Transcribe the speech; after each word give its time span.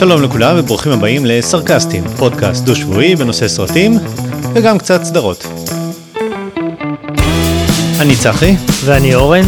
שלום 0.00 0.22
לכולם 0.22 0.56
וברוכים 0.58 0.92
הבאים 0.92 1.26
לסרקסטים, 1.26 2.04
פודקאסט 2.16 2.64
דו-שבועי 2.64 3.16
בנושא 3.16 3.48
סרטים 3.48 3.98
וגם 4.54 4.78
קצת 4.78 5.04
סדרות. 5.04 5.46
אני 8.00 8.16
צחי. 8.16 8.56
ואני 8.84 9.14
אורן. 9.14 9.42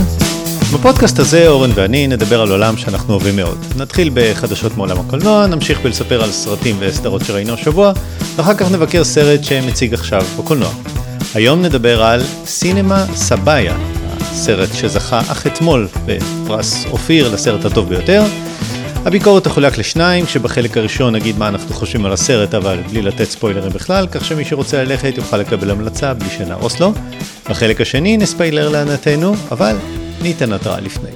בפודקאסט 0.74 1.18
הזה 1.18 1.48
אורן 1.48 1.70
ואני 1.74 2.06
נדבר 2.06 2.40
על 2.40 2.50
עולם 2.50 2.76
שאנחנו 2.76 3.14
אוהבים 3.14 3.36
מאוד. 3.36 3.58
נתחיל 3.76 4.10
בחדשות 4.14 4.76
מעולם 4.76 5.00
הקולנוע, 5.00 5.46
נמשיך 5.46 5.80
בלספר 5.80 6.22
על 6.22 6.32
סרטים 6.32 6.76
וסדרות 6.78 7.24
שראינו 7.24 7.54
השבוע, 7.54 7.92
ואחר 8.36 8.54
כך 8.54 8.70
נבקר 8.70 9.04
סרט 9.04 9.44
שמציג 9.44 9.94
עכשיו 9.94 10.22
בקולנוע. 10.38 10.70
היום 11.34 11.62
נדבר 11.62 12.02
על 12.02 12.22
סינמה 12.46 13.04
סבאיה, 13.14 13.76
הסרט 14.20 14.68
שזכה 14.74 15.20
אך 15.20 15.46
אתמול 15.46 15.88
בפרס 16.06 16.84
אופיר 16.90 17.34
לסרט 17.34 17.64
הטוב 17.64 17.88
ביותר. 17.88 18.22
הביקורת 19.04 19.44
תחולק 19.44 19.78
לשניים, 19.78 20.26
כשבחלק 20.26 20.76
הראשון 20.76 21.14
נגיד 21.14 21.38
מה 21.38 21.48
אנחנו 21.48 21.74
חושבים 21.74 22.06
על 22.06 22.12
הסרט, 22.12 22.54
אבל 22.54 22.78
בלי 22.90 23.02
לתת 23.02 23.24
ספוילרים 23.24 23.72
בכלל, 23.72 24.06
כך 24.06 24.24
שמי 24.24 24.44
שרוצה 24.44 24.84
ללכת 24.84 25.12
יוכל 25.16 25.36
לקבל 25.36 25.70
המלצה 25.70 26.14
בלי 26.14 26.28
שנהרוס 26.30 26.80
לו. 26.80 26.92
בחלק 27.50 27.80
השני 27.80 28.16
נספיילר 28.16 28.68
לענתנו, 28.68 29.34
אבל 29.50 29.76
ניתן 30.22 30.52
התראה 30.52 30.80
לפני. 30.80 31.10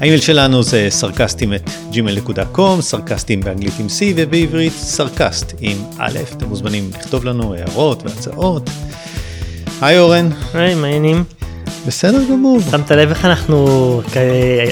האימייל 0.00 0.20
שלנו 0.20 0.62
זה 0.62 0.86
סרקסטים 0.90 1.54
את 1.54 1.70
gmail.com, 1.92 2.80
סרקסטים 2.80 3.40
באנגלית 3.40 3.74
עם 3.80 3.86
C 3.86 4.02
ובעברית 4.16 4.72
סרקסט 4.72 5.52
עם 5.60 5.76
א', 5.98 6.18
אתם 6.36 6.46
מוזמנים 6.48 6.90
לכתוב 6.98 7.24
לנו 7.24 7.54
הערות 7.54 8.02
והצעות. 8.02 8.70
היי 9.80 9.98
אורן. 9.98 10.28
היי, 10.54 10.74
מה 10.74 10.86
העניינים? 10.86 11.37
בסדר 11.88 12.18
גמור. 12.30 12.60
שמת 12.70 12.90
לב 12.90 13.08
איך 13.08 13.24
אנחנו 13.24 13.66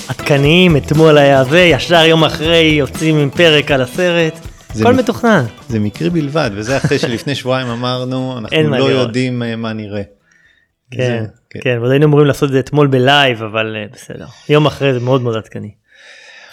עדכניים, 0.09 0.77
אתמול 0.77 1.19
היה 1.19 1.45
זה, 1.45 1.58
ישר 1.61 2.05
יום 2.05 2.25
אחרי 2.25 2.58
יוצאים 2.78 3.17
עם 3.17 3.31
פרק 3.31 3.70
על 3.70 3.83
הסרט. 3.83 4.39
הכל 4.81 4.95
מ- 4.95 4.97
מתוכנן. 4.97 5.45
זה 5.69 5.81
מקרי 5.81 6.11
בלבד, 6.11 6.50
וזה 6.55 6.77
אחרי 6.77 6.98
שלפני 6.98 7.34
שבועיים 7.41 7.69
אמרנו, 7.69 8.39
אנחנו 8.39 8.56
לא. 8.70 8.84
יודעים 8.91 9.42
אה, 9.42 9.56
מה 9.56 9.73
נראה. 9.73 10.03
כן, 10.91 11.25
זה- 11.25 11.27
כן, 11.62 11.77
ועוד 11.81 11.91
היינו 11.91 12.06
אמורים 12.06 12.27
לעשות 12.27 12.48
את 12.48 12.53
זה 12.53 12.58
אתמול 12.61 12.86
בלייב, 12.86 13.42
אבל 13.42 13.77
אה, 13.77 13.84
בסדר. 13.92 14.27
יום 14.48 14.67
אחרי 14.67 14.92
זה 14.95 15.01
מאוד 15.01 15.23
מאוד 15.23 15.36
עדכני. 15.36 15.70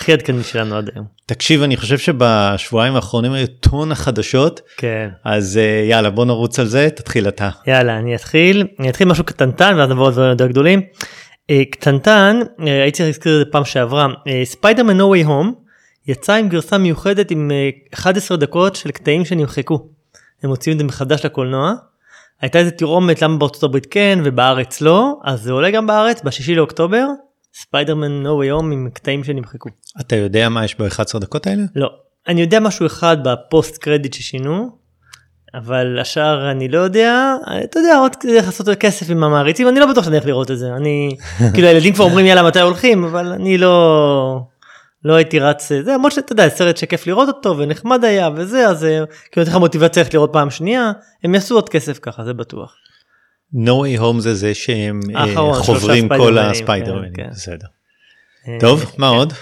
הכי 0.03 0.13
עדכני 0.13 0.43
שלנו 0.43 0.75
עד 0.75 0.89
היום. 0.95 1.05
תקשיב, 1.25 1.61
אני 1.61 1.77
חושב 1.77 1.97
שבשבועיים 1.97 2.95
האחרונים 2.95 3.31
היו 3.31 3.47
טון 3.47 3.91
החדשות, 3.91 4.61
כן. 4.77 5.09
אז 5.23 5.57
אה, 5.57 5.85
יאללה, 5.89 6.09
בוא 6.09 6.25
נרוץ 6.25 6.59
על 6.59 6.65
זה, 6.65 6.89
תתחיל 6.95 7.27
אתה. 7.27 7.49
יאללה, 7.67 7.97
אני 7.97 8.15
אתחיל. 8.15 8.67
אני 8.79 8.89
אתחיל 8.89 9.07
משהו 9.07 9.23
קטנטן 9.23 9.75
ואז 9.77 9.89
נעבור 9.89 10.09
לדברים 10.09 10.29
יותר 10.29 10.47
גדולים. 10.47 10.81
אה, 11.49 11.61
קטנטן, 11.71 12.39
אה, 12.67 12.81
הייתי 12.81 12.97
צריך 12.97 13.07
להזכיר 13.07 13.41
את 13.41 13.45
זה 13.45 13.51
פעם 13.51 13.65
שעברה, 13.65 14.07
ספיידרמן 14.43 14.99
No 14.99 15.03
Way 15.03 15.27
Home 15.27 15.63
יצא 16.07 16.33
עם 16.33 16.49
גרסה 16.49 16.77
מיוחדת 16.77 17.31
עם 17.31 17.51
אה, 17.51 17.69
11 17.93 18.37
דקות 18.37 18.75
של 18.75 18.91
קטעים 18.91 19.25
שנמחקו. 19.25 19.87
הם 20.43 20.49
מוציאים 20.49 20.75
את 20.75 20.79
זה 20.79 20.85
מחדש 20.85 21.25
לקולנוע. 21.25 21.73
הייתה 22.41 22.59
איזה 22.59 22.71
תרעומת 22.71 23.21
למה 23.21 23.37
בארצות 23.37 23.63
הברית 23.63 23.87
כן 23.91 24.19
ובארץ 24.23 24.81
לא, 24.81 25.19
אז 25.23 25.41
זה 25.41 25.51
עולה 25.51 25.71
גם 25.71 25.87
בארץ 25.87 26.21
בשישי 26.23 26.55
לאוקטובר, 26.55 27.05
ספיידרמן 27.53 28.25
Way 28.25 28.59
Home 28.59 28.73
עם 28.73 28.89
קטעים 28.93 29.23
שנמחקו. 29.23 29.69
אתה 29.99 30.15
יודע 30.15 30.49
מה 30.49 30.65
יש 30.65 30.75
ב-11 30.81 31.19
דקות 31.19 31.47
האלה? 31.47 31.63
לא. 31.75 31.89
אני 32.27 32.41
יודע 32.41 32.59
משהו 32.59 32.85
אחד 32.85 33.17
בפוסט 33.23 33.77
קרדיט 33.77 34.13
ששינו, 34.13 34.69
אבל 35.53 35.99
השאר 36.01 36.51
אני 36.51 36.67
לא 36.67 36.79
יודע, 36.79 37.35
אתה 37.63 37.79
יודע 37.79 37.97
עוד 37.97 38.15
כדי 38.15 38.35
לעשות 38.35 38.69
כסף 38.69 39.09
עם 39.09 39.23
המעריצים, 39.23 39.67
אני 39.67 39.79
לא 39.79 39.85
בטוח 39.85 40.03
שאני 40.03 40.15
הולך 40.15 40.27
לראות 40.27 40.51
את 40.51 40.57
זה, 40.57 40.73
אני, 40.75 41.15
כאילו 41.53 41.67
הילדים 41.67 41.93
כבר 41.93 42.05
אומרים 42.05 42.25
יאללה 42.25 42.43
מתי 42.43 42.59
הולכים, 42.59 43.03
אבל 43.03 43.27
אני 43.31 43.57
לא, 43.57 44.39
לא 45.05 45.13
הייתי 45.13 45.39
רץ, 45.39 45.69
זה 45.69 45.93
למרות 45.93 46.11
שאתה 46.11 46.33
יודע, 46.33 46.49
סרט 46.49 46.77
שכיף 46.77 47.07
לראות 47.07 47.27
אותו 47.27 47.57
ונחמד 47.57 48.03
היה 48.03 48.29
וזה, 48.35 48.67
אז 48.67 48.85
אה, 48.85 48.89
כאילו 49.31 49.45
נותן 49.45 49.51
לך 49.51 49.57
מוטיבציה 49.57 50.03
ללכת 50.03 50.13
לראות 50.13 50.29
פעם 50.33 50.49
שנייה, 50.49 50.91
הם 51.23 51.35
יעשו 51.35 51.55
עוד 51.55 51.69
כסף 51.69 51.99
ככה, 52.01 52.23
זה 52.23 52.33
בטוח. 52.33 52.75
No 53.53 53.69
way 53.69 53.99
home 53.99 54.19
זה 54.19 54.35
זה 54.35 54.53
שהם 54.53 54.99
אה, 55.15 55.27
שלושה 55.27 55.63
חוברים 55.63 56.09
כל 56.09 56.15
ספיידרמנים, 56.15 56.51
הספיידרמנים, 56.51 57.13
כן, 57.13 57.23
כן. 57.23 57.29
בסדר. 57.31 57.67
אה, 58.47 58.57
טוב, 58.59 58.91
מה 58.97 59.07
עוד? 59.07 59.33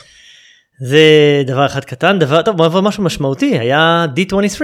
זה 0.79 1.01
דבר 1.45 1.65
אחד 1.65 1.85
קטן, 1.85 2.19
דבר 2.19 2.41
טוב, 2.41 2.57
בוא 2.57 2.65
נעבור 2.65 2.81
משהו 2.81 3.03
משמעותי, 3.03 3.59
היה 3.59 4.05
D23, 4.15 4.61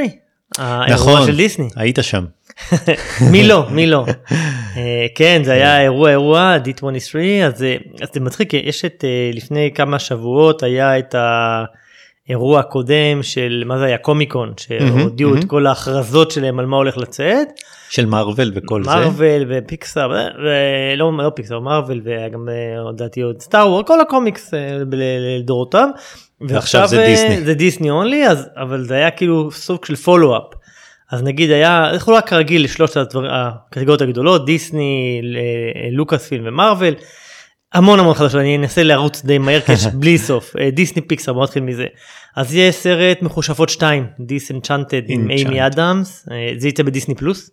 האירוע 0.57 0.95
נכון, 0.95 1.27
של 1.27 1.35
דיסני. 1.35 1.69
היית 1.75 1.99
שם. 2.01 2.25
מי 3.31 3.47
לא 3.47 3.65
מי 3.71 3.87
לא 3.87 4.05
אה, 4.77 5.05
כן 5.15 5.41
זה 5.45 5.51
היה 5.51 5.81
אירוע 5.81 6.09
אירוע 6.09 6.57
D23 6.65 7.45
אז 7.45 7.65
אז 8.01 8.09
זה 8.13 8.19
מצחיק 8.19 8.53
יש 8.53 8.85
את 8.85 9.03
לפני 9.33 9.71
כמה 9.75 9.99
שבועות 9.99 10.63
היה 10.63 10.99
את 10.99 11.15
האירוע 12.27 12.59
הקודם 12.59 13.23
של 13.23 13.63
מה 13.65 13.77
זה 13.77 13.85
היה 13.85 13.97
קומיקון 13.97 14.53
שהודיעו 14.57 15.35
את. 15.35 15.43
כל 15.43 15.67
ההכרזות 15.67 16.31
שלהם 16.31 16.59
על 16.59 16.65
מה 16.65 16.77
הולך 16.77 16.97
לצאת 16.97 17.47
של 17.89 18.05
מארוול 18.05 18.51
וכל 18.55 18.83
זה. 18.83 18.89
מרוויל 18.89 19.45
ופיקסאר 19.49 20.09
ולא 20.11 21.17
לא 21.17 21.29
פיקסאר 21.35 21.59
מרוויל 21.59 22.01
וגם 22.03 22.49
אה, 22.49 22.89
לדעתי 22.91 23.21
עוד 23.21 23.41
סטאר 23.41 23.67
וור 23.69 23.83
כל 23.83 24.01
הקומיקס 24.01 24.53
אה, 24.53 24.77
ל- 24.91 25.37
לדורותם. 25.39 25.89
ועכשיו 26.41 26.87
זה 26.87 26.99
אה, 27.01 27.07
דיסני. 27.07 27.41
זה 27.41 27.53
דיסני 27.53 27.89
only 27.89 28.23
אבל 28.57 28.83
זה 28.83 28.95
היה 28.95 29.11
כאילו 29.11 29.51
סוג 29.51 29.85
של 29.85 29.95
follow-up. 29.95 30.43
אז 31.11 31.23
נגיד 31.23 31.51
היה 31.51 31.89
זה 31.93 31.99
חולק 31.99 32.29
כרגיל 32.29 32.63
לשלושת 32.63 32.97
הקטגוריות 33.31 34.01
הגדולות 34.01 34.45
דיסני 34.45 35.21
לוקאס 35.91 36.27
פילם 36.27 36.43
ומרוול. 36.47 36.93
המון 37.73 37.99
המון 37.99 38.13
חדשות 38.13 38.41
אני 38.41 38.57
אנסה 38.57 38.83
לרוץ 38.83 39.25
די 39.25 39.37
מהר 39.37 39.61
כי 39.61 39.71
יש 39.71 39.85
בלי 39.99 40.17
סוף 40.17 40.55
אה, 40.59 40.69
דיסני 40.71 41.01
פיקסאר 41.01 41.33
בוא 41.33 41.43
נתחיל 41.43 41.63
מזה. 41.63 41.85
אז 42.35 42.55
יש 42.55 42.75
סרט 42.75 43.21
מכושפות 43.21 43.69
2 43.69 44.07
Disenchanted 44.19 45.01
עם. 45.07 45.29
אימי 45.29 45.65
אדמס 45.65 46.27
אה, 46.31 46.51
זה 46.57 46.67
יצא 46.67 46.83
בדיסני 46.83 47.15
פלוס. 47.15 47.51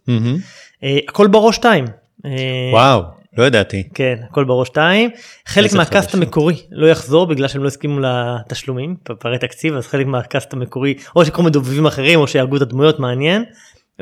אה, 0.85 0.99
הכל 1.09 1.27
בראש 1.27 1.57
2. 1.57 1.85
אה, 2.27 2.31
וואו, 2.73 3.03
לא 3.39 3.45
ידעתי. 3.45 3.89
כן 3.95 4.17
הכל 4.31 4.45
בראש 4.45 4.69
2 4.69 5.11
חלק 5.47 5.73
מה-cast. 5.72 6.15
המקורי 6.15 6.57
לא 6.71 6.87
יחזור 6.87 7.27
בגלל 7.27 7.49
שהם 7.49 7.63
לא 7.63 7.69
הסכימו 7.69 8.01
לתשלומים 8.01 8.97
פערי 9.19 9.39
תקציב 9.39 9.75
אז 9.75 9.87
חלק 9.87 10.07
מה-cast 10.06 10.53
המקורי 10.53 10.95
או 11.17 11.25
שיקחו 11.25 11.43
מדובבים 11.43 11.87
אחרים 11.87 12.21
או 12.21 12.27
שיהרגו 12.27 12.57
את 12.57 12.63
הדמויות 12.63 12.99
מעניין. 12.99 13.45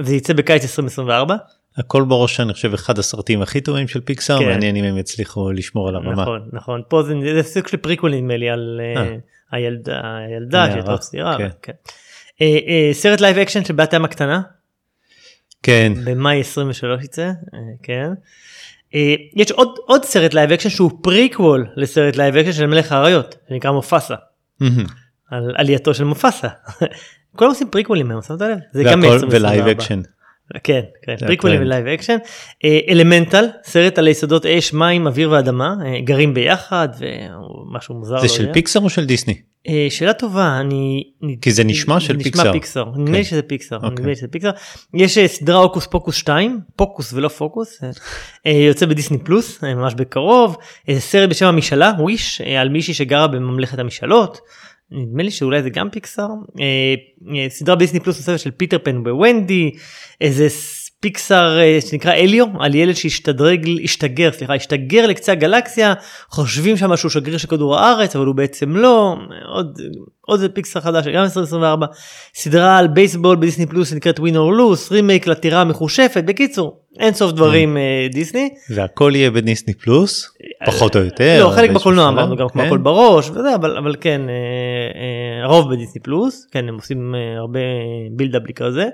זה 0.00 0.15
יצא 0.15 0.33
בקיץ 0.33 0.62
2024 0.62 1.37
הכל 1.77 2.05
בראש 2.05 2.41
אני 2.41 2.53
חושב 2.53 2.75
אחד 2.75 2.99
הסרטים 2.99 3.43
הכי 3.43 3.60
טובים 3.60 3.88
של 3.88 4.00
פיקסאר, 4.00 4.38
כן. 4.38 4.44
מעניין 4.47 4.77
אם 4.77 4.84
הם 4.84 4.99
יצליחו 4.99 5.53
לשמור 5.53 5.88
על 5.88 5.94
הרמה. 5.94 6.22
נכון 6.22 6.49
נכון 6.53 6.83
פה 6.88 7.03
זה, 7.03 7.15
זה 7.34 7.43
סוג 7.43 7.69
של 7.69 7.77
פריקוול 7.77 8.15
נדמה 8.15 8.37
לי 8.37 8.50
על 8.50 8.81
אה, 8.83 9.03
אה. 9.03 9.16
הילדה 9.53 10.16
הילדה 10.28 10.66
שהייתה 10.72 10.91
עוד 10.91 11.00
צעירה. 11.00 11.38
כן. 11.38 11.49
כן. 11.62 11.72
אה, 12.41 12.59
אה, 12.69 12.91
סרט 12.93 13.21
live 13.20 13.38
action 13.38 13.65
של 13.65 13.75
בת 13.75 13.82
הים 13.82 13.94
הקטנה 13.94 14.43
כן, 15.62 15.93
במאי 16.05 16.41
23 16.41 17.05
יצא, 17.05 17.22
אה, 17.22 17.59
כן. 17.82 18.11
אה, 18.94 19.15
יש 19.34 19.50
עוד, 19.50 19.69
עוד 19.87 20.05
סרט 20.05 20.34
live 20.34 20.53
action 20.53 20.69
שהוא 20.69 20.91
פריקוול 21.03 21.66
לסרט 21.77 22.16
live 22.16 22.37
action 22.37 22.53
של 22.53 22.66
מלך 22.66 22.93
האריות, 22.93 23.37
שנקרא 23.49 23.71
מופסה. 23.71 24.15
על 25.31 25.53
עלייתו 25.56 25.94
של 25.94 26.05
מופסה. 26.05 26.49
כולם 27.37 27.50
עושים 27.50 27.69
פריקוולים 27.71 28.11
היום, 28.11 28.22
שמת 28.22 28.41
לב? 28.41 28.59
זה 28.72 28.82
גם 28.84 29.03
והכל 29.03 29.27
מ-2024. 29.27 29.31
ולייב 29.31 29.66
אקשן. 29.66 30.00
כן, 30.64 30.80
כן, 31.02 31.16
פריקוולים. 31.26 31.60
ו-live 31.60 31.87
action. 31.87 32.16
Elemental, 32.88 33.44
סרט 33.64 33.98
על 33.98 34.08
יסודות 34.08 34.46
אש, 34.46 34.72
מים, 34.72 35.06
אוויר 35.06 35.30
ואדמה, 35.30 35.74
אה, 35.86 36.00
גרים 36.00 36.34
ביחד 36.34 36.88
ומשהו 36.98 37.94
מוזר. 37.94 38.16
זה 38.16 38.22
לא 38.22 38.28
של 38.28 38.42
יודע. 38.42 38.52
פיקסאר 38.52 38.82
או 38.82 38.90
של 38.90 39.04
דיסני? 39.04 39.34
אה, 39.68 39.86
שאלה 39.90 40.12
טובה, 40.12 40.60
אני... 40.60 41.04
כי 41.40 41.52
זה 41.52 41.64
נשמע 41.64 42.00
של 42.00 42.22
פיקסאר. 42.22 42.42
נשמע 42.42 42.52
פיקסאר, 42.52 42.84
נדמה 42.84 43.10
לי 43.10 43.24
כן. 43.24 43.30
שזה 43.30 43.42
פיקסאר, 43.42 43.76
אוקיי. 43.78 43.90
נדמה 43.90 44.06
לי 44.06 44.16
שזה 44.16 44.28
פיקסאר. 44.28 44.50
יש 44.94 45.18
אה, 45.18 45.28
סדרה 45.28 45.58
הוקוס 45.58 45.86
פוקוס 45.86 46.16
2, 46.16 46.60
פוקוס 46.76 47.12
ולא 47.12 47.28
פוקוס, 47.28 47.80
יוצא 48.46 48.87
בדיסני 48.87 49.19
פלוס, 49.19 49.64
ממש 49.64 49.94
בקרוב. 49.94 50.56
סרט 50.98 51.31
בשם 51.31 51.46
המשאלה, 51.46 51.93
Wish, 51.99 52.40
על 52.40 52.69
מישהי 52.69 52.94
שגרה 52.94 53.26
בממלכת 53.26 53.78
המשאלות. 53.78 54.40
נדמה 54.93 55.23
לי 55.23 55.31
שאולי 55.31 55.62
זה 55.62 55.71
גם 55.71 55.91
פיקסאר. 55.91 56.29
אה, 56.61 56.94
אה, 57.37 57.47
סדרה 57.49 57.75
בדיסני 57.75 58.00
פלוס 58.00 58.17
נוספת 58.17 58.39
של 58.39 58.50
פיטר 58.50 58.79
פן 58.83 58.97
וונדי, 58.97 59.71
איזה 60.21 60.49
פיקסאר 61.03 61.61
אה, 61.61 61.79
שנקרא 61.81 62.12
אליו, 62.12 62.47
על 62.61 62.75
ילד 62.75 62.94
שהשתדרג, 62.94 63.69
השתגר, 63.85 64.33
סליחה, 64.33 64.55
השתגר 64.55 65.06
לקצה 65.06 65.33
הגלקסיה, 65.33 65.94
חושבים 66.31 66.77
שם 66.77 66.97
שהוא 66.97 67.11
שגריר 67.11 67.39
של 67.39 67.49
כדור 67.49 67.79
הארץ, 67.79 68.17
אבל 68.17 68.27
הוא 68.27 68.35
בעצם 68.35 68.77
לא, 68.77 69.17
עוד, 69.55 69.81
עוד 70.21 70.41
איזה 70.41 70.49
פיקסאר 70.49 70.83
חדש, 70.83 71.06
גם 71.06 71.23
2024, 71.23 71.87
סדרה 72.35 72.79
על 72.79 72.89
בייסבול 72.89 73.37
בדיסני 73.37 73.67
פלוס 73.67 73.91
שנקראת 73.91 74.19
win 74.19 74.33
or 74.33 74.59
lose, 74.59 74.93
רימייק 74.93 75.27
לטירה 75.27 75.61
המכושפת, 75.61 76.25
בקיצור, 76.27 76.81
אין 76.99 77.15
סוף 77.15 77.33
דברים 77.33 77.77
אה, 77.77 78.06
דיסני. 78.12 78.49
והכל 78.71 79.12
יהיה 79.15 79.31
בדיסני 79.31 79.75
פלוס? 79.75 80.31
פחות 80.67 80.97
או 80.97 81.00
יותר? 81.00 81.44
לא, 81.44 81.50
חלק 81.50 81.70
בקולנוע? 81.70 82.09
אמרנו 82.09 82.37
גם 82.37 82.49
כמו 82.49 82.62
כן? 82.62 82.67
הכל 82.67 82.79
בראש 82.79 83.31
וזה, 83.31 83.55
אבל, 83.55 83.76
אבל 83.76 83.94
כן, 84.00 84.20
אה, 84.29 84.35
אה, 84.35 85.44
הרוב 85.44 85.75
בדיסני 85.75 86.03
פלוס, 86.03 86.47
כן, 86.50 86.69
הם 86.69 86.75
עושים 86.75 87.14
אה, 87.14 87.38
הרבה 87.38 87.61
buildup 88.11 88.43
לקראת 88.49 88.73
זה. 88.73 88.88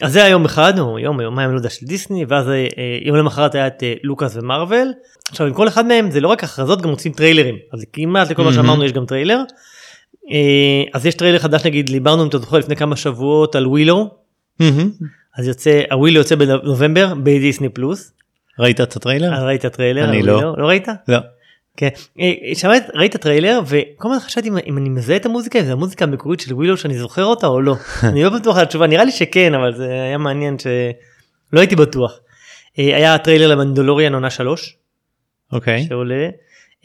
אז 0.00 0.12
זה 0.12 0.24
היום 0.24 0.44
אחד, 0.44 0.78
או 0.78 0.98
יום, 0.98 1.20
יומיים, 1.20 1.50
לא 1.50 1.56
יודע, 1.56 1.70
של 1.70 1.86
דיסני, 1.86 2.24
ואז 2.28 2.48
אה, 2.48 2.54
אה, 2.54 2.98
יום 3.02 3.16
למחרת 3.16 3.54
היה 3.54 3.66
את 3.66 3.82
אה, 3.82 3.94
לוקאס 4.02 4.36
ומארוול. 4.36 4.92
עכשיו, 5.30 5.46
עם 5.46 5.54
כל 5.54 5.68
אחד 5.68 5.86
מהם 5.86 6.10
זה 6.10 6.20
לא 6.20 6.28
רק 6.28 6.44
הכרזות, 6.44 6.82
גם 6.82 6.90
מוציאים 6.90 7.12
טריילרים. 7.12 7.56
אז 7.72 7.84
כמעט 7.92 8.30
לכל 8.30 8.44
מה. 8.44 8.52
שאמרנו 8.52 8.84
יש 8.84 8.92
גם 8.92 9.06
טריילר. 9.06 9.42
אה, 10.30 10.82
אז 10.94 11.06
יש 11.06 11.14
טריילר 11.14 11.38
חדש 11.38 11.66
נגיד 11.66 11.86
דיברנו 11.86 12.22
אם 12.22 12.28
אתה 12.28 12.38
זוכר 12.38 12.58
לפני 12.58 12.76
כמה 12.76 12.96
שבועות 12.96 13.54
על 13.54 13.66
ווילו. 13.66 14.10
אז 15.38 15.48
יוצא 15.48 15.82
הווילו 15.92 16.18
יוצא 16.18 16.34
בנובמבר 16.34 17.14
בדיסני 17.22 17.68
פלוס 17.68 18.12
ראית 18.58 18.80
את 18.80 18.96
הטריילר? 18.96 19.34
אז 19.34 19.42
ראית 19.42 19.66
טריילר 19.66 20.04
אני 20.04 20.18
על 20.20 20.26
לא. 20.26 20.32
ווילו? 20.32 20.56
לא 20.56 20.66
ראית? 20.66 20.88
לא. 21.08 21.18
כן. 21.76 21.88
אה, 22.20 22.32
שמעת 22.54 22.90
ראית 22.94 23.16
טריילר 23.16 23.60
וכל 23.66 24.08
הזמן 24.08 24.20
חשבתי 24.20 24.48
אם- 24.48 24.56
אם 24.66 24.78
אני 24.78 24.88
מזהה 24.88 25.16
את 25.16 25.26
המוזיקה 25.26 25.58
אם 25.60 25.64
זה 25.64 25.72
המוזיקה 25.72 26.04
המקורית 26.04 26.40
של 26.40 26.54
ווילו 26.54 26.76
שאני 26.76 26.98
זוכר 26.98 27.24
אותה 27.24 27.46
או 27.46 27.60
לא 27.60 27.74
אני 28.10 28.24
לא 28.24 28.30
בטוח 28.30 28.56
על 28.56 28.62
התשובה 28.62 28.86
נראה 28.86 29.04
לי 29.04 29.10
שכן 29.12 29.54
אבל 29.54 29.74
זה 29.74 29.92
היה 29.92 30.18
מעניין 30.18 30.56
שלא 30.58 30.70
הייתי 31.60 31.76
בטוח. 31.76 32.20
אה, 32.78 32.96
היה 32.96 33.18
טריילר 33.18 33.48
למנדלוריאן 33.48 34.14
עונה 34.14 34.30
3 34.30 34.76
אוקיי. 35.52 35.86
שעולה. 35.88 36.28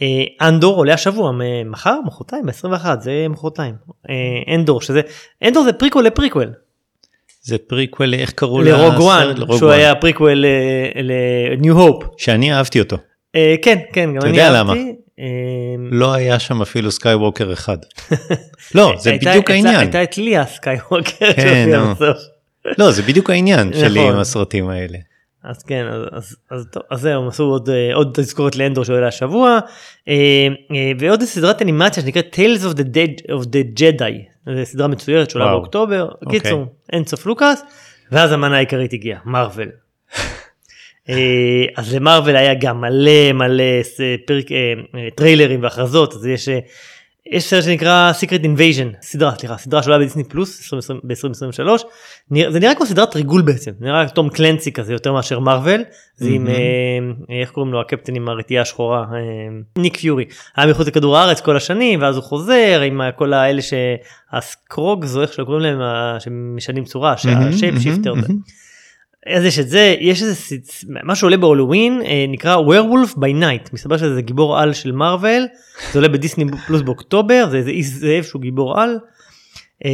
אה, 0.02 0.48
אנדור 0.48 0.76
עולה 0.78 0.94
השבוע 0.94 1.32
מחר 1.66 1.96
מחרתיים 2.06 2.46
ב-21 2.46 2.86
זה 3.00 3.26
מחרתיים 3.30 3.76
אה, 4.10 4.56
אנדור 4.56 4.82
שזה 4.82 5.02
אנדור 5.48 5.64
זה 5.64 5.74
פריקוול 5.74 6.06
לפריקוול 6.06 6.54
זה 7.50 7.58
פריקוול 7.58 8.14
איך 8.14 8.32
קראו 8.32 8.62
ל 8.62 8.67
Rogue 8.67 8.94
לסרט? 8.94 9.02
One 9.02 9.28
ל 9.38 9.41
Rogue 9.41 9.58
שהוא. 9.58 9.70
היה 9.72 9.96
פריקוול 9.96 10.46
ל 10.96 11.17
New 11.17 11.80
Hope 11.80 12.04
שאני 12.18 12.54
אהבתי 12.54 12.80
אותו. 12.80 12.98
כן 13.62 13.80
כן 13.94 14.10
גם 14.14 14.18
אתה 14.18 14.28
אני 14.28 14.38
יודע 14.38 14.56
אהבתי. 14.56 14.96
אה, 15.20 15.26
לא 15.92 16.14
היה 16.14 16.40
שם 16.40 16.62
אפילו 16.62 16.92
סקייווקר 16.92 17.54
אחד. 17.54 17.78
לא, 18.76 18.94
זה 18.98 19.14
בדיוק 19.14 19.52
העניין. 19.52 19.76
הייתה 19.76 20.04
את 20.04 20.18
ליה 20.18 20.46
סקייווקר 20.46 21.34
כן, 21.34 21.42
שהופיעה 21.42 21.84
נו. 21.84 21.96
בסוף. 21.96 22.18
לא, 22.78 22.92
זה 22.92 23.02
בדיוק 23.02 23.30
העניין 23.30 23.74
שלי 23.80 24.00
נכון. 24.00 24.14
עם 24.14 24.20
הסרטים 24.20 24.70
האלה. 24.70 24.98
אז 25.44 25.64
כן 25.64 25.86
אז, 26.52 26.68
זהו 26.94 27.22
הם 27.22 27.28
עשו 27.28 27.44
עוד, 27.44 27.70
אה, 27.70 27.96
עוד 27.96 28.12
תזכורת 28.14 28.56
לאנדור 28.56 28.84
שעולה 28.86 29.08
השבוע 29.08 29.60
אה, 30.08 30.48
אה, 30.72 30.92
ועוד 31.00 31.24
סדרת 31.24 31.62
אנימציה 31.62 32.04
שנקראת 32.04 32.40
Tales 32.40 32.64
of 32.64 32.78
the, 32.78 32.84
Dead, 32.84 33.32
of 33.32 33.46
the 33.46 33.80
Jedi 33.80 34.14
זו 34.56 34.66
סדרה 34.66 34.88
מצוירת 34.88 35.30
שעולה. 35.30 35.52
באוקטובר 35.52 36.10
אוקיי. 36.22 36.40
קיצור 36.40 36.66
אין 36.94 37.06
סוף 37.06 37.26
לוקאס 37.26 37.64
ואז 38.12 38.32
המנה 38.32 38.56
העיקרית 38.56 38.94
הגיעה 38.94 39.20
מרוויל. 39.26 39.70
אה, 41.10 41.66
אז 41.78 41.96
למרוויל 41.96 42.36
היה 42.36 42.54
גם 42.54 42.82
מלא 42.82 43.32
מלא 43.34 43.64
פרק, 44.28 44.52
אה, 44.52 44.58
אה, 44.96 45.08
טריילרים 45.16 45.64
והכרזות 45.64 46.14
אז 46.14 46.26
יש 46.26 46.50
יש 47.32 47.44
סרט 47.44 47.64
שנקרא 47.64 48.12
Secret 48.22 48.44
Invasion 48.44 48.96
סדרה 49.02 49.32
סליחה 49.40 49.58
סדרה 49.58 49.84
שעולה 49.84 50.00
בדיסני 50.00 50.24
פלוס 50.24 50.74
ב-2023 51.04 51.84
זה 52.50 52.60
נראה 52.60 52.76
כמו 52.76 52.86
סדרת 52.86 53.16
ריגול 53.16 53.42
בעצם 53.42 53.72
נראה 53.80 54.10
תום 54.10 54.30
קלנסי 54.30 54.72
כזה 54.72 54.94
יותר 54.94 55.14
מאשר 55.14 55.40
מארוול 55.40 55.84
זה 56.16 56.30
עם 56.30 56.48
אה, 56.48 56.54
איך 57.42 57.52
קוראים 57.52 57.74
לו? 57.74 57.82
הקפטן 57.82 58.16
עם 58.16 58.30
הרטייה 58.30 58.62
השחורה 58.62 59.00
אה, 59.14 59.18
ניק 59.78 59.98
פיורי. 59.98 60.26
היה 60.58 60.68
מחוץ 60.72 60.88
לכדור 60.88 61.18
הארץ 61.18 61.42
כל 61.42 61.58
השנים 61.58 62.02
ואז 62.02 62.16
הוא 62.16 62.24
חוזר 62.24 62.82
עם 62.86 63.02
ה- 63.02 63.12
כל 63.12 63.34
האלה 63.34 63.62
שהסקראלס 63.62 65.16
או 65.16 65.22
איך 65.22 65.34
שקוראים 65.34 65.62
להם 65.64 65.80
שמשנים 66.20 66.84
צורה 66.84 67.18
שה 67.18 67.39
shape 67.39 67.76
shifter. 67.80 68.14
אז 69.28 69.44
יש 69.46 69.60
את 69.60 69.70
זה 69.70 69.96
יש 70.00 70.22
איזה 70.22 70.36
ס- 70.36 70.86
מה 71.04 71.16
שעולה 71.16 71.38
בהאלווין 71.38 72.02
אה, 72.06 72.26
נקרא 72.28 72.58
werewolf 72.58 73.16
by 73.16 73.42
night 73.42 73.70
מסתבר 73.74 73.98
שזה 73.98 74.22
גיבור 74.22 74.60
על 74.60 74.74
של 74.74 74.92
מארוול 74.92 75.48
זה 75.92 76.00
עולה 76.00 76.08
בדיסני 76.08 76.46
פלוס 76.68 76.82
באוקטובר 76.82 77.48
זה 77.52 77.58
איזה 77.58 77.70
איש 77.70 77.86
זאב 77.86 78.24
שהוא 78.24 78.42
גיבור 78.42 78.82
על. 78.82 78.98
אה, 79.86 79.92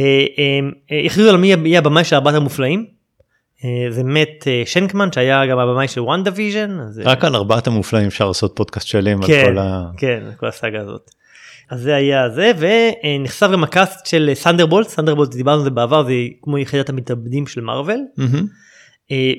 אה, 0.92 1.06
הכריזו 1.06 1.30
על 1.30 1.36
מי 1.36 1.46
יהיה 1.46 1.78
הבמאי 1.78 2.04
של 2.04 2.16
ארבעת 2.16 2.34
המופלאים. 2.34 2.96
זה 3.90 4.04
מאט 4.04 4.46
שנקמן 4.64 5.12
שהיה 5.12 5.46
גם 5.46 5.58
הבמאי 5.58 5.88
של 5.88 6.00
וונדה-ויז'ן. 6.00 6.78
רק 7.04 7.24
על 7.24 7.36
ארבעת 7.36 7.66
המופלאים 7.66 8.06
אפשר 8.06 8.28
לעשות 8.28 8.52
פודקאסט 8.56 8.86
שלם 8.86 9.22
על 9.22 9.26
כן, 9.28 9.44
כל 9.44 9.58
ה... 9.58 9.84
כן, 9.96 10.22
כל 10.36 10.46
הסאגה 10.46 10.80
הזאת. 10.80 11.10
אז 11.70 11.80
זה 11.80 11.94
היה 11.94 12.28
זה 12.28 12.52
ונחשף 12.58 13.48
גם 13.52 13.64
ה 13.64 13.72
cast 13.72 14.06
של 14.06 14.30
Thunderbolt 14.34 14.88
Thunderbolt 14.88 15.34
דיברנו 15.34 15.58
על 15.58 15.64
זה 15.64 15.70
בעבר 15.70 16.04
זה 16.04 16.12
כמו 16.42 16.58
יחידת 16.58 16.88
המתאבדים 16.88 17.46
של 17.46 17.60
מארוול. 17.60 18.00
מהמם. 18.16 18.46
אה, 19.10 19.32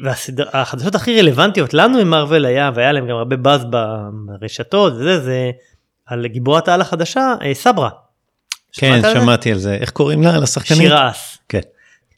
והחדשות 0.54 0.96
הכי 0.96 1.20
רלוונטיות 1.22 1.74
לנו 1.74 1.98
עם 1.98 2.10
מארוול 2.10 2.46
היה 2.46 2.72
והיה 2.76 2.92
להם 2.92 3.08
גם 3.08 3.16
הרבה 3.16 3.36
באז 3.36 3.66
ברשתות 4.26 4.94
וזה 4.94 5.20
זה 5.20 5.52
על 6.06 6.28
גיבורת 6.28 6.68
העל 6.68 6.82
החדשה 6.82 7.36
אה, 7.42 7.54
סברה. 7.54 7.90
כן? 8.74 9.02
שמעתי 9.14 9.52
על 9.52 9.58
זה. 9.58 9.74
איך 9.74 9.90
קוראים 9.90 10.24
לה? 10.24 10.38
לשחקנים? 10.40 10.82
שירה 10.82 11.12
אס. 11.12 11.38
כן. 11.50 11.60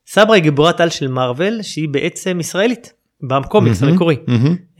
סברה 0.07 0.35
היא 0.35 0.43
גיבורת 0.43 0.81
על 0.81 0.89
של 0.89 1.07
מארוול 1.07 1.61
שהיא 1.61 1.89
בעצם 1.89 2.39
ישראלית 2.39 2.93
בקומיקס 3.21 3.83
המקורי. 3.83 4.17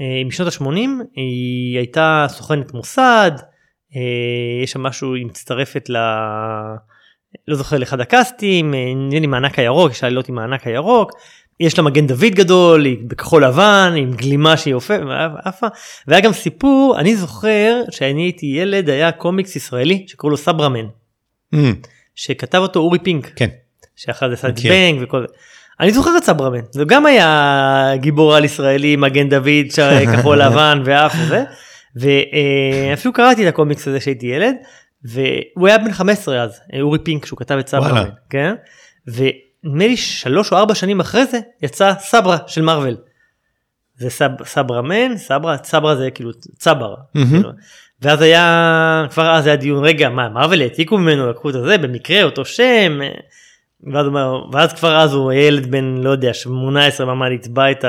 אה, 0.01 0.05
משנות 0.25 0.53
ה-80 0.53 1.03
היא 1.15 1.77
הייתה 1.77 2.25
סוכנת 2.29 2.73
מוסד 2.73 3.31
יש 4.63 4.71
שם 4.71 4.83
משהו 4.83 5.15
היא 5.15 5.25
מצטרפת 5.25 5.89
ל... 5.89 5.97
לא 7.47 7.55
זוכר 7.55 7.77
לאחד 7.77 7.99
הקאסטים 7.99 8.73
אה, 8.73 8.93
נראה 8.95 9.19
לי 9.19 9.27
מענק 9.27 9.59
הירוק 9.59 9.91
יש 9.91 10.03
עלילות 10.03 10.29
עם 10.29 10.35
מענק 10.35 10.67
הירוק 10.67 11.11
יש 11.59 11.77
לה 11.77 11.83
מגן 11.83 12.07
דוד 12.07 12.23
גדול 12.33 12.85
היא 12.85 12.97
בכחול 13.07 13.45
לבן 13.45 13.93
עם 13.97 14.13
גלימה 14.13 14.57
שהיא 14.57 14.75
עפה 15.43 15.67
והיה 16.07 16.21
גם 16.21 16.33
סיפור 16.33 16.95
אני 16.99 17.15
זוכר 17.15 17.81
שאני 17.91 18.21
הייתי 18.21 18.45
ילד 18.45 18.89
היה 18.89 19.11
קומיקס 19.11 19.55
ישראלי 19.55 20.05
שקראו 20.07 20.29
לו 20.31 20.37
סברמן 20.37 20.85
מהמם. 21.51 21.75
שכתב 22.15 22.57
אותו 22.57 22.79
אורי 22.79 22.99
פינק 22.99 23.31
כן. 23.35 23.47
שאחרי 23.95 24.29
זה 24.29 24.33
עשה 24.33 24.49
את. 24.49 24.59
זבנג 24.59 24.97
וכל 25.01 25.21
זה. 25.21 25.27
אני 25.79 25.91
זוכר 25.93 26.17
את 26.17 26.23
סברמן 26.23 26.59
זה 26.71 26.83
גם 26.85 27.05
היה 27.05 27.91
גיבור 27.95 28.35
על 28.35 28.45
ישראלי 28.45 28.95
מגן 28.95 29.29
דוד 29.29 29.71
ש- 29.71 29.79
כחול 30.15 30.41
לבן 30.43 30.81
ואף 30.85 31.15
וזה 31.25 31.43
ואפילו 31.95 33.13
קראתי 33.13 33.43
את 33.43 33.53
הקומיקס 33.53 33.87
הזה 33.87 33.99
כשהייתי 33.99 34.27
ילד 34.27 34.55
והוא 35.03 35.67
היה 35.67 35.77
בן 35.77 35.91
15 35.91 36.43
אז 36.43 36.59
אורי 36.81 36.99
פינק 36.99 37.25
שהוא 37.25 37.37
כתב 37.37 37.55
את 37.59 37.67
סברמן. 37.67 38.09
כן 38.29 38.53
ונדמה 39.63 39.87
לי 39.87 39.97
שלוש 39.97 40.51
או 40.51 40.57
ארבע 40.57 40.75
שנים 40.75 40.99
אחרי 40.99 41.25
זה 41.25 41.39
יצא 41.61 41.93
סברה 41.99 42.37
של 42.47 42.61
מארוול. 42.61 42.97
זה 43.95 44.09
סב, 44.09 44.29
סברמן 44.43 45.17
סברה 45.17 45.57
סברה 45.63 45.95
זה 45.95 46.11
כאילו 46.11 46.31
צבר 46.57 46.95
מהמם. 47.15 47.29
כאילו. 47.29 47.49
ואז 48.01 48.21
היה 48.21 49.05
כבר 49.11 49.31
אז 49.31 49.47
היה 49.47 49.55
דיון 49.55 49.85
רגע 49.85 50.09
מה 50.09 50.29
מארוול 50.29 50.61
העתיקו 50.61 50.97
ממנו 50.97 51.29
לקחו 51.29 51.49
את 51.49 51.55
הזה 51.55 51.77
במקרה 51.77 52.23
אותו 52.23 52.45
שם 52.45 52.99
ואז, 53.93 54.05
ואז 54.51 54.73
כבר 54.73 54.97
אז 54.97 55.13
הוא 55.13 55.33
ילד 55.33 55.71
בן 55.71 55.97
לא 55.97 56.09
יודע 56.09 56.33
18 56.33 57.15
מה 57.15 57.29
נתבע 57.29 57.71
את 57.71 57.85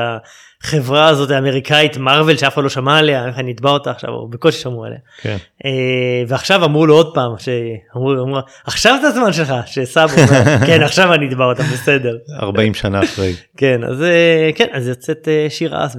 החברה 0.64 1.08
הזאת 1.08 1.30
האמריקאית 1.30 1.96
מארוול 1.96 2.36
שאף 2.36 2.54
אחד 2.54 2.62
לא 2.62 2.68
שמע 2.68 2.98
עליה 2.98 3.26
איך 3.26 3.38
אני 3.38 3.52
אתבע 3.52 3.70
אותה 3.70 3.90
עכשיו 3.90 4.10
או 4.10 4.29
בקושי 4.29 4.58
שמעו 4.58 4.84
עליה 4.84 4.98
כן. 5.22 5.36
אה, 5.64 6.22
ועכשיו 6.29 6.64
אמרו 6.64 6.86
לו 6.86 6.94
עוד 6.94 7.14
פעם 7.14 7.32
שאמרו 7.38 8.38
עכשיו 8.64 8.98
זה 9.02 9.08
הזמן 9.08 9.32
שלך 9.32 9.55
שסבא 9.67 10.05
אומר 10.05 10.44
כן 10.67 10.82
עכשיו 10.82 11.14
אני 11.14 11.29
אתבע 11.29 11.44
אותה 11.44 11.62
בסדר 11.62 12.17
40 12.43 12.74
שנה 12.74 13.02
אחרי. 13.02 13.32
כן 13.56 13.84
אז 13.84 14.02
אה, 14.02 14.50
כן 14.55 14.67
אז 14.72 14.88
יוצאת 14.88 15.29
אה, 15.29 15.46
שיר 15.48 15.86
אס 15.86 15.96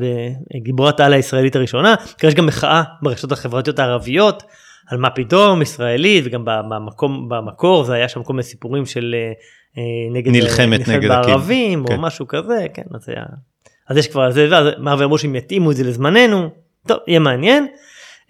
בגיבורת 0.56 1.00
העל 1.00 1.14
הישראלית 1.14 1.56
הראשונה 1.56 1.96
יש 2.24 2.34
גם 2.34 2.46
מחאה 2.46 2.84
ברשתות 3.02 3.32
החברתיות 3.32 3.80
הערביות 3.80 4.44
על 4.88 4.98
מה 4.98 5.10
פתאום 5.10 5.62
ישראלית 5.62 6.24
וגם 6.28 6.46
במקום 6.46 7.30
במקור 7.30 7.84
זה 7.84 7.94
היה 7.94 8.10
שם 8.10 8.24
כל 8.24 8.34
מיני 8.34 8.44
סיפורים 8.44 8.86
של 8.86 9.16
אה, 9.78 9.84
נגד 10.12 10.32
נלחמת 10.32 10.88
נגד 10.88 11.10
בערבים 11.10 11.86
כן. 11.88 11.94
או 11.94 12.02
משהו 12.02 12.28
כזה 12.28 12.66
כן 12.74 12.84
אז 12.96 13.10
היה 13.10 13.24
אז 13.92 13.98
יש 13.98 14.08
כבר 14.08 14.32
זה 14.32 14.48
ואז 14.52 14.68
מארוול 14.80 15.04
אמרו 15.04 15.18
שהם 15.18 15.36
יתאימו 15.36 15.72
את 15.72 15.76
זה 15.76 15.84
לזמננו 15.84 16.50
טוב 16.88 16.98
יהיה 17.08 17.20
מעניין. 17.20 17.68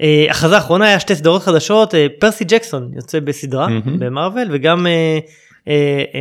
אה, 0.02 0.26
הכרזה 0.30 0.58
אחרונה 0.58 0.86
היה 0.88 1.00
שתי 1.00 1.16
סדרות 1.16 1.42
חדשות 1.42 1.96
אה, 1.96 2.08
פרסי 2.20 2.44
ג'קסון 2.44 2.92
יוצא 2.96 3.20
בסדרה 3.20 3.68
מהמם. 3.68 4.00
במארוול 4.00 4.48
וגם 4.52 4.88
אה, 4.88 5.20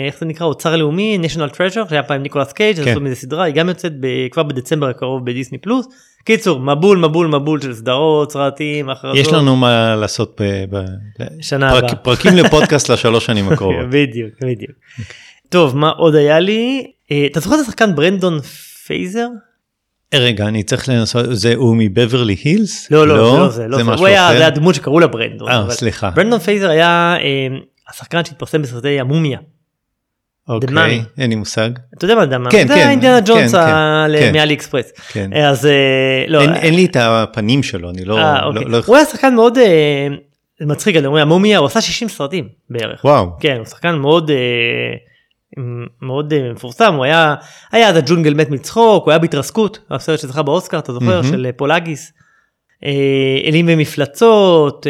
איך 0.07 0.19
זה 0.21 0.27
נקרא 0.27 0.47
אוצר 0.47 0.77
לאומי 0.77 1.19
national 1.23 1.55
treasure 1.55 1.89
שהיה 1.91 2.03
פעם 2.03 2.23
ניקולס 2.23 2.53
קייג' 2.53 2.77
כן. 2.85 2.91
עשו 2.91 3.01
מזה 3.01 3.15
סדרה 3.15 3.45
היא 3.45 3.55
גם 3.55 3.69
יוצאת 3.69 3.93
ב- 4.01 4.29
כבר 4.31 4.43
בדצמבר 4.43 4.89
הקרוב 4.89 5.25
בדיסני 5.27 5.59
פלוס 5.59 5.87
קיצור 6.25 6.61
מבול 6.61 6.99
מבול 6.99 7.27
מבול 7.27 7.61
של 7.61 7.75
סדרות 7.75 8.33
סרטים 8.33 8.91
הכרזות 8.91 9.17
יש 9.17 9.33
לנו 9.33 9.57
מה 9.57 9.97
לעשות 9.97 10.41
ב... 10.71 10.77
שנה 11.41 11.71
פרק- 11.71 11.83
הבאה. 11.85 11.97
פרקים 11.97 12.33
לפודקאסט 12.45 12.91
לשלוש 12.91 13.27
שנים 13.27 13.49
הקרובות. 13.49 13.87
בדיוק 13.91 14.31
בדיוק. 14.43 14.71
טוב 15.49 15.77
מה 15.77 15.91
עוד 15.91 16.15
היה 16.15 16.41
לי 16.41 16.87
אתה 17.31 17.41
זוכר 17.41 17.55
את 17.55 17.61
השחקן 17.61 17.95
ברנדון 17.95 18.39
פרייזר? 18.91 19.29
אה, 20.15 20.19
רגע, 20.19 20.47
אני 20.49 20.63
צריך 20.63 20.89
לנסות, 20.89 21.25
זה 21.31 21.55
הוא 21.55 21.77
מבברלי 21.79 22.37
הילס? 22.45 22.91
לא 22.91 23.09
לא 23.09 23.15
זה 23.15 23.39
לא 23.39 23.49
זה 23.49 23.69
לא 23.69 23.77
זה 23.77 23.85
משהו 23.85 23.99
הוא 23.99 24.07
היה 24.07 24.29
אחר? 24.29 24.39
זה 24.39 24.47
הדמות 24.47 24.75
שקראו 24.75 25.01
לה 25.01 25.07
ברנדון. 25.07 25.49
אה, 25.51 25.71
סליחה. 25.71 26.11
ברנדון 26.11 26.39
פייזר 26.39 26.71
היה 26.71 27.17
אה, 27.21 27.57
השחקן 27.91 28.25
שהתפרסם 28.25 28.63
בסרטי 28.63 29.01
המומיה. 29.01 29.39
אוקיי. 30.49 31.03
אין 31.19 31.31
לי 31.31 31.37
מושג. 31.37 31.71
אתה 31.99 32.05
יודע 32.05 32.15
מה 32.15 32.27
זה 32.27 32.39
מה? 32.39 32.51
כן, 32.51 32.69
זה 32.69 32.75
כן, 32.75 32.89
אינדיאנה 32.91 33.21
ג'ונס 33.27 33.53
כן, 33.55 33.59
ה- 33.61 34.07
כן, 34.13 34.19
כן. 34.21 34.33
מאלי 34.33 34.55
אקספרס. 34.55 34.93
כן. 35.13 35.31
אז 35.33 35.67
אה, 35.67 35.73
לא. 36.29 36.41
אין- 36.41 36.55
אין 36.55 36.75
לי 36.75 36.85
את 36.85 36.97
הפנים 37.01 37.63
שלו, 37.63 37.91
אני 37.91 38.05
לא... 38.05 38.19
אה, 38.19 38.41
לא- 38.41 38.47
אוקיי. 38.47 38.65
לא- 38.65 38.79
הוא 38.87 38.97
היה 38.97 39.05
שחקן 39.05 39.35
מאוד 39.35 39.59
אה, 39.59 40.09
מצחיק, 40.61 40.97
אני 40.97 41.07
אומר, 41.07 41.21
המומיה, 41.23 41.59
הוא 41.59 41.67
עשה 41.67 41.81
60 41.81 42.09
סרטים 42.09 42.49
בערך. 42.71 43.05
וואו. 43.05 43.31
כן, 43.41 43.57
הוא 43.59 43.65
שחקן 43.67 43.95
מאוד 43.95 44.31
אה, 44.31 44.37
מאוד 46.02 46.33
אה, 46.33 46.52
מפורסם, 46.52 46.95
הוא 46.95 47.05
היה, 47.05 47.35
היה 47.73 47.88
אז 47.88 47.97
הג'ונגל 47.97 48.35
מת 48.35 48.50
מצחוק, 48.50 49.05
הוא 49.05 49.11
היה 49.11 49.19
בהתרסקות, 49.19 49.79
הסרט 49.90 50.19
שזכה 50.19 50.43
באוסקר, 50.43 50.79
אתה 50.79 50.93
זוכר. 50.93 51.23
של 51.23 51.47
אה, 51.47 51.52
פולאגיס. 51.52 52.12
אה, 52.85 52.90
אלים 53.49 53.67
ומפלצות, 53.69 54.87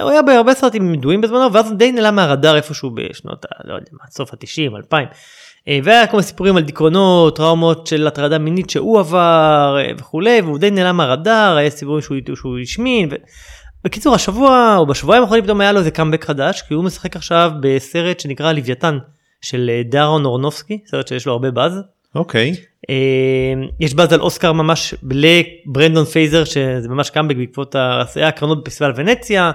הוא 0.00 0.10
היה 0.10 0.22
בהרבה 0.22 0.54
סרטים 0.54 0.94
ידועים 0.94 1.20
בזמנו, 1.20 1.52
ואז 1.52 1.72
די 1.76 1.92
נעלם 1.92 2.16
מהרדאר 2.16 2.56
איפשהו 2.56 2.90
בשנות, 2.94 3.44
ה- 3.44 3.48
לא 3.68 3.74
יודע 3.74 3.86
מה, 3.92 4.04
סוף 4.10 4.34
ה-90, 4.34 4.76
2000. 4.76 5.06
אה, 5.68 5.78
והיה 5.84 6.06
כל 6.06 6.16
מיני 6.16 6.26
סיפורים 6.26 6.56
על 6.56 6.62
דיכאונות, 6.62 7.36
טראומות 7.36 7.86
של 7.86 8.06
הטרדה 8.06 8.38
מינית 8.38 8.70
שהוא 8.70 9.00
עבר 9.00 9.76
וכולי, 9.98 10.40
והוא 10.40 10.58
די 10.58 10.70
נעלם 10.70 10.96
מהרדאר, 10.96 11.56
היה 11.56 11.70
סיפורים 11.70 12.02
שהוא, 12.02 12.16
שהוא 12.34 12.58
השמין. 12.62 13.08
ו... 13.12 13.14
בקיצור, 13.84 14.14
השבוע 14.14 14.74
או 14.78 14.86
בשבועיים 14.86 15.22
האחרונים 15.22 15.44
פתאום 15.44 15.60
היה 15.60 15.72
לו 15.72 15.78
איזה 15.78 15.90
קאמבק 15.90 16.24
חדש, 16.24 16.62
כי 16.62 16.74
הוא 16.74 16.84
משחק 16.84 17.16
עכשיו 17.16 17.50
בסרט 17.60 18.20
שנקרא 18.20 18.52
לוויתן, 18.52 18.98
של 19.40 19.70
אה, 19.72 19.82
דארון 19.84 20.24
אורנובסקי, 20.24 20.78
סרט 20.86 21.08
שיש 21.08 21.26
לו 21.26 21.32
הרבה 21.32 21.50
באז. 21.50 21.80
אוקיי. 22.14 22.54
אה, 22.90 22.94
יש 23.80 23.94
באז 23.94 24.12
על 24.12 24.20
אוסקר 24.20 24.52
ממש 24.52 24.94
לברנדון 25.02 26.04
פרייזר 26.04 26.44
שזה 26.44 26.88
ממש 26.88 27.10
קאמבק 27.10 27.36
בעקבות 27.36 27.76
הקרנות 28.22 28.64
בפסטיבל 28.64 28.92
ונציה. 28.96 29.50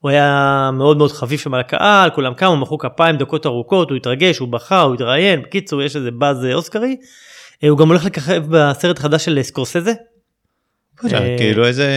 הוא 0.00 0.10
היה 0.10 0.70
מאוד 0.72 0.96
מאוד 0.96 1.12
חביב 1.12 1.38
שם 1.38 1.54
על 1.54 1.60
הקהל 1.60 2.10
כולם 2.10 2.34
קמו 2.34 2.56
מחאו 2.56 2.78
כפיים 2.78 3.16
דקות 3.16 3.46
ארוכות 3.46 3.90
הוא 3.90 3.96
התרגש 3.96 4.38
הוא 4.38 4.48
בכה 4.48 4.82
הוא 4.82 4.94
התראיין 4.94 5.42
בקיצור 5.42 5.82
יש 5.82 5.96
איזה 5.96 6.10
באז 6.10 6.44
אה, 6.44 6.54
אוסקרי. 6.54 6.96
הוא 7.62 7.78
גם 7.78 7.88
הולך 7.88 8.04
לככב 8.04 8.42
בסרט 8.48 8.98
החדש 8.98 9.24
של 9.24 9.42
סקורסזה 9.42 9.92
כאילו 11.38 11.66
איזה... 11.66 11.88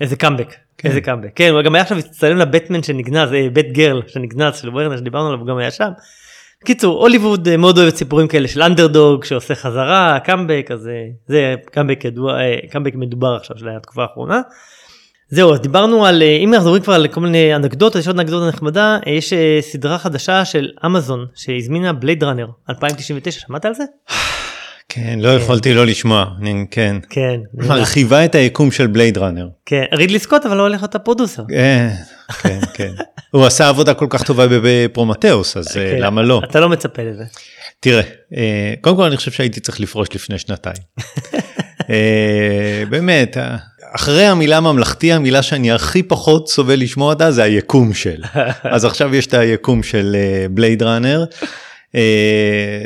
איזה 0.00 0.16
קאמבק 0.16 0.54
כן. 0.78 0.88
איזה 0.88 1.00
קאמבק 1.00 1.30
כן 1.34 1.52
הוא 1.52 1.62
גם 1.62 1.74
היה 1.74 1.82
עכשיו 1.82 1.98
הצטלם 1.98 2.36
לבטמן 2.36 2.82
שנגנז 2.82 3.30
Batgirl 3.52 4.02
שנגנז 4.06 4.56
של 4.56 4.68
וורנר 4.68 4.96
שדיברנו 4.96 5.26
עליו 5.26 5.38
הוא 5.38 5.46
גם 5.48 5.56
היה 5.56 5.70
שם. 5.70 5.90
קיצור 6.64 7.00
הוליווד 7.00 7.48
אה, 7.48 7.56
מאוד 7.56 7.78
אוהב 7.78 7.94
סיפורים 7.94 8.28
כאלה 8.28 8.48
של 8.48 8.62
אנדרדוג 8.62 9.24
שעושה 9.24 9.54
חזרה 9.54 10.18
קאמבק 10.24 10.68
אז 10.72 10.88
אה, 10.88 11.06
זה 11.26 11.54
קאמבק 11.70 12.04
ידוע 12.04 12.40
אה, 12.40 12.56
קאמבק 12.70 12.94
מדובר 12.94 13.36
עכשיו 13.36 13.58
של 13.58 13.68
התקופה 13.68 14.02
האחרונה. 14.02 14.40
זהו 15.30 15.52
אז 15.54 15.60
דיברנו 15.60 16.06
על 16.06 16.22
אה, 16.22 16.36
אם 16.36 16.54
אנחנו 16.54 16.66
מדברים 16.66 16.82
כבר 16.82 16.94
על 16.94 17.08
כל 17.08 17.20
מיני 17.20 17.56
אנקדוטות 17.56 17.94
יש 17.94 18.06
עוד 18.06 18.18
אנקדוטה 18.18 18.48
נחמדה 18.48 18.98
אה, 19.06 19.12
יש 19.12 19.32
אה, 19.32 19.58
סדרה 19.60 19.98
חדשה 19.98 20.44
של 20.44 20.70
אמזון 20.86 21.26
שהזמינה 21.34 21.92
בלייד 21.92 22.24
ראנר 22.24 22.46
2099 22.70 23.40
שמעת 23.40 23.64
על 23.64 23.74
זה? 23.74 23.84
כן, 24.88 25.18
לא 25.22 25.28
יכולתי 25.28 25.74
לא 25.74 25.86
לשמוע, 25.86 26.24
אני- 26.40 26.66
כן. 26.70 26.96
כן. 27.10 27.40
מרחיבה 27.68 28.24
את 28.24 28.34
היקום 28.34 28.70
של 28.70 28.86
בלייד 28.86 29.18
ראנר. 29.18 29.48
כן 29.66 29.82
רידלי 29.92 30.18
סקוט 30.18 30.46
אגב 30.46 30.56
לא 30.56 30.62
הולך 30.62 30.80
להיות 30.80 30.94
ה 30.94 30.99
producer. 30.99 31.42
אה, 31.54 31.90
כן, 32.42 32.58
כן. 32.74 32.90
הוא 33.30 33.46
עשה 33.46 33.68
עבודה 33.68 33.94
כל 33.94 34.06
כך 34.10 34.22
טובה 34.22 34.46
בפרומטאוס, 34.62 35.56
אז 35.56 35.76
אה, 35.76 35.90
כן, 35.90 35.98
למה 36.02 36.22
לא? 36.22 36.40
אתה 36.50 36.60
לא 36.60 36.68
מצפה 36.68 37.02
לזה. 37.02 37.24
תראה, 37.80 38.02
אה, 38.36 38.74
קודם 38.80 38.96
כל 38.96 39.04
אני 39.04 39.16
חושב 39.16 39.30
שהייתי 39.30 39.60
צריך 39.60 39.80
לפרוש 39.80 40.08
לפני 40.14 40.38
שנתיים. 40.38 40.82
באמת, 42.90 43.36
אחרי 43.94 44.26
המילה 44.26 44.60
ממלכתי, 44.60 45.12
המילה 45.12 45.42
שאני 45.42 45.72
הכי 45.72 46.02
פחות 46.02 46.48
סובל 46.48 46.80
לשמוע 46.80 47.12
אותה 47.12 47.30
זה 47.30 47.42
היקום 47.42 47.94
של. 47.94 48.22
אז 48.74 48.84
עכשיו 48.84 49.14
יש 49.14 49.26
את 49.26 49.34
היקום 49.34 49.82
של 49.82 50.16
בלייד 50.50 50.82
ראנר. 50.82 51.24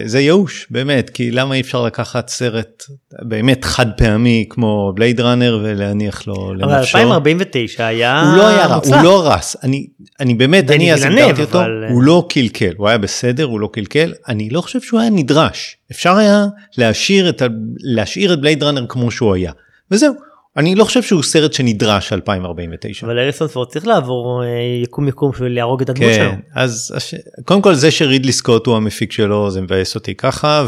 זה 0.06 0.20
ייאוש, 0.20 0.66
באמת, 0.70 1.10
כי 1.10 1.30
למה 1.30 1.54
אי 1.54 1.60
אפשר 1.60 1.82
לקחת 1.82 2.28
סרט 2.28 2.82
באמת 3.22 3.64
חד 3.64 3.86
פעמי 3.96 4.46
כמו 4.50 4.92
בלייד 4.96 5.20
ראנר 5.20 5.60
ולהניח 5.62 6.26
לו 6.26 6.34
אבל 6.62 6.76
לנפשו? 6.76 6.98
2049 6.98 7.86
היה 7.86 8.22
הוא 8.22 8.36
לא 8.36 8.48
היה 8.48 8.66
רע. 8.66 8.80
הוא 8.84 8.96
לא 9.02 9.28
רס, 9.32 9.56
אני, 9.62 9.86
אני 10.20 10.34
באמת, 10.34 10.70
אני 10.70 10.92
אז 10.94 11.02
הגדרתי 11.04 11.42
אותו, 11.42 11.60
אבל- 11.60 11.84
הוא 11.90 12.02
לא 12.02 12.26
קלקל, 12.28 12.72
הוא 12.76 12.88
היה 12.88 12.98
בסדר, 12.98 13.44
הוא 13.44 13.60
לא 13.60 13.68
קלקל, 13.72 14.12
אני 14.28 14.50
לא 14.50 14.60
חושב 14.60 14.80
שהוא 14.80 15.00
היה 15.00 15.10
נדרש, 15.10 15.76
אפשר 15.92 16.16
היה 16.16 16.44
להשאיר 16.78 17.28
את, 17.28 17.42
להשאיר 17.80 18.32
את 18.32 18.40
בלייד 18.40 18.62
ראנר 18.62 18.86
כמו 18.88 19.10
שהוא 19.10 19.34
היה, 19.34 19.52
וזהו, 19.90 20.14
אני 20.56 20.74
לא 20.74 20.84
חושב 20.84 21.02
שהוא 21.02 21.22
סרט 21.22 21.52
שנדרש 21.52 22.12
2049. 22.12 23.06
אבל 23.06 23.18
אריסון 23.18 23.48
פורד 23.48 23.68
צריך 23.68 23.86
לעבור 23.86 24.44
אה, 24.44 24.48
יקום 24.82 25.08
יקום 25.08 25.30
בשביל 25.30 25.54
להרוג 25.54 25.82
את 25.82 25.88
הדמות 25.88 26.14
שלו. 26.14 26.30
כן, 26.30 26.38
אז 26.54 26.92
הש... 26.96 27.14
קודם 27.44 27.62
כל 27.62 27.74
זה 27.74 27.90
שרידלי 27.90 28.32
סקוט 28.32 28.66
הוא 28.66 28.76
המפיק 28.76 29.12
שלו 29.12 29.50
זה 29.50 29.60
מבאס 29.60 29.94
אותי 29.94 30.14
ככה 30.14 30.66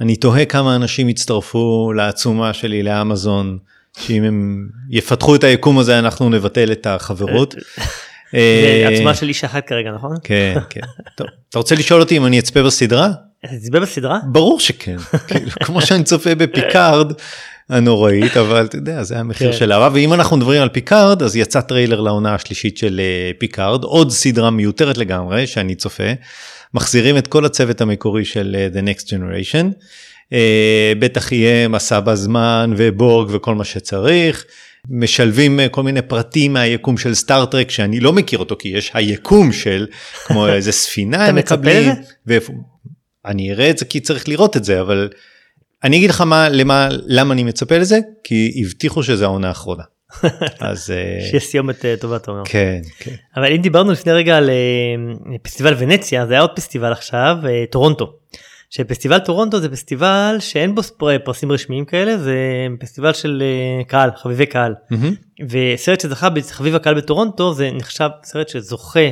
ואני 0.00 0.16
תוהה 0.16 0.44
כמה 0.44 0.76
אנשים 0.76 1.08
יצטרפו 1.08 1.92
לעצומה 1.96 2.52
שלי 2.52 2.82
לאמזון 2.82 3.58
שאם 3.98 4.24
הם 4.24 4.68
יפתחו 4.90 5.34
את 5.34 5.44
היקום 5.44 5.78
הזה 5.78 5.98
אנחנו 5.98 6.30
נבטל 6.30 6.72
את 6.72 6.86
החברות. 6.86 7.54
זה 8.32 8.38
אה, 8.38 8.88
עצומה 8.94 9.14
של 9.14 9.28
איש 9.28 9.44
אחת 9.44 9.66
כרגע 9.66 9.90
נכון? 9.90 10.16
כן, 10.24 10.54
כן. 10.70 10.80
טוב, 11.16 11.26
אתה 11.48 11.58
רוצה 11.58 11.74
לשאול 11.74 12.00
אותי 12.00 12.16
אם 12.16 12.26
אני 12.26 12.38
אצפה 12.38 12.62
בסדרה? 12.62 13.08
זה 13.56 13.70
בסדרה? 13.70 14.18
ברור 14.32 14.60
שכן, 14.60 14.96
כאילו, 15.28 15.50
כמו 15.64 15.82
שאני 15.82 16.04
צופה 16.04 16.34
בפיקארד 16.34 17.12
הנוראית, 17.70 18.36
אבל 18.36 18.64
אתה 18.64 18.76
יודע, 18.76 19.02
זה 19.02 19.18
המחיר 19.18 19.52
כן. 19.52 19.58
שלה. 19.58 19.88
ואם 19.92 20.12
אנחנו 20.12 20.36
מדברים 20.36 20.62
על 20.62 20.68
פיקארד, 20.68 21.22
אז 21.22 21.36
יצא 21.36 21.60
טריילר 21.60 22.00
לעונה 22.00 22.34
השלישית 22.34 22.76
של 22.76 23.00
אה, 23.00 23.30
פיקארד, 23.38 23.84
עוד 23.84 24.10
סדרה 24.10 24.50
מיותרת 24.50 24.98
לגמרי 24.98 25.46
שאני 25.46 25.74
צופה. 25.74 26.12
מחזירים 26.74 27.16
את 27.18 27.26
כל 27.26 27.44
הצוות 27.44 27.80
המקורי 27.80 28.24
של 28.24 28.56
אה, 28.58 28.68
The 28.74 28.98
Next 28.98 29.04
Generation. 29.06 29.66
אה, 30.32 30.92
בטח 30.98 31.32
יהיה 31.32 31.68
מסע 31.68 32.00
בזמן 32.00 32.74
ובורג 32.76 33.28
וכל 33.32 33.54
מה 33.54 33.64
שצריך. 33.64 34.44
משלבים 34.90 35.60
כל 35.70 35.82
מיני 35.82 36.02
פרטים 36.02 36.52
מהיקום 36.52 36.98
של 36.98 37.14
סטארטרק 37.14 37.70
שאני 37.70 38.00
לא 38.00 38.12
מכיר 38.12 38.38
אותו 38.38 38.56
כי 38.58 38.68
יש 38.68 38.90
היקום 38.94 39.52
של 39.52 39.86
כמו 40.26 40.48
איזה 40.48 40.72
ספינה 40.72 41.16
אתה 41.16 41.24
הם 41.24 41.34
מצפה 41.36 41.56
מקבלים. 41.56 41.82
לזה? 41.82 41.92
ואיפה- 42.26 42.52
אני 43.26 43.52
אראה 43.52 43.70
את 43.70 43.78
זה 43.78 43.84
כי 43.84 44.00
צריך 44.00 44.28
לראות 44.28 44.56
את 44.56 44.64
זה 44.64 44.80
אבל 44.80 45.08
אני 45.84 45.96
אגיד 45.96 46.10
לך 46.10 46.20
מה 46.20 46.48
למה 46.48 46.88
למה 47.06 47.34
אני 47.34 47.44
מצפה 47.44 47.78
לזה 47.78 47.98
כי 48.24 48.62
הבטיחו 48.64 49.02
שזה 49.02 49.24
העונה 49.24 49.48
האחרונה. 49.48 49.82
אז 50.60 50.90
אה, 50.90 51.26
שיש 51.30 51.44
סיומת 51.44 51.84
אה, 51.84 51.94
טובה 52.00 52.16
אתה 52.16 52.30
אומר. 52.30 52.42
כן 52.44 52.80
כן 52.98 53.14
אבל 53.36 53.52
אם 53.52 53.62
דיברנו 53.62 53.92
לפני 53.92 54.12
רגע 54.12 54.36
על 54.36 54.50
אה, 54.50 55.38
פסטיבל 55.42 55.74
ונציה 55.78 56.26
זה 56.26 56.32
היה 56.32 56.40
עוד 56.40 56.50
פסטיבל 56.56 56.92
עכשיו 56.92 57.36
טורונטו. 57.70 58.12
שפסטיבל 58.76 59.18
טורונטו 59.18 59.60
זה 59.60 59.68
פסטיבל 59.68 60.36
שאין 60.40 60.74
בו 60.74 60.82
פרסים 61.24 61.52
רשמיים 61.52 61.84
כאלה 61.84 62.18
זה 62.18 62.36
פסטיבל 62.80 63.12
של 63.12 63.42
אה, 63.42 63.84
קהל 63.84 64.10
חביבי 64.16 64.46
קהל. 64.46 64.74
מהמם. 64.90 65.14
וסרט 65.48 66.00
שזכה 66.00 66.30
בחביב 66.30 66.74
הקהל 66.74 66.94
בטורונטו 66.94 67.54
זה 67.54 67.70
נחשב 67.70 68.08
סרט 68.24 68.48
שזוכה 68.48 69.00
אה, 69.00 69.10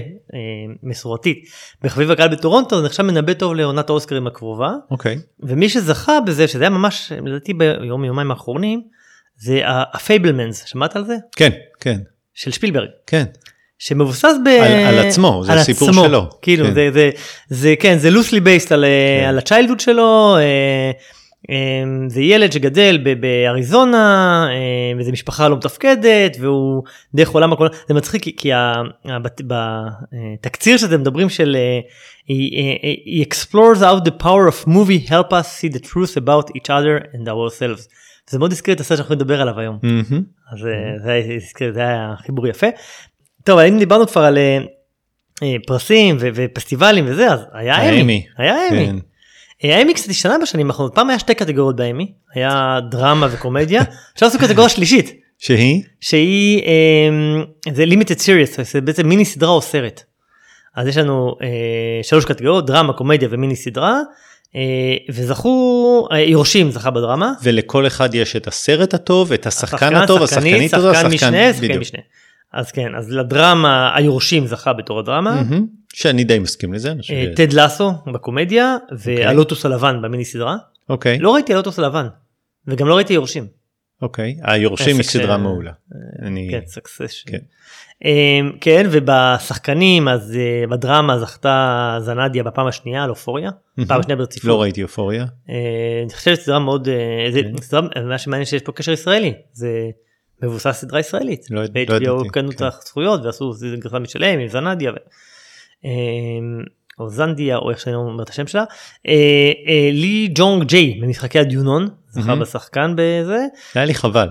מסורתית. 0.82 1.44
בחביב 1.82 2.10
הקהל 2.10 2.28
בטורונטו 2.28 2.80
זה 2.80 2.86
נחשב 2.86 3.02
מנבא 3.02 3.32
טוב 3.32 3.54
לעונת 3.54 3.90
האוסקרים 3.90 4.26
הקרובה. 4.26 4.72
אוקיי. 4.90 5.18
ומי 5.40 5.68
שזכה 5.68 6.20
בזה 6.20 6.48
שזה 6.48 6.64
היה 6.64 6.70
ממש 6.70 7.12
לדעתי 7.26 7.54
ביום 7.54 8.04
יומיים 8.04 8.30
האחרונים 8.30 8.82
זה 9.36 9.60
הפייבלמנס 9.66 10.64
שמעת 10.64 10.96
על 10.96 11.04
זה? 11.04 11.16
כן 11.36 11.50
כן. 11.80 11.98
של 12.34 12.50
שפילברג. 12.50 12.88
כן 13.06 13.24
שמבוסס 13.86 14.34
ב... 14.44 14.48
על- 14.48 14.72
על 14.72 14.98
עצמו, 14.98 15.42
זה 15.46 15.52
על 15.52 15.58
הסיפור 15.58 15.88
עצמו. 15.90 16.04
שלו. 16.04 16.28
כאילו 16.42 16.64
כן. 16.66 16.74
זה 16.74 16.88
זה 16.92 17.10
זה 17.48 17.74
כן 17.80 17.98
זה 17.98 18.10
loosely 18.10 18.40
based 18.40 18.72
על, 18.72 18.84
כן. 19.20 19.28
על 19.28 19.38
ה 19.38 19.42
childhood 19.42 19.80
שלו. 19.80 20.36
אה, 20.38 20.90
אה, 21.50 21.82
זה 22.08 22.20
ילד 22.20 22.52
שגדל 22.52 22.98
ב- 23.04 23.20
באריזונה 23.20 24.46
אה, 24.50 24.56
וזה 25.00 25.12
משפחה 25.12 25.48
לא 25.48 25.56
מתפקדת 25.56 26.36
והוא 26.40 26.82
דרך 27.14 27.28
עולם 27.28 27.52
הקולנוע 27.52 27.76
זה 27.88 27.94
מצחיק 27.94 28.22
כי- 28.22 28.36
כי 28.36 28.50
בתקציר 29.46 30.76
שאתם 30.76 31.00
מדברים 31.00 31.28
של 31.28 31.56
he, 32.28 32.32
explores 33.28 33.78
how 33.80 34.04
the 34.08 34.22
power 34.22 34.48
of 34.52 34.68
movie 34.68 35.08
help 35.08 35.32
us 35.32 35.46
see 35.60 35.72
the 35.76 35.80
truth 35.80 36.16
about 36.16 36.46
each 36.56 36.68
other 36.70 37.14
and 37.14 37.26
ourselves. 37.28 37.88
זה 38.30 38.38
מאוד 38.38 38.52
הזכיר 38.52 38.74
את 38.74 38.80
הסרט 38.80 38.98
שאנחנו 38.98 39.14
נדבר 39.14 39.40
עליו 39.40 39.60
היום. 39.60 39.78
מהמם. 39.82 40.22
אז 40.52 40.66
אה, 40.66 40.72
זה 41.04 41.10
היה- 41.12 41.36
הזכיר- 41.36 41.72
זה 41.74 41.80
היה 41.80 42.14
חיבור 42.26 42.46
יפה. 42.48 42.66
טוב 43.44 43.58
אם 43.58 43.78
דיברנו 43.78 44.06
כבר 44.06 44.22
על 44.22 44.38
אה, 44.38 44.58
אה, 45.42 45.56
פרסים 45.66 46.16
ו- 46.20 46.28
ופסטיבלים 46.34 47.04
וזה 47.08 47.32
אז 47.32 47.40
היה. 47.52 48.00
אמי. 48.00 48.26
היה 48.38 48.54
אמי. 48.70 48.86
כן. 48.86 48.96
אה, 49.64 49.78
האמי 49.78 49.94
קצת 49.94 50.10
השתנה 50.10 50.38
בשנים 50.42 50.70
האחרונות 50.70 50.94
פעם 50.94 51.10
היה 51.10 51.18
שתי 51.18 51.34
קטגוריות 51.34 51.76
באמי 51.76 52.12
היה 52.34 52.78
דרמה 52.90 53.28
וקומדיה 53.30 53.82
עכשיו 54.12 54.28
עשו 54.28 54.38
קטגוריה 54.38 54.68
שלישית 54.68 55.12
שהיא 55.38 55.82
שהיא 56.00 56.62
אה, 56.62 57.72
זה 57.72 57.84
לימיטד 57.84 58.18
סיריוס 58.18 58.60
זה 58.60 58.80
בעצם 58.80 59.08
מיני 59.08 59.24
סדרה 59.24 59.50
או 59.50 59.62
סרט. 59.62 60.02
אז 60.76 60.86
יש 60.86 60.96
לנו 60.96 61.36
אה, 61.42 62.02
שלוש 62.02 62.24
קטגוריות 62.24 62.66
דרמה 62.66 62.92
קומדיה 62.92 63.28
ומיני 63.30 63.56
סדרה 63.56 64.00
אה, 64.56 64.60
וזכו 65.10 66.08
אה, 66.12 66.20
יורשים 66.20 66.70
זכה 66.70 66.90
בדרמה. 66.90 67.32
ולכל 67.42 67.86
אחד 67.86 68.14
יש 68.14 68.36
את 68.36 68.46
הסרט 68.46 68.94
הטוב 68.94 69.32
את 69.32 69.46
השחקן 69.46 69.76
השחקן, 69.76 69.94
הטוב 69.96 70.22
השחקנית, 70.22 70.52
השחקנית 70.54 70.74
הטובה 70.74 70.94
שחקן 70.94 71.08
משנה, 71.14 71.52
שחקן. 71.52 71.78
משנה. 71.78 72.00
אז 72.52 72.72
כן, 72.72 72.94
אז 72.94 73.10
לדרמה 73.10 73.96
היורשים 73.96 74.46
זכה 74.46 74.72
בתור 74.72 74.98
הדרמה, 74.98 75.42
מהמם. 75.42 75.66
שאני 75.94 76.24
די 76.24 76.38
מסכים 76.38 76.72
לזה. 76.72 76.92
אה, 77.10 77.26
טד 77.36 77.52
לסו 77.52 77.92
בקומדיה 78.12 78.76
והלוטוס 78.98 79.66
הלבן 79.66 80.02
במיני 80.02 80.24
סדרה. 80.24 80.56
אוקיי 80.88 81.18
לא 81.18 81.34
ראיתי 81.34 81.52
הלוטוס 81.52 81.78
הלבן, 81.78 82.06
וגם 82.66 82.88
לא 82.88 82.94
ראיתי 82.94 83.12
יורשים. 83.12 83.46
אוקיי 84.02 84.36
היורשים 84.42 84.96
היא 84.96 85.04
סדרה 85.04 85.36
מעולה. 85.36 85.72
אני 86.22 86.48
כן, 86.50 86.60
סקסס. 86.66 87.24
כן. 87.26 87.38
כן, 88.60 88.86
ובשחקנים, 88.90 90.08
אז 90.08 90.36
אה, 90.36 90.66
בדרמה 90.66 91.18
זכתה 91.18 91.98
זנדיה 92.00 92.42
בפעם 92.42 92.66
השנייה 92.66 93.04
על 93.04 93.10
אופוריה. 93.10 93.50
פעם 93.88 94.00
השנייה 94.00 94.16
ברציפות. 94.16 94.48
לא 94.48 94.62
ראיתי 94.62 94.82
אופוריה. 94.82 95.24
אה, 95.50 95.54
אני 96.04 96.12
חושב 96.14 96.34
שזו 96.34 96.42
סדרה 96.42 96.58
מאוד, 96.58 96.88
אה. 96.88 97.60
סדרה, 97.60 97.80
מה 98.04 98.18
שמעניין 98.18 98.46
שיש 98.46 98.62
פה 98.62 98.72
קשר 98.72 98.92
ישראלי, 98.92 99.34
זה 99.52 99.68
מבוסס 100.42 100.70
סדרה 100.80 101.00
ישראלית. 101.00 101.46
לא- 101.50 101.62
לא 101.62 101.68
ב-HBO 101.72 101.78
ידעתי, 101.80 102.28
קנו 102.32 102.50
את 102.50 102.58
כן. 102.58 102.64
הזכויות 102.64 103.24
ועשו 103.24 103.52
גרסה 103.78 103.98
משלהם 103.98 104.40
עם 104.40 104.48
זנדיה. 104.48 104.92
אמ, 105.84 105.90
או 106.98 107.08
זנדיה 107.08 107.56
או 107.56 107.70
איך 107.70 107.80
שאני 107.80 107.94
אומר 107.94 108.22
את 108.22 108.28
השם 108.28 108.46
שלה. 108.46 108.64
אה, 109.08 109.52
אה, 109.68 109.90
לי 109.92 110.28
ג'ונג 110.34 110.64
ג'יי 110.64 110.98
במשחקי 111.02 111.38
הדיונון 111.38 111.88
זכה 112.10 112.26
מהמם. 112.26 112.42
בשחקן 112.42 112.94
בזה. 112.96 113.38
היה 113.74 113.84
לי 113.84 113.94
חבל. 113.94 114.28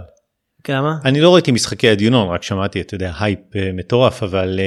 כן, 0.64 0.76
למה? 0.76 0.98
אני 1.06 1.22
לא 1.22 1.34
ראיתי 1.34 1.52
משחקי 1.52 1.90
הדיונון, 1.90 2.30
רק 2.30 2.44
שמעתי, 2.44 2.82
אתה 2.82 2.96
יודע, 2.96 3.14
הייפ 3.20 3.56
אה, 3.56 3.70
מטורף, 3.74 4.24
אבל... 4.24 4.60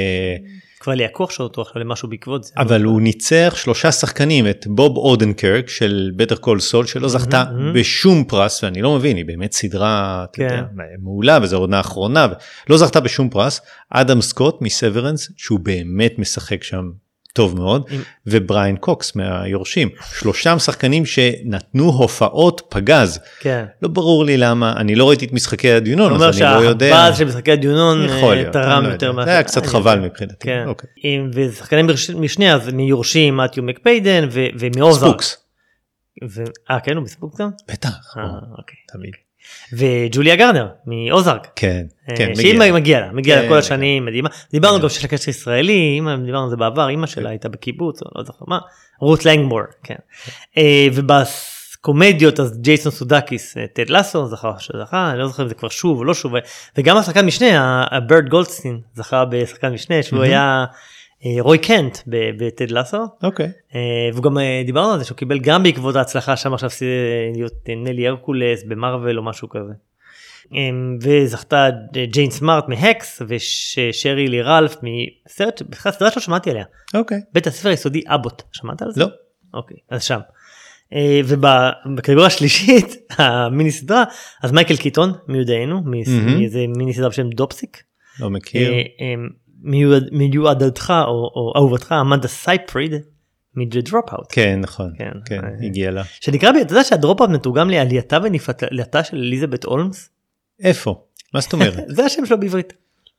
אה, 0.84 0.86
כבר 0.86 0.94
לי 0.94 1.04
הכוח 1.04 1.40
אותו 1.40 1.62
עכשיו 1.62 1.82
למשהו 1.82 2.08
בעקבות 2.08 2.44
זה. 2.44 2.52
אבל 2.56 2.82
הוא 2.82 3.00
ניצח 3.00 3.54
שלושה 3.56 3.92
שחקנים, 3.92 4.48
את 4.48 4.66
בוב 4.66 4.96
אודנקרק 4.96 5.68
של 5.68 6.10
בטר 6.16 6.36
קול 6.36 6.60
סול, 6.60 6.86
שלא 6.86 7.08
זכתה. 7.08 7.44
בשום 7.74 8.24
פרס, 8.24 8.64
ואני 8.64 8.82
לא 8.82 8.94
מבין, 8.96 9.16
היא 9.16 9.24
באמת 9.24 9.52
סדרה, 9.52 10.24
כן. 10.32 10.64
מעולה, 11.02 11.38
וזו 11.42 11.56
עונה 11.56 11.76
האחרונה, 11.76 12.26
לא 12.68 12.78
זכתה 12.78 13.00
בשום 13.00 13.30
פרס. 13.30 13.60
אדם 13.90 14.20
סקוט 14.20 14.62
מסוורנס, 14.62 15.32
שהוא 15.36 15.60
באמת 15.60 16.18
משחק 16.18 16.62
שם 16.62 16.90
טוב 17.34 17.56
מאוד, 17.56 17.82
עם- 17.90 18.00
ובריין 18.26 18.76
קוקס 18.76 19.16
מהיורשים. 19.16 19.88
שלושתם 20.18 20.58
שחקנים 20.58 21.06
שנתנו 21.06 21.84
הופעות 21.84 22.62
פגז. 22.68 23.20
כן. 23.40 23.64
לא 23.82 23.88
ברור 23.88 24.24
לי 24.24 24.36
למה, 24.36 24.72
אני 24.76 24.94
לא 24.94 25.08
ראיתי 25.08 25.24
את 25.24 25.32
משחקי 25.32 25.72
הדיונון, 25.72 26.12
אומר 26.12 26.28
אז 26.28 26.42
אני 26.42 26.54
לא 26.62 26.68
יודע. 26.68 26.86
שהבאז 26.88 27.18
של 27.18 27.24
משחקי 27.24 27.52
הדיונון 27.52 28.08
אה, 28.08 28.44
תרם 28.52 28.84
לא 28.84 28.88
יותר 28.88 29.06
יודע. 29.06 29.24
זה 29.24 29.30
היה 29.30 29.42
קצת 29.42 29.62
אני 29.62 29.68
חבל 29.70 29.96
יודע. 29.96 30.06
מבחינתי. 30.08 30.34
כן. 30.40 30.64
אוקיי. 30.66 30.88
עם- 31.02 31.30
ושחקנים 31.34 31.86
משני 32.18 32.54
אז 32.54 32.68
מיורשים 32.68 33.36
מתיו 33.36 33.62
מקפיידן 33.62 34.28
ו- 34.30 34.46
ומאוזר. 34.58 35.06
ספוקס. 35.08 35.36
ו- 36.30 36.42
אה 36.70 36.80
כן 36.80 36.96
הוא 36.96 37.04
בספוקס 37.04 37.40
גם? 37.40 37.50
בטח. 37.68 38.14
אה, 38.18 38.22
או, 38.22 38.28
אוקיי. 38.58 38.76
תמיד. 38.92 39.12
וג'וליה 39.72 40.36
גרנר 40.36 40.68
מאוזארק. 40.86 41.48
כן, 41.56 41.86
אה, 42.10 42.16
כן, 42.16 42.34
שהיא 42.34 42.54
מגיע. 42.54 42.72
מגיע 42.72 43.00
לה, 43.00 43.12
מגיע 43.12 43.36
לה 43.36 43.42
כן, 43.42 43.48
כל 43.48 43.58
השנים, 43.58 44.04
מדהימה. 44.04 44.28
דיברנו 44.52 44.76
כן. 44.76 44.82
גם 44.82 44.88
שיש 44.88 45.02
לה 45.02 45.08
קשר 45.08 45.30
ישראלי, 45.30 46.00
דיברנו 46.24 46.44
על 46.44 46.50
זה 46.50 46.56
בעבר, 46.56 46.88
אימא 46.88 47.06
שלה 47.06 47.30
הייתה 47.30 47.48
בקיבוץ, 47.48 48.00
לא 48.16 48.24
זוכר 48.24 48.44
מה, 48.48 48.58
רות 49.00 49.24
לנגמור, 49.24 49.60
כן. 49.82 49.94
אה, 50.58 50.86
ובקומדיות 50.94 52.40
אז 52.40 52.58
ג'ייסון 52.60 52.92
סודקיס, 52.92 53.56
אה, 53.56 53.66
טד 53.72 53.90
לסו 53.90 54.26
זכה 54.26 54.52
שזכה, 54.58 55.10
אני 55.10 55.18
לא 55.18 55.28
זוכר 55.28 55.42
אם 55.42 55.48
זה 55.48 55.54
כבר 55.54 55.68
שוב 55.68 55.98
או 55.98 56.04
לא 56.04 56.14
שוב, 56.14 56.32
וגם 56.78 56.96
השחקן 56.96 57.26
משנה, 57.26 57.84
הבירד 57.90 58.28
גולדסטין 58.28 58.80
זכה 58.94 59.24
בשחקן 59.24 59.72
משנה, 59.72 60.02
שהוא. 60.02 60.22
היה 60.22 60.40
אה, 60.40 60.64
רוי 61.40 61.59
קנט 61.59 61.99
בטד 62.07 62.71
לסו. 62.71 63.04
אוקיי. 63.23 63.52
אה, 63.75 63.81
וגם 64.14 64.38
אה, 64.38 64.62
דיברנו 64.66 64.93
על 64.93 64.99
זה 64.99 65.04
שהוא 65.04 65.16
קיבל 65.16 65.38
גם 65.38 65.62
בעקבות 65.62 65.97
ההצלחה 65.97 66.37
שם 66.37 66.54
עכשיו 66.54 66.71
להיות 67.35 67.52
אה, 67.69 67.75
נלי 67.75 68.09
הרקולס 68.09 68.64
במרוויל 68.69 69.19
או 69.19 69.23
משהו 69.23 69.49
כזה. 69.49 69.73
אה, 70.54 70.59
וזכתה 71.02 71.69
ג'יין 72.11 72.31
סמארט 72.31 72.69
מהקס 72.69 73.23
ושרי 73.28 74.28
לי 74.28 74.43
רלף 74.43 74.76
מסרט 74.83 75.62
בכלל 75.62 75.93
סדרה 75.93 76.11
שלא 76.11 76.23
שמעתי 76.23 76.50
עליה 76.50 76.64
אוקיי. 76.95 77.21
בית 77.33 77.47
הספר 77.47 77.69
היסודי 77.69 78.02
אבוט 78.07 78.43
שמעת 78.52 78.83
על 78.83 78.93
זה? 78.93 79.00
לא. 79.00 79.07
אוקיי 79.54 79.76
אז 79.90 80.04
שם. 80.04 80.21
אה, 80.93 81.21
ובקטגוריה 81.25 82.26
השלישית 82.26 82.97
המיני 83.19 83.71
סדרה 83.71 84.04
אז 84.43 84.52
מייקל 84.52 84.76
קיטון 84.76 85.12
מיודענו. 85.28 85.83
מאיזה 86.38 86.64
מיני 86.76 86.95
סדרה 86.95 87.09
בשם 87.09 87.31
דופסיק. 87.31 87.83
לא 88.21 88.31
מכיר. 88.31 88.73
מיועד- 89.64 90.09
מיועדתך 90.12 90.90
או 91.06 91.12
או 91.37 91.52
אהובתך 91.56 91.94
אמנדה 92.00 92.28
סייפריד 92.28 92.92
מ-The 93.56 93.88
Dropout. 93.90 94.25
כן, 94.33 94.61
נכון. 94.62 94.90
כן. 94.99 95.11
כן, 95.26 95.40
אה, 95.44 95.66
הגיע 95.66 95.90
לה. 95.90 96.02
שנקרא, 96.21 96.52
ב- 96.52 96.56
אתה 96.56 96.73
יודע 96.73 96.85
שהדרופאוט 96.85 97.30
מתורגם 97.30 97.71
לעלייתה 97.71 98.18
ונפלטה 98.23 99.04
של 99.04 99.16
אליזבת 99.16 99.64
הולמס? 99.64 100.09
איפה? 100.62 101.02
מה 101.35 101.40
זאת 101.40 101.52
אומרת? 101.52 101.75
זה 101.97 102.04
השם 102.04 102.26
שלו 102.26 102.40
בעברית. 102.40 102.73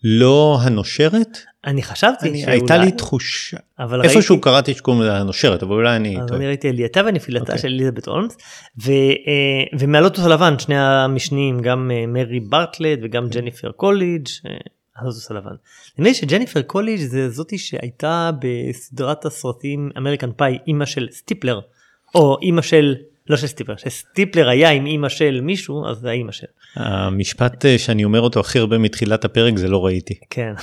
לא 0.04 0.58
הנושרת? 0.62 1.28
אני 1.66 1.84
חשבתי 1.84 2.30
אני- 2.30 2.38
שאולי, 2.42 2.52
הייתה 2.52 2.78
לי 2.78 2.92
תחושה. 2.92 3.58
אבל 3.80 4.00
ראיתי, 4.02 4.16
איפשהו 4.16 4.42
קראתי 4.42 4.74
שקוראים 4.74 5.02
לזה 5.02 5.14
הנושרת, 5.18 5.64
אבל 5.64 5.72
אולי 5.74 5.96
אני 5.96 6.22
אז 6.22 6.28
טועה. 6.28 6.40
אני 6.40 6.48
ראיתי 6.48 6.70
עלייתה 6.70 7.02
ונפילתה 7.06 7.44
אוקיי. 7.44 7.58
של 7.58 7.68
אליזבת 7.68 8.08
הולמס, 8.08 8.38
ו- 8.84 8.92
אה, 8.92 9.78
ומהלוטוס 9.80 10.26
הלבן, 10.26 10.60
שני 10.60 10.78
המשנים, 10.78 11.60
גם 11.62 11.92
אה, 11.94 12.06
מרי 12.08 12.40
ברטלט 12.40 13.00
וגם 13.04 13.28
ג'ניפר 13.30 13.72
קוליג', 13.72 14.28
הלוטוס 14.98 15.32
הלבן. 15.32 15.56
נדמה 15.98 16.10
לי 16.10 16.14
שג'ניפר 16.14 16.62
קוליג' 16.62 17.00
זה 17.00 17.30
זאתי 17.30 17.58
שהייתה 17.58 18.30
בסדרת 18.40 19.26
הסרטים 19.26 19.90
אמריקן 19.98 20.32
פאי, 20.32 20.58
אימא 20.68 20.86
של 20.86 21.08
סטיפלר, 21.12 21.60
או 22.16 22.38
אימא 22.42 22.62
של, 22.62 22.96
לא 23.30 23.38
של 23.38 23.48
סטיפלר, 23.48 23.76
שסטיפלר 23.76 24.50
היה 24.50 24.70
עם 24.72 24.86
אימא 24.86 25.10
של 25.10 25.40
מישהו, 25.42 25.88
אז 25.88 25.98
זה 25.98 26.10
האימא 26.10 26.32
של. 26.32 26.48
המשפט 26.76 27.66
אה, 27.66 27.78
שאני 27.78 28.04
אומר 28.04 28.22
אותו 28.22 28.40
הכי 28.40 28.60
הרבה 28.60 28.78
מתחילת 28.78 29.26
הפרק 29.26 29.58
זה 29.58 29.68
לא 29.68 29.86
ראיתי. 29.86 30.20
כן. 30.30 30.54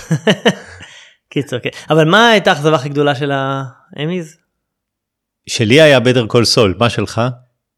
קיצר, 1.30 1.58
כן. 1.58 1.70
אבל 1.90 2.08
מה 2.08 2.30
הייתה 2.30 2.50
האכזבה 2.50 2.74
הכי 2.74 2.88
גדולה 2.88 3.14
של 3.14 3.30
האמיז? 3.96 4.36
שלי 5.46 5.80
היה 5.80 6.00
בטר 6.00 6.26
קול 6.26 6.44
סול, 6.44 6.74
מה 6.78 6.90
שלך? 6.90 7.20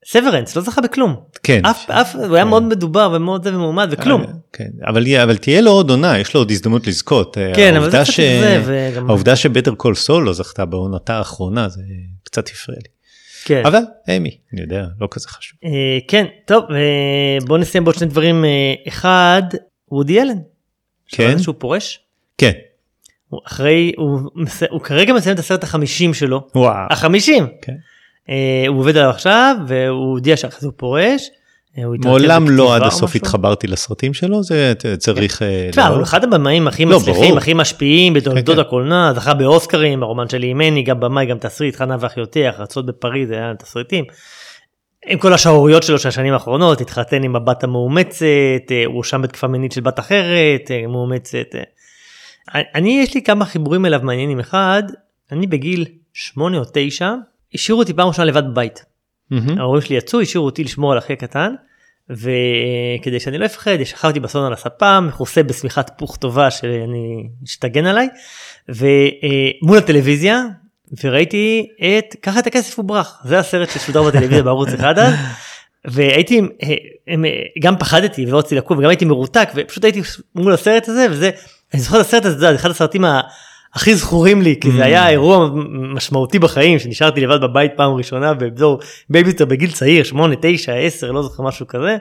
סוורנס, 0.07 0.57
לא 0.57 0.63
זכה 0.63 0.81
בכלום. 0.81 1.17
כן. 1.43 1.65
אף, 1.65 1.91
אף, 1.91 2.15
הוא 2.17 2.37
היה 2.37 2.45
מאוד 2.45 2.63
מדובר 2.63 3.13
ומאוד 3.15 3.45
זה 3.45 3.55
ומועמד 3.57 3.89
וכלום. 3.91 4.23
אה, 4.23 4.27
כן, 4.53 4.69
אבל 4.87 5.17
אבל 5.23 5.37
תהיה 5.37 5.61
לו 5.61 5.71
עוד 5.71 5.91
עונה, 5.91 6.19
יש 6.19 6.35
לו 6.35 6.41
עוד 6.41 6.51
הזדמנות 6.51 6.87
לזכות. 6.87 7.39
אה, 7.39 7.53
כן, 7.55 7.77
אבל 7.77 7.91
זה 7.91 7.97
קצת 8.03 8.13
ש- 8.13 8.21
זה, 8.21 8.63
וגם... 8.67 9.09
העובדה 9.09 9.37
שבטר 9.37 9.75
קול 9.75 9.95
סול 9.95 10.25
לא 10.25 10.33
זכתה 10.33 10.65
בעונתה 10.65 11.19
האחרונה 11.19 11.69
זה 11.69 11.83
קצת 12.25 12.49
הפריע 12.49 12.79
לי. 12.83 12.89
כן. 13.45 13.63
אבל 13.67 13.81
אמי, 14.17 14.31
אני 14.53 14.61
יודע, 14.61 14.85
לא 15.01 15.09
כזה 15.11 15.29
חשוב. 15.29 15.59
אה, 15.65 15.71
כן, 16.09 16.25
טוב, 16.47 16.65
אה, 16.71 16.79
בוא 17.47 17.59
נסיים 17.59 17.85
בעוד 17.85 17.97
שני 17.97 18.07
דברים. 18.07 18.45
אה, 18.45 18.51
אחד, 18.89 19.43
וודי 19.91 20.21
אלן. 20.23 20.39
כן? 21.09 21.39
שהוא 21.39 21.55
פורש? 21.59 22.01
כן. 22.39 22.53
הוא 23.29 23.41
אחרי, 23.47 23.93
הוא, 23.97 24.21
מס- 24.35 24.63
הוא 24.71 24.81
כרגע 24.81 25.13
מסיים 25.13 25.35
את 25.35 25.39
הסרט 25.39 25.65
החמישים 25.65 26.15
שלו. 26.15 26.47
וואו. 26.55 26.87
החמישים. 26.91 27.47
כן. 27.63 27.73
אה, 28.31 28.65
הוא 28.69 28.79
עובד 28.79 28.97
עליו 28.97 29.11
עכשיו, 29.11 29.57
והוא 29.67 30.11
הודיע 30.13 30.37
שאחרי 30.37 30.61
זה 30.61 30.67
הוא 30.67 30.75
פורש. 30.77 31.31
אה, 31.79 31.83
מעולם 32.05 32.51
לא 32.51 32.77
עד 32.77 32.83
הסוף. 32.83 33.15
התחברתי 33.15 33.67
לסרטים 33.67 34.15
שלו, 34.15 34.43
זה 34.43 34.73
צריך... 34.99 35.43
אה, 35.43 35.69
תשמע, 35.71 35.87
הוא 35.87 36.03
אחד 36.03 36.25
הבמאים 36.25 36.69
הכי 36.69 36.85
לא, 36.85 36.99
מצליחים. 36.99 37.37
הכי 37.37 37.55
משפיעים 37.55 38.15
בתולדות 38.15 38.57
כן. 38.57 38.61
הקולנוע, 38.61 39.13
זכה 39.15 39.35
באוסקרים, 39.35 40.03
הרומן 40.03 40.29
שלי 40.29 40.47
עם 40.47 40.59
מני, 40.59 40.83
גם 40.83 41.01
במאי, 41.01 41.27
גם 41.27 41.39
תסריט, 41.39 41.77
חנה 41.77 41.97
ואחיותיה, 42.01 42.51
רצות 42.59 42.87
בפריז, 42.87 43.31
היה 43.31 43.53
תסריטים. 43.59 44.05
עם 45.07 45.19
כל 45.19 45.33
השערוריות 45.33 45.83
שלו 45.83 45.99
של 45.99 46.09
השנים 46.09 46.33
האחרונות, 46.33 46.81
התחתן 46.81 47.23
עם 47.23 47.37
הבת 47.37 47.65
המאומצת, 47.65 48.25
הוא 48.87 48.95
הואשם 48.95 49.23
בתקיפה 49.23 49.47
מינית 49.47 49.73
של 49.73 49.81
בת 49.81 49.99
אחרת, 49.99 50.71
מאומצת. 50.89 51.47
אני, 52.55 53.01
יש 53.03 53.15
לי 53.15 53.23
כמה 53.23 53.45
חיבורים 53.45 53.87
אליו 53.87 54.01
מעניינים. 54.03 54.41
אחד, 54.41 54.83
אני 55.33 55.47
בגיל 55.47 55.85
שמונה 56.13 56.59
או 56.59 56.63
תשע, 56.73 57.15
השאירו 57.55 57.81
אותי 57.81 57.95
פעם 57.95 58.09
ראשונה 58.09 58.25
לבד 58.25 58.43
בבית. 58.51 58.85
מהמם. 59.31 59.59
ההורים 59.59 59.83
שלי 59.83 59.97
יצאו, 59.97 60.21
השאירו 60.21 60.47
אותי 60.47 60.65
לשמור 60.65 60.93
על 60.93 60.99
אחי 60.99 61.13
הקטן, 61.13 61.55
וכדי 62.11 63.21
שאני 63.21 63.39
לא 63.39 63.47
אפחד, 63.47 63.85
שכבתי 63.85 64.21
בסלון 64.21 64.47
על 64.47 64.53
הספה, 64.53 65.01
מכוסה 65.01 65.43
בשמיכת 65.43 65.91
פוך 65.97 66.17
טובה 66.17 66.51
שאני, 66.51 67.29
שתגן 67.45 67.87
עליי, 67.87 68.09
ומול 68.69 69.79
הטלוויזיה, 69.79 70.43
וראיתי 71.05 71.67
את 71.99 72.17
קח 72.21 72.39
את 72.39 72.47
הכסף 72.47 72.79
וברח, 72.79 73.21
זה 73.25 73.39
הסרט 73.39 73.71
ששודר 73.71 74.03
בטלוויזיה 74.03 74.43
בערוץ 74.43 74.69
אחד 74.69 74.99
אז, 74.99 75.15
והייתי, 75.85 76.41
גם 77.61 77.77
פחדתי 77.79 78.27
ולא 78.27 78.39
רציתי 78.39 78.55
לקום, 78.55 78.79
וגם 78.79 78.89
הייתי 78.89 79.05
מרותק, 79.05 79.49
ופשוט 79.55 79.85
הייתי 79.85 80.03
מול 80.35 80.53
הסרט 80.53 80.89
הזה, 80.89 81.07
וזה, 81.11 81.31
אני 81.75 81.83
זוכר 81.83 82.01
את 82.01 82.07
הסרט 82.07 82.25
הזה, 82.25 82.39
זה 82.39 82.55
אחד 82.55 82.71
הסרטים. 82.71 83.05
הכי 83.75 83.95
זכורים 83.95 84.43
לי 84.43 84.57
כי 84.61 84.69
Mm. 84.69 84.73
זה 84.73 84.85
היה 84.85 85.09
אירוע 85.09 85.49
משמעותי 85.95 86.39
בחיים 86.39 86.79
שנשארתי 86.79 87.21
לבד 87.21 87.41
בבית 87.41 87.73
פעם 87.77 87.93
ראשונה 87.93 88.35
בתור 88.35 88.81
בייביטר 89.11 89.45
בגיל 89.45 89.73
צעיר 89.73 90.05
8 90.05 90.35
9 90.41 90.73
10 90.75 91.13
לא 91.13 91.23
זוכר 91.23 91.43
משהו 91.43 91.67
כזה. 91.67 91.97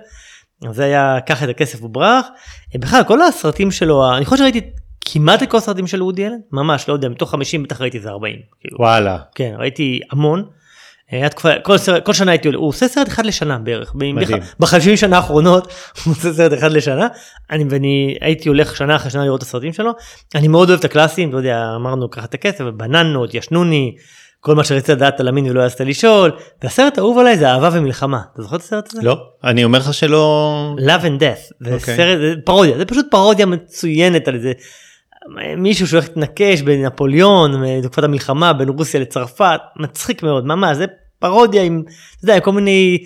זה 0.72 0.84
היה 0.84 1.18
קח 1.26 1.44
את 1.44 1.50
הכסף 1.50 1.84
וברח. 1.84 2.26
אה, 2.76 2.80
בכלל 2.80 3.04
כל 3.04 3.22
הסרטים 3.22 3.72
שלו 3.72 4.16
אני 4.18 4.26
חושב 4.26 4.38
שראיתי 4.38 4.62
כמעט 5.06 5.44
את 5.44 5.50
כל 5.50 5.58
הסרטים 5.58 5.88
של 5.88 6.04
וודי 6.04 6.28
אלן 6.28 6.38
ממש 6.52 6.90
לא 6.90 6.94
יודע 6.94 7.10
מתוך 7.10 7.32
50 7.32 7.64
בטח 7.64 7.82
ראיתי 7.82 7.98
איזה 7.98 8.10
40. 8.10 8.36
כאילו. 8.62 8.78
וואלה. 8.80 9.18
כן 9.36 9.54
ראיתי 9.58 10.00
המון. 10.12 10.46
היה 11.12 11.30
תקופה, 11.30 11.50
כל, 11.64 11.78
סרט, 11.78 12.06
כל 12.06 12.14
שנה 12.14 12.32
הייתי 12.32 12.48
עולה, 12.48 12.58
הוא 12.58 12.68
עושה 12.68 12.88
סרט 12.88 13.08
אחד 13.08 13.26
לשנה 13.26 13.58
בערך. 13.58 13.94
בחמישים 14.60 14.98
שנה 14.98 15.16
האחרונות 15.16 15.68
הוא 16.06 16.12
עושה 16.12 16.34
סרט 16.34 16.54
אחד 16.54 16.72
לשנה, 16.72 17.08
אני, 17.52 17.66
ואני 17.70 18.18
הייתי 18.22 18.50
הולך 18.50 18.76
שנה 18.76 18.96
אחרי 18.96 19.12
שנה 19.12 19.26
לראות 19.26 19.38
את 19.38 19.48
הסרטים 19.48 19.74
שלו, 19.74 19.92
אני 20.36 20.48
מאוד 20.48 20.70
אוהב 20.70 20.80
את 20.80 20.86
הקלאסים, 20.86 21.32
לא 21.32 21.38
יודע, 21.38 21.74
אמרנו 21.76 22.10
קח 22.10 22.26
את 22.26 22.34
הכסף, 22.34 22.64
בננות, 22.64 23.34
ישנוני, 23.34 23.96
כל 24.40 24.56
מה 24.56 24.64
שרצית 24.64 24.90
לדעת 24.90 25.20
על 25.20 25.28
המין 25.28 25.50
ולא 25.50 25.62
העזת 25.62 25.82
לשאול, 25.82 26.32
והסרט 26.64 26.98
האהוב 26.98 27.18
עליי 27.18 27.38
זה 27.38 27.50
אהבה 27.50 27.70
ומלחמה, 27.74 28.22
אתה 28.34 28.42
זוכר 28.42 28.56
את 28.56 28.62
הסרט 28.62 28.90
הזה? 28.94 29.02
לא, 29.04 29.18
אני 29.44 29.64
אומר 29.64 29.80
לך 29.80 29.94
שלא... 29.94 30.76
Love 30.80 31.04
and 31.04 31.20
Death, 31.22 31.66
זה 31.68 31.74
אוקיי. 31.74 31.96
סרט, 31.96 32.20
זה 32.20 32.34
פרודיה, 32.46 32.78
זה 32.78 32.86
פשוט 32.86 33.06
פרודיה 33.12 33.46
מצוינת 33.46 34.28
על 34.28 34.36
איזה 34.36 34.52
מישהו 35.58 35.88
שהולך 35.88 36.08
להתנקש 36.08 36.62
בנפוליאון, 36.62 37.64
בתקופת 37.82 38.04
המלחמה 38.04 38.54
בין 38.54 38.70
רוסיה 38.70 39.00
לצרפת, 39.00 39.60
מצחיק 39.80 40.24
מאוד, 40.24 40.46
ממש, 40.46 40.78
זה 40.78 40.86
פרודיה 41.20 41.64
עם, 41.64 41.84
אתה 41.88 42.24
יודע, 42.24 42.36
עם 42.36 42.42
כל 42.42 42.52
מיני 42.52 43.04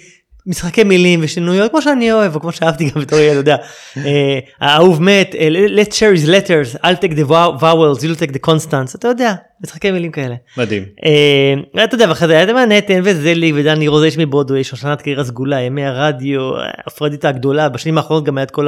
משחקי 0.47 0.83
מילים 0.83 1.19
ושינויות 1.23 1.71
כמו 1.71 1.81
שאני 1.81 2.12
אוהב 2.12 2.36
או 2.36 2.41
כמו 2.41 2.51
שאהבתי 2.51 2.89
גם 2.89 3.01
בתור 3.01 3.19
ילד, 3.19 3.31
אתה 3.31 3.39
יודע, 3.39 3.57
אה, 3.97 4.39
האהוב 4.60 5.01
מת, 5.01 5.36
אה, 5.36 5.47
let's 5.67 5.93
share 5.93 6.23
his 6.23 6.27
letters, 6.27 6.79
I'll 6.79 7.03
take 7.05 7.13
the 7.13 7.29
vowels, 7.62 8.01
you'll 8.01 8.21
take 8.21 8.31
the 8.31 8.49
constants, 8.49 8.95
אתה 8.95 9.07
יודע, 9.07 9.33
משחקי 9.63 9.91
מילים 9.91 10.12
כאלה. 10.12 10.36
מדהים. 10.57 10.86
אה, 11.05 11.83
אתה 11.83 11.95
יודע, 11.95 12.05
ואחרי 12.10 12.27
זה 12.27 12.33
היה 12.33 12.43
את 12.43 12.49
נתן 12.49 12.99
וזליג 13.03 13.55
ודני 13.57 13.88
רוזש 13.88 14.17
מבודווי, 14.17 14.63
שושנת 14.63 15.01
קריירה 15.01 15.23
סגולה, 15.23 15.62
ימי 15.62 15.86
הרדיו, 15.86 16.51
הפרדיטה 16.88 17.29
הגדולה, 17.29 17.69
בשנים 17.69 17.97
האחרונות 17.97 18.23
גם 18.23 18.38
היה 18.38 18.43
את 18.43 18.51
כל 18.51 18.67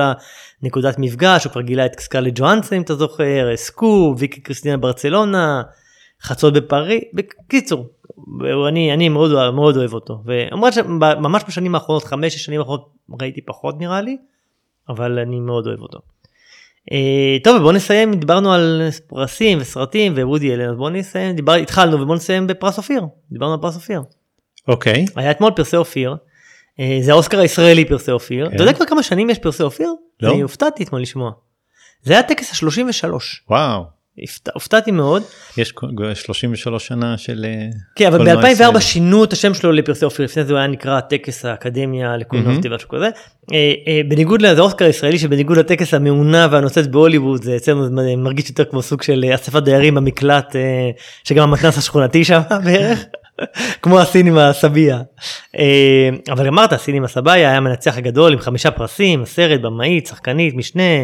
הנקודת 0.63 0.99
מפגש, 0.99 1.43
הוא 1.43 1.51
כבר 1.51 1.61
גילה 1.61 1.85
את 1.85 1.99
סקאלי 1.99 2.31
ג'ואנסון 2.35 2.75
אם 2.77 2.81
אתה 2.81 2.95
זוכר, 2.95 3.55
סקו, 3.55 4.15
ויקי 4.17 4.41
קריסטינה 4.41 4.77
ברצלונה, 4.77 5.61
חצות 6.23 6.53
בפארי, 6.53 7.01
בקיצור, 7.13 7.89
אני, 8.67 8.93
אני 8.93 9.09
מאוד, 9.09 9.51
מאוד 9.51 9.77
אוהב 9.77 9.93
אותו, 9.93 10.21
ואומרת 10.25 10.73
שממש 10.73 11.43
בשנים 11.47 11.75
האחרונות, 11.75 12.03
חמש 12.03 12.33
שש 12.33 12.45
שנים 12.45 12.59
האחרונות 12.59 12.89
ראיתי 13.21 13.41
פחות 13.41 13.75
נראה 13.79 14.01
לי, 14.01 14.17
אבל 14.89 15.19
אני 15.19 15.39
מאוד 15.39 15.67
אוהב 15.67 15.79
אותו. 15.81 15.99
Uh, 16.89 17.43
טוב 17.43 17.61
בוא 17.61 17.73
נסיים 17.73 18.13
דיברנו 18.13 18.53
על 18.53 18.89
פרסים 19.07 19.57
וסרטים 19.61 20.13
ווודי 20.13 20.53
אלן 20.53 20.69
אז 20.69 20.75
בוא 20.75 20.89
נסיים 20.89 21.35
דיבר 21.35 21.53
התחלנו 21.53 22.01
ובוא 22.01 22.15
נסיים 22.15 22.47
בפרס 22.47 22.77
אופיר 22.77 23.03
דיברנו 23.31 23.53
על 23.53 23.59
פרס 23.61 23.75
אופיר. 23.75 24.01
אוקיי. 24.67 25.05
Okay. 25.05 25.11
היה 25.15 25.31
אתמול 25.31 25.51
פרסי 25.51 25.77
אופיר. 25.77 26.15
Uh, 26.15 26.81
זה 27.01 27.11
האוסקר 27.11 27.39
הישראלי 27.39 27.85
פרסי 27.85 28.11
אופיר. 28.11 28.47
Okay. 28.47 28.55
אתה 28.55 28.63
יודע 28.63 28.73
כבר 28.73 28.85
כמה 28.85 29.03
שנים 29.03 29.29
יש 29.29 29.39
פרסי 29.39 29.63
אופיר? 29.63 29.93
לא. 30.21 30.31
אני 30.31 30.41
הופתעתי 30.41 30.83
אתמול 30.83 31.01
לשמוע. 31.01 31.31
זה 32.03 32.13
היה 32.13 32.23
טקס 32.23 32.63
ה-33. 32.63 33.13
וואו. 33.49 33.98
הופתעתי 34.53 34.91
מאוד. 34.91 35.23
יש 35.57 35.73
33 36.15 36.87
שנה 36.87 37.17
של 37.17 37.45
אה, 37.45 37.67
כן 37.95 38.13
אבל 38.13 38.35
ב-2004 38.35 38.79
שינו 38.79 39.23
את 39.23 39.33
השם 39.33 39.53
שלו 39.53 39.71
לפרסי 39.71 40.05
אופיר 40.05 40.25
לפני 40.25 40.43
זה 40.43 40.53
הוא 40.53 40.59
היה 40.59 40.67
נקרא 40.67 40.99
טקס 40.99 41.45
האקדמיה 41.45 42.17
לקולנוע 42.17 42.53
mm-hmm. 42.53 42.75
משהו 42.75 42.89
כזה. 42.89 43.09
אה, 43.53 43.73
אה, 43.87 44.01
בניגוד 44.07 44.41
לזה 44.41 44.61
אוסקר 44.61 44.85
ישראלי 44.85 45.19
שבניגוד 45.19 45.57
לטקס 45.57 45.93
המעונב 45.93 46.47
והנוצץ 46.51 46.87
בהוליווד 46.87 47.43
זה 47.43 47.55
אצלנו 47.55 47.87
מרגיש 48.17 48.49
יותר 48.49 48.65
כמו 48.65 48.81
סוג 48.81 49.01
של 49.01 49.25
אספת 49.35 49.63
דיירים 49.63 49.95
במקלט 49.95 50.55
שגם 51.23 51.43
המתנס 51.43 51.77
השכונתי 51.77 52.25
שם 52.25 52.41
בערך. 52.65 53.05
כמו 53.81 53.99
הסינמה 53.99 54.53
סבאיא. 54.53 55.01
אבל 56.31 56.47
אמרת 56.47 56.73
הסינמה 56.73 57.07
סבאיא 57.07 57.33
היה 57.33 57.59
מנצח 57.59 57.97
הגדול 57.97 58.33
עם 58.33 58.39
חמישה 58.39 58.71
פרסים 58.71 59.25
סרט 59.25 59.61
במאית 59.61 60.07
שחקנית 60.07 60.55
משנה. 60.55 61.03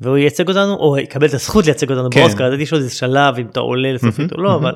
והוא 0.00 0.16
ייצג 0.16 0.48
אותנו 0.48 0.74
או 0.74 0.98
יקבל 0.98 1.26
את 1.26 1.34
הזכות 1.34 1.64
לייצג 1.64 1.90
אותנו 1.90 2.10
כן. 2.10 2.20
באוסקר, 2.20 2.46
ידעתי 2.46 2.62
יש 2.62 2.72
לו 2.72 2.78
איזה 2.78 2.90
שלב 2.90 3.38
אם 3.38 3.46
אתה 3.46 3.60
עולה 3.60 3.92
לסופית 3.92 4.32
או 4.32 4.42
לא, 4.42 4.54
אבל 4.54 4.74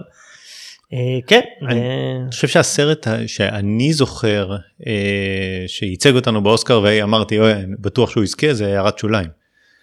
אה, 0.93 1.19
כן. 1.27 1.41
אני 1.63 1.81
אה, 1.81 2.31
חושב 2.31 2.49
שהסרט 2.49 3.07
שאני 3.27 3.93
זוכר 3.93 4.57
אה, 4.87 5.65
שייצג 5.67 6.15
אותנו 6.15 6.43
באוסקר 6.43 6.81
ואמרתי 6.85 7.39
בטוח 7.79 8.11
שהוא 8.11 8.25
יזכה 8.25 8.55
זה 8.55 8.67
הערת 8.67 8.99
שוליים. 8.99 9.29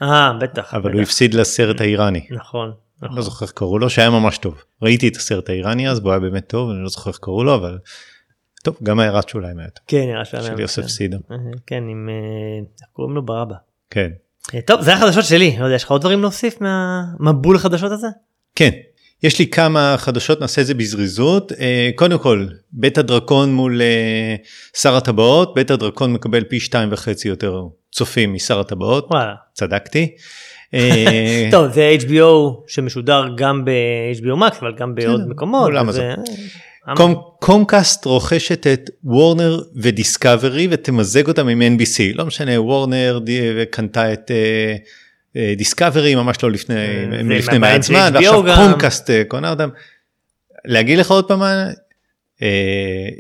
אה 0.02 0.34
בטח. 0.42 0.74
אבל 0.74 0.92
הוא 0.92 1.02
הפסיד 1.02 1.34
לסרט 1.34 1.82
האיראני. 1.82 2.28
נכון. 2.32 2.72
נכון. 3.02 3.18
לא 3.18 3.22
זוכר 3.22 3.46
איך 3.46 3.52
קראו 3.52 3.80
לו 3.80 3.90
שהיה 3.90 4.10
ממש 4.10 4.38
טוב 4.38 4.64
ראיתי 4.82 5.08
את 5.08 5.16
הסרט 5.16 5.50
האיראני 5.50 5.90
אז 5.90 6.00
והוא 6.00 6.12
היה 6.12 6.20
באמת 6.20 6.48
טוב 6.48 6.70
אני 6.70 6.84
לא 6.84 6.90
זוכר 6.90 7.10
איך 7.10 7.20
קראו 7.22 7.44
לו 7.44 7.56
אבל 7.56 7.78
טוב 8.64 8.78
גם 8.84 9.00
הערת 9.00 9.30
שוליים 9.30 9.60
היה 9.60 9.70
טוב. 9.70 9.84
כן 9.88 10.08
הערת 10.14 10.26
שוליים. 10.26 10.54
של 10.54 10.60
יוסף 10.60 10.88
סידה. 10.88 11.18
כן 11.68 11.84
עם 11.90 12.10
איך 12.82 12.90
קוראים 12.94 13.16
לו 13.16 13.22
ברבא. 13.26 13.56
כן. 13.90 14.10
אה, 14.56 14.62
טוב 14.62 14.82
זה 14.82 14.94
החדשות 14.94 15.26
שלי 15.26 15.56
לא 15.60 15.64
יודע 15.64 15.76
יש 15.76 15.84
לך 15.84 15.92
עוד 15.92 16.02
דברים 16.02 16.22
להוסיף 16.22 16.56
מהמבול 16.62 17.56
החדשות 17.56 17.92
הזה? 17.92 18.08
כן 18.56 18.70
יש 19.24 19.40
לי 19.40 19.48
כמה 19.48 19.96
חדשות 19.98 20.42
נעשה 20.42 20.62
את 20.62 20.66
זה 20.66 20.74
בזריזות 20.74 21.52
אה, 21.52 21.90
קודם 21.96 22.20
כל 22.20 22.48
בית 22.72 22.98
הדרקון 22.98 23.54
מול 23.54 23.82
אה, 23.82 24.36
שר 24.78 24.96
הטבעות 24.96 25.54
בית 25.54 25.72
הדרקון 25.72 26.14
מקבל 26.14 26.44
פי 26.44 26.60
שתיים 26.60 26.90
וחצי 26.92 27.28
יותר 27.28 27.62
צופים 27.92 28.34
משר 28.34 28.60
הטבעות 28.60 29.08
וואלה 29.12 29.36
צדקתי. 29.54 30.16
טוב 31.52 31.68
זה 31.74 31.96
HBO 32.00 32.64
שמשודר 32.68 33.26
גם 33.38 33.66
ב-HBO 33.66 34.42
Max 34.42 34.58
אבל 34.62 34.74
גם 34.78 34.96
בעוד 34.96 35.28
מקומות. 35.28 35.72
קומקאסט 37.40 38.06
רוכשת 38.06 38.68
את 38.68 38.90
וורנר 39.04 39.62
ודיסקאברי 39.76 40.68
ותמזג 40.72 41.28
אותם 41.28 41.48
עם 41.48 41.62
NBC 41.62 42.02
לא 42.14 42.26
משנה 42.26 42.62
וורנר 42.62 43.20
קנתה 43.72 44.14
את 44.14 44.32
דיסקאברי 45.58 46.16
ממש 46.16 46.44
לא 46.44 46.52
לפני 46.52 46.76
לפני 47.30 47.58
מעט 47.58 47.84
זמן 47.84 48.12
ועכשיו 48.14 48.44
קומקאסט 48.56 49.10
קונה 49.28 49.50
אותם. 49.50 49.70
להגיד 50.66 51.00
לך 51.00 51.12
עוד 51.12 51.28
פעם 51.28 51.42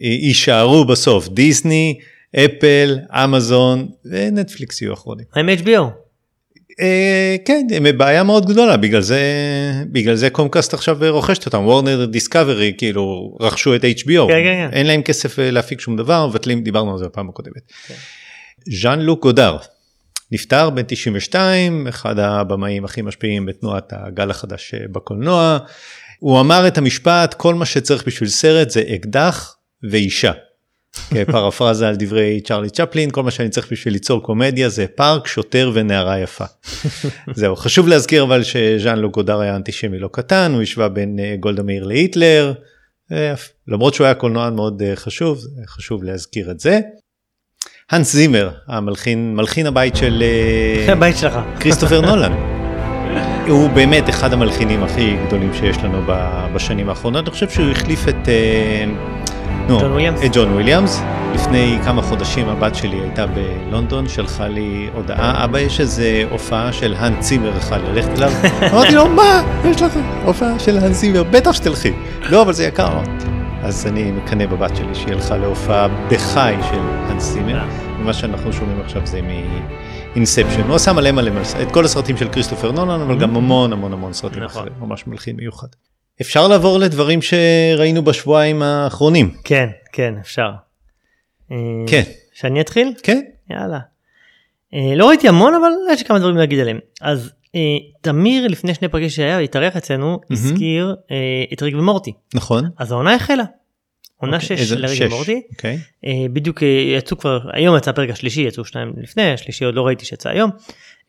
יישארו 0.01 0.85
בסוף 0.85 1.27
דיסני 1.27 1.99
אפל 2.35 2.97
אמזון 3.11 3.87
ונטפליקס 4.05 4.81
יהיו 4.81 4.93
אחרונים. 4.93 5.25
עם 5.35 5.49
HBO. 5.49 6.08
אה, 6.81 7.35
כן, 7.45 7.67
הם 7.75 7.83
בבעיה 7.83 8.23
מאוד 8.23 8.45
גדולה, 8.45 8.77
בגלל 8.77 9.01
זה, 9.01 9.21
בגלל 9.91 10.15
זה 10.15 10.29
קומקאסט 10.29 10.73
עכשיו 10.73 10.97
רוכשת 11.09 11.45
אותם, 11.45 11.65
וורנר 11.65 12.05
דיסקאברי 12.05 12.73
כאילו 12.77 13.37
רכשו 13.39 13.75
את 13.75 13.83
HBO, 13.83 14.27
כן, 14.27 14.43
כן, 14.43 14.69
כן. 14.69 14.69
אין 14.71 14.87
להם 14.87 15.01
כסף 15.01 15.39
אה, 15.39 15.51
להפיק 15.51 15.79
שום 15.79 15.97
דבר, 15.97 16.27
מבטלים, 16.27 16.63
דיברנו 16.63 16.91
על 16.91 16.97
זה 16.97 17.05
בפעם 17.05 17.29
הקודמת. 17.29 17.71
כן. 17.87 17.93
ז'אן 18.81 18.99
לוק 18.99 19.21
גודר, 19.21 19.57
נפטר 20.31 20.69
בן 20.69 20.83
92, 20.87 21.87
אחד 21.87 22.19
הבמאים 22.19 22.85
הכי 22.85 23.01
משפיעים 23.01 23.45
בתנועת 23.45 23.93
הגל 23.95 24.29
החדש 24.29 24.73
אה, 24.73 24.79
בקולנוע, 24.91 25.57
הוא 26.19 26.39
אמר 26.39 26.67
את 26.67 26.77
המשפט, 26.77 27.33
כל 27.33 27.55
מה 27.55 27.65
שצריך 27.65 28.07
בשביל 28.07 28.29
סרט 28.29 28.69
זה 28.69 28.83
אקדח 28.95 29.55
ואישה. 29.91 30.31
כפרפרזה 31.09 31.87
על 31.87 31.95
דברי 31.95 32.41
צ'רלי 32.41 32.69
צ'פלין, 32.69 33.11
כל 33.11 33.23
מה 33.23 33.31
שאני 33.31 33.49
צריך 33.49 33.71
בשביל 33.71 33.93
ליצור 33.93 34.23
קומדיה 34.23 34.69
זה 34.69 34.85
פארק, 34.95 35.27
שוטר 35.27 35.71
ונערה 35.73 36.19
יפה. 36.19 36.45
זהו, 37.33 37.55
חשוב 37.55 37.87
להזכיר 37.87 38.23
אבל 38.23 38.43
שז'אן 38.43 38.99
לוק 38.99 39.13
גודר 39.13 39.39
היה 39.39 39.55
אנטישמי 39.55 39.99
לא 39.99 40.09
קטן, 40.11 40.51
הוא 40.53 40.61
השווה 40.61 40.89
בין 40.89 41.19
אה, 41.19 41.35
גולדה 41.39 41.63
מאיר 41.63 41.83
להיטלר, 41.83 42.53
אה, 43.11 43.33
למרות 43.67 43.93
שהוא 43.93 44.05
היה 44.05 44.13
קולנוען 44.13 44.55
מאוד 44.55 44.81
אה, 44.81 44.95
חשוב, 44.95 45.43
חשוב 45.67 46.03
להזכיר 46.03 46.51
את 46.51 46.59
זה. 46.59 46.79
הנס 47.91 48.13
זימר, 48.13 48.49
המלחין, 48.67 49.35
מלחין 49.35 49.67
הבית 49.67 49.95
של... 49.95 50.23
הבית 50.87 51.17
שלך. 51.17 51.33
כריסטופר 51.59 52.01
נולן. 52.01 52.33
הוא 53.49 53.69
באמת 53.69 54.09
אחד 54.09 54.33
המלחינים 54.33 54.83
הכי 54.83 55.15
גדולים 55.27 55.53
שיש 55.53 55.77
לנו 55.77 56.01
בשנים 56.55 56.89
האחרונות, 56.89 57.23
אני 57.23 57.31
חושב 57.31 57.49
שהוא 57.49 57.71
החליף 57.71 58.07
את... 58.07 58.29
ג'ון 59.67 59.91
וויליאמס. 59.91 60.19
את 60.25 60.35
ג'ון 60.35 60.53
וויליאמס. 60.53 61.01
לפני 61.33 61.79
כמה 61.83 62.01
חודשים 62.01 62.49
הבת 62.49 62.75
שלי 62.75 62.99
הייתה 63.01 63.25
בלונדון, 63.27 64.09
שלחה 64.09 64.47
לי 64.47 64.89
הודעה, 64.93 65.45
אבא 65.45 65.59
יש 65.59 65.79
איזה 65.79 66.23
הופעה 66.31 66.73
של 66.73 66.95
הנס 66.97 67.19
זימר 67.19 67.57
אחד 67.57 67.79
ללכת 67.83 68.09
אליו. 68.17 68.31
אמרתי 68.73 68.95
לו, 68.95 69.09
מה? 69.09 69.43
יש 69.65 69.81
לך 69.81 69.93
הופעה 70.25 70.59
של 70.59 70.77
האן 70.77 70.93
צימר, 70.93 71.23
בטח 71.23 71.51
שתלכי. 71.51 71.91
לא, 72.29 72.41
אבל 72.41 72.53
זה 72.53 72.65
יקר. 72.65 72.99
אז 73.63 73.87
אני 73.87 74.11
מקנא 74.11 74.45
בבת 74.45 74.75
שלי 74.75 74.95
שהיא 74.95 75.13
הלכה 75.13 75.37
להופעה 75.37 75.87
בחי 76.11 76.55
של 76.69 76.79
האן 76.79 77.17
צימר, 77.17 77.63
ומה 77.99 78.13
שאנחנו 78.13 78.53
שומעים 78.53 78.81
עכשיו 78.81 79.01
זה 79.05 79.19
מאינספשן. 80.15 80.67
הוא 80.67 80.75
עשה 80.75 80.93
מלא 80.93 81.11
מלא 81.11 81.31
מלא, 81.31 81.41
את 81.61 81.71
כל 81.71 81.85
הסרטים 81.85 82.17
של 82.17 82.29
כריסטופר 82.29 82.71
נולן, 82.71 83.01
אבל 83.01 83.19
גם 83.19 83.35
המון 83.35 83.73
המון 83.73 83.93
המון 83.93 84.13
סרטים 84.13 84.43
נכון. 84.43 84.61
אחרים, 84.61 84.73
ממש 84.79 85.07
מלחין 85.07 85.35
מיוחד. 85.35 85.67
אפשר 86.21 86.47
לעבור 86.47 86.79
לדברים 86.79 87.19
שראינו 87.21 88.03
בשבועיים 88.03 88.61
האחרונים. 88.61 89.35
כן, 89.43 89.69
כן, 89.93 90.13
אפשר. 90.21 90.51
כן. 91.87 92.03
שאני 92.33 92.61
אתחיל? 92.61 92.93
כן. 93.03 93.21
יאללה. 93.49 93.79
אה, 94.73 94.95
לא 94.95 95.07
ראיתי 95.07 95.27
המון 95.27 95.53
אבל 95.53 95.93
יש 95.93 96.03
כמה 96.03 96.19
דברים 96.19 96.37
להגיד 96.37 96.59
עליהם. 96.59 96.79
אז 97.01 97.31
אה, 97.55 97.61
תמיר 98.01 98.47
לפני 98.47 98.73
שני 98.73 98.87
פרקים 98.87 99.09
שהיה 99.09 99.39
התארח 99.39 99.77
אצלנו 99.77 100.19
הזכיר 100.31 100.95
אה, 101.11 101.43
את 101.53 101.61
ריק 101.61 101.75
ומורטי. 101.75 102.13
נכון. 102.33 102.69
אז 102.77 102.91
העונה 102.91 103.15
החלה. 103.15 103.43
עונה 104.17 104.39
6 104.39 104.51
אוקיי, 104.51 104.77
לריק 104.77 105.01
ומורטי. 105.05 105.41
אוקיי. 105.51 105.79
בדיוק 106.33 106.61
יצאו 106.97 107.17
כבר 107.17 107.39
היום 107.53 107.77
יצא 107.77 107.91
הפרק 107.91 108.09
השלישי 108.09 108.41
יצאו 108.41 108.65
שניים 108.65 108.93
לפני 108.97 109.31
השלישי 109.31 109.65
עוד 109.65 109.75
לא 109.75 109.87
ראיתי 109.87 110.05
שיצא 110.05 110.29
היום. 110.29 110.51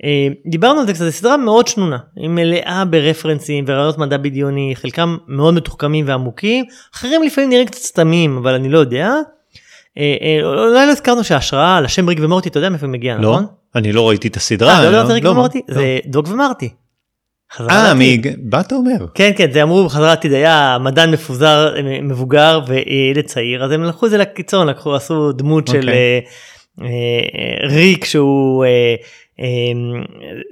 אה, 0.04 0.28
דיברנו 0.46 0.80
על 0.80 0.86
זה 0.86 0.92
קצת, 0.92 1.04
זו 1.04 1.12
סדרה 1.12 1.36
מאוד 1.36 1.66
שנונה, 1.66 1.98
היא 2.16 2.28
מלאה 2.28 2.84
ברפרנסים 2.84 3.64
ורעיונות 3.66 3.98
מדע 3.98 4.16
בדיוני, 4.16 4.72
חלקם 4.76 5.16
מאוד 5.28 5.54
מתוחכמים 5.54 6.08
ועמוקים, 6.08 6.64
אחרים 6.94 7.22
לפעמים 7.22 7.50
נראים 7.50 7.66
קצת 7.66 7.82
סתמים, 7.82 8.36
אבל 8.36 8.54
אני 8.54 8.68
לא 8.68 8.78
יודע. 8.78 9.14
אה, 9.98 10.16
אה, 10.22 10.46
אולי 10.46 10.86
לא 10.86 10.92
הזכרנו 10.92 11.24
שההשראה 11.24 11.76
על 11.76 11.84
השם 11.84 12.08
ריק 12.08 12.18
ומורטי, 12.22 12.48
אתה 12.48 12.58
יודע 12.58 12.68
מאיפה 12.68 12.86
היא 12.86 12.92
מגיעה, 12.92 13.18
לא, 13.18 13.32
נכון? 13.32 13.46
אני 13.74 13.92
לא 13.92 14.08
ראיתי 14.08 14.28
את 14.28 14.36
הסדרה. 14.36 14.78
אה, 14.78 14.82
לא 14.82 14.86
יודע 14.86 15.00
מה 15.00 15.06
זה 15.06 15.12
ריק 15.12 15.24
לא, 15.24 15.30
ומורטי? 15.30 15.60
לא. 15.68 15.74
זה 15.74 15.98
דוג 16.06 16.28
ומרטי. 16.28 16.68
אה, 17.60 17.92
מה 18.50 18.60
אתה 18.60 18.74
אומר? 18.74 19.06
כן, 19.14 19.32
כן, 19.36 19.52
זה 19.52 19.62
אמרו 19.62 19.84
בחזרה 19.84 20.12
עתיד 20.12 20.32
היה 20.32 20.76
מדען 20.80 21.10
מפוזר, 21.10 21.74
מבוגר 22.02 22.60
וילד 22.66 23.24
צעיר, 23.24 23.64
אז 23.64 23.72
הם 23.72 23.84
לקחו 23.84 24.06
את 24.06 24.10
זה 24.10 24.18
לקיצון, 24.18 24.68
לקחו, 24.68 24.94
עשו 24.94 25.32
דמות 25.32 25.68
של 25.68 25.90
אוקיי. 25.90 26.20
ריק 27.68 28.04
שהוא 28.04 28.64
אמ, 28.64 28.70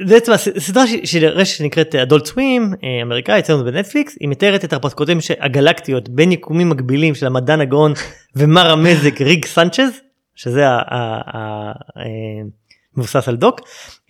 זה 0.06 0.14
בעצם 0.14 0.32
סדרה 0.36 0.84
של 1.04 1.24
רשת 1.26 1.58
שנקראת 1.58 1.94
אדולט 1.94 2.26
סווים 2.26 2.74
אמריקאי 3.02 3.38
אצלנו 3.38 3.64
בנטפליקס 3.64 4.16
היא 4.20 4.28
מתארת 4.28 4.64
את 4.64 4.72
הרפתקאותיהם 4.72 5.18
הגלקטיות 5.40 6.08
בין 6.08 6.32
יקומים 6.32 6.68
מקבילים 6.68 7.14
של 7.14 7.26
המדען 7.26 7.60
הגאון 7.60 7.92
ומר 8.36 8.70
המזג 8.70 9.22
ריק 9.28 9.44
סנצ'ז 9.44 9.90
שזה 10.34 10.68
ה- 10.68 10.82
ה- 10.88 11.36
ה- 11.36 11.72
אה, 11.98 12.42
על 13.26 13.36
דוק, 13.36 13.60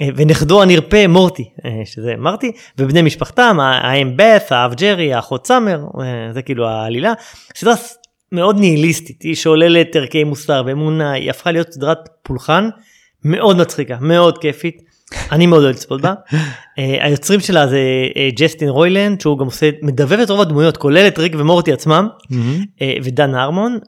אה, 0.01 0.09
ונכדו 0.17 0.63
הנרפה 0.63 1.07
מורטי, 1.07 1.51
אה, 1.65 1.71
שזה 1.85 2.15
מרטי, 2.19 2.53
ובני 2.79 3.03
משפחתם, 3.03 3.57
האם 3.61 4.17
בת', 4.17 4.53
האב 4.53 4.75
ג'רי, 4.75 5.15
האחות 5.15 5.47
סאמר, 5.47 5.81
אה, 6.01 6.33
זה 6.33 6.43
כאילו 6.43 6.69
העלילה. 6.69 7.13
סדרה 7.57 7.75
מאוד 8.33 8.59
ניהיליסטית, 8.59 9.23
היא 9.23 9.35
שוללת 9.35 9.97
ערכי 9.97 10.25
מוסר 10.25 10.63
ואמונה, 10.67 11.13
היא 11.13 11.31
הפכה 11.31 11.53
להיות 11.53 11.73
סדרת 11.73 11.99
פולחן 12.23 12.69
מאוד 13.25 13.57
מצחיקה, 13.57 13.97
מאוד 14.01 14.39
כיפית. 14.39 14.89
אני 15.33 15.47
מאוד 15.47 15.63
אוהב 15.63 15.75
לצפות 15.75 16.01
בה. 16.01 16.15
אה, 16.79 17.05
היוצרים 17.05 17.41
שלה 17.41 17.67
זה 17.67 17.79
אה, 18.17 18.29
ג'סטין 18.37 18.69
רוילנד 18.69 19.21
שהוא 19.21 19.39
גם 19.39 19.47
עושה 19.47 19.71
מדבב 19.83 20.21
את 20.21 20.31
רוב 20.31 20.41
הדמויות 20.41 20.77
כולל 20.77 21.07
את 21.07 21.19
ריק 21.19 21.33
ומורטי 21.39 21.73
עצמם 21.73 22.09
אה, 22.83 22.95
ודן 23.05 23.35
הרמון. 23.35 23.79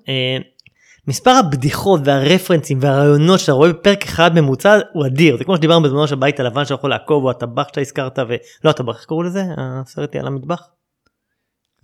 מספר 1.08 1.30
הבדיחות 1.30 2.00
והרפרנסים 2.04 2.78
והרעיונות 2.80 3.40
שאתה 3.40 3.52
רואה 3.52 3.68
בפרק 3.68 4.02
אחד 4.02 4.40
ממוצע 4.40 4.78
הוא 4.92 5.06
אדיר 5.06 5.36
זה 5.36 5.44
כמו 5.44 5.56
שדיברנו 5.56 5.82
בזמנו 5.82 6.08
של 6.08 6.14
הבית 6.14 6.40
הלבן 6.40 6.64
שאתה 6.64 6.74
יכול 6.74 6.90
לעקוב 6.90 7.24
או 7.24 7.30
הטבח 7.30 7.68
שאתה 7.68 7.80
הזכרת 7.80 8.18
ולא 8.18 8.70
הטבח 8.70 8.96
איך 8.96 9.04
קראו 9.04 9.22
לזה 9.22 9.42
הסרט 9.56 10.16
על 10.16 10.26
המטבח 10.26 10.68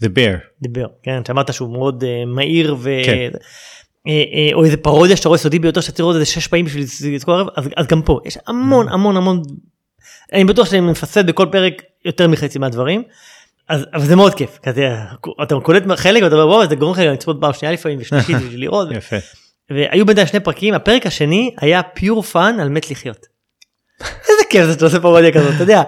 The 0.02 0.06
Bear. 0.06 0.38
דיבר 0.62 0.86
כן 1.02 1.24
שאמרת 1.26 1.54
שהוא 1.54 1.72
מאוד 1.72 2.04
אה, 2.04 2.24
מהיר 2.26 2.76
ו... 2.78 2.90
כן. 3.04 3.30
אה, 4.06 4.12
אה, 4.12 4.54
או 4.54 4.64
איזה 4.64 4.76
פרודיה 4.76 5.16
שאתה 5.16 5.28
רואה 5.28 5.38
סודי 5.38 5.58
ביותר 5.58 5.80
שאתה 5.80 5.96
תראה 5.96 6.10
את 6.10 6.14
זה 6.14 6.24
שש 6.24 6.46
פעמים 6.46 6.64
בשביל 6.64 7.14
לזכור 7.14 7.34
ערב 7.34 7.46
אז, 7.56 7.68
אז 7.76 7.86
גם 7.86 8.02
פה 8.02 8.20
יש 8.24 8.38
המון 8.46 8.88
המון 8.88 9.16
המון 9.16 9.42
אני 10.32 10.44
בטוח 10.44 10.70
שאני 10.70 10.80
מפסד 10.80 11.26
בכל 11.26 11.46
פרק 11.52 11.82
יותר 12.04 12.28
מחצי 12.28 12.58
מהדברים. 12.58 13.02
אז 13.68 13.86
אבל 13.94 14.04
זה 14.04 14.16
מאוד 14.16 14.34
כיף 14.34 14.58
כזה 14.62 14.88
אתה 15.42 15.54
קולט 15.62 15.82
חלק 15.96 16.22
ואתה 16.22 16.34
אומר 16.34 16.48
וואו 16.48 16.68
זה 16.68 16.74
גורם 16.74 16.92
לך 16.92 16.98
לצפות 16.98 17.36
פעם 17.40 17.52
שנייה 17.52 17.72
לפעמים 17.72 17.98
ושלישית 18.00 18.36
בשביל 18.36 18.60
לראות 18.60 18.88
יפה. 18.92 19.16
והיו 19.70 20.06
בינתיים 20.06 20.26
שני 20.26 20.40
פרקים 20.40 20.74
הפרק 20.74 21.06
השני 21.06 21.54
היה 21.60 21.82
pure 21.82 22.22
fun 22.22 22.60
על 22.60 22.68
מת 22.68 22.90
לחיות. 22.90 23.26
איזה 24.00 24.42
כיף 24.50 24.64
זה 24.64 24.72
שאתה 24.72 24.84
עושה 24.84 25.00
פרודיה 25.00 25.32
כזאת 25.32 25.54
אתה 25.54 25.62
יודע. 25.62 25.82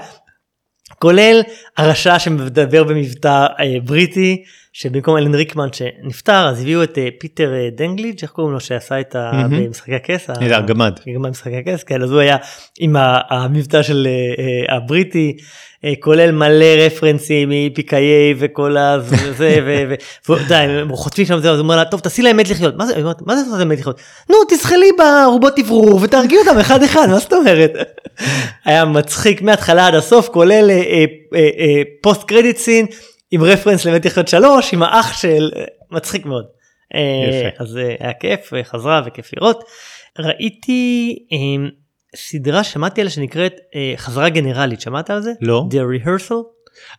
כולל 0.99 1.41
הרשע 1.77 2.19
שמדבר 2.19 2.85
במבטא 2.85 3.47
אה, 3.61 3.81
בריטי 3.85 4.45
שבמקום 4.81 5.17
אלן 5.17 5.35
ריקמן 5.35 5.69
שנפטר 5.73 6.49
אז 6.49 6.61
הביאו 6.61 6.83
את 6.83 6.99
אה, 6.99 7.09
פיטר 7.19 7.55
אה, 7.55 7.69
דינקלג' 7.77 8.19
איך 8.23 8.31
קוראים 8.31 8.53
לו 8.53 8.61
שעשה 8.61 9.01
את 9.01 9.17
ה... 9.17 9.31
מהמם. 9.33 9.65
במשחקי 9.65 9.95
הכס. 9.95 10.31
איזה 10.41 10.57
גמד. 10.57 10.99
גם 11.15 11.23
במשחקי 11.23 11.57
הכס 11.57 11.83
כן 11.83 12.03
אז 12.03 12.13
הוא 12.13 12.21
היה 12.21 12.37
עם 12.79 12.97
המבטא 13.31 13.83
של 13.83 14.09
אה, 14.39 14.77
הבריטי 14.77 15.37
כולל 16.01 16.33
מלא 16.33 16.65
רפרנסים 16.65 17.49
מפיקאי 17.53 18.35
וכל 18.39 18.77
הזה 18.77 19.59
ודי 20.29 20.55
הם 20.55 20.97
חוטפים 20.97 21.27
שם 21.27 21.39
זה 21.39 21.51
אז 21.51 21.59
הוא 21.59 21.65
אומר 21.65 21.77
לה 21.77 21.85
טוב 21.85 22.01
תעשי 22.01 22.23
להם 22.23 22.37
מת 22.37 22.51
לחיות 22.51 22.77
מה 22.77 22.87
זה 22.87 23.03
מה 23.27 23.37
זה 23.37 23.57
להם 23.59 23.69
מת 23.69 23.79
לחיות 23.79 24.01
נו 24.31 24.37
תזחלי 24.49 24.91
ברובות 24.99 25.57
תברור 25.57 26.01
ותהרגי 26.03 26.37
אותם 26.39 26.59
אחד 26.59 26.83
אחד 26.83 27.07
מה 27.11 27.19
זאת 27.19 27.33
אומרת 27.33 27.73
היה 28.65 28.85
מצחיק 28.85 29.43
מההתחלה 29.43 29.87
עד 29.87 29.95
הסוף 29.95 30.29
כולל 30.29 30.71
פוסט 32.03 32.25
קרדיט 32.25 32.57
סין 32.57 32.87
עם 33.31 33.43
רפרנס 33.43 33.85
למת 33.87 34.07
לחיות 34.07 34.29
שלוש 34.29 34.73
עם 34.75 34.83
האח 34.83 35.13
של 35.19 35.51
אה, 35.57 35.65
מצחיק 35.91 36.27
מאוד. 36.27 36.45
אה, 36.95 37.01
יפה. 37.51 37.63
אז 37.63 37.77
אה, 37.77 37.95
היה 38.01 38.13
כיף 38.13 38.51
חזרה 38.63 39.03
וכיף 39.07 39.31
לראות. 39.37 39.65
ראיתי 40.19 41.15
אה, 41.33 41.69
סדרה 42.17 42.65
שמעתי 42.65 43.01
עליה 43.01 43.11
שנקראת 43.11 43.53
חזרה 43.97 44.29
גנרלית 44.29 44.81
שמעת 44.81 45.11
על 45.11 45.23
זה? 45.23 45.33
לא. 45.41 45.65
The 45.71 45.75
Rehearsal. 46.05 46.35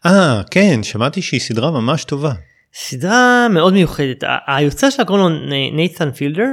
אה, 0.05 0.41
כן, 0.51 0.83
שמעתי 0.83 1.21
שהיא 1.21 1.39
סדרה 1.39 1.71
ממש 1.71 2.03
טובה. 2.03 2.31
סדרה 2.73 3.47
מאוד 3.49 3.73
מיוחדת 3.73 4.23
ה- 4.23 4.37
היוצר 4.55 4.89
שלה 4.89 5.05
קוראים 5.05 5.25
לו 5.25 5.29
נייתן 5.75 6.11
פילדר 6.11 6.47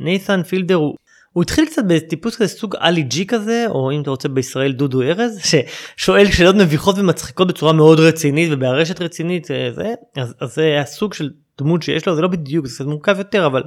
נייתן 0.00 0.42
פילדר 0.42 0.74
הוא. 0.74 0.94
הוא 1.32 1.42
התחיל 1.42 1.66
קצת 1.66 1.82
בטיפוס 1.88 2.36
כזה 2.36 2.48
סוג 2.48 2.74
עלי 2.78 3.02
ג'י 3.02 3.26
כזה 3.26 3.66
או 3.68 3.90
אם 3.90 4.02
אתה 4.02 4.10
רוצה 4.10 4.28
בישראל 4.28 4.72
דודו 4.72 5.02
ארז 5.02 5.40
ששואל 5.44 6.30
שאלות 6.30 6.54
מביכות 6.54 6.98
ומצחיקות 6.98 7.48
בצורה 7.48 7.72
מאוד 7.72 8.00
רצינית 8.00 8.48
ובארשת 8.52 9.00
רצינית 9.00 9.50
אה, 9.50 9.70
זה 9.72 9.94
אז, 10.16 10.34
אז 10.40 10.54
זה 10.54 10.62
היה 10.62 10.84
סוג 10.84 11.14
של 11.14 11.30
דמות 11.58 11.82
שיש 11.82 12.06
לו 12.06 12.16
זה 12.16 12.22
לא 12.22 12.28
בדיוק 12.28 12.66
זה 12.66 12.74
קצת 12.74 12.84
מורכב 12.84 13.18
יותר 13.18 13.46
אבל 13.46 13.62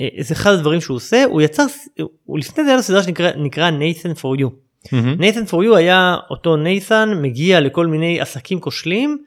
אה, 0.00 0.08
זה 0.22 0.34
אחד 0.34 0.52
הדברים 0.52 0.80
שהוא 0.80 0.96
עושה 0.96 1.24
הוא 1.24 1.42
יצר 1.42 1.64
הוא 2.24 2.38
לפני 2.38 2.64
זה 2.64 2.70
היה 2.70 2.76
לו 2.76 2.82
סדרה 2.82 3.02
שנקרא 3.02 3.30
נקרא 3.36 3.70
נייתן 3.70 4.10
for 4.10 4.40
you 4.40 4.48
מהמם. 4.92 5.16
נייתן 5.18 5.42
for 5.42 5.64
you 5.64 5.76
היה 5.76 6.16
אותו 6.30 6.56
נייתן 6.56 7.12
מגיע 7.22 7.60
לכל 7.60 7.86
מיני 7.86 8.20
עסקים 8.20 8.60
כושלים 8.60 9.18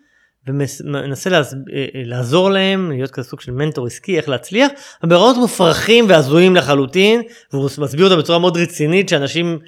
ומנסה 0.47 1.29
לעז... 1.29 1.55
אה, 1.73 1.85
אה, 1.95 2.01
לעזור 2.05 2.49
להם 2.49 2.91
להיות 2.91 3.11
כזה 3.11 3.29
סוג 3.29 3.41
של 3.41 3.51
מנטור 3.51 3.85
עסקי 3.85 4.17
איך 4.17 4.29
להצליח 4.29 4.71
ברעיונות 5.03 5.37
מופרכים 5.37 6.05
והזויים 6.09 6.55
לחלוטין 6.55 7.21
והוא 7.53 7.69
מסביר 7.77 8.05
אותם 8.05 8.19
בצורה 8.19 8.39
מאוד 8.39 8.57
רצינית 8.57 9.09
שאנשים 9.09 9.59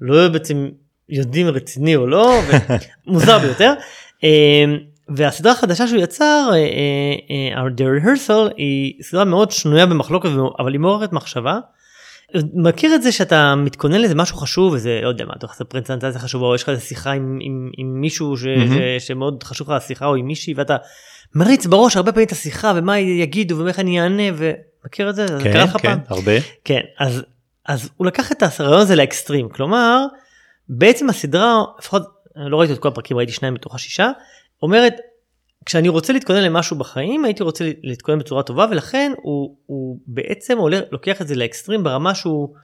לא 0.00 0.28
בעצם 0.28 0.68
יודעים 1.08 1.46
רציני 1.48 1.96
או 1.96 2.06
לא 2.06 2.40
מוזר 3.06 3.38
ביותר. 3.38 3.72
אה, 4.24 4.64
והסדרה 5.08 5.52
החדשה 5.52 5.86
שהוא 5.86 6.00
יצר, 6.02 6.50
אה, 6.54 7.62
The 7.76 8.04
Rehearsal, 8.04 8.54
היא 8.56 9.02
סדרה 9.02 9.24
מאוד 9.24 9.50
שנויה 9.50 9.86
במחלוקת 9.86 10.28
אבל 10.58 10.72
היא 10.72 10.80
מעוררת 10.80 11.12
מחשבה. 11.12 11.58
מכיר 12.54 12.94
את 12.94 13.02
זה 13.02 13.12
שאתה 13.12 13.54
מתכונן 13.54 14.00
לזה 14.00 14.14
משהו 14.14 14.36
חשוב 14.36 14.72
וזה 14.72 15.00
לא 15.02 15.08
יודע 15.08 15.24
מה 15.24 15.32
אתה 15.36 15.46
עושה 15.46 15.64
פרנצנטציה 15.64 16.20
חשובה 16.20 16.46
או 16.46 16.54
יש 16.54 16.62
לך 16.62 16.68
איזה 16.68 16.80
שיחה 16.80 17.12
עם, 17.12 17.38
עם, 17.42 17.70
עם 17.78 18.00
מישהו 18.00 18.36
ש, 18.36 18.44
מהמם. 18.44 18.78
ש, 18.98 19.06
שמאוד 19.06 19.42
חשוב 19.42 19.70
לך 19.70 19.76
השיחה 19.76 20.06
או 20.06 20.14
עם 20.14 20.26
מישהי 20.26 20.54
ואתה 20.56 20.76
מריץ 21.34 21.66
בראש 21.66 21.96
הרבה 21.96 22.12
פעמים 22.12 22.26
את 22.26 22.32
השיחה 22.32 22.72
ומה 22.76 22.98
יגידו 22.98 23.58
ואיך 23.58 23.78
אני 23.78 24.00
אענה 24.00 24.22
ומכיר 24.36 25.10
את 25.10 25.14
זה? 25.14 25.26
זה 25.26 25.44
כן, 25.44 25.52
קרה 25.52 25.64
לך 25.64 25.76
כן, 25.82 25.88
פעם? 25.88 25.98
הרבה. 26.08 26.32
כן 26.64 26.80
אז 26.98 27.22
אז 27.66 27.90
הוא 27.96 28.06
לקח 28.06 28.32
את 28.32 28.42
הרעיון 28.60 28.80
הזה 28.80 28.96
לאקסטרים 28.96 29.48
כלומר 29.48 30.04
בעצם 30.68 31.10
הסדרה 31.10 31.62
לפחות 31.78 32.02
לא 32.36 32.56
ראיתי 32.56 32.72
את 32.72 32.78
כל 32.78 32.88
הפרקים 32.88 33.16
ראיתי 33.16 33.32
שניים 33.32 33.54
מתוך 33.54 33.74
השישה 33.74 34.10
אומרת 34.62 34.94
כשאני 35.66 35.88
רוצה 35.88 36.12
להתכונן 36.12 36.42
למשהו 36.42 36.78
בחיים 36.78 37.24
הייתי 37.24 37.42
רוצה 37.42 37.70
להתכונן 37.82 38.18
בצורה 38.18 38.42
טובה 38.42 38.66
ולכן 38.70 39.12
הוא, 39.16 39.56
הוא 39.66 39.98
בעצם 40.06 40.58
עולה, 40.58 40.80
לוקח 40.92 41.22
את 41.22 41.28
זה 41.28 41.34
לאקסטרים 41.34 41.84
ברמה 41.84 42.14
שהוא. 42.14 42.54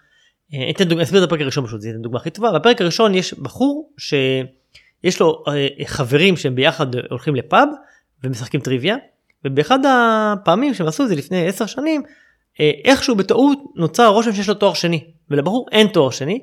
אה, 0.55 0.71
אתן 0.71 0.85
דוגמא, 0.85 1.03
אסביר 1.03 1.25
את 1.25 1.29
הפרק 1.29 1.41
הראשון 1.41 1.67
פשוט, 1.67 1.81
זה 1.81 1.89
יהיה 1.89 1.99
הדוגמה 1.99 2.19
הכי 2.19 2.31
טובה. 2.31 2.53
בפרק 2.53 2.81
הראשון 2.81 3.15
יש 3.15 3.35
בחור 3.35 3.93
שיש 3.99 5.21
לו 5.21 5.45
אה, 5.49 5.69
חברים 5.87 6.37
שהם 6.37 6.55
ביחד 6.55 6.87
הולכים 7.11 7.35
לפאב 7.35 7.69
ומשחקים 8.25 8.61
טריוויה 8.61 8.97
ובאחד 9.45 9.79
הפעמים 9.87 10.75
שהם 10.75 10.87
עשו 10.87 11.03
את 11.03 11.09
זה 11.09 11.15
לפני 11.15 11.47
עשר 11.47 11.67
שנים 11.67 12.03
אה, 12.61 12.71
איכשהו 12.85 13.17
בטעות 13.17 13.59
נוצר 13.77 14.09
רושם 14.09 14.33
שיש 14.33 14.49
לו 14.49 14.55
תואר 14.55 14.75
שני 14.75 15.05
ולבחור 15.31 15.67
אין 15.73 15.87
תואר 15.87 16.11
שני 16.11 16.41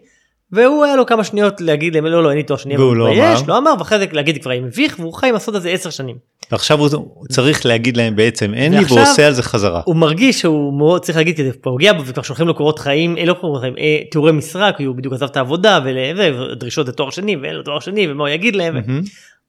והוא 0.51 0.85
היה 0.85 0.95
לו 0.95 1.05
כמה 1.05 1.23
שניות 1.23 1.61
להגיד 1.61 1.95
להם 1.95 2.05
לא 2.05 2.23
לא 2.23 2.29
אין 2.29 2.37
לי 2.37 2.43
תואר 2.43 2.59
שני 2.59 2.77
והוא 2.77 2.95
לא 2.95 3.07
אמר? 3.13 3.35
לא 3.47 3.57
אמר 3.57 3.73
ואחרי 3.79 3.99
זה 3.99 4.05
להגיד 4.11 4.41
כבר 4.41 4.51
היה 4.51 4.61
מביך 4.61 4.99
והוא 4.99 5.13
חי 5.13 5.29
עם 5.29 5.35
הסוד 5.35 5.55
הזה 5.55 5.69
עשר 5.69 5.89
שנים. 5.89 6.17
ועכשיו 6.51 6.79
הוא 6.79 7.27
צריך 7.27 7.65
להגיד 7.65 7.97
להם 7.97 8.15
בעצם 8.15 8.53
אין 8.53 8.73
לי 8.73 8.85
והוא 8.85 8.99
עושה 9.01 9.27
על 9.27 9.33
זה 9.33 9.43
חזרה. 9.43 9.81
הוא 9.85 9.95
מרגיש 9.95 10.39
שהוא 10.39 10.77
מאוד 10.77 11.01
צריך 11.01 11.17
להגיד 11.17 11.35
כי 11.35 11.43
זה 11.43 11.51
פוגע 11.61 11.93
בו 11.93 12.05
וכבר 12.05 12.21
שולחים 12.21 12.47
לו 12.47 12.55
קורות 12.55 12.79
חיים 12.79 13.17
אה, 13.17 13.25
לא 13.25 13.33
קורות 13.33 13.61
חיים 13.61 13.77
אה, 13.77 13.99
תיאורי 14.11 14.31
משרה 14.31 14.71
כי 14.71 14.83
הוא 14.83 14.95
בדיוק 14.95 15.13
עזב 15.13 15.25
את 15.25 15.37
העבודה 15.37 15.79
ודרישות 15.85 16.87
לתואר 16.87 17.09
שני 17.09 17.35
ואין 17.35 17.55
לו 17.55 17.63
תואר 17.63 17.79
שני 17.79 18.11
ומה 18.11 18.23
הוא 18.23 18.29
יגיד 18.29 18.55
להם. 18.55 18.77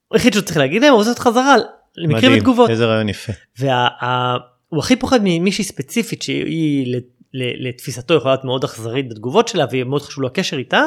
הוא 0.08 0.16
החליט 0.16 0.34
שהוא 0.34 0.44
צריך 0.44 0.56
להגיד 0.56 0.82
להם 0.82 0.92
הוא 0.92 1.00
עושה 1.00 1.10
את 1.10 1.18
חזרה 1.18 1.56
למקרים 1.96 2.32
ותגובות. 2.36 2.70
איזה 2.70 2.86
רעיון 2.86 3.08
יפה. 3.08 3.32
והוא 3.58 4.78
הכי 4.78 4.96
פוחד 4.96 5.20
ממישהי 5.24 5.64
ספציפית 5.64 6.22
שהיא 6.22 6.96
לתפיסתו 7.34 8.14
יכולה 8.14 8.34
להיות 8.34 8.44
מאוד 8.44 8.64
אכזרית 8.64 9.08
בתגובות 9.08 9.48
שלה 9.48 9.64
ומאוד 9.70 10.02
חשוב 10.02 10.22
לו 10.22 10.28
הקשר 10.28 10.56
איתה. 10.56 10.82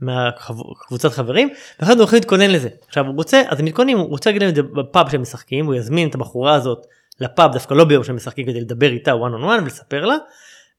מהקבוצת 0.00 1.12
חברים 1.12 1.48
ואחרי 1.80 1.94
זה 1.94 1.98
הוא 1.98 2.00
הולכים 2.00 2.16
להתכונן 2.16 2.50
לזה 2.50 2.68
עכשיו 2.88 3.06
הוא 3.06 3.14
רוצה 3.14 3.42
אז 3.48 3.58
הם 3.60 3.64
מתכוננים 3.64 3.98
הוא 3.98 4.08
רוצה 4.08 4.30
להגיד 4.30 4.42
להם 4.42 4.50
את 4.50 4.54
זה 4.54 4.62
בפאב 4.62 5.10
שהם 5.10 5.22
משחקים 5.22 5.66
הוא 5.66 5.74
יזמין 5.74 6.08
את 6.08 6.14
הבחורה 6.14 6.54
הזאת 6.54 6.86
לפאב 7.20 7.52
דווקא 7.52 7.74
לא 7.74 7.84
ביום 7.84 8.04
שהם 8.04 8.16
משחקים 8.16 8.46
כדי 8.46 8.60
לדבר 8.60 8.90
איתה 8.90 9.12
one 9.12 9.40
on 9.40 9.44
one 9.44 9.62
ולספר 9.62 10.04
לה. 10.06 10.16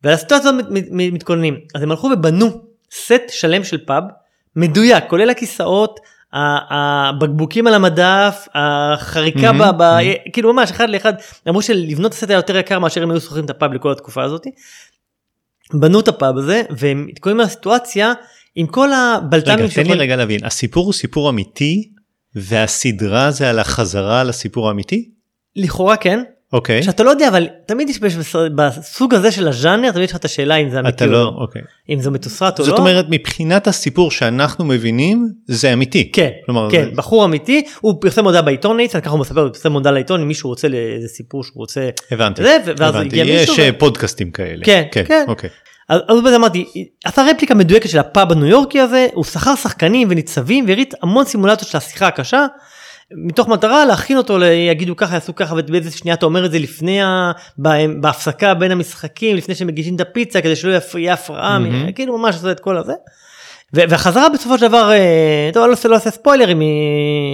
ועל 0.04 0.14
הסיטואציה 0.14 0.50
הזאת 0.50 0.66
מת- 0.70 0.88
מת- 0.92 1.14
מתכוננים 1.14 1.60
אז 1.76 1.82
הם 1.84 1.92
הלכו 1.92 2.10
ובנו 2.14 2.48
סט 2.92 3.22
שלם 3.30 3.64
של 3.64 3.86
פאב 3.86 4.04
מדויק 4.56 5.04
כולל 5.08 5.30
הכיסאות 5.30 6.00
הבקבוקים 6.34 7.68
על 7.68 7.74
המדף 7.74 8.48
החריקה 8.56 9.52
מהמם, 9.52 9.78
ב, 9.78 9.82
מהמם. 9.82 10.12
כאילו 10.34 10.54
ממש 10.54 10.72
אחד 10.72 10.90
לאחד 10.90 11.14
אמרו 11.50 11.62
שלבנות 11.62 12.14
הסט 12.14 12.30
היה 12.30 12.36
יותר 12.38 12.58
יקר 12.58 12.80
מאשר 12.80 13.04
הם 13.04 13.12
היו 13.12 13.22
שוכרים 13.22 13.46
את 13.46 13.50
הפאב 13.50 13.74
לכל 13.74 13.92
התקופה 13.92 14.24
הזאת. 14.24 14.46
בנו 15.74 16.00
את 16.00 16.08
הפאב 16.08 16.38
הזה 16.38 16.62
והם 16.70 17.06
מתכוננים 17.08 17.42
לסיטואציה 17.42 18.14
עם 18.56 18.68
כל 18.68 18.90
הבלת"מים 18.94 19.60
רגע, 19.60 19.68
תן 19.76 19.86
לי 19.88 19.94
רגע 19.98 20.16
להבין, 20.16 20.40
הסיפור 20.46 20.86
הוא 20.86 20.94
סיפור 20.94 21.30
אמיתי 21.30 21.90
והסדרה 22.36 23.32
זה 23.32 23.50
על 23.50 23.60
החזרה 23.60 24.24
לסיפור 24.24 24.68
האמיתי? 24.68 25.10
לכאורה 25.56 25.96
כן 25.98 26.24
אוקיי. 26.54 26.84
שאתה 26.84 27.04
לא 27.04 27.10
יודע 27.10 27.28
אבל 27.28 27.48
תמיד 27.68 27.90
יש 27.90 28.00
בס- 28.00 28.36
בסוג 28.56 29.14
הזה 29.14 29.32
של 29.32 29.48
הז'אנר 29.48 29.92
תמיד 29.92 30.04
יש 30.04 30.12
לך 30.12 30.18
את 30.18 30.26
השאלה 30.26 30.56
אם 30.56 30.70
זה 30.70 30.80
אמיתי 30.80 30.96
אתה 30.96 31.06
או 31.06 31.10
לא, 31.12 31.24
לא 31.24 31.32
אוקיי. 31.42 31.62
אם 31.90 32.00
זה 32.02 32.10
מתוסרט 32.12 32.60
או 32.60 32.64
לא. 32.64 32.70
זאת 32.70 32.80
אומרת 32.80 33.06
מבחינת 33.10 33.68
הסיפור 33.68 34.12
שאנחנו 34.12 34.66
מבינים 34.66 35.30
זה 35.48 35.74
אמיתי. 35.74 36.12
כן, 36.12 36.30
כלומר, 36.46 36.72
כן, 36.72 36.86
זה- 36.86 36.92
בחור 36.96 37.26
אמיתי, 37.26 37.64
הוא 37.82 37.94
פרסם 38.02 38.24
מודעה 38.24 38.42
בעיתון 38.42 38.78
נייצן, 38.78 39.00
ככה 39.02 39.10
הוא 39.10 39.20
מספר, 39.20 39.42
הוא 39.42 39.50
פרסם 39.54 39.72
מודעה 39.72 39.94
לעיתון 39.94 40.22
אם 40.22 40.28
מישהו 40.28 40.50
רוצה 40.50 40.68
לאיזה 40.68 41.08
סיפור 41.08 41.44
שהוא 41.44 41.56
רוצה, 41.56 41.90
הבנתי. 42.12 42.44
זה, 42.44 42.58
ואז 42.78 42.96
הבנתי. 42.96 43.16
יש 43.18 43.40
מישהו 43.50 43.56
ו- 43.58 43.62
אה, 43.62 43.72
פודקאסטים 43.74 44.32
כאלה. 44.32 44.66
כן, 44.66 44.84
כן. 44.92 45.26
אוקיי. 45.28 45.50
אז 45.50 45.56
אז 45.92 46.22
בזה 46.26 46.36
אמרתי, 46.36 46.66
עשה 47.06 47.24
רפליקה 47.32 47.56
מדויקת 47.56 47.90
של 47.90 48.00
הפאב 48.00 48.32
הניו 48.32 48.48
יורקי 48.48 48.80
הזה, 48.80 49.08
הוא 49.14 49.24
שכר 49.24 49.56
שחקנים 49.56 50.08
וניצבים 50.12 50.66
והריץ 50.68 50.92
המון 51.02 51.26
סימולציות 51.26 51.70
של 51.70 51.78
השיחה 51.78 52.08
הקשה. 52.08 52.46
מתוך 53.26 53.48
מטרה 53.48 53.86
להכין 53.86 54.18
אותו, 54.18 54.44
יגידו 54.44 54.96
ככה, 54.96 55.14
יעשו 55.14 55.36
ככה, 55.36 55.56
ובאיזה 55.58 55.92
שנייה 55.98 56.16
אתה 56.16 56.26
אומר 56.26 56.46
את 56.46 56.52
זה 56.52 56.60
לפני, 56.60 57.02
ה... 57.02 57.32
בהפסקה 58.02 58.54
בין 58.54 58.72
המשחקים, 58.72 59.36
לפני 59.36 59.56
שמגישים 59.56 59.96
את 59.96 60.02
הפיצה, 60.02 60.42
כדי 60.42 60.56
שלא 60.56 60.80
יהיה 60.96 61.14
הפרעה, 61.14 61.60
מהמם. 61.60 61.92
כאילו 61.92 62.18
ממש 62.18 62.36
עושה 62.36 62.52
את 62.52 62.60
כל 62.60 62.78
הזה. 62.78 62.94
והחזרה 63.74 64.30
בסופו 64.30 64.58
של 64.58 64.68
דבר, 64.68 64.92
אה, 64.92 65.50
טוב, 65.54 65.64
אני 65.64 65.70
לא 65.70 65.74
עושה, 65.74 65.90
לא 65.90 65.98
ספוילרים, 66.00 66.62
אה, 66.62 66.68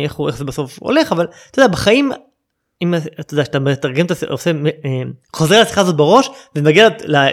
איך, 0.03 0.17
איך 0.27 0.37
זה 0.37 0.45
בסוף 0.45 0.77
הולך, 0.81 1.11
אבל 1.11 1.27
אתה 1.51 1.59
יודע, 1.59 1.67
בחיים, 1.67 2.11
אם 2.81 2.93
אתה 3.19 3.33
יודע, 3.33 3.45
שאתה 3.45 3.59
מתרגם 3.59 4.05
את 4.05 4.11
הס... 4.11 4.23
עושה, 4.23 4.51
אה, 4.85 4.89
חוזר 5.35 5.61
לשיחה 5.61 5.81
הזאת 5.81 5.95
בראש, 5.95 6.29
ומגיע 6.55 6.89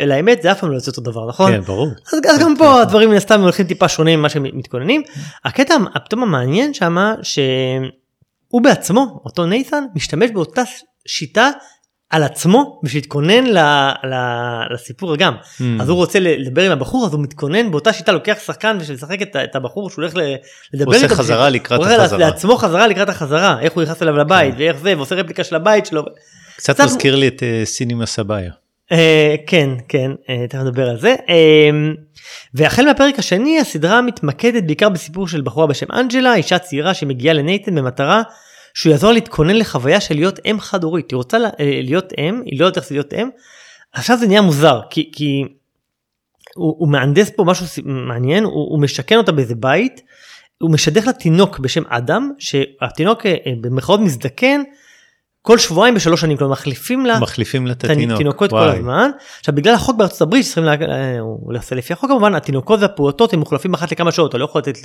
לאמת, 0.07 0.42
זה 0.42 0.52
אף 0.52 0.61
פעם 0.61 0.70
לא 0.70 0.74
יוצא 0.74 0.90
אותו 0.90 1.00
דבר, 1.00 1.28
נכון? 1.28 1.52
כן, 1.52 1.61
ברור. 1.61 1.88
אז, 2.12 2.18
אז 2.30 2.38
גם 2.40 2.54
פה 2.59 2.80
הדברים 2.80 3.11
מן 3.11 3.16
הסתם 3.16 3.40
הולכים 3.40 3.66
טיפה 3.66 3.88
שונים 3.88 4.18
ממה 4.18 4.28
שהם 4.28 4.42
מתכוננים. 4.52 5.02
הקטע 5.44 5.74
פתאום 6.04 6.22
המעניין 6.22 6.74
שמה 6.74 7.14
שהוא 7.22 8.62
בעצמו 8.62 9.20
אותו 9.24 9.46
נייתן 9.46 9.85
משתמש 9.94 10.30
באותה 10.30 10.62
שיטה 11.07 11.50
על 12.14 12.22
עצמו 12.22 12.81
בשביל 12.83 13.03
להתכונן 13.03 13.46
ל, 13.46 13.59
ל, 14.05 14.14
לסיפור 14.74 15.16
גם. 15.16 15.35
Mm. 15.35 15.62
אז 15.81 15.88
הוא 15.88 15.96
רוצה 15.96 16.18
לדבר 16.20 16.62
עם 16.62 16.72
הבחור 16.72 17.07
אז 17.07 17.12
הוא 17.12 17.20
מתכונן 17.22 17.70
באותה 17.70 17.92
שיטה 17.92 18.12
לוקח 18.12 18.38
שחקן 18.46 18.79
בשביל 18.81 18.96
לשחק 18.96 19.22
את, 19.22 19.37
את 19.37 19.57
הבחור 19.57 19.90
שהוא 19.90 20.03
הולך 20.03 20.14
לדבר 20.74 20.85
הוא 20.85 20.94
עושה 20.94 21.05
איתו. 21.05 21.14
חזרה 21.14 21.48
לקראת 21.50 21.81
הוא 21.81 21.87
עושה 21.87 22.03
החזרה. 22.03 22.18
לעצמו 22.18 22.57
חזרה 22.57 22.87
לקראת 22.87 23.09
החזרה 23.09 23.61
איך 23.61 23.72
הוא 23.72 23.83
נכנס 23.83 24.03
אליו 24.03 24.16
לבית 24.16 24.55
ואיך 24.59 24.77
זה 24.77 24.96
ועושה 24.96 25.14
רפליקה 25.14 25.44
של 25.44 25.57
הבית 25.57 25.87
שלו. 25.87 26.05
קצת 26.57 26.81
מזכיר 26.81 27.16
לי 27.16 27.29
את 27.29 27.42
אה, 27.42 27.62
סינימה 27.64 28.07
סבאיה. 28.07 28.50
אה, 28.92 29.35
כן 29.46 29.70
כן 29.88 30.11
אה, 30.29 30.48
תכף 30.48 30.61
נדבר 30.61 30.90
על 30.90 30.98
זה 30.98 31.14
אה, 31.29 31.70
והחל 32.55 32.85
מהפרק 32.85 33.18
השני 33.18 33.61
הסדרה 33.61 34.03
מתמקדת 34.03 34.64
בעיקר 34.64 34.88
בסיפור 34.88 35.29
של 35.29 35.40
בחורה 35.40 35.66
בשם 35.66 35.87
אנג'לה 35.92 36.35
אישה 36.35 36.59
צעירה 36.59 36.94
שמגיעה 36.94 37.35
לנייתן 37.35 37.74
במטרה 37.74 38.22
שהוא 38.74 38.90
יעזור 38.90 39.10
לה 39.10 39.14
להתכונן 39.14 39.56
לחוויה 39.56 40.00
של 40.00 40.14
להיות 40.14 40.38
אם 40.46 40.60
חד 40.60 40.84
הורית 40.84 41.10
היא 41.10 41.16
רוצה 41.16 41.37
אה, 41.37 41.80
להיות 41.82 42.12
אם 42.18 42.42
היא 42.44 42.60
לא 42.60 42.66
יודעת 42.66 42.76
איך 42.76 42.87
זה 42.88 42.94
להיות 42.94 43.14
אם. 43.14 43.28
עכשיו 43.92 44.18
זה 44.18 44.26
נהיה 44.26 44.42
מוזר 44.42 44.80
כי 44.90 45.10
כי 45.14 45.44
הוא, 46.54 46.76
הוא 46.78 46.88
מהנדס 46.88 47.30
פה 47.30 47.44
משהו 47.44 47.66
מעניין 47.84 48.44
הוא, 48.44 48.52
הוא 48.52 48.80
משכן 48.80 49.16
אותה 49.16 49.32
באיזה 49.32 49.54
בית 49.54 50.00
הוא 50.58 50.70
משדך 50.70 51.06
לה 51.06 51.12
תינוק 51.12 51.58
בשם 51.58 51.82
אדם 51.88 52.32
שהתינוק 52.38 53.26
אה, 53.26 53.34
אה, 53.46 53.52
במרכאות 53.60 54.00
מזדקן 54.00 54.62
כל 55.46 55.59
שבועיים 55.59 55.94
בשלוש 55.94 56.20
שנים 56.20 56.37
כלומר 56.37 56.52
מחליפים 56.52 57.07
לה 57.07 57.20
מחליפים 57.20 57.66
לה 57.66 57.72
את 57.72 57.85
התינוק. 57.85 58.14
התינוקות 58.14 58.50
כל 58.50 58.57
וואי. 58.57 58.76
הזמן. 58.78 59.11
עכשיו 59.38 59.54
בגלל 59.54 59.74
החוק 59.74 59.96
בארצות 59.96 60.20
הברית 60.20 60.44
שצריכים, 60.44 60.64
לה... 60.64 60.72
אה, 60.72 61.76
לפי 61.76 61.92
החוק 61.92 62.11
כמובן, 62.11 62.35
התינוקות 62.35 62.80
והפעוטות 62.80 63.33
הם 63.33 63.38
מוחלפים 63.38 63.74
אחת 63.74 63.92
לכמה 63.92 64.12
שעות, 64.12 64.30
אתה 64.30 64.38
לא 64.38 64.44
יכול 64.44 64.59
לתת 64.61 64.78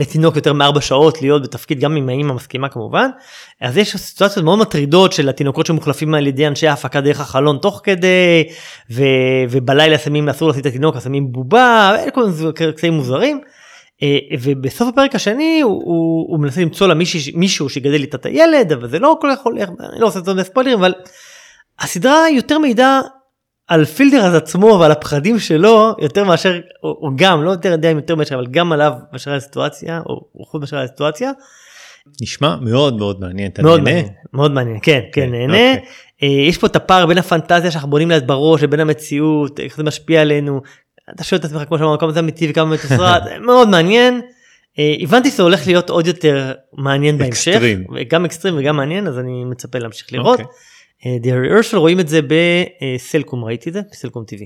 לתינוק 0.00 0.36
יותר 0.36 0.52
מארבע 0.52 0.80
שעות 0.80 1.22
להיות 1.22 1.42
בתפקיד 1.42 1.80
גם 1.80 1.96
אם 1.96 2.08
האמא 2.08 2.34
מסכימה 2.34 2.68
כמובן. 2.68 3.10
אז 3.60 3.76
יש 3.76 3.96
סיטואציות 3.96 4.44
מאוד 4.44 4.58
מטרידות 4.58 5.12
של 5.12 5.28
התינוקות 5.28 5.66
שמוחלפים 5.66 6.14
על 6.14 6.26
ידי 6.26 6.46
אנשי 6.46 6.68
ההפקה 6.68 7.00
דרך 7.00 7.20
החלון 7.20 7.58
תוך 7.62 7.80
כדי, 7.84 8.44
ו... 8.90 9.02
ובלילה 9.50 9.98
שמים 9.98 10.28
אסור 10.28 10.48
לשים 10.48 10.60
את 10.60 10.66
התינוק, 10.66 10.96
אז 10.96 11.04
שמים 11.04 11.32
בובה, 11.32 11.94
כל 12.14 12.24
מיני 12.26 12.72
קטעים 12.72 12.92
מוזרים. 12.92 13.40
אה, 14.02 14.18
ובסוף 14.42 14.88
הפרק 14.88 15.14
השני 15.14 15.60
הוא, 15.60 15.82
הוא, 15.84 16.26
הוא 16.28 16.40
מנסה 16.40 16.60
למצוא 16.60 16.86
לה 16.86 16.94
מישהו, 16.94 17.38
מישהו 17.38 17.68
שיגדל 17.68 18.00
איתה 18.00 18.16
את 18.16 18.26
הילד 18.26 18.72
אבל 18.72 18.88
זה 18.88 18.98
לא 18.98 19.18
כל 19.20 19.28
כך 19.32 19.42
הולך 19.42 19.68
אני 19.68 20.00
לא 20.00 20.06
עושה 20.06 20.18
את 20.18 20.24
זה 20.24 20.34
בספוילרים 20.34 20.78
אבל 20.78 20.94
הסדרה 21.80 22.30
יותר 22.30 22.58
מעידה 22.58 23.00
על 23.68 23.84
פילדר 23.84 24.36
עצמו 24.36 24.76
ועל 24.80 24.92
הפחדים 24.92 25.38
שלו 25.38 25.94
יותר 25.98 26.24
מאשר 26.24 26.60
או, 26.82 26.88
או 26.88 27.10
גם 27.16 27.44
לא 27.44 27.50
יותר 27.50 27.68
יודע 27.68 27.92
אם 27.92 27.96
יותר 27.96 28.14
מאשר 28.14 28.34
אבל 28.34 28.46
גם 28.46 28.72
עליו 28.72 28.92
מאשר 29.12 29.30
על 29.30 29.36
הסיטואציה 29.36 30.00
או 30.06 30.20
או 30.34 30.44
חוץ 30.44 30.60
מאשר 30.60 30.76
על 30.76 30.84
הסיטואציה. 30.84 31.30
נשמע 32.22 32.56
מאוד 32.60 32.96
מאוד 32.96 33.20
מעניין. 33.20 33.50
אתה 33.50 33.62
מאוד 33.62 33.80
נהנה? 33.80 33.94
מעניין, 33.94 34.14
מאוד 34.32 34.52
מעניין 34.52 34.78
כן 34.82 35.00
כן 35.12 35.22
כן, 35.22 35.30
נהנה. 35.30 35.70
אוקיי. 35.70 35.88
אה, 36.22 36.28
יש 36.28 36.58
פה 36.58 36.66
את 36.66 36.76
הפער 36.76 37.06
בין 37.06 37.18
הפנטזיה 37.18 37.70
שאנחנו 37.70 37.90
בונים 37.90 38.10
לה 38.10 38.20
בראש 38.20 38.62
לבין 38.62 38.80
המציאות 38.80 39.60
איך 39.60 39.76
זה 39.76 39.82
משפיע 39.82 40.20
עלינו. 40.20 40.60
אתה 41.14 41.24
שואל 41.24 41.40
את 41.40 41.44
עצמך 41.44 41.62
כמו 41.68 41.78
שאמרנו 41.78 41.98
כמה 41.98 42.12
זה 42.12 42.20
אמיתי 42.20 42.50
וכמה 42.50 42.64
מתוסרט 42.74 43.22
מאוד 43.46 43.68
מעניין. 43.68 44.20
אה, 44.78 44.94
הבנתי 45.00 45.30
שזה 45.30 45.42
הולך 45.42 45.66
להיות 45.66 45.90
עוד 45.90 46.06
יותר 46.06 46.52
מעניין 46.72 47.18
בהמשך 47.18 47.48
אקסטרים. 47.48 47.84
גם 48.08 48.24
אקסטרים 48.24 48.54
וגם 48.58 48.76
מעניין 48.76 49.06
אז 49.06 49.18
אני 49.18 49.44
מצפה 49.44 49.78
להמשיך 49.78 50.12
לראות. 50.12 50.40
אוקיי. 50.40 50.46
אה, 51.06 51.16
The 51.22 51.28
Rehearsal 51.46 51.76
רואים 51.76 52.00
את 52.00 52.08
זה 52.08 52.20
בסלקום 52.22 53.44
ראיתי 53.44 53.68
את 53.68 53.74
זה 53.74 53.80
בסלקום 53.92 54.22
TV. 54.34 54.44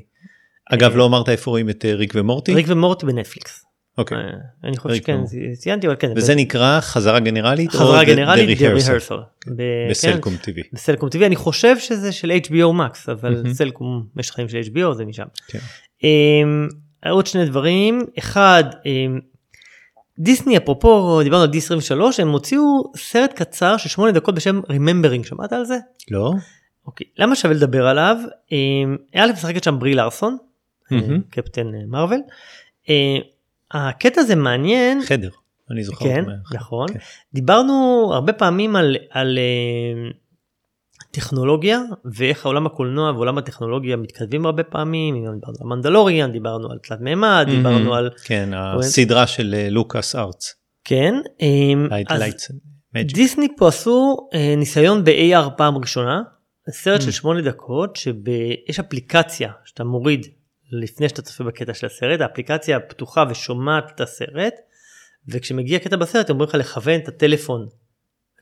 אגב 0.75 0.97
לא 0.97 1.07
אמרת 1.07 1.29
איפה 1.29 1.51
רואים 1.51 1.71
את 1.71 1.85
אה, 1.85 1.95
ריק 1.95 2.13
ומורטי? 2.17 2.55
ריק 2.55 2.67
ומורטי 2.69 3.07
בנטפליקס. 3.07 3.65
אוקיי. 3.99 4.19
אה, 4.19 4.23
אני 4.69 4.77
חושב 4.77 4.95
שכן. 4.95 5.19
ציינתי 5.55 5.87
אבל 5.87 5.97
כן. 5.99 6.13
וזה 6.17 6.35
נקרא 6.35 6.81
חזרה 6.81 7.21
גנרלית? 7.21 7.71
חזרה 7.71 8.03
The- 8.03 8.07
גנרלית 8.07 8.59
The 8.59 8.63
Rehearsal? 8.63 9.09
Rehearsal. 9.09 9.15
ב- 9.47 9.57
כן, 9.57 9.87
בסלקום 9.91 10.35
TV. 10.35 10.61
בסלקום 10.73 11.09
TV 11.09 11.25
אני 11.27 11.37
חושב 11.37 11.79
שזה 11.79 12.13
של 12.13 12.33
HBO 12.47 12.53
Max 12.81 13.13
אבל. 13.13 13.43
סלקום 13.53 14.07
יש 14.21 14.31
חיים 14.31 14.49
של 14.49 14.61
HBO 14.61 14.95
זה 14.95 15.05
משם. 15.05 15.25
אמ, 16.05 16.69
עוד 17.11 17.27
שני 17.27 17.47
דברים 17.47 18.01
אחד 18.19 18.65
אמ, 18.87 19.21
דיסני 20.19 20.57
אפרופו 20.57 21.23
דיברנו 21.23 21.43
על 21.43 21.51
D23 21.51 22.23
הם 22.23 22.29
הוציאו 22.29 22.93
סרט 22.97 23.33
קצר 23.33 23.77
של 23.77 23.89
שמונה 23.89 24.13
דקות 24.13 24.35
בשם 24.35 24.61
Remembering 24.61 25.27
שמעת 25.27 25.53
על 25.53 25.65
זה? 25.65 25.79
לא? 26.11 26.33
אוקיי 26.87 27.07
למה 27.19 27.37
שווה 27.37 27.55
לדבר 27.55 27.87
עליו? 27.87 28.17
אמ, 28.53 28.97
א' 29.15 29.33
משחקת 29.33 29.65
שם 29.65 29.79
ברי 29.79 29.95
לארסון. 29.95 30.37
אה, 30.93 30.99
קפטן 31.31 31.75
אה, 31.75 31.81
מרוויל. 31.87 32.21
אה, 32.89 33.17
הקטע 33.71 34.21
הזה 34.21 34.37
מעניין 34.37 35.03
חדר. 35.05 35.31
אני 35.71 35.85
זוכר. 35.85 36.05
כן 36.05 36.25
נכון 36.55 36.89
כן. 36.93 36.99
דיברנו 37.35 38.11
הרבה 38.15 38.33
פעמים 38.33 38.77
על, 38.77 38.97
על 39.11 39.39
טכנולוגיה 41.15 41.81
ואיך 42.05 42.47
העולם 42.47 42.67
הקולנוע 42.67 43.11
ועולם 43.11 43.39
הטכנולוגיה 43.39 43.97
מתכתבים 43.97 44.47
הרבה 44.47 44.63
פעמים 44.63 45.15
דיברנו 45.15 45.57
על 45.61 45.67
מנדלוריאן 45.67 46.33
דיברנו 46.33 46.71
על 46.71 46.79
תלת 46.79 47.01
מימד 47.01 47.47
דיברנו 47.51 47.95
על 47.95 48.11
כן, 48.25 48.51
הסדרה 48.55 49.27
של 49.27 49.55
אה, 49.55 49.71
לוקאס 49.71 50.17
ארץ. 50.17 50.55
כן 50.85 51.15
אה, 51.43 51.99
אז. 52.09 52.23
דיסני 53.05 53.49
פה 53.57 53.69
עשו 53.69 54.17
אה, 54.35 54.55
ניסיון 54.57 55.05
ב-AR 55.05 55.51
פעם 55.57 55.79
ראשונה 55.79 56.23
סרט 56.71 57.03
של 57.03 57.09
Mm. 57.09 57.13
שמונה 57.13 57.43
דקות 57.43 57.97
שיש 57.97 58.81
אפליקציה 58.81 59.51
שאתה 59.65 59.85
מוריד 59.85 60.27
לפני 60.73 61.09
שאתה 61.09 61.23
צופה 61.23 61.45
בקטע 61.45 61.75
של 61.75 61.87
הסרט 61.87 62.21
האפליקציה 62.21 62.81
פתוחה 62.81 63.25
ושומעת 63.31 63.85
את 63.95 64.01
הסרט 64.01 64.55
וכשמגיע 65.29 65.79
קטע 65.79 65.97
בסרט 65.97 66.31
הם 66.31 66.35
אומרים 66.37 66.49
לך 66.49 66.55
לכוון 66.55 67.01
את 67.01 67.09
הטלפון. 67.09 67.67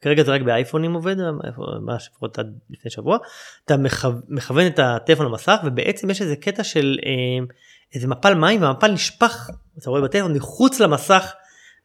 כרגע 0.02 0.22
זה 0.22 0.32
רק 0.32 0.42
באייפונים 0.42 0.92
עובד 0.92 1.16
ממש 1.58 2.08
לפחות 2.12 2.38
עד 2.38 2.58
לפני 2.70 2.90
שבוע 2.90 3.18
אתה 3.64 3.76
מכו- 3.76 4.08
מכוון 4.28 4.66
את 4.66 4.78
הטלפון 4.78 5.26
למסך 5.26 5.56
ובעצם 5.64 6.10
יש 6.10 6.22
איזה 6.22 6.36
קטע 6.36 6.64
של 6.64 6.98
אה, 7.06 7.44
איזה 7.94 8.08
מפל 8.08 8.34
מים 8.34 8.62
והמפל 8.62 8.92
נשפך 8.92 9.50
אתה 9.78 9.90
רואה 9.90 10.00
בטלפון 10.00 10.36
מחוץ 10.36 10.80
למסך 10.80 11.32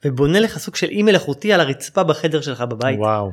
ובונה 0.06 0.40
לך 0.40 0.58
סוג 0.58 0.76
של 0.76 0.90
אי 0.90 1.04
מלאכותי 1.04 1.54
על 1.54 1.60
הרצפה 1.60 2.04
בחדר 2.04 2.42
שלך 2.42 2.62
בבית. 2.62 3.00
וואו. 3.00 3.32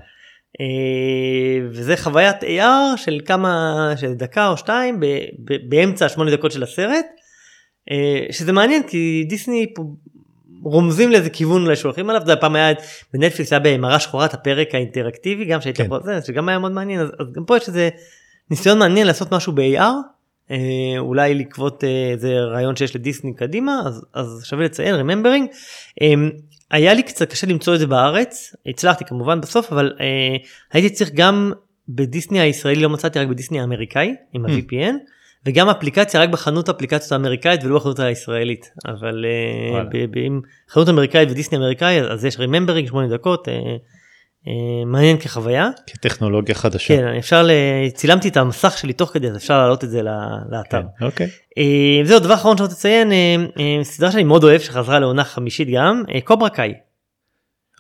אה, 0.61 1.67
וזה 1.71 1.97
חוויית 1.97 2.43
AR 2.43 2.97
של 2.97 3.21
כמה 3.25 3.75
של 3.97 4.15
דקה 4.15 4.49
או 4.49 4.57
שתיים 4.57 5.01
ב, 5.01 5.07
ב, 5.45 5.55
באמצע 5.69 6.07
השמונה 6.07 6.31
דקות 6.31 6.53
של 6.53 6.63
הסרט 6.63 7.07
אה, 7.91 8.27
שזה 8.33 8.53
מעניין 8.53 8.83
כי 8.89 9.25
דיסני 9.29 9.73
פה 9.75 9.83
רומזים 10.65 11.11
לאיזה 11.11 11.31
כיוון 11.31 11.63
אולי 11.63 11.77
שהולכים 11.77 12.11
עליו 12.11 12.23
זה 12.27 12.37
פעם 12.37 12.55
היה 12.55 12.75
בנטפליקס 13.15 13.53
היה 13.53 13.61
במראה 13.61 14.01
שחורה 14.01 14.25
את 14.25 14.35
הפרק 14.35 14.75
האינטראקטיבי 14.75 15.45
גם 15.45 15.61
שהייתי 15.61 15.83
כן. 15.83 15.89
פה 15.89 15.99
זה 16.05 16.21
שגם 16.27 16.49
היה 16.49 16.59
מאוד 16.59 16.73
מעניין 16.73 17.01
אז, 17.01 17.09
אז 17.19 17.33
גם 17.33 17.45
פה 17.45 17.57
יש 17.57 17.69
איזה 17.69 17.89
ניסיון 18.51 18.79
מעניין 18.79 19.07
לעשות 19.07 19.33
משהו 19.33 19.53
ב-AR 19.53 19.81
אה, 20.51 20.99
אולי 20.99 21.35
לקוות 21.35 21.85
אה, 21.85 22.11
איזה 22.13 22.41
רעיון 22.41 22.77
שיש 22.77 22.97
לדיסני 22.97 23.35
קדימה 23.35 23.83
אז, 23.87 24.05
אז 24.15 24.43
שווה 24.45 24.65
לציין 24.65 24.95
remembering. 24.95 25.55
אה, 26.03 26.15
היה 26.71 26.95
לי 26.95 27.03
קצת 27.03 27.31
קשה 27.31 27.47
למצוא 27.47 27.75
את 27.75 27.79
זה 27.79 27.87
בארץ 27.87 28.55
הצלחתי 28.67 29.05
כמובן 29.05 29.41
בסוף 29.41 29.73
אבל 29.73 29.93
אה, 30.01 30.37
הייתי 30.73 30.91
צריך 30.91 31.11
גם 31.15 31.53
בדיסני 31.89 32.41
הישראלי 32.41 32.83
לא 32.83 32.91
מצאתי 32.91 33.19
רק 33.19 33.29
בדיסני 33.29 33.61
האמריקאי 33.61 34.15
עם. 34.33 34.47
ה-VPN 34.47 34.95
וגם 35.47 35.69
אפליקציה 35.69 36.21
רק 36.21 36.29
בחנות 36.29 36.69
האפליקציות 36.69 37.13
האמריקאית 37.13 37.65
ולא 37.65 37.79
בחנות 37.79 37.99
הישראלית 37.99 38.71
אבל 38.87 39.25
אה, 39.25 39.83
עם 40.17 40.41
חנות 40.71 40.89
אמריקאית 40.89 41.31
ודיסני 41.31 41.59
אמריקאי 41.59 42.01
אז 42.01 42.25
יש 42.25 42.37
remembering 42.37 42.89
8 42.89 43.09
דקות 43.09 43.49
אה, 43.49 43.55
אה, 44.49 44.85
מעניין 44.87 45.19
כחוויה 45.19 45.69
כטכנולוגיה 45.87 46.55
חדשה. 46.55 46.97
כן 46.97 47.07
אפשר 47.19 47.43
ל... 47.43 47.51
צילמתי 47.95 48.29
את 48.29 48.37
המסך 48.37 48.79
שלי 48.79 48.93
תוך 48.93 49.11
כדי 49.11 49.29
אז 49.29 49.37
אפשר 49.37 49.59
להעלות 49.59 49.85
את 49.85 49.91
זה 49.91 50.03
לאתר. 50.51 50.83
כן, 50.99 51.05
אוקיי. 51.05 51.29
זהו 52.05 52.19
דבר 52.19 52.35
אחרון 52.35 52.57
שאני 52.57 52.65
רוצה 52.65 52.77
לציין 52.77 53.13
סדרה 53.83 54.13
שאני 54.13 54.25
מאוד 54.25 54.45
אוהב 54.45 54.61
שחזרה 54.61 54.99
לעונה 54.99 55.25
חמישית 55.25 55.69
גם 55.75 56.03
אה, 56.15 56.21
קוברה 56.21 56.49
קאי 56.49 56.75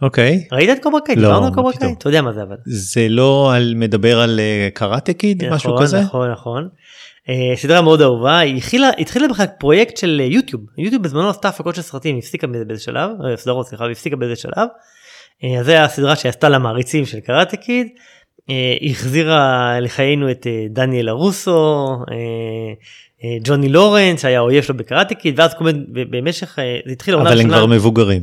אוקיי. 0.03 0.45
ראית 0.53 0.71
את 0.71 0.83
קוברה 0.83 1.01
קאי? 1.01 1.17
לא, 1.17 1.29
דיברנו 1.29 1.47
על 1.47 1.55
קוברה. 1.55 1.73
קאי? 1.73 1.95
אתה 1.99 2.09
יודע 2.09 2.23
מה 2.23 2.33
זה 2.33 2.43
אבל. 2.43 2.57
זה 2.67 3.07
לא 3.09 3.55
על 3.55 3.73
מדבר 3.77 4.21
על 4.21 4.41
קראטה 4.75 5.13
קיד 5.13 5.49
משהו 5.51 5.71
נכון, 5.71 5.83
כזה? 5.83 6.01
נכון 6.01 6.31
נכון. 6.31 6.69
אה, 7.29 7.57
סדרה 7.57 7.83
מאוד 7.83 8.01
אהובה, 8.01 8.39
היא 8.39 8.57
התחילה, 8.57 8.91
התחילה 8.99 9.29
בכלל 9.29 9.47
פרויקט 9.61 9.97
של 9.97 10.21
אה, 10.25 10.27
יוטיוב, 10.27 10.63
יוטיוב 10.79 11.03
בזמנו 11.03 11.31
עשתה 11.31 11.49
הפקות 11.49 11.75
של 11.75 11.83
סרטים, 11.83 12.19
הפסיקה 12.19 12.47
באיזה 12.47 12.83
שלב, 12.83 13.11
אה, 13.31 13.37
סדרות 13.37 13.67
סליחה, 13.69 13.85
והפסיקה 13.85 14.17
באיזה 14.17 14.37
שלב. 14.37 14.69
אה, 15.45 15.61
אז 15.61 15.67
זה 15.67 15.83
הסדרה 15.85 16.17
שעשתה 16.17 16.49
למעריצים 16.49 17.07
של 17.07 17.21
קראטה 17.21 17.57
קיד, 17.57 17.87
אה, 18.51 18.75
החזירה 18.91 19.75
לחיינו 19.81 20.31
את 20.31 20.47
אה, 20.47 20.65
דניאל 20.71 21.09
הרוסו, 21.09 21.87
אה, 22.11 22.17
אה, 23.25 23.37
ג'וני 23.45 23.69
לורנס 23.69 24.23
שהיה 24.23 24.39
האויב 24.39 24.63
שלו 24.63 24.77
בקראטה 24.77 25.15
קיד, 25.15 25.41
ואז 25.41 25.55
כל 25.55 25.65
מיני- 25.65 25.79
במשך, 26.11 26.59
אה, 26.59 26.79
זה 26.87 26.93
התחיל 26.93 27.15
אבל 27.15 27.41
הם 27.41 27.49
כבר 27.49 27.67
מבוגרים. 27.67 28.23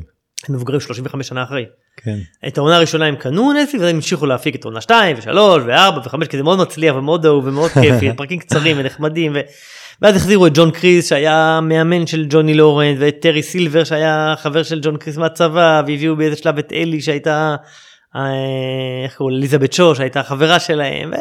הם 0.49 0.55
מבוגרים 0.55 0.79
35 0.79 1.27
שנה 1.27 1.43
אחרי. 1.43 1.65
כן. 1.97 2.17
את 2.47 2.57
העונה 2.57 2.75
הראשונה 2.75 3.05
הם 3.05 3.15
קנו 3.15 3.53
נטפליקס 3.53 3.83
והם 3.85 3.95
המשיכו 3.95 4.25
להפיק 4.25 4.55
את 4.55 4.65
עונה 4.65 4.81
2 4.81 5.17
ו3 5.17 5.27
ו4 5.27 6.07
ו5 6.07 6.25
כי 6.25 6.37
זה 6.37 6.43
מאוד 6.43 6.59
מצליח 6.59 6.95
ומאוד 6.95 7.25
אהוב 7.25 7.47
ומאוד 7.47 7.71
כיפי 7.71 8.09
פרקים 8.17 8.39
קצרים 8.39 8.75
ונחמדים 8.79 9.31
ו... 9.35 9.39
ואז 10.01 10.15
החזירו 10.15 10.47
את 10.47 10.51
ג'ון 10.55 10.71
קריס 10.71 11.09
שהיה 11.09 11.59
מאמן 11.63 12.07
של 12.07 12.25
ג'וני 12.29 12.53
לורנס 12.53 12.97
ואת 12.99 13.17
טרי 13.21 13.43
סילבר 13.43 13.83
שהיה 13.83 14.33
חבר 14.37 14.63
של 14.63 14.79
ג'ון 14.83 14.97
קריס 14.97 15.17
מהצבא 15.17 15.81
והביאו 15.85 16.15
באיזה 16.15 16.35
שלב 16.35 16.57
את 16.57 16.73
אלי 16.73 17.01
שהייתה 17.01 17.55
אה, 18.15 18.21
איך 19.03 19.17
קוראים? 19.17 19.37
אליזבת 19.37 19.73
שו 19.73 19.95
שהייתה 19.95 20.23
חברה 20.23 20.59
שלהם 20.59 21.11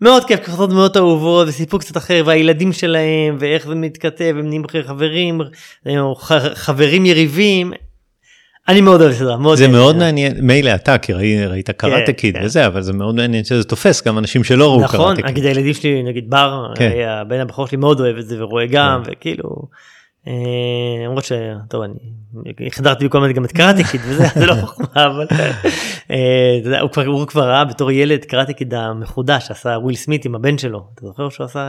מאוד 0.00 0.24
כיף 0.24 0.40
כחזות 0.40 0.70
מאוד 0.70 0.96
אהובות 0.96 1.48
וסיפור 1.48 1.80
קצת 1.80 1.96
אחר 1.96 2.22
והילדים 2.26 2.72
שלהם 2.72 3.36
ואיך 3.40 3.66
זה 3.66 3.74
מתכתב 3.74 4.34
הם 4.38 4.46
נהיים 4.46 4.62
חברים 4.86 5.40
חברים 6.54 7.06
יריבים. 7.06 7.72
אני 8.68 8.80
מאוד 8.80 9.00
אוהב 9.00 9.10
את 9.12 9.16
הסדרה 9.16 9.36
מאוד 9.36 9.58
זה. 9.58 9.68
מאוד 9.68 9.96
מעניין, 9.96 10.32
מילא 10.40 10.74
אתה 10.74 10.98
כי 10.98 11.12
ראי- 11.12 11.46
ראית 11.46 11.70
קראטה 11.70 12.12
קיד 12.12 12.36
כן. 12.36 12.44
וזה, 12.44 12.66
אבל 12.66 12.82
זה 12.82 12.92
מאוד 12.92 13.14
מעניין 13.14 13.44
שזה 13.44 13.64
תופס 13.64 14.06
גם 14.06 14.18
אנשים 14.18 14.44
שלא 14.44 14.64
ראו 14.70 14.80
נכון, 14.80 15.00
קראטה 15.00 15.16
קיד. 15.16 15.26
נגיד 15.26 15.44
הילדים 15.44 15.74
שלי, 15.74 16.02
נגיד 16.02 16.30
בר, 16.30 16.72
כן. 16.76 16.90
הבן 17.08 17.40
הבכור 17.40 17.66
שלי 17.66 17.78
מאוד 17.78 18.00
אוהב 18.00 18.16
את 18.16 18.26
זה 18.26 18.42
ורואה 18.44 18.66
גם, 18.66 19.02
וכאילו, 19.06 19.48
למרות 21.06 21.24
ש... 21.24 21.32
טוב, 21.68 21.82
אני 21.82 21.94
החדרתי 22.66 23.04
בכל 23.08 23.20
מיני 23.20 23.32
גם 23.32 23.44
את 23.44 23.52
קראטה 23.52 23.82
קיד 23.90 24.00
וזה, 24.04 24.24
זה 24.40 24.46
לא 24.46 24.54
חוכמה, 24.54 24.86
אבל 25.06 25.26
אה, 26.10 26.80
הוא 26.80 26.90
כבר- 26.90 27.06
הוא 27.06 27.26
כבר 27.26 27.48
ראה 27.48 27.64
בתור 27.64 27.90
ילד 27.90 28.24
קראטה 28.24 28.52
קיד 28.52 28.74
המחודש, 28.74 29.46
שעשה 29.48 29.68
וויל 29.68 29.96
סמית 29.96 30.24
עם 30.24 30.34
הבן 30.34 30.58
שלו, 30.58 30.86
אתה 30.94 31.06
זוכר 31.06 31.28
שהוא 31.28 31.44
עשה? 31.44 31.68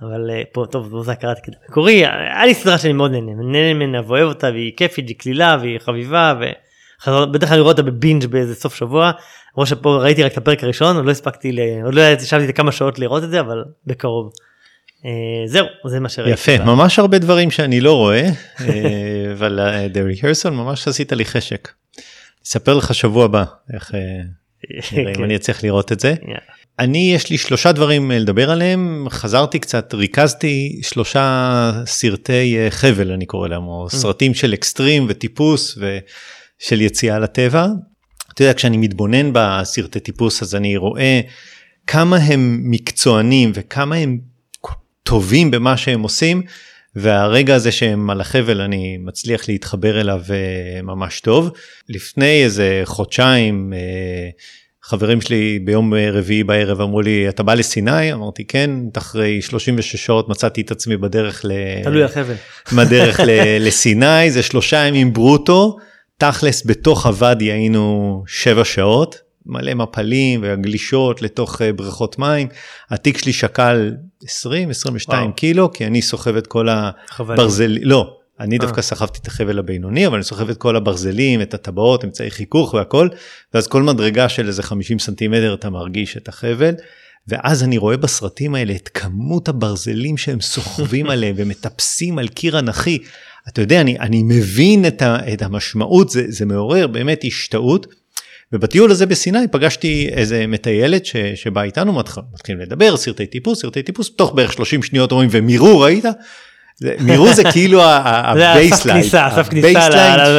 אבל 0.00 0.30
אה, 0.30 0.42
פה 0.52 0.64
טוב 0.70 0.88
פה 0.90 1.02
זה 1.02 1.12
הקראטה 1.12 1.40
קיד 1.40 1.54
המקורי, 1.68 1.94
היה 2.06 2.46
לי 2.46 2.54
סדרה 2.54 2.78
שאני 2.78 2.92
מאוד 2.92 3.10
נהנה, 3.10 3.32
נהנה 3.34 3.74
ממנה 3.74 4.00
ואוהב 4.06 4.28
אותה 4.28 4.46
והיא 4.46 4.72
כיפית, 4.76 5.08
היא 5.08 5.16
קלילה 5.18 5.56
והיא 5.60 5.78
חביבה 5.78 6.34
ובדרך 7.08 7.48
כלל 7.48 7.58
רואה 7.60 7.72
אותה 7.72 7.82
בבינג' 7.82 8.26
באיזה 8.26 8.54
סוף 8.54 8.74
שבוע, 8.74 9.10
למרות 9.54 9.68
שפה 9.68 9.96
ראיתי 10.02 10.22
רק 10.22 10.32
את 10.32 10.38
הפרק 10.38 10.64
הראשון, 10.64 10.96
עוד 10.96 11.04
לא 11.04 11.10
הספקתי. 11.10 11.56
עוד 11.84 11.94
לא 11.94 12.00
ישבתי 12.02 12.52
כמה 12.52 12.72
שעות 12.72 12.98
לראות 12.98 13.24
את 13.24 13.30
זה 13.30 13.40
אבל 13.40 13.64
בקרוב. 13.86 14.32
אה, 15.06 15.10
זהו 15.46 15.66
זה 15.86 16.00
מה 16.00 16.08
שראיתי. 16.08 16.32
יפה, 16.32 16.58
ב- 16.58 16.64
ממש 16.66 16.98
הרבה 16.98 17.18
דברים 17.18 17.50
שאני 17.50 17.80
לא 17.80 17.96
רואה, 17.96 18.28
אה, 18.60 19.32
אבל 19.32 19.60
אה, 19.60 19.86
The 19.86 20.18
Rehearsal 20.18 20.50
ממש 20.50 20.88
עשית 20.88 21.12
לי 21.12 21.24
חשק. 21.24 21.68
אספר 22.46 22.74
לך 22.74 22.94
שבוע 22.94 23.24
הבא 23.24 23.44
איך 23.74 23.94
אה, 23.94 24.00
נראה 24.92 25.10
אם 25.10 25.14
כן. 25.18 25.24
אני 25.24 25.36
אצליח 25.36 25.64
לראות 25.64 25.92
את 25.92 26.00
זה. 26.00 26.14
יאללה. 26.22 26.38
אני 26.78 27.12
יש 27.14 27.30
לי 27.30 27.38
שלושה 27.38 27.72
דברים 27.72 28.12
אה, 28.12 28.18
לדבר 28.18 28.50
עליהם 28.50 29.06
חזרתי 29.10 29.58
קצת 29.58 29.94
ריכזתי 29.94 30.80
שלושה 30.82 31.72
סרטי 31.86 32.58
אה, 32.58 32.70
חבל 32.70 33.12
אני 33.12 33.26
קורא 33.26 33.48
להם 33.48 33.62
או 33.66 33.86
סרטים 33.90 34.34
של 34.34 34.54
אקסטרים 34.54 35.06
וטיפוס 35.08 35.78
ושל 35.78 36.80
יציאה 36.80 37.18
לטבע. 37.18 37.66
אתה 38.34 38.42
יודע 38.42 38.54
כשאני 38.54 38.76
מתבונן 38.76 39.30
בסרטי 39.32 40.00
טיפוס 40.00 40.42
אז 40.42 40.54
אני 40.54 40.76
רואה 40.76 41.20
כמה 41.86 42.16
הם 42.16 42.60
מקצוענים 42.64 43.52
וכמה 43.54 43.96
הם 43.96 44.18
טובים 45.04 45.50
במה 45.50 45.76
שהם 45.76 46.02
עושים 46.02 46.42
והרגע 46.96 47.54
הזה 47.54 47.72
שהם 47.72 48.10
על 48.10 48.20
החבל 48.20 48.60
אני 48.60 48.98
מצליח 49.00 49.48
להתחבר 49.48 50.00
אליו 50.00 50.20
אה, 50.30 50.82
ממש 50.82 51.20
טוב. 51.20 51.50
לפני 51.88 52.44
איזה 52.44 52.80
חודשיים 52.84 53.72
אה, 53.76 54.28
חברים 54.82 55.20
שלי 55.20 55.58
ביום 55.64 55.94
אה, 55.94 56.10
רביעי 56.10 56.44
בערב 56.44 56.80
אמרו 56.80 57.00
לי 57.00 57.28
אתה 57.28 57.42
בא 57.42 57.54
לסיני 57.54 58.12
אמרתי 58.12 58.44
כן 58.44 58.70
אחרי 58.96 59.42
36 59.42 59.96
שעות 59.96 60.28
מצאתי 60.28 60.60
את 60.60 60.70
עצמי 60.70 60.96
בדרך 60.96 61.44
ל... 61.44 61.50
תלוי 61.82 62.02
על 62.02 62.08
חבל. 62.08 62.34
בדרך 62.78 63.20
ל- 63.20 63.66
לסיני 63.66 64.30
זה 64.30 64.42
שלושה 64.42 64.76
ימים 64.76 65.12
ברוטו 65.12 65.76
תכלס 66.18 66.66
בתוך 66.66 67.06
הוואדי 67.06 67.52
היינו 67.52 68.22
שבע 68.26 68.64
שעות 68.64 69.23
מלא 69.46 69.74
מפלים 69.74 70.42
והגלישות 70.42 71.22
לתוך 71.22 71.62
אה, 71.62 71.72
בריכות 71.72 72.18
מים 72.18 72.48
התיק 72.90 73.18
שלי 73.18 73.32
שקל 73.32 73.92
20 74.24 74.70
22 74.70 75.22
וואו. 75.22 75.34
קילו 75.34 75.72
כי 75.72 75.86
אני 75.86 76.02
סוחב 76.02 76.36
את 76.36 76.46
כל 76.46 76.68
חבל. 77.08 77.34
הברזל 77.34 77.76
לא 77.82 78.16
אני 78.40 78.54
אה. 78.54 78.60
דווקא 78.60 78.82
סחבתי 78.82 79.18
את 79.22 79.26
החבל 79.26 79.58
הבינוני 79.58 80.06
אבל 80.06 80.14
אני 80.14 80.24
סוחב 80.24 80.50
את 80.50 80.58
כל 80.58 80.76
הברזלים 80.76 81.42
את 81.42 81.54
הטבעות 81.54 82.04
אמצעי 82.04 82.30
חיכוך 82.30 82.74
והכל 82.74 83.08
ואז 83.54 83.66
כל 83.66 83.82
מדרגה 83.82 84.28
של 84.28 84.48
איזה 84.48 84.62
50 84.62 84.98
סנטימטר 84.98 85.54
אתה 85.54 85.70
מרגיש 85.70 86.16
את 86.16 86.28
החבל. 86.28 86.74
ואז 87.28 87.62
אני 87.62 87.78
רואה 87.78 87.96
בסרטים 87.96 88.54
האלה 88.54 88.74
את 88.74 88.88
כמות 88.94 89.48
הברזלים 89.48 90.16
שהם 90.16 90.40
סוחבים 90.40 91.10
עליהם 91.10 91.34
ומטפסים 91.38 92.18
על 92.18 92.28
קיר 92.28 92.58
אנכי. 92.58 92.98
אתה 93.48 93.60
יודע, 93.60 93.80
אני, 93.80 93.98
אני 93.98 94.22
מבין 94.22 94.86
את, 94.86 95.02
ה, 95.02 95.32
את 95.32 95.42
המשמעות, 95.42 96.10
זה, 96.10 96.24
זה 96.28 96.46
מעורר 96.46 96.86
באמת 96.86 97.20
השתאות. 97.24 97.86
ובטיול 98.54 98.90
הזה 98.90 99.06
בסיני 99.06 99.48
פגשתי 99.50 100.08
איזה 100.12 100.46
מטיילת 100.46 101.06
ש, 101.06 101.16
שבאה 101.34 101.64
איתנו, 101.64 101.92
מתח- 101.92 102.18
מתחילים 102.34 102.60
לדבר, 102.60 102.96
סרטי 102.96 103.26
טיפוס, 103.26 103.60
סרטי 103.62 103.82
טיפוס, 103.82 104.10
תוך 104.16 104.34
בערך 104.34 104.52
30 104.52 104.82
שניות 104.82 105.12
אומרים 105.12 105.28
ומירו 105.32 105.80
ראית? 105.80 106.04
מירו 107.00 107.32
זה 107.32 107.42
כאילו 107.52 107.82
ה 107.84 107.96
baseline, 107.96 109.04
הסף 109.14 109.48
כניסה 109.48 109.88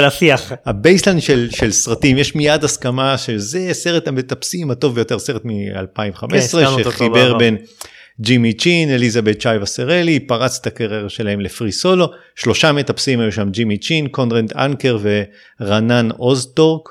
לשיח. 0.08 0.52
ה 0.66 0.72
baseline 0.72 1.22
של, 1.22 1.48
של 1.52 1.72
סרטים 1.72 2.18
יש 2.18 2.36
מיד 2.36 2.64
הסכמה 2.64 3.18
שזה 3.18 3.70
סרט 3.72 4.08
המטפסים 4.08 4.72
הטוב 4.72 4.96
ביותר 4.96 5.20
סרט 5.20 5.42
מ-2015 5.46 6.28
כן, 6.32 6.84
שחיבר. 6.84 7.38
בין 7.38 7.58
ג'ימי 8.22 8.54
צ'ין 8.54 8.90
אליזבת 8.90 9.40
צ'אי 9.42 9.58
וסרהלי 9.62 10.20
פרץ 10.20 10.60
את 10.62 10.68
הקריירה 10.68 11.10
שלהם 11.10 11.42
לפרי 11.42 11.72
סולו 11.72 12.12
שלושה 12.36 12.72
מטפסים 12.72 13.20
היו 13.20 13.32
שם 13.32 13.50
ג'ימי 13.50 13.78
צ'ין 13.78 14.08
קונרד 14.08 14.54
אנקר 14.54 14.98
ורנן 15.62 16.10
אוזטורק 16.12 16.90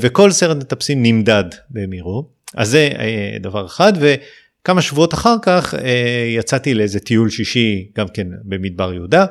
וכל 0.00 0.30
סרט 0.30 0.56
מטפסים 0.56 1.02
נמדד 1.02 1.44
במירו 1.70 2.28
אז 2.56 2.68
זה 2.68 2.90
אה, 2.98 3.36
דבר 3.40 3.66
אחד 3.66 3.92
וכמה 4.00 4.82
שבועות 4.82 5.14
אחר 5.14 5.36
כך 5.42 5.74
אה, 5.74 6.26
יצאתי 6.38 6.74
לאיזה 6.74 7.00
טיול 7.00 7.30
שישי 7.30 7.90
גם 7.96 8.08
כן 8.08 8.26
במדבר 8.44 8.92
יהודה. 8.92 9.26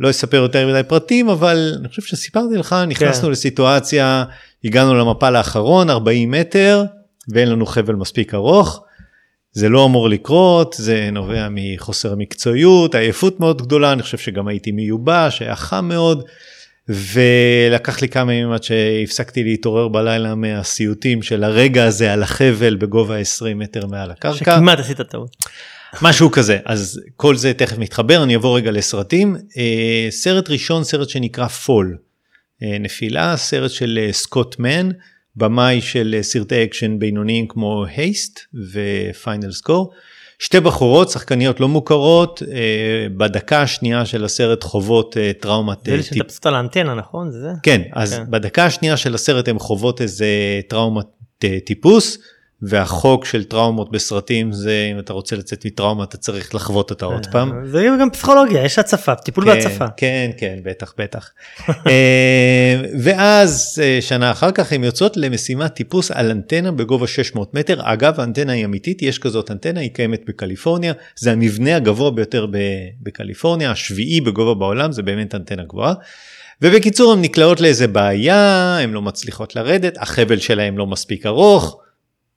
לא 0.00 0.10
אספר 0.10 0.36
יותר 0.36 0.68
מדי 0.68 0.82
פרטים 0.88 1.28
אבל 1.28 1.74
אני 1.80 1.88
חושב 1.88 2.02
שסיפרתי 2.02 2.56
לך 2.56 2.76
נכנסנו 2.88 3.24
כן. 3.24 3.30
לסיטואציה 3.30 4.24
הגענו 4.64 4.94
למפל 4.94 5.36
האחרון 5.36 5.90
40 5.90 6.30
מטר 6.30 6.84
ואין 7.28 7.48
לנו 7.48 7.66
חבל 7.66 7.94
מספיק 7.94 8.34
ארוך. 8.34 8.84
זה 9.52 9.68
לא 9.68 9.84
אמור 9.84 10.08
לקרות 10.08 10.74
זה 10.78 11.08
נובע 11.12 11.48
מחוסר 11.50 12.12
המקצועיות 12.12 12.94
עייפות 12.94 13.40
מאוד 13.40 13.62
גדולה 13.62 13.92
אני 13.92 14.02
חושב 14.02 14.18
שגם 14.18 14.48
הייתי 14.48 14.72
מיובש 14.72 15.42
היה 15.42 15.56
חם 15.56 15.88
מאוד 15.88 16.24
ולקח 16.88 18.02
לי 18.02 18.08
כמה 18.08 18.34
ימים 18.34 18.52
עד 18.52 18.62
שהפסקתי 18.62 19.44
להתעורר 19.44 19.88
בלילה 19.88 20.34
מהסיוטים 20.34 21.22
של 21.22 21.44
הרגע 21.44 21.84
הזה 21.84 22.12
על 22.12 22.22
החבל 22.22 22.76
בגובה 22.76 23.18
20 23.18 23.58
מטר 23.58 23.86
מעל 23.86 24.10
הקרקע. 24.10 24.38
שכמעט 24.38 24.78
עשית 24.78 25.00
טעות. 25.00 25.36
משהו 26.02 26.30
כזה 26.30 26.58
אז 26.64 27.00
כל 27.16 27.36
זה 27.36 27.54
תכף 27.54 27.78
מתחבר 27.78 28.22
אני 28.22 28.34
אעבור 28.34 28.56
רגע 28.56 28.70
לסרטים 28.70 29.36
אה, 29.56 30.06
סרט 30.10 30.50
ראשון 30.50 30.84
סרט 30.84 31.08
שנקרא 31.08 31.48
פול 31.48 31.96
אה, 32.62 32.78
נפילה 32.78 33.36
סרט 33.36 33.70
של 33.70 33.98
אה, 34.02 34.12
סקוט 34.12 34.58
מן 34.58 34.90
במאי 35.36 35.80
של 35.80 36.14
אה, 36.18 36.22
סרטי 36.22 36.64
אקשן 36.64 36.98
בינוניים 36.98 37.48
כמו 37.48 37.84
הייסט 37.96 38.40
ופיינל 38.72 39.52
סקור. 39.52 39.92
שתי 40.38 40.60
בחורות 40.60 41.10
שחקניות 41.10 41.60
לא 41.60 41.68
מוכרות 41.68 42.42
אה, 42.52 43.06
בדקה 43.16 43.62
השנייה 43.62 44.06
של 44.06 44.24
הסרט 44.24 44.64
חוות 44.64 45.16
אה, 45.16 45.32
טראומת 45.40 45.78
זה 45.84 45.92
אה, 45.92 46.02
שטפסת 46.02 46.46
על 46.46 46.54
האנטנה 46.54 46.94
נכון? 46.94 47.30
זה 47.30 47.40
זה? 47.40 47.50
כן 47.62 47.82
אז 47.92 48.14
כן. 48.14 48.24
בדקה 48.30 48.64
השנייה 48.64 48.96
של 48.96 49.14
הסרט 49.14 49.48
הן 49.48 49.58
חוות 49.58 50.00
איזה 50.00 50.26
טראומת 50.68 51.06
טיפוס 51.66 52.18
והחוק 52.62 53.24
של 53.24 53.44
טראומות 53.44 53.92
בסרטים 53.92 54.52
זה 54.52 54.88
אם 54.92 54.98
אתה 54.98 55.12
רוצה 55.12 55.36
לצאת 55.36 55.66
מטראומה 55.66 56.04
אתה 56.04 56.16
צריך 56.16 56.54
לחוות 56.54 56.90
אותה 56.90 57.06
עוד 57.06 57.26
פעם. 57.32 57.52
זה 57.66 57.88
גם 58.00 58.10
פסיכולוגיה 58.10 58.64
יש 58.64 58.78
הצפה 58.78 59.14
טיפול 59.14 59.44
כן, 59.44 59.50
בהצפה. 59.54 59.86
כן 59.96 60.30
כן 60.36 60.58
בטח 60.62 60.94
בטח. 60.98 61.30
אה, 61.68 62.82
ואז 63.02 63.80
אה, 63.82 63.98
שנה 64.00 64.30
אחר 64.30 64.50
כך 64.50 64.72
הן 64.72 64.84
יוצאות 64.84 65.16
למשימת 65.16 65.74
טיפוס 65.74 66.10
על 66.10 66.30
אנטנה 66.30 66.72
בגובה 66.72 67.06
600 67.06 67.54
מטר 67.54 67.80
אגב 67.82 68.20
האנטנה 68.20 68.52
היא 68.52 68.64
אמיתית 68.64 69.02
יש 69.02 69.18
כזאת 69.18 69.50
אנטנה 69.50 69.80
היא 69.80 69.90
קיימת 69.90 70.22
בקליפורניה 70.28 70.92
זה 71.16 71.32
המבנה 71.32 71.76
הגבוה 71.76 72.10
ביותר 72.10 72.46
בקליפורניה 73.02 73.70
השביעי 73.70 74.20
בגובה 74.20 74.54
בעולם 74.54 74.92
זה 74.92 75.02
באמת 75.02 75.34
אנטנה 75.34 75.64
גבוהה. 75.64 75.94
ובקיצור 76.62 77.12
הן 77.12 77.20
נקלעות 77.22 77.60
לאיזה 77.60 77.88
בעיה 77.88 78.78
הן 78.78 78.90
לא 78.90 79.02
מצליחות 79.02 79.56
לרדת 79.56 79.98
החבל 79.98 80.38
שלהם 80.38 80.78
לא 80.78 80.86
מספיק 80.86 81.26
ארוך. 81.26 81.81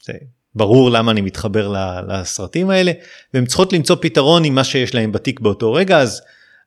זה 0.06 0.14
ברור 0.56 0.92
למה 0.92 1.12
אני 1.12 1.22
מתחבר 1.22 1.74
לסרטים 2.08 2.70
האלה, 2.70 2.92
והן 3.34 3.46
צריכות 3.46 3.74
למצוא 3.74 3.96
פתרון 4.02 4.44
עם 4.44 4.56
מה 4.56 4.64
שיש 4.64 4.96
להם 4.96 5.12
בתיק 5.12 5.40
באותו 5.40 5.74
רגע, 5.74 6.00
אז, 6.00 6.22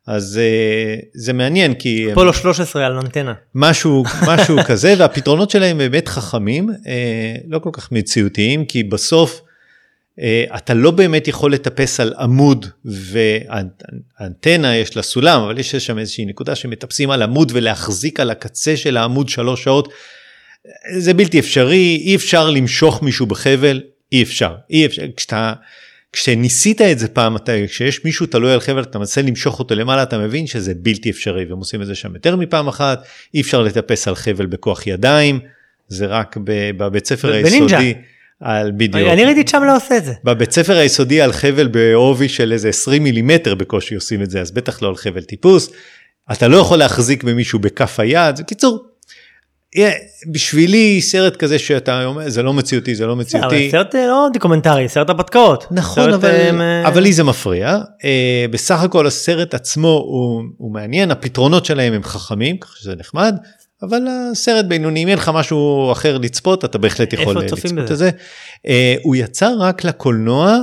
אז 0.06 0.38
אה, 0.38 0.96
זה 1.14 1.32
מעניין 1.32 1.74
כי... 1.74 2.06
פולו 2.14 2.32
13 2.32 2.86
על 2.86 2.92
אנטנה. 2.92 3.34
משהו, 3.54 4.04
משהו 4.32 4.56
כזה, 4.66 4.94
והפתרונות 4.98 5.50
שלהם 5.50 5.78
באמת 5.78 6.08
חכמים, 6.08 6.70
אה, 6.86 7.34
לא 7.48 7.58
כל 7.58 7.70
כך 7.72 7.92
מציאותיים, 7.92 8.64
כי 8.64 8.82
בסוף 8.82 9.40
אה, 10.20 10.44
אתה 10.56 10.74
לא 10.74 10.90
באמת 10.90 11.28
יכול 11.28 11.52
לטפס 11.52 12.00
על 12.00 12.14
עמוד 12.18 12.66
ואנטנה 12.84 14.76
יש 14.76 14.96
לה 14.96 15.02
סולם, 15.02 15.40
אבל 15.40 15.58
יש 15.58 15.76
שם 15.76 15.98
איזושהי 15.98 16.24
נקודה 16.24 16.54
שמטפסים 16.54 17.10
על 17.10 17.22
עמוד 17.22 17.52
ולהחזיק 17.54 18.20
על 18.20 18.30
הקצה 18.30 18.76
של 18.76 18.96
העמוד 18.96 19.28
שלוש 19.28 19.64
שעות. 19.64 19.92
זה 20.98 21.14
בלתי 21.14 21.38
אפשרי, 21.38 22.02
אי 22.04 22.16
אפשר 22.16 22.50
למשוך 22.50 23.02
מישהו 23.02 23.26
בחבל, 23.26 23.80
אי 24.12 24.22
אפשר. 24.22 24.54
אי 24.70 24.86
אפשר. 24.86 25.02
כשאתה, 25.16 25.52
כשניסית 26.12 26.82
את 26.82 26.98
זה 26.98 27.08
פעם, 27.08 27.36
אתה, 27.36 27.52
כשיש 27.66 28.04
מישהו 28.04 28.26
תלוי 28.26 28.52
על 28.52 28.60
חבל, 28.60 28.82
אתה 28.82 28.98
מנסה 28.98 29.22
למשוך 29.22 29.58
אותו 29.58 29.74
למעלה, 29.74 30.02
אתה 30.02 30.18
מבין 30.18 30.46
שזה 30.46 30.72
בלתי 30.76 31.10
אפשרי, 31.10 31.44
והם 31.44 31.58
עושים 31.58 31.82
את 31.82 31.86
זה 31.86 31.94
שם 31.94 32.14
יותר 32.14 32.36
מפעם 32.36 32.68
אחת, 32.68 33.02
אי 33.34 33.40
אפשר 33.40 33.62
לטפס 33.62 34.08
על 34.08 34.14
חבל 34.14 34.46
בכוח 34.46 34.86
ידיים, 34.86 35.40
זה 35.88 36.06
רק 36.06 36.36
בבית 36.76 37.06
ספר 37.06 37.32
היסודי. 37.32 37.94
על 38.40 38.72
בדיוק. 38.76 39.08
אני 39.08 39.24
ראיתי 39.24 39.40
את 39.40 39.48
שם 39.48 39.62
לא 39.66 39.76
עושה 39.76 39.96
את 39.96 40.04
זה. 40.04 40.12
בבית 40.24 40.52
ספר 40.52 40.76
היסודי 40.76 41.20
על 41.20 41.32
חבל 41.32 41.66
בעובי 41.68 42.28
של 42.28 42.52
איזה 42.52 42.68
20 42.68 43.02
מילימטר 43.02 43.54
בקושי 43.54 43.94
עושים 43.94 44.22
את 44.22 44.30
זה, 44.30 44.40
אז 44.40 44.50
בטח 44.50 44.82
לא 44.82 44.88
על 44.88 44.96
חבל 44.96 45.22
טיפוס. 45.22 45.70
אתה 46.32 46.48
לא 46.48 46.56
יכול 46.56 46.78
להחזיק 46.78 47.24
במישהו 47.24 47.58
בכף 47.58 48.00
היד, 48.00 48.40
בקיצור, 48.40 48.87
בשבילי 50.32 51.00
סרט 51.02 51.36
כזה 51.36 51.58
שאתה 51.58 52.04
אומר 52.04 52.28
זה 52.28 52.42
לא 52.42 52.52
מציאותי 52.52 52.94
זה 52.94 53.06
לא 53.06 53.16
מציאותי. 53.16 53.70
סרט 53.70 53.94
אה, 53.94 54.06
לא 54.06 54.26
דוקומנטרי 54.32 54.88
סרט 54.88 55.08
הרפתקאות. 55.08 55.66
נכון 55.70 56.12
אבל, 56.12 56.60
אה, 56.60 56.88
אבל 56.88 57.02
לי 57.02 57.12
זה 57.12 57.24
מפריע. 57.24 57.78
אה, 58.04 58.46
בסך 58.50 58.82
הכל 58.82 59.06
הסרט 59.06 59.54
עצמו 59.54 60.04
הוא 60.58 60.72
מעניין 60.72 61.10
הפתרונות 61.10 61.64
שלהם 61.64 61.92
הם 61.92 62.02
חכמים 62.02 62.58
ככה 62.58 62.76
שזה 62.78 62.94
נחמד. 62.96 63.36
אבל 63.82 64.02
הסרט 64.32 64.64
בינוני 64.64 65.02
אם 65.02 65.08
אין 65.08 65.18
לך 65.18 65.30
משהו 65.34 65.92
אחר 65.92 66.18
לצפות 66.18 66.64
אתה 66.64 66.78
בהחלט 66.78 67.12
יכול 67.12 67.38
לצפות 67.38 67.90
את 67.90 67.96
זה. 67.96 68.10
הוא 69.02 69.16
יצא 69.16 69.50
רק 69.58 69.84
לקולנוע 69.84 70.58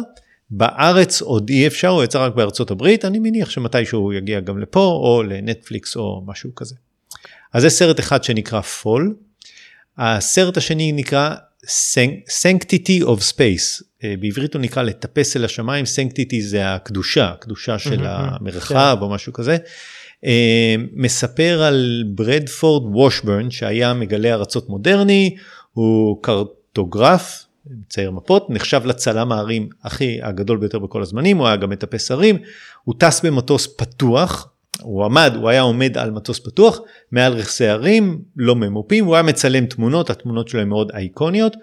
בארץ 0.49 1.21
עוד 1.21 1.49
אי 1.49 1.67
אפשר 1.67 1.87
הוא 1.87 2.03
יצא 2.03 2.25
רק 2.25 2.35
בארצות 2.35 2.71
הברית 2.71 3.05
אני 3.05 3.19
מניח 3.19 3.49
שמתישהו 3.49 3.99
הוא 3.99 4.13
יגיע 4.13 4.39
גם 4.39 4.59
לפה 4.59 4.79
או 4.79 5.23
לנטפליקס 5.23 5.95
או 5.95 6.23
משהו 6.27 6.55
כזה. 6.55 6.75
אז 7.55 7.61
זה 7.61 7.69
סרט 7.69 7.99
אחד 7.99 8.23
שנקרא 8.23 8.61
פול. 8.61 9.15
הסרט 9.97 10.57
השני 10.57 10.91
נקרא 10.91 11.35
Sanctity 12.41 13.03
of 13.03 13.33
Space, 13.33 13.83
אה, 14.03 14.13
בעברית 14.19 14.53
הוא 14.53 14.61
נקרא 14.61 14.83
לטפס 14.83 15.37
אל 15.37 15.45
השמיים, 15.45 15.85
Sanctity 15.85 16.35
זה 16.41 16.73
הקדושה, 16.73 17.29
הקדושה 17.29 17.79
של 17.79 18.05
המרחב 18.05 18.97
או 19.01 19.09
משהו 19.09 19.33
כזה. 19.33 19.57
אה, 20.25 20.75
מספר 20.93 21.63
על 21.63 22.03
ברדפורד 22.07 22.95
וושברן 22.95 23.51
שהיה 23.51 23.93
מגלה 23.93 24.33
ארצות 24.33 24.69
מודרני, 24.69 25.35
הוא 25.71 26.23
קרטוגרף, 26.23 27.45
מצייר 27.65 28.11
מפות, 28.11 28.49
נחשב 28.49 28.85
לצלם 28.85 29.31
הערים 29.31 29.69
הכי 29.83 30.19
הגדול 30.23 30.57
ביותר 30.57 30.79
בכל 30.79 31.01
הזמנים, 31.01 31.37
הוא 31.37 31.47
היה 31.47 31.55
גם 31.55 31.69
מטפס 31.69 32.11
ערים, 32.11 32.37
הוא 32.83 32.95
טס 32.99 33.25
במטוס 33.25 33.67
פתוח, 33.77 34.47
הוא 34.81 35.05
עמד, 35.05 35.33
הוא 35.35 35.49
היה 35.49 35.61
עומד 35.61 35.97
על 35.97 36.11
מטוס 36.11 36.39
פתוח, 36.39 36.79
מעל 37.11 37.33
רכסי 37.33 37.67
הרים, 37.67 38.21
לא 38.37 38.55
ממופים, 38.55 39.05
הוא 39.05 39.15
היה 39.15 39.23
מצלם 39.23 39.65
תמונות, 39.65 40.09
התמונות 40.09 40.47
שלו 40.47 40.61
הן 40.61 40.67
מאוד 40.67 40.91
אייקוניות, 40.91 41.55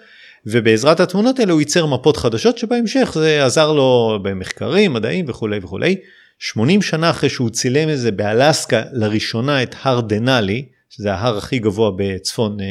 ובעזרת 0.47 1.01
התמונות 1.01 1.39
האלה 1.39 1.53
הוא 1.53 1.61
ייצר 1.61 1.87
מפות 1.87 2.17
חדשות 2.17 2.59
שבהמשך 2.59 3.11
זה 3.15 3.45
עזר 3.45 3.73
לו 3.73 4.19
במחקרים, 4.23 4.93
מדעים 4.93 5.25
וכולי 5.29 5.59
וכולי. 5.63 5.97
80 6.39 6.83
שנה 6.83 7.11
אחרי 7.11 7.29
שהוא 7.29 7.51
צילם 7.51 7.91
את 7.91 7.99
זה 7.99 8.11
באלסקה 8.11 8.83
לראשונה 8.93 9.63
את 9.63 9.75
הר 9.83 10.01
דנאלי, 10.01 10.69
שזה 10.91 11.13
ההר 11.13 11.39
הכי 11.39 11.59
גבוה 11.59 11.91
בצפון 11.97 12.61
אה, 12.61 12.67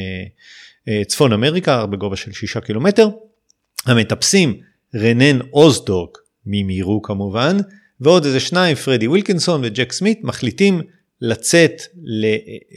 אה, 0.88 1.04
צפון 1.04 1.32
אמריקה, 1.32 1.86
בגובה 1.86 2.16
של 2.16 2.32
6 2.32 2.56
קילומטר, 2.56 3.08
המטפסים 3.86 4.60
רנן 4.94 5.38
אוזדורג, 5.52 6.10
ממירו 6.46 7.02
כמובן, 7.02 7.56
ועוד 8.02 8.24
איזה 8.24 8.40
שניים, 8.40 8.76
פרדי 8.76 9.08
ווילקינסון 9.08 9.60
וג'ק 9.64 9.92
סמית, 9.92 10.20
מחליטים 10.24 10.80
לצאת 11.20 11.82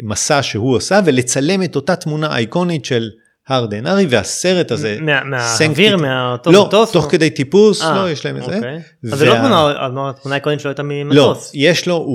למסע 0.04 0.44
שהוא 0.44 0.78
עשה 0.78 1.00
ולצלם 1.06 1.64
את 1.64 1.76
אותה 1.76 1.96
תמונה 1.96 2.36
אייקונית 2.36 2.86
של 2.86 3.10
הר 3.48 3.66
דנארי 3.66 4.06
והסרט 4.10 4.72
הזה. 4.72 4.98
מהאוויר, 5.02 5.98
מאותו 5.98 6.52
לא, 6.52 6.66
מטוס? 6.66 6.96
לא, 6.96 7.02
תוך 7.02 7.12
כדי 7.12 7.30
טיפוס, 7.30 7.82
אה, 7.82 7.96
לא, 7.96 8.10
יש 8.10 8.26
להם 8.26 8.38
את 8.38 8.44
זה. 8.46 8.56
אוקיי. 8.56 8.80
אז 9.14 9.20
זה 9.20 9.26
לא 9.26 9.36
תמונה, 9.36 9.72
התמונה 9.80 10.12
האייקונית 10.26 10.60
שלו 10.60 10.70
הייתה 10.70 10.84
ממטוס. 10.84 11.16
לא, 11.18 11.60
יש 11.60 11.88
לו, 11.88 12.06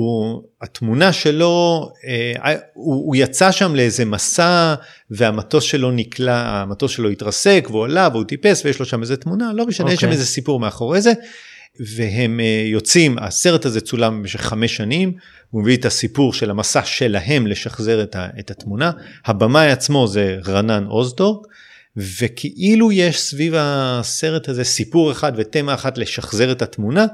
התמונה 0.61 1.13
שלו, 1.13 1.87
אה, 2.07 2.55
הוא 2.73 3.15
יצא 3.15 3.51
שם 3.51 3.75
לאיזה 3.75 4.05
מסע 4.05 4.75
והמטוס 5.11 5.63
שלו 5.63 5.91
נקלע, 5.91 6.35
המטוס 6.35 6.91
שלו 6.91 7.09
התרסק 7.09 7.67
והוא 7.71 7.85
עלה 7.85 8.09
והוא 8.11 8.23
טיפס 8.23 8.65
ויש 8.65 8.79
לו 8.79 8.85
שם 8.85 9.01
איזה 9.01 9.17
תמונה, 9.17 9.51
לא 9.55 9.65
משנה, 9.65 9.93
יש 9.93 9.99
שם 9.99 10.07
אוקיי. 10.07 10.17
איזה 10.17 10.25
סיפור 10.25 10.59
מאחורי 10.59 11.01
זה. 11.01 11.13
והם 11.79 12.39
אה, 12.39 12.63
יוצאים, 12.65 13.17
הסרט 13.19 13.65
הזה 13.65 13.81
צולם 13.81 14.19
במשך 14.19 14.41
חמש 14.41 14.75
שנים, 14.75 15.13
הוא 15.49 15.61
מביא 15.61 15.77
את 15.77 15.85
הסיפור 15.85 16.33
של 16.33 16.49
המסע 16.49 16.85
שלהם 16.85 17.47
לשחזר 17.47 18.03
את, 18.03 18.15
ה, 18.15 18.27
את 18.39 18.51
התמונה. 18.51 18.91
הבמאי 19.25 19.71
עצמו 19.71 20.07
זה 20.07 20.37
רנן 20.47 20.85
אוזדורג, 20.87 21.47
וכאילו 21.97 22.91
יש 22.91 23.21
סביב 23.21 23.53
הסרט 23.57 24.49
הזה 24.49 24.63
סיפור 24.63 25.11
אחד 25.11 25.31
ותמה 25.35 25.73
אחת 25.73 25.97
לשחזר 25.97 26.51
את 26.51 26.61
התמונה. 26.61 27.05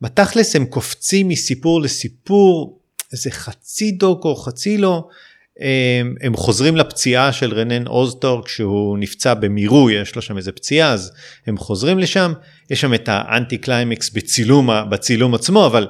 בתכלס 0.00 0.56
הם 0.56 0.66
קופצים 0.66 1.28
מסיפור 1.28 1.82
לסיפור, 1.82 2.78
איזה 3.12 3.30
חצי 3.30 3.90
דוקו, 3.90 4.36
חצי 4.36 4.78
לא. 4.78 5.08
הם, 5.62 6.14
הם 6.20 6.36
חוזרים 6.36 6.76
לפציעה 6.76 7.32
של 7.32 7.54
רנן 7.54 7.86
אוזטור 7.86 8.44
כשהוא 8.44 8.98
נפצע 8.98 9.34
במירוי, 9.34 9.94
יש 9.94 10.16
לו 10.16 10.22
שם 10.22 10.36
איזה 10.36 10.52
פציעה, 10.52 10.92
אז 10.92 11.12
הם 11.46 11.58
חוזרים 11.58 11.98
לשם, 11.98 12.32
יש 12.70 12.80
שם 12.80 12.94
את 12.94 13.08
האנטי 13.12 13.58
קליימקס 13.58 14.10
בצילום, 14.10 14.70
בצילום 14.90 15.34
עצמו, 15.34 15.66
אבל 15.66 15.86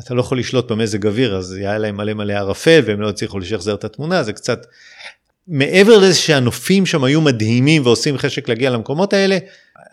אתה 0.00 0.14
לא 0.14 0.20
יכול 0.20 0.38
לשלוט 0.38 0.70
במזג 0.70 1.06
אוויר, 1.06 1.36
אז 1.36 1.52
היה 1.52 1.78
להם 1.78 1.96
מלא 1.96 2.14
מלא 2.14 2.32
ערפל 2.32 2.80
והם 2.86 3.00
לא 3.00 3.08
הצליחו 3.08 3.38
לשחזר 3.38 3.74
את 3.74 3.84
התמונה, 3.84 4.22
זה 4.22 4.32
קצת... 4.32 4.66
מעבר 5.48 5.98
לזה 5.98 6.14
שהנופים 6.14 6.86
שם 6.86 7.04
היו 7.04 7.20
מדהימים 7.20 7.86
ועושים 7.86 8.18
חשק 8.18 8.48
להגיע 8.48 8.70
למקומות 8.70 9.12
האלה, 9.12 9.38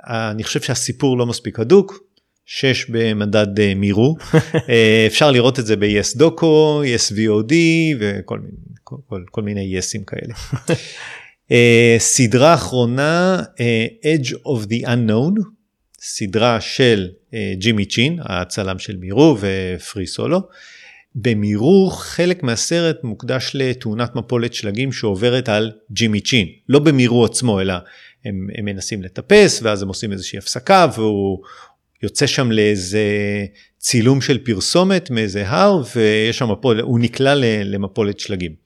אני 0.08 0.44
חושב 0.44 0.62
שהסיפור 0.62 1.18
לא 1.18 1.26
מספיק 1.26 1.60
הדוק, 1.60 2.00
6 2.46 2.86
במדד 2.90 3.60
אה, 3.60 3.74
מירו, 3.76 4.18
אה, 4.70 5.04
אפשר 5.08 5.32
לראות 5.32 5.60
את 5.60 5.66
זה 5.66 5.76
ב-yes 5.76 6.18
דוקו, 6.18 6.82
yes 6.84 7.12
VOD 7.12 7.54
וכל 8.00 8.40
מיני 8.40 8.75
כל, 8.86 9.24
כל, 9.32 9.42
מיני 9.42 9.78
יסים 9.78 10.04
כאלה. 10.04 10.34
uh, 10.34 11.54
סדרה 12.16 12.54
אחרונה, 12.54 13.42
uh, 13.42 14.06
Edge 14.06 14.32
of 14.32 14.68
the 14.70 14.88
Unknown, 14.88 15.42
סדרה 16.00 16.62
של 16.62 17.10
uh, 17.30 17.36
ג'ימי 17.58 17.86
צ'ין, 17.86 18.20
הצלם 18.22 18.80
של 18.80 18.98
מירו 18.98 19.38
ופרי 19.40 20.08
סולו. 20.08 20.42
במירו 21.16 21.90
חלק 21.90 22.44
מהסרט 22.44 23.04
מוקדש 23.04 23.52
לתאונת 23.54 24.16
מפולת 24.16 24.54
שלגים 24.54 24.92
שעוברת 24.92 25.50
על 25.50 25.72
ג'ימי 25.92 26.22
צ'ין, 26.22 26.48
לא 26.70 26.80
במירו 26.80 27.26
עצמו 27.26 27.62
אלא 27.62 27.74
הם, 28.26 28.48
הם 28.58 28.66
מנסים 28.66 29.04
לטפס 29.04 29.60
ואז 29.64 29.82
הם 29.82 29.88
עושים 29.88 30.12
איזושהי 30.12 30.40
הפסקה 30.40 30.88
והוא 30.96 31.44
יוצא 32.04 32.28
שם 32.28 32.52
לאיזה 32.52 33.06
צילום 33.78 34.22
של 34.22 34.38
פרסומת 34.38 35.10
מאיזה 35.10 35.50
הר 35.50 35.82
ויש 35.96 36.38
שם 36.38 36.52
מפולת, 36.52 36.84
הוא 36.84 37.00
נקלע 37.00 37.34
למפולת 37.64 38.20
שלגים. 38.20 38.65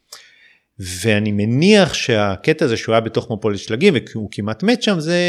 ואני 0.80 1.32
מניח 1.32 1.94
שהקטע 1.94 2.66
הזה 2.66 2.78
שהוא 2.78 2.94
היה 2.94 3.02
בתוך 3.02 3.32
מפולת 3.32 3.60
שלגים 3.60 3.94
והוא 4.14 4.30
כמעט 4.32 4.64
מת 4.64 4.84
שם 4.84 5.00
זה 5.00 5.20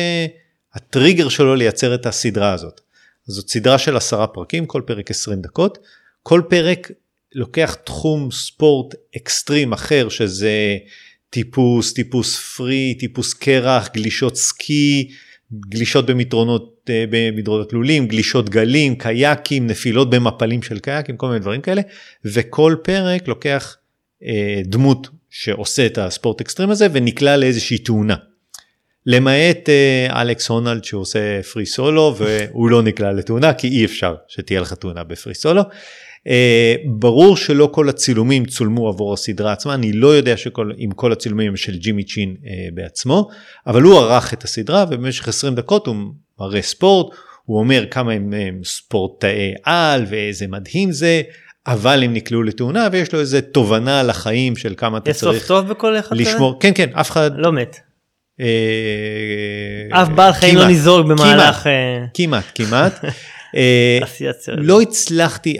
הטריגר 0.74 1.28
שלו 1.28 1.54
לייצר 1.54 1.94
את 1.94 2.06
הסדרה 2.06 2.52
הזאת. 2.52 2.80
זאת 3.26 3.48
סדרה 3.48 3.78
של 3.78 3.96
עשרה 3.96 4.26
פרקים 4.26 4.66
כל 4.66 4.82
פרק 4.86 5.10
20 5.10 5.40
דקות 5.40 5.78
כל 6.22 6.42
פרק 6.48 6.90
לוקח 7.34 7.76
תחום 7.84 8.30
ספורט 8.30 8.94
אקסטרים 9.16 9.72
אחר 9.72 10.08
שזה 10.08 10.76
טיפוס 11.30 11.92
טיפוס 11.92 12.54
פרי 12.56 12.94
טיפוס 12.94 13.34
קרח 13.34 13.88
גלישות 13.94 14.36
סקי 14.36 15.10
גלישות 15.68 16.06
במדרונות 16.06 16.90
אה, 16.90 17.04
במדרונות 17.10 17.72
לולים 17.72 18.06
גלישות 18.06 18.48
גלים 18.48 18.96
קייקים 18.96 19.66
נפילות 19.66 20.10
במפלים 20.10 20.62
של 20.62 20.78
קייקים 20.78 21.16
כל 21.16 21.26
מיני 21.28 21.40
דברים 21.40 21.60
כאלה 21.60 21.82
וכל 22.24 22.76
פרק 22.84 23.28
לוקח 23.28 23.76
אה, 24.24 24.60
דמות 24.64 25.08
שעושה 25.30 25.86
את 25.86 25.98
הספורט 25.98 26.40
אקסטרים 26.40 26.70
הזה 26.70 26.86
ונקלע 26.92 27.36
לאיזושהי 27.36 27.78
תאונה. 27.78 28.16
למעט 29.06 29.68
אה, 29.68 30.22
אלכס 30.22 30.48
הונלד 30.48 30.84
שעושה 30.84 31.42
פרי 31.42 31.66
סולו 31.66 32.16
והוא 32.18 32.70
לא 32.70 32.82
נקלע 32.82 33.12
לתאונה 33.12 33.54
כי 33.54 33.68
אי 33.68 33.84
אפשר 33.84 34.14
שתהיה 34.28 34.60
לך 34.60 34.72
תאונה 34.72 35.04
בפרי 35.04 35.34
סולו. 35.34 35.62
אה, 36.26 36.74
ברור 36.86 37.36
שלא 37.36 37.68
כל 37.72 37.88
הצילומים 37.88 38.44
צולמו 38.44 38.88
עבור 38.88 39.14
הסדרה 39.14 39.52
עצמה, 39.52 39.74
אני 39.74 39.92
לא 39.92 40.08
יודע 40.08 40.36
שכל, 40.36 40.72
אם 40.78 40.90
כל 40.90 41.12
הצילומים 41.12 41.48
הם 41.48 41.56
של 41.56 41.76
ג'ימי 41.76 42.04
צ'ין 42.04 42.36
אה, 42.46 42.68
בעצמו, 42.74 43.28
אבל 43.66 43.82
הוא 43.82 43.98
ערך 43.98 44.34
את 44.34 44.44
הסדרה 44.44 44.84
ובמשך 44.90 45.28
20 45.28 45.54
דקות 45.54 45.86
הוא 45.86 45.96
מראה 46.40 46.62
ספורט, 46.62 47.14
הוא 47.44 47.58
אומר 47.58 47.86
כמה 47.90 48.12
הם, 48.12 48.32
הם 48.32 48.60
ספורטאי 48.64 49.54
על 49.62 50.06
ואיזה 50.08 50.46
מדהים 50.46 50.92
זה, 50.92 51.22
אבל 51.66 52.02
הם 52.02 52.12
נקלעו 52.14 52.42
לתאונה 52.42 52.88
ויש 52.92 53.12
לו 53.12 53.20
איזה 53.20 53.40
תובנה 53.40 54.00
על 54.00 54.10
החיים 54.10 54.56
של 54.56 54.74
כמה 54.76 54.98
אתה 54.98 55.10
יש 55.10 55.16
צריך 55.16 55.38
סוף 55.38 55.48
טוב 55.48 55.68
בכל 55.68 55.98
אחד 55.98 56.14
כזה? 56.14 56.22
לשמור, 56.22 56.60
כן 56.60 56.72
כן, 56.74 56.88
אף 56.92 57.10
אחד, 57.10 57.30
לא 57.36 57.52
מת. 57.52 57.80
אה, 58.40 60.02
אף 60.02 60.08
בעל 60.08 60.32
חיים 60.32 60.54
לא 60.54 60.60
כמעט, 60.60 60.70
ניזוק 60.70 61.06
במהלך 61.06 61.66
אה, 61.66 62.04
כמעט, 62.14 62.44
כמעט. 62.54 63.04
אה, 63.56 63.98
עשיית 64.02 64.36
סרט. 64.40 64.58
לא 64.62 64.80
הצלחתי, 64.80 65.56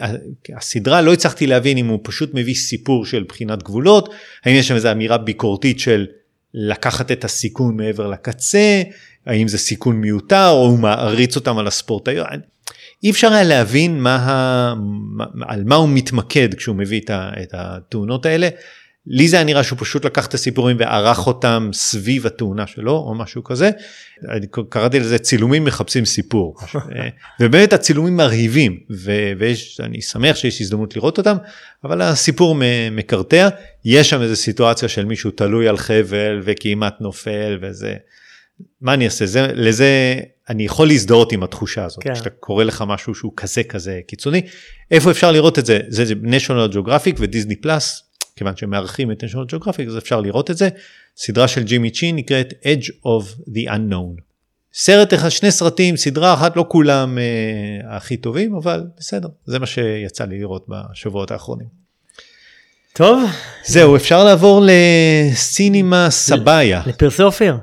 הסדרה 0.56 1.00
לא 1.00 1.12
הצלחתי 1.12 1.46
להבין 1.46 1.78
אם 1.78 1.86
הוא 1.86 1.98
פשוט 2.02 2.30
מביא 2.34 2.54
סיפור 2.54 3.06
של 3.06 3.24
בחינת 3.28 3.62
גבולות, 3.62 4.14
האם 4.44 4.54
יש 4.54 4.68
שם 4.68 4.74
איזו 4.74 4.92
אמירה 4.92 5.18
ביקורתית 5.18 5.80
של 5.80 6.06
לקחת 6.54 7.12
את 7.12 7.24
הסיכון 7.24 7.76
מעבר 7.76 8.06
לקצה, 8.06 8.82
האם 9.26 9.48
זה 9.48 9.58
סיכון 9.58 9.96
מיותר 9.96 10.48
או 10.48 10.66
הוא 10.66 10.78
מעריץ 10.78 11.36
אותם 11.36 11.58
על 11.58 11.66
הספורטאיות. 11.66 12.26
אי 13.02 13.10
אפשר 13.10 13.32
היה 13.32 13.42
להבין 13.42 14.00
מה 14.00 14.16
ה... 14.16 14.74
על 15.48 15.64
מה 15.64 15.74
הוא 15.74 15.88
מתמקד 15.88 16.54
כשהוא 16.54 16.76
מביא 16.76 17.00
את 17.10 17.50
התאונות 17.52 18.26
האלה. 18.26 18.48
לי 19.06 19.28
זה 19.28 19.36
היה 19.36 19.44
נראה 19.44 19.62
שהוא 19.62 19.78
פשוט 19.78 20.04
לקח 20.04 20.26
את 20.26 20.34
הסיפורים 20.34 20.76
וערך 20.80 21.26
אותם 21.26 21.70
סביב 21.72 22.26
התאונה 22.26 22.66
שלו 22.66 22.92
או 22.92 23.14
משהו 23.14 23.44
כזה. 23.44 23.70
אני 24.28 24.46
קראתי 24.68 25.00
לזה 25.00 25.18
צילומים 25.18 25.64
מחפשים 25.64 26.04
סיפור. 26.04 26.56
ובאמת 27.40 27.72
הצילומים 27.72 28.16
מרהיבים 28.16 28.80
ו- 28.90 29.32
ויש, 29.38 29.80
אני 29.80 30.02
שמח 30.02 30.36
שיש 30.36 30.60
הזדמנות 30.60 30.96
לראות 30.96 31.18
אותם, 31.18 31.36
אבל 31.84 32.02
הסיפור 32.02 32.56
מקרטע. 32.90 33.48
יש 33.84 34.10
שם 34.10 34.22
איזו 34.22 34.36
סיטואציה 34.36 34.88
של 34.88 35.04
מישהו 35.04 35.30
תלוי 35.30 35.68
על 35.68 35.76
חבל 35.76 36.40
וכמעט 36.42 37.00
נופל 37.00 37.58
וזה. 37.62 37.94
מה 38.80 38.94
אני 38.94 39.04
אעשה? 39.04 39.26
זה, 39.26 39.46
לזה 39.54 40.20
אני 40.50 40.64
יכול 40.64 40.88
להזדהות 40.88 41.32
עם 41.32 41.42
התחושה 41.42 41.84
הזאת, 41.84 42.02
כן. 42.02 42.14
כשאתה 42.14 42.30
קורא 42.30 42.64
לך 42.64 42.84
משהו 42.86 43.14
שהוא 43.14 43.32
כזה 43.36 43.62
כזה 43.62 44.00
קיצוני. 44.06 44.42
איפה 44.90 45.10
אפשר 45.10 45.32
לראות 45.32 45.58
את 45.58 45.66
זה? 45.66 45.78
זה, 45.88 46.04
national 46.22 46.74
geographic 46.74 47.16
ודיסני 47.18 47.56
פלאס, 47.56 48.02
כיוון 48.36 48.56
שהם 48.56 48.70
מארחים 48.70 49.12
את 49.12 49.24
national 49.24 49.54
geographic 49.54 49.88
אז 49.88 49.98
אפשר 49.98 50.20
לראות 50.20 50.50
את 50.50 50.56
זה. 50.56 50.68
סדרה 51.16 51.48
של 51.48 51.62
ג'ימי 51.62 51.90
צ'ין 51.90 52.16
נקראת 52.16 52.52
Edge 52.62 52.86
of 52.86 53.48
the 53.48 53.70
Unknown. 53.70 54.22
סרט 54.74 55.14
אחד, 55.14 55.28
שני 55.28 55.50
סרטים, 55.50 55.96
סדרה 55.96 56.34
אחת, 56.34 56.56
לא 56.56 56.64
כולם 56.68 57.18
אה, 57.18 57.96
הכי 57.96 58.16
טובים, 58.16 58.54
אבל 58.54 58.84
בסדר, 58.98 59.28
זה 59.46 59.58
מה 59.58 59.66
שיצא 59.66 60.24
לי 60.24 60.38
לראות 60.38 60.66
בשבועות 60.68 61.30
האחרונים. 61.30 61.66
טוב, 62.92 63.30
זהו, 63.64 63.96
אפשר 63.96 64.24
לעבור 64.24 64.62
לסינימה 64.66 66.10
סבאיה. 66.10 66.82
לפרסי 66.86 67.22
אופיר. 67.22 67.56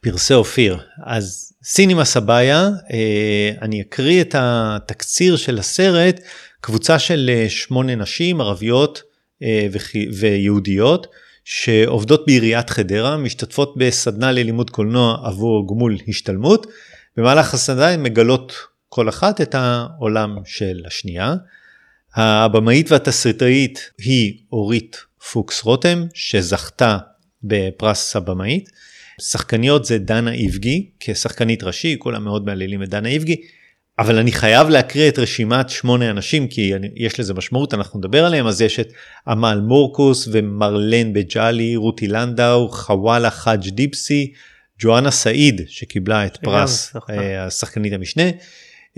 פרסי 0.00 0.34
אופיר. 0.34 0.78
אז 1.06 1.53
סינימה 1.66 2.04
סבאיה, 2.04 2.68
אה, 2.92 3.50
אני 3.62 3.80
אקריא 3.80 4.20
את 4.20 4.34
התקציר 4.38 5.36
של 5.36 5.58
הסרט, 5.58 6.20
קבוצה 6.60 6.98
של 6.98 7.30
אה, 7.34 7.46
שמונה 7.48 7.94
נשים 7.94 8.40
ערביות 8.40 9.02
אה, 9.42 9.66
ויהודיות 10.18 11.06
שעובדות 11.44 12.26
בעיריית 12.26 12.70
חדרה, 12.70 13.16
משתתפות 13.16 13.74
בסדנה 13.76 14.32
ללימוד 14.32 14.70
קולנוע 14.70 15.18
עבור 15.24 15.68
גמול 15.68 15.98
השתלמות. 16.08 16.66
במהלך 17.16 17.54
הסדנה 17.54 17.88
הן 17.88 18.02
מגלות 18.02 18.52
כל 18.88 19.08
אחת 19.08 19.40
את 19.40 19.54
העולם 19.54 20.36
של 20.44 20.82
השנייה. 20.86 21.34
הבמאית 22.14 22.92
והתסריטאית 22.92 23.90
היא 23.98 24.38
אורית 24.52 24.96
פוקס 25.32 25.62
רותם 25.62 26.04
שזכתה 26.14 26.98
בפרס 27.42 28.16
הבמאית. 28.16 28.70
שחקניות 29.20 29.84
זה 29.84 29.98
דנה 29.98 30.32
איבגי 30.32 30.90
כשחקנית 31.00 31.62
ראשי, 31.62 31.96
כולם 31.98 32.24
מאוד 32.24 32.46
מהללים 32.46 32.82
את 32.82 32.88
דנה 32.88 33.08
איבגי, 33.08 33.36
אבל 33.98 34.18
אני 34.18 34.32
חייב 34.32 34.68
להקריא 34.68 35.08
את 35.08 35.18
רשימת 35.18 35.70
שמונה 35.70 36.10
אנשים 36.10 36.48
כי 36.48 36.74
אני, 36.74 36.88
יש 36.96 37.20
לזה 37.20 37.34
משמעות, 37.34 37.74
אנחנו 37.74 37.98
נדבר 37.98 38.24
עליהם, 38.24 38.46
אז 38.46 38.60
יש 38.60 38.80
את 38.80 38.92
עמל 39.28 39.60
מורקוס 39.68 40.28
ומרלן 40.32 41.12
בג'אלי, 41.12 41.76
רותי 41.76 42.06
לנדאו, 42.06 42.68
חוואלה 42.68 43.30
חאג' 43.30 43.68
דיפסי, 43.68 44.32
ג'ואנה 44.82 45.10
סעיד 45.10 45.60
שקיבלה 45.66 46.26
את 46.26 46.36
פרס. 46.36 46.96
אה, 47.10 47.46
השחקנית 47.46 47.92
המשנה, 47.92 48.30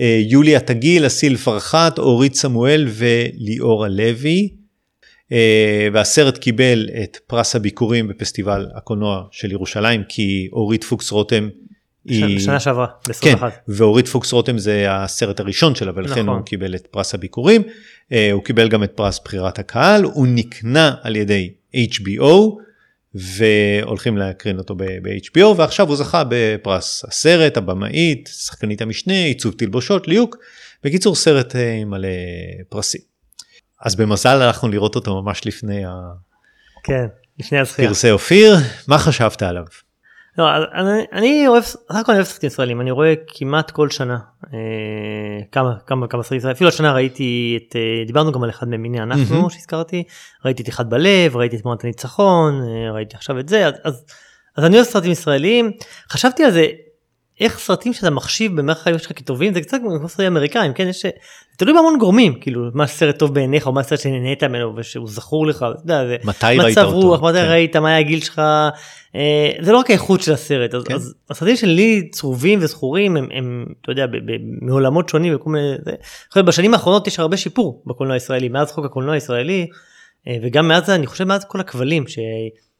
אה, 0.01 0.21
יוליה 0.29 0.59
תגיל, 0.59 1.07
אסיל 1.07 1.37
פרחת, 1.37 1.99
אורית 1.99 2.35
סמואל 2.35 2.87
וליאורה 2.89 3.87
לוי. 3.87 4.56
אה, 5.31 5.87
והסרט 5.93 6.37
קיבל 6.37 6.89
את 7.03 7.17
פרס 7.27 7.55
הביכורים 7.55 8.07
בפסטיבל 8.07 8.67
הקולנוע 8.75 9.23
של 9.31 9.51
ירושלים 9.51 10.03
כי 10.09 10.47
אורית 10.51 10.83
פוקס 10.83 11.11
רותם 11.11 11.49
היא... 12.05 12.39
שנה 12.39 12.59
שעברה, 12.59 12.87
כן, 13.21 13.35
ב-21. 13.35 13.43
ואורית 13.67 14.07
פוקס 14.07 14.31
רותם 14.33 14.57
זה 14.57 14.85
הסרט 14.89 15.39
הראשון 15.39 15.75
שלה 15.75 15.91
ולכן 15.95 16.21
נכון. 16.21 16.37
הוא 16.37 16.45
קיבל 16.45 16.75
את 16.75 16.87
פרס 16.87 17.13
הביכורים. 17.13 17.61
אה, 18.11 18.31
הוא 18.31 18.43
קיבל 18.43 18.69
גם 18.69 18.83
את 18.83 18.91
פרס 18.95 19.19
בחירת 19.25 19.59
הקהל, 19.59 20.03
הוא 20.03 20.27
נקנה 20.29 20.95
על 21.01 21.15
ידי 21.15 21.49
HBO 21.75 22.57
והולכים 23.15 24.17
להקרין 24.17 24.57
אותו 24.57 24.75
ב-HBO 24.75 25.45
ועכשיו 25.57 25.87
הוא 25.87 25.95
זכה 25.95 26.23
בפרס 26.29 27.05
הסרט, 27.07 27.57
הבמאית, 27.57 28.29
שחקנית 28.33 28.81
המשנה, 28.81 29.23
עיצוב 29.23 29.53
תלבושות, 29.57 30.07
ליהוק. 30.07 30.37
בקיצור 30.83 31.15
סרט 31.15 31.55
אה, 31.55 31.85
מלא 31.85 32.07
פרסים. 32.69 33.16
אז 33.81 33.95
במזל 33.95 34.41
הלכנו 34.41 34.69
לראות 34.69 34.95
אותו 34.95 35.21
ממש 35.21 35.45
לפני 35.45 35.83
כן, 36.83 37.05
לפני 37.39 37.59
הזכייה. 37.59 37.87
הפרסי 37.87 38.11
אופיר, 38.11 38.55
מה 38.87 38.97
חשבת 38.97 39.41
עליו? 39.41 39.63
לא, 40.37 40.55
אני, 40.55 41.05
אני 41.13 41.47
אוהב, 41.47 41.63
סך 41.63 41.81
הכל 41.89 42.11
אני 42.11 42.19
אוהב 42.19 42.27
סרטים 42.27 42.47
ישראלים, 42.47 42.81
אני 42.81 42.91
רואה 42.91 43.13
כמעט 43.27 43.71
כל 43.71 43.89
שנה 43.89 44.17
אה, 44.53 44.59
כמה 45.51 45.73
כמה 45.85 46.07
כמה 46.07 46.23
סרטים 46.23 46.37
ישראלים, 46.37 46.55
אפילו 46.55 46.67
השנה 46.67 46.93
ראיתי 46.93 47.59
את, 47.61 47.75
אה, 47.75 48.05
דיברנו 48.05 48.31
גם 48.31 48.43
על 48.43 48.49
אחד 48.49 48.67
ממיני 48.67 49.01
אנחנו 49.01 49.35
מהמם. 49.35 49.49
שהזכרתי, 49.49 50.03
ראיתי 50.45 50.63
את 50.63 50.69
אחד 50.69 50.89
בלב, 50.89 51.37
ראיתי 51.37 51.55
את 51.55 51.61
תמונת 51.61 51.83
הניצחון, 51.83 52.61
אה, 52.61 52.91
ראיתי 52.91 53.15
עכשיו 53.15 53.39
את 53.39 53.49
זה, 53.49 53.67
אז, 53.67 53.73
אז, 53.83 54.05
אז 54.57 54.65
אני 54.65 54.75
אוהב 54.75 54.85
סרטים 54.85 55.11
ישראלים, 55.11 55.71
חשבתי 56.09 56.43
על 56.43 56.51
זה, 56.51 56.65
איך 57.39 57.59
סרטים 57.59 57.93
שאתה 57.93 58.09
מחשיב 58.09 58.55
במערכת 58.55 58.81
החיים 58.81 58.99
שלך 58.99 59.11
כטובים 59.15 59.53
זה 59.53 59.61
קצת 59.61 59.77
כמו 59.99 60.09
סרטים 60.09 60.25
אמריקאים, 60.25 60.73
כן, 60.73 60.87
יש, 60.87 61.05
תלוי 61.57 61.73
בהמון 61.73 61.97
גורמים, 61.99 62.39
כאילו 62.41 62.69
מה 62.73 62.87
סרט 62.87 63.19
טוב 63.19 63.33
בעיניך 63.33 63.67
או 63.67 63.71
מה 63.71 63.83
סרט 63.83 63.99
שנהנית 63.99 64.43
ממנו 64.43 64.73
ושהוא 64.75 65.07
זכור 65.07 65.47
לך, 65.47 65.55
אתה 65.55 65.81
יודע, 65.83 66.07
זה 66.07 66.15
מתי 66.23 66.45
ראית 66.59 66.77
אותו? 66.77 66.91
רוח, 66.91 67.21
מתי 67.21 67.37
כן. 67.37 67.49
ראית, 67.49 67.75
מה 67.75 67.89
היה 67.89 67.99
הגיל 67.99 68.21
שלך, 68.21 68.39
אה, 69.15 69.51
זה 69.61 69.71
לא 69.71 69.77
רק 69.77 69.89
האיכות 69.89 70.21
של 70.21 70.33
הסרט, 70.33 70.73
אז, 70.73 70.83
כן. 70.83 70.93
אז 70.93 71.13
הסרטים 71.29 71.55
שלי 71.55 72.09
צרובים 72.11 72.59
וזכורים 72.61 73.17
הם, 73.17 73.27
הם 73.31 73.65
אתה 73.81 73.91
יודע, 73.91 74.07
ב, 74.07 74.15
ב, 74.15 74.35
מעולמות 74.61 75.09
שונים 75.09 75.35
וכל 75.35 75.49
מיני, 75.49 75.75
זה, 76.35 76.43
בשנים 76.43 76.73
האחרונות 76.73 77.07
יש 77.07 77.19
הרבה 77.19 77.37
שיפור 77.37 77.83
בקולנוע 77.85 78.13
הישראלי, 78.13 78.49
מאז 78.49 78.71
חוק 78.71 78.85
הקולנוע 78.85 79.13
הישראלי, 79.13 79.67
אה, 80.27 80.37
וגם 80.41 80.67
מאז, 80.67 80.89
אני 80.89 81.07
חושב 81.07 81.23
מאז 81.23 81.45
כל 81.45 81.59
הכבלים, 81.59 82.07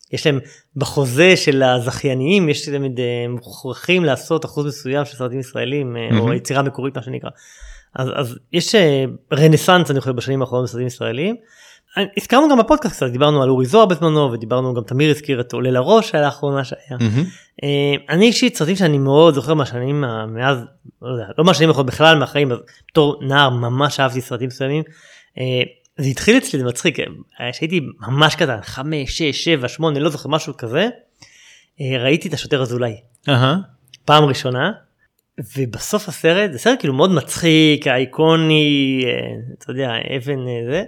שיש 0.10 0.26
להם 0.26 0.40
בחוזה 0.76 1.36
של 1.36 1.64
הזכייניים, 1.64 2.50
יש 2.50 2.70
להם 2.70 2.84
אה, 2.84 3.26
מוכרחים 3.30 4.06
לעשות 4.06 4.46
אחוז 4.46 4.66
מסוים 4.66 5.06
של 5.06 5.18
סרטים 5.18 5.40
ישראלים, 5.40 5.98
אה, 5.98 6.20
או. 6.20 6.34
יצירה 6.34 6.62
מקורית 6.62 6.98
מה 6.98 7.04
שנקרא. 7.04 7.30
אז, 7.96 8.10
אז 8.16 8.36
יש 8.54 8.76
אה, 8.76 9.06
רנסאנס 9.34 9.92
אני 9.92 10.00
חושב 10.00 10.16
בשנים 10.16 10.42
האחרונות 10.42 10.66
בסרטים 10.66 10.88
ישראלים. 10.88 11.36
הזכרנו 12.18 12.50
גם 12.50 12.58
בפודקאסט 12.58 12.96
קצת, 12.96 13.08
דיברנו 13.08 13.44
על 13.44 13.50
אורי 13.50 13.66
זוהר 13.66 13.86
בזמנו 13.86 14.32
ודיברנו 14.32 14.74
גם 14.74 14.84
תמיר 14.84 15.10
הזכיר 15.10 15.40
את 15.40 15.54
עולה 15.54 15.72
לראש 15.72 16.10
שהיה 16.10 16.24
לאחרונה 16.24 16.64
שהיה. 16.64 16.98
אה, 17.64 17.94
אני 18.10 18.26
אישית 18.26 18.58
סרטים 18.58 18.76
שאני 18.76 18.98
מאוד 18.98 19.34
זוכר 19.34 19.54
מהשנים 19.54 20.04
מאז, 20.28 20.58
לא 21.02 21.12
יודע, 21.12 21.26
לא 21.38 21.44
מהשנים 21.44 21.70
האחרונות 21.70 21.94
בכלל 21.94 22.18
מהחיים, 22.18 22.52
בתור 22.92 23.20
נער 23.22 23.50
ממש 23.50 24.00
אהבתי 24.00 24.22
סרטים 24.22 24.48
מסוימים. 24.48 24.84
זה 25.98 26.08
התחיל 26.08 26.38
אצלי, 26.38 26.60
זה 26.60 26.66
מצחיק, 26.66 27.00
אה, 27.00 27.06
כשהייתי 27.52 27.80
ממש 28.08 28.36
קטן, 28.36 28.62
5, 28.62 29.18
6, 29.18 29.44
7, 29.44 29.68
8, 29.68 30.00
לא 30.00 30.10
זוכר, 30.10 30.30
משהו 30.30 30.58
כזה, 30.58 30.90
אה, 31.82 32.04
ראיתי 32.04 32.28
את 32.28 32.34
השוטר 32.34 32.62
אזולאי. 32.62 32.96
אהה. 33.30 33.56
פעם 34.06 34.24
ראשונה 34.24 34.72
ובסוף 35.58 36.10
הסרט 36.10 36.52
זה 36.52 36.60
סרט 36.60 36.80
כאילו 36.80 36.94
מאוד 36.94 37.12
מצחיק 37.12 37.88
אייקוני 37.88 39.04
אה, 39.06 39.12
אתה 39.58 39.72
יודע 39.72 39.92
אבן 40.18 40.40
זה. 40.72 40.84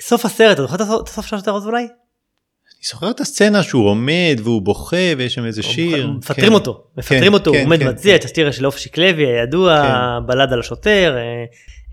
סוף 0.00 0.24
הסרט 0.24 0.54
אתה 0.54 0.62
זוכר 0.62 0.74
את 0.74 0.80
הסוף- 1.08 1.26
של 1.26 1.36
השוטר 1.36 1.56
אזולאי? 1.56 1.82
אני 1.82 2.88
זוכר 2.88 3.10
את 3.10 3.20
הסצנה 3.20 3.62
שהוא 3.62 3.88
עומד 3.88 4.40
והוא 4.42 4.62
בוכה 4.62 4.96
ויש 5.18 5.34
שם 5.34 5.44
איזה 5.44 5.62
שיר. 5.62 6.06
מפטרים 6.10 6.48
כן. 6.48 6.52
אותו 6.52 6.84
מפטרים 6.96 7.22
כן, 7.22 7.32
אותו 7.32 7.50
הוא 7.50 7.56
כן, 7.58 7.64
עומד 7.64 7.78
כן. 7.78 7.88
מצדיע 7.88 8.16
את 8.16 8.24
השיר 8.24 8.50
של 8.50 8.66
אופי 8.66 8.80
שקלבי 8.80 9.26
הידוע 9.26 9.82
כן. 9.82 10.26
בלד 10.26 10.52
על 10.52 10.60
השוטר 10.60 11.16
אה, 11.16 11.22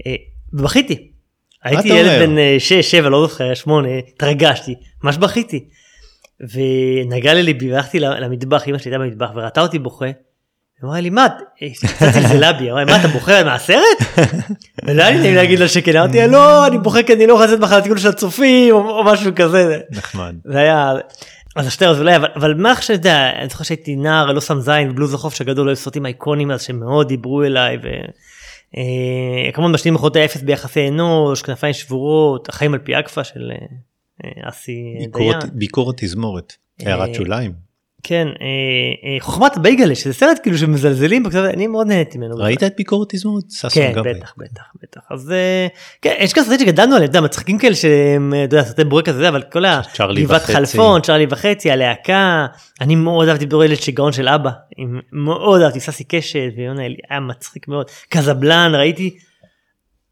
אה, 0.08 0.16
ובכיתי. 0.54 1.11
הייתי 1.64 1.88
ילד? 1.88 2.30
בן 2.30 2.36
6 2.60 2.74
7 2.74 3.10
לא 3.10 3.28
זוכר 3.28 3.54
8 3.54 3.90
התרגשתי 3.98 4.76
ממש 5.04 5.18
בכיתי. 5.18 5.66
ונגע 6.42 7.34
לליבי 7.34 7.72
והלכתי 7.72 8.00
למטבח 8.00 8.68
אמא 8.68 8.78
שלי 8.78 8.92
הייתה 8.92 9.04
במטבח 9.04 9.30
וראתה 9.36 9.62
אותי 9.62 9.80
בוכה. 9.80 10.06
אמרה 10.84 11.00
לי 11.00 11.10
מה, 11.10 11.28
קצת 11.96 12.14
זלזלה 12.14 12.54
בי, 12.54 12.72
אמרה 12.72 12.84
לי 12.84 12.92
מה 12.92 13.00
אתה 13.00 13.08
בוחר 13.08 13.46
מהסרט? 13.46 13.98
ולא 14.86 15.04
היה 15.04 15.12
לי 15.12 15.18
נעים 15.18 15.36
להגיד 15.36 15.60
לה 15.60 15.68
שכן, 15.68 15.98
אמרתי 15.98 16.28
לא 16.28 16.68
אני 16.68 16.78
בוחר 16.78 17.04
כי 17.04 17.14
אני 17.14 17.28
לא 17.28 17.34
יכול 17.34 17.46
לצאת 17.46 17.60
מחר 17.60 17.78
לטיול 17.78 17.98
של 17.98 18.10
הצופים 18.10 18.76
או 18.76 19.04
משהו 19.04 19.32
כזה. 19.36 19.80
נחמד. 19.92 20.36
זה 20.46 20.60
היה, 20.60 20.94
אז 21.56 21.68
השטר 21.68 21.94
זה 21.94 22.00
אולי, 22.00 22.16
אבל, 22.16 22.28
אבל 22.36 22.54
מה 22.54 22.72
עכשיו, 22.72 22.96
אתה 22.96 23.08
יודע, 23.08 23.30
אני 23.40 23.50
זוכר 23.50 23.64
שהייתי 23.64 23.96
נער, 23.96 24.32
לא 24.32 24.42
שם 24.42 24.60
זין, 24.60 24.96
בלוז 24.96 25.14
החופש 25.14 25.42
הגדול, 25.42 25.68
היו 25.68 25.76
סרטים 25.76 26.06
אייקונים 26.06 26.52
אז 26.52 26.62
שמאוד 26.62 27.08
דיברו 27.08 27.44
אליי. 27.44 27.76
אה, 27.76 27.80
כמובן 29.54 29.72
בשנים 29.74 29.94
האחרונות 29.94 30.16
היה 30.16 30.26
אפס 30.26 30.42
ביחסי 30.42 30.88
אנוש, 30.88 31.42
כנפיים 31.42 31.74
שבורות, 31.74 32.50
החיים 32.50 32.74
על 32.74 32.80
פי 32.80 33.00
אגפה 33.00 33.24
של 33.24 33.52
אה, 33.52 33.66
אה, 34.26 34.50
אסי 34.50 34.72
דיין. 34.98 35.12
ביקורת- 35.12 35.54
ביקורת 35.54 35.96
תזמורת. 35.98 36.54
הערת 36.80 37.10
אה, 37.10 37.14
שוליים. 37.14 37.71
כן, 38.04 38.28
אה, 38.28 38.46
אה, 39.10 39.18
חוכמת 39.20 39.58
בייגלה, 39.58 39.96
שזה 39.96 40.14
סרט 40.14 40.40
כאילו 40.44 40.58
שמזלזלים, 40.58 41.24
בקצת, 41.24 41.44
אני 41.54 41.68
מאוד 41.68 41.88
נהניתי 41.88 42.18
ממנו. 42.18 42.36
ראית 42.38 42.64
את 42.64 42.74
ביקורת 42.78 43.08
תזמורת? 43.16 43.44
כן. 43.74 43.94
בטח, 44.20 44.34
בטח, 44.38 44.62
בטח. 44.84 45.02
אז 45.12 45.32
אה, 45.32 45.68
כן, 46.02 46.16
יש 46.20 46.34
כאלה 46.34 46.46
סרטים 46.46 46.60
שגדלנו 46.68 46.96
עליהם, 46.96 47.10
אתה 47.10 47.18
יודע, 47.18 47.26
מצחיקים 47.26 47.58
כאלה 47.58 47.76
שהם, 47.76 48.34
אה, 48.34 48.44
אתה 48.44 48.56
יודע, 48.56 48.68
סרטי 48.68 48.84
בורקס 48.84 49.12
וזה, 49.14 49.30
אבל 49.30 49.42
כל 49.42 49.64
צ'רלי 49.94 50.22
הגבעת 50.22 50.42
וחצי. 50.42 50.54
חלפון, 50.54 51.02
צ'רלי 51.02 51.26
וחצי, 51.30 51.72
הלהקה, 51.72 52.46
אני 52.82 52.96
מאוד 52.96 53.28
אהבתי 53.30 53.46
בתור 53.46 53.64
ילד 53.64 53.76
שיגעון 53.76 54.12
של 54.12 54.28
אבא, 54.28 54.50
עם- 54.78 55.00
מאוד 55.12 55.62
אהבתי, 55.62 55.80
ססי 55.80 56.04
קשת 56.04 56.40
ויונה 56.58 56.86
אלי, 56.86 56.96
היה 57.10 57.20
מצחיק 57.20 57.68
מאוד. 57.68 57.86
קזבלן, 58.10 58.72
ראיתי 58.76 59.18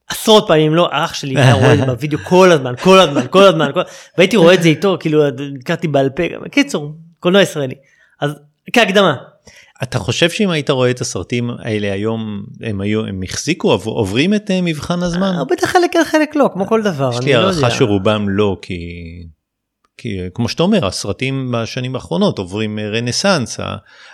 עשרות 0.10 0.46
פעמים, 0.48 0.76
לא, 0.76 0.88
אח 0.92 1.14
שלי 1.14 1.38
היה 1.42 1.54
רואה 1.54 1.74
את 1.74 1.78
זה 1.78 1.86
בווידאו 1.86 2.20
כל 2.24 2.52
הזמן, 2.52 2.74
כל 2.82 3.00
הזמן, 3.00 3.22
כל 3.30 3.44
הזמן, 3.44 3.72
כל- 3.74 3.82
והייתי 4.18 4.36
רואה 4.38 4.54
את 4.54 4.64
זה 4.64 4.70
איתו, 4.70 4.98
כאילו, 5.00 5.24
הכרתי 5.62 5.88
בעל 5.88 6.10
פה, 6.10 6.24
קיצור, 6.52 6.92
קולנוע 7.20 7.42
ישראלי. 7.42 7.76
אז 8.22 8.32
כהקדמה, 8.74 9.16
אתה 9.84 10.00
חושב 10.00 10.30
שאם 10.30 10.50
היית 10.50 10.70
רואה 10.70 10.92
את 10.92 11.02
הסרטים 11.02 11.50
האלה 11.60 11.94
היום 11.94 12.44
הם 12.62 12.82
היו 12.82 13.06
הם 13.06 13.22
החזיקו 13.24 13.72
עוברים 13.86 14.34
את 14.34 14.52
אה, 14.52 14.62
מבחן 14.62 15.04
הזמן? 15.04 15.36
אה, 15.38 15.44
בטח 15.44 15.68
חלק 15.68 15.94
כן 15.94 16.04
חלק 16.06 16.36
לא 16.36 16.50
כמו 16.54 16.68
כל 16.68 16.82
דבר. 16.84 17.10
יש 17.14 17.20
לי 17.20 17.34
לא 17.34 17.40
הערכה. 17.40 17.72
שרובם 17.72 18.30
לא 18.30 18.58
כי 18.62 18.80
כי 19.98 20.18
כמו 20.34 20.50
שאתה 20.50 20.64
אומר 20.64 20.86
הסרטים 20.86 21.52
בשנים 21.54 21.96
האחרונות 21.96 22.40
עוברים 22.40 22.80
אה, 22.80 22.90
רנסאנס 22.90 23.60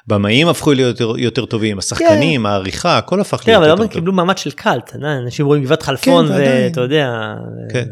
הבמאים 0.07 0.47
הפכו 0.47 0.73
להיות 0.73 0.99
יותר, 0.99 1.19
יותר 1.19 1.45
טובים 1.45 1.79
השחקנים 1.79 2.45
העריכה 2.45 2.97
הכל 2.97 3.21
הפך 3.21 3.37
כן 3.37 3.51
להיות 3.51 3.63
אבל 3.63 3.69
יותר 3.69 3.81
לא 3.81 3.87
טוב. 3.87 3.93
קיבלו 3.93 4.13
מעמד 4.13 4.37
של 4.37 4.51
קאלט, 4.51 4.95
אנשים 4.95 5.45
רואים 5.45 5.63
גבעת 5.63 5.83
חלפון 5.83 6.27
כן. 6.27 6.33
ואתה 6.33 6.81
יודע. 6.81 7.33
כן. 7.73 7.85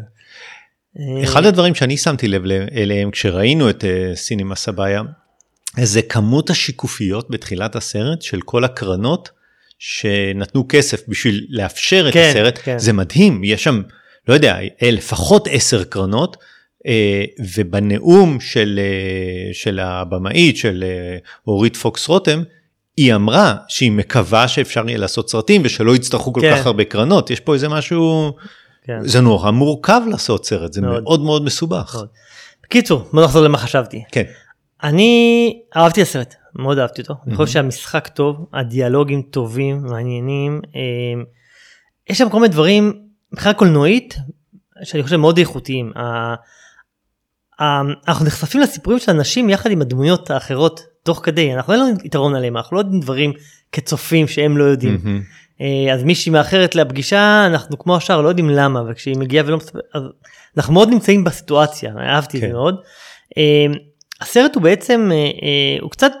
אה, 1.00 1.24
אחד 1.24 1.46
הדברים 1.46 1.74
שאני 1.74 1.96
שמתי 1.96 2.28
לב 2.28 2.42
אליהם 2.76 3.10
כשראינו 3.10 3.70
את 3.70 3.84
אה, 3.84 4.16
סינימה 4.16 4.54
סבאיה 4.54 5.02
זה 5.82 6.02
כמות 6.02 6.50
השיקופיות 6.50 7.30
בתחילת 7.30 7.76
הסרט 7.76 8.22
של 8.22 8.40
כל 8.40 8.64
הקרנות 8.64 9.30
שנתנו 9.78 10.66
כסף 10.68 11.08
בשביל 11.08 11.46
לאפשר 11.48 12.06
את 12.08 12.12
כן, 12.12 12.28
הסרט 12.30 12.58
כן. 12.64 12.78
זה 12.78 12.92
מדהים 12.92 13.44
יש 13.44 13.64
שם 13.64 13.82
לא 14.28 14.34
יודע 14.34 14.58
אה, 14.82 14.90
לפחות 14.90 15.48
עשר 15.50 15.84
קרנות 15.84 16.36
ובנאום 17.54 18.40
של 18.40 18.80
של 19.52 19.78
הבמאית 19.78 20.56
של 20.56 20.84
אורית 21.46 21.76
פוקס 21.76 22.08
רותם. 22.08 22.42
היא 22.96 23.14
אמרה 23.14 23.54
שהיא 23.68 23.92
מקווה 23.92 24.48
שאפשר 24.48 24.88
יהיה 24.88 24.98
לעשות 24.98 25.30
סרטים 25.30 25.62
ושלא 25.64 25.96
יצטרכו 25.96 26.32
כל 26.32 26.40
כן. 26.40 26.56
כך 26.56 26.66
הרבה 26.66 26.84
קרנות 26.84 27.30
יש 27.30 27.40
פה 27.40 27.54
איזה 27.54 27.68
משהו 27.68 28.32
כן. 28.84 28.98
זה 29.02 29.20
נורא 29.20 29.50
מורכב 29.50 30.00
לעשות 30.10 30.46
סרט 30.46 30.72
זה 30.72 30.80
מאוד. 30.80 31.02
מאוד 31.02 31.20
מאוד 31.20 31.44
מסובך. 31.44 31.94
מאוד. 31.94 32.08
בקיצור 32.64 33.04
בוא 33.12 33.24
נחזור 33.24 33.42
למה 33.42 33.58
חשבתי. 33.58 34.02
כן. 34.12 34.22
אני 34.82 35.52
אהבתי 35.76 36.02
את 36.02 36.06
הסרט, 36.06 36.34
מאוד 36.56 36.78
אהבתי 36.78 37.02
אותו. 37.02 37.14
אני 37.26 37.34
Mhm. 37.34 37.36
חושב 37.36 37.52
שהמשחק 37.52 38.08
טוב, 38.08 38.46
הדיאלוגים 38.52 39.22
טובים, 39.22 39.82
מעניינים. 39.82 40.60
אה, 40.76 41.22
יש 42.10 42.18
שם 42.18 42.28
כל 42.30 42.36
מיני 42.40 42.48
דברים, 42.52 42.92
מבחינה 43.32 43.54
קולנועית, 43.54 44.14
שאני 44.82 45.02
חושב 45.02 45.16
מאוד 45.16 45.38
איכותיים. 45.38 45.92
ה- 45.96 46.34
ה- 47.62 47.80
אנחנו 48.08 48.26
נחשפים 48.26 48.60
לסיפורים 48.60 48.98
של 48.98 49.10
אנשים 49.12 49.50
יחד 49.50 49.70
עם 49.70 49.80
הדמויות 49.82 50.30
האחרות 50.30 50.80
תוך 51.02 51.20
כדי, 51.22 51.54
אנחנו 51.54 51.72
אין 51.72 51.80
לנו 51.82 51.96
יתרון 52.04 52.34
עליהם, 52.34 52.56
אנחנו 52.56 52.76
לא 52.76 52.80
יודעים 52.80 53.00
דברים 53.00 53.32
כצופים 53.72 54.28
שהם 54.28 54.58
לא 54.58 54.64
יודעים. 54.64 54.98
מהמם. 55.04 55.22
אה, 55.60 55.94
אז 55.94 56.04
מישהי 56.04 56.32
מאחרת 56.32 56.74
לפגישה 56.74 57.46
אנחנו 57.46 57.78
כמו 57.78 57.96
השאר 57.96 58.20
לא 58.20 58.28
יודעים 58.28 58.50
למה 58.50 58.82
וכשהיא 58.90 59.16
מגיעה 59.16 59.46
ולא 59.46 59.56
מספרת 59.56 59.82
אז 59.94 60.02
אנחנו 60.56 60.74
מאוד 60.74 60.88
נמצאים 60.88 61.24
בסיטואציה 61.24 61.94
אהבתי 61.98 62.38
את 62.38 62.42
כן. 62.42 62.48
זה 62.48 62.52
מאוד. 62.52 62.76
אה, 63.38 63.66
הסרט 64.20 64.54
הוא 64.54 64.62
בעצם 64.62 65.10
אה, 65.12 65.80
הוא 65.80 65.90
קצת 65.90 66.12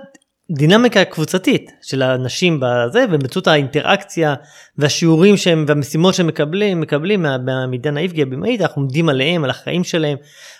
דינמיקה 0.50 1.04
קבוצתית 1.04 1.70
של 1.82 2.02
האנשים 2.02 2.60
בזה 2.60 3.04
ובאמצעות 3.08 3.46
האינטראקציה 3.46 4.34
והשיעורים 4.78 5.36
שהם 5.36 5.64
והמשימות 5.68 6.14
שהם 6.14 6.26
מקבלים 6.26 6.80
מקבלים 6.80 7.26
מעידן 7.68 7.96
האיבגי 7.96 8.22
הבמאית 8.22 8.60
אנחנו 8.60 8.82
עומדים 8.82 9.08
עליהם 9.08 9.44
על 9.44 9.50
החיים 9.50 9.84
שלהם 9.84 10.16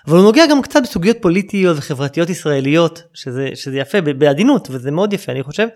אבל 0.06 0.16
הוא 0.16 0.24
נוגע 0.24 0.46
גם 0.50 0.62
קצת 0.62 0.80
בסוגיות 0.82 1.16
פוליטיות 1.20 1.76
וחברתיות 1.78 2.30
ישראליות 2.30 3.02
שזה 3.14 3.48
שזה 3.54 3.78
יפה 3.78 4.00
בעדינות 4.00 4.68
וזה 4.70 4.90
מאוד 4.90 5.12
יפה 5.12 5.32
אני 5.32 5.42
חושב. 5.42 5.66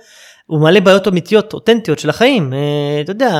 הוא 0.49 0.61
מעלה 0.61 0.81
בעיות 0.81 1.09
אמיתיות 1.09 1.53
אותנטיות 1.53 1.99
של 1.99 2.11
החיים 2.11 2.53
אה, 2.53 2.59
אתה 3.01 3.11
יודע 3.13 3.33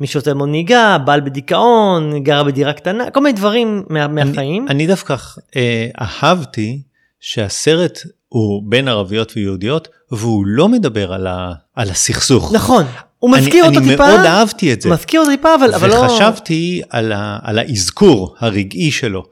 מי 0.00 0.06
שעושה 0.06 0.30
המון 0.30 0.50
נהיגה 0.50 0.98
בעל 1.04 1.20
בדיכאון 1.20 2.22
גרה 2.22 2.44
בדירה 2.44 2.72
קטנה 2.72 3.10
כל 3.10 3.20
מיני 3.20 3.32
דברים 3.38 3.82
מה, 3.88 4.06
מהחיים. 4.08 4.68
אני 4.68 4.86
דווקא 4.86 5.16
אה, 5.56 5.86
אהבתי 6.00 6.82
שהסרט 7.20 7.98
הוא 8.28 8.62
בין 8.66 8.88
ערביות 8.88 9.32
ויהודיות 9.36 9.88
והוא 10.12 10.44
לא 10.46 10.68
מדבר 10.68 11.12
על, 11.12 11.26
ה, 11.26 11.52
על 11.74 11.90
הסכסוך. 11.90 12.52
נכון 12.54 12.84
הוא 13.18 13.34
אני- 13.36 13.42
מזכיר 13.42 13.64
אותו 13.64 13.78
אני 13.78 13.88
טיפה 13.88 14.06
מאוד 14.06 14.20
אהבתי 14.26 14.72
את 14.72 14.80
זה. 14.82 14.90
מזכיר 14.90 15.20
אותו 15.20 15.32
טיפה 15.32 15.54
אבל, 15.54 15.74
אבל 15.74 15.88
לא 15.88 15.94
וחשבתי 15.94 16.82
על, 16.90 17.12
ה, 17.12 17.38
על 17.42 17.58
האזכור 17.58 18.34
הרגעי 18.38 18.90
שלו 18.90 19.22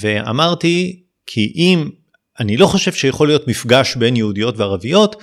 ואמרתי 0.00 1.00
כי 1.26 1.52
אם 1.56 1.88
אני 2.40 2.56
לא 2.56 2.66
חושב 2.66 2.92
שיכול 2.92 3.26
להיות 3.28 3.48
מפגש 3.48 3.96
בין 3.96 4.16
יהודיות 4.16 4.58
וערביות 4.58 5.16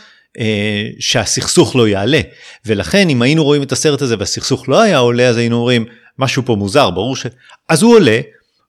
שהסכסוך 1.00 1.76
לא 1.76 1.88
יעלה 1.88 2.22
ולכן 2.66 3.10
אם 3.10 3.22
היינו 3.22 3.44
רואים 3.44 3.64
את 3.64 3.72
הסרט 3.72 4.02
הזה 4.02 4.16
והסכסוך 4.20 4.70
לא 4.70 4.82
היה 4.82 4.98
עולה 4.98 5.28
אז 5.28 5.38
היינו 5.38 5.56
אומרים 5.56 5.86
משהו 6.20 6.46
פה 6.46 6.56
מוזר 6.56 6.90
ברור 6.90 7.16
ש... 7.16 7.26
אז 7.70 7.82
הוא 7.82 7.96
עולה 7.96 8.20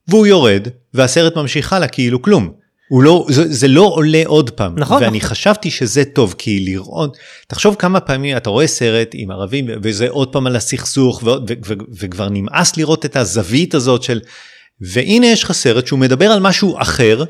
והוא 0.07 0.27
יורד 0.27 0.67
והסרט 0.93 1.35
ממשיך 1.35 1.73
הלאה 1.73 1.87
כאילו 1.87 2.21
כלום. 2.21 2.51
הוא 2.89 3.03
לא, 3.03 3.25
זה, 3.29 3.53
זה 3.53 3.67
לא 3.67 3.81
עולה 3.81 4.21
עוד 4.25 4.49
פעם, 4.49 4.79
נכון, 4.79 5.03
ואני 5.03 5.17
נכון. 5.17 5.29
חשבתי 5.29 5.71
שזה 5.71 6.05
טוב 6.05 6.35
כי 6.37 6.59
לראות, 6.59 7.17
תחשוב 7.47 7.75
כמה 7.79 7.99
פעמים 7.99 8.37
אתה 8.37 8.49
רואה 8.49 8.67
סרט 8.67 9.09
עם 9.13 9.31
ערבים 9.31 9.69
וזה 9.83 10.09
עוד 10.09 10.31
פעם 10.31 10.47
על 10.47 10.55
הסכסוך 10.55 11.21
ועוד, 11.23 11.51
ו, 11.51 11.53
ו, 11.67 11.73
וכבר 11.99 12.29
נמאס 12.29 12.77
לראות 12.77 13.05
את 13.05 13.15
הזווית 13.15 13.73
הזאת 13.73 14.03
של, 14.03 14.19
והנה 14.81 15.27
יש 15.27 15.43
לך 15.43 15.51
סרט 15.51 15.87
שהוא 15.87 15.99
מדבר 15.99 16.25
על 16.25 16.39
משהו 16.39 16.81
אחר, 16.81 17.23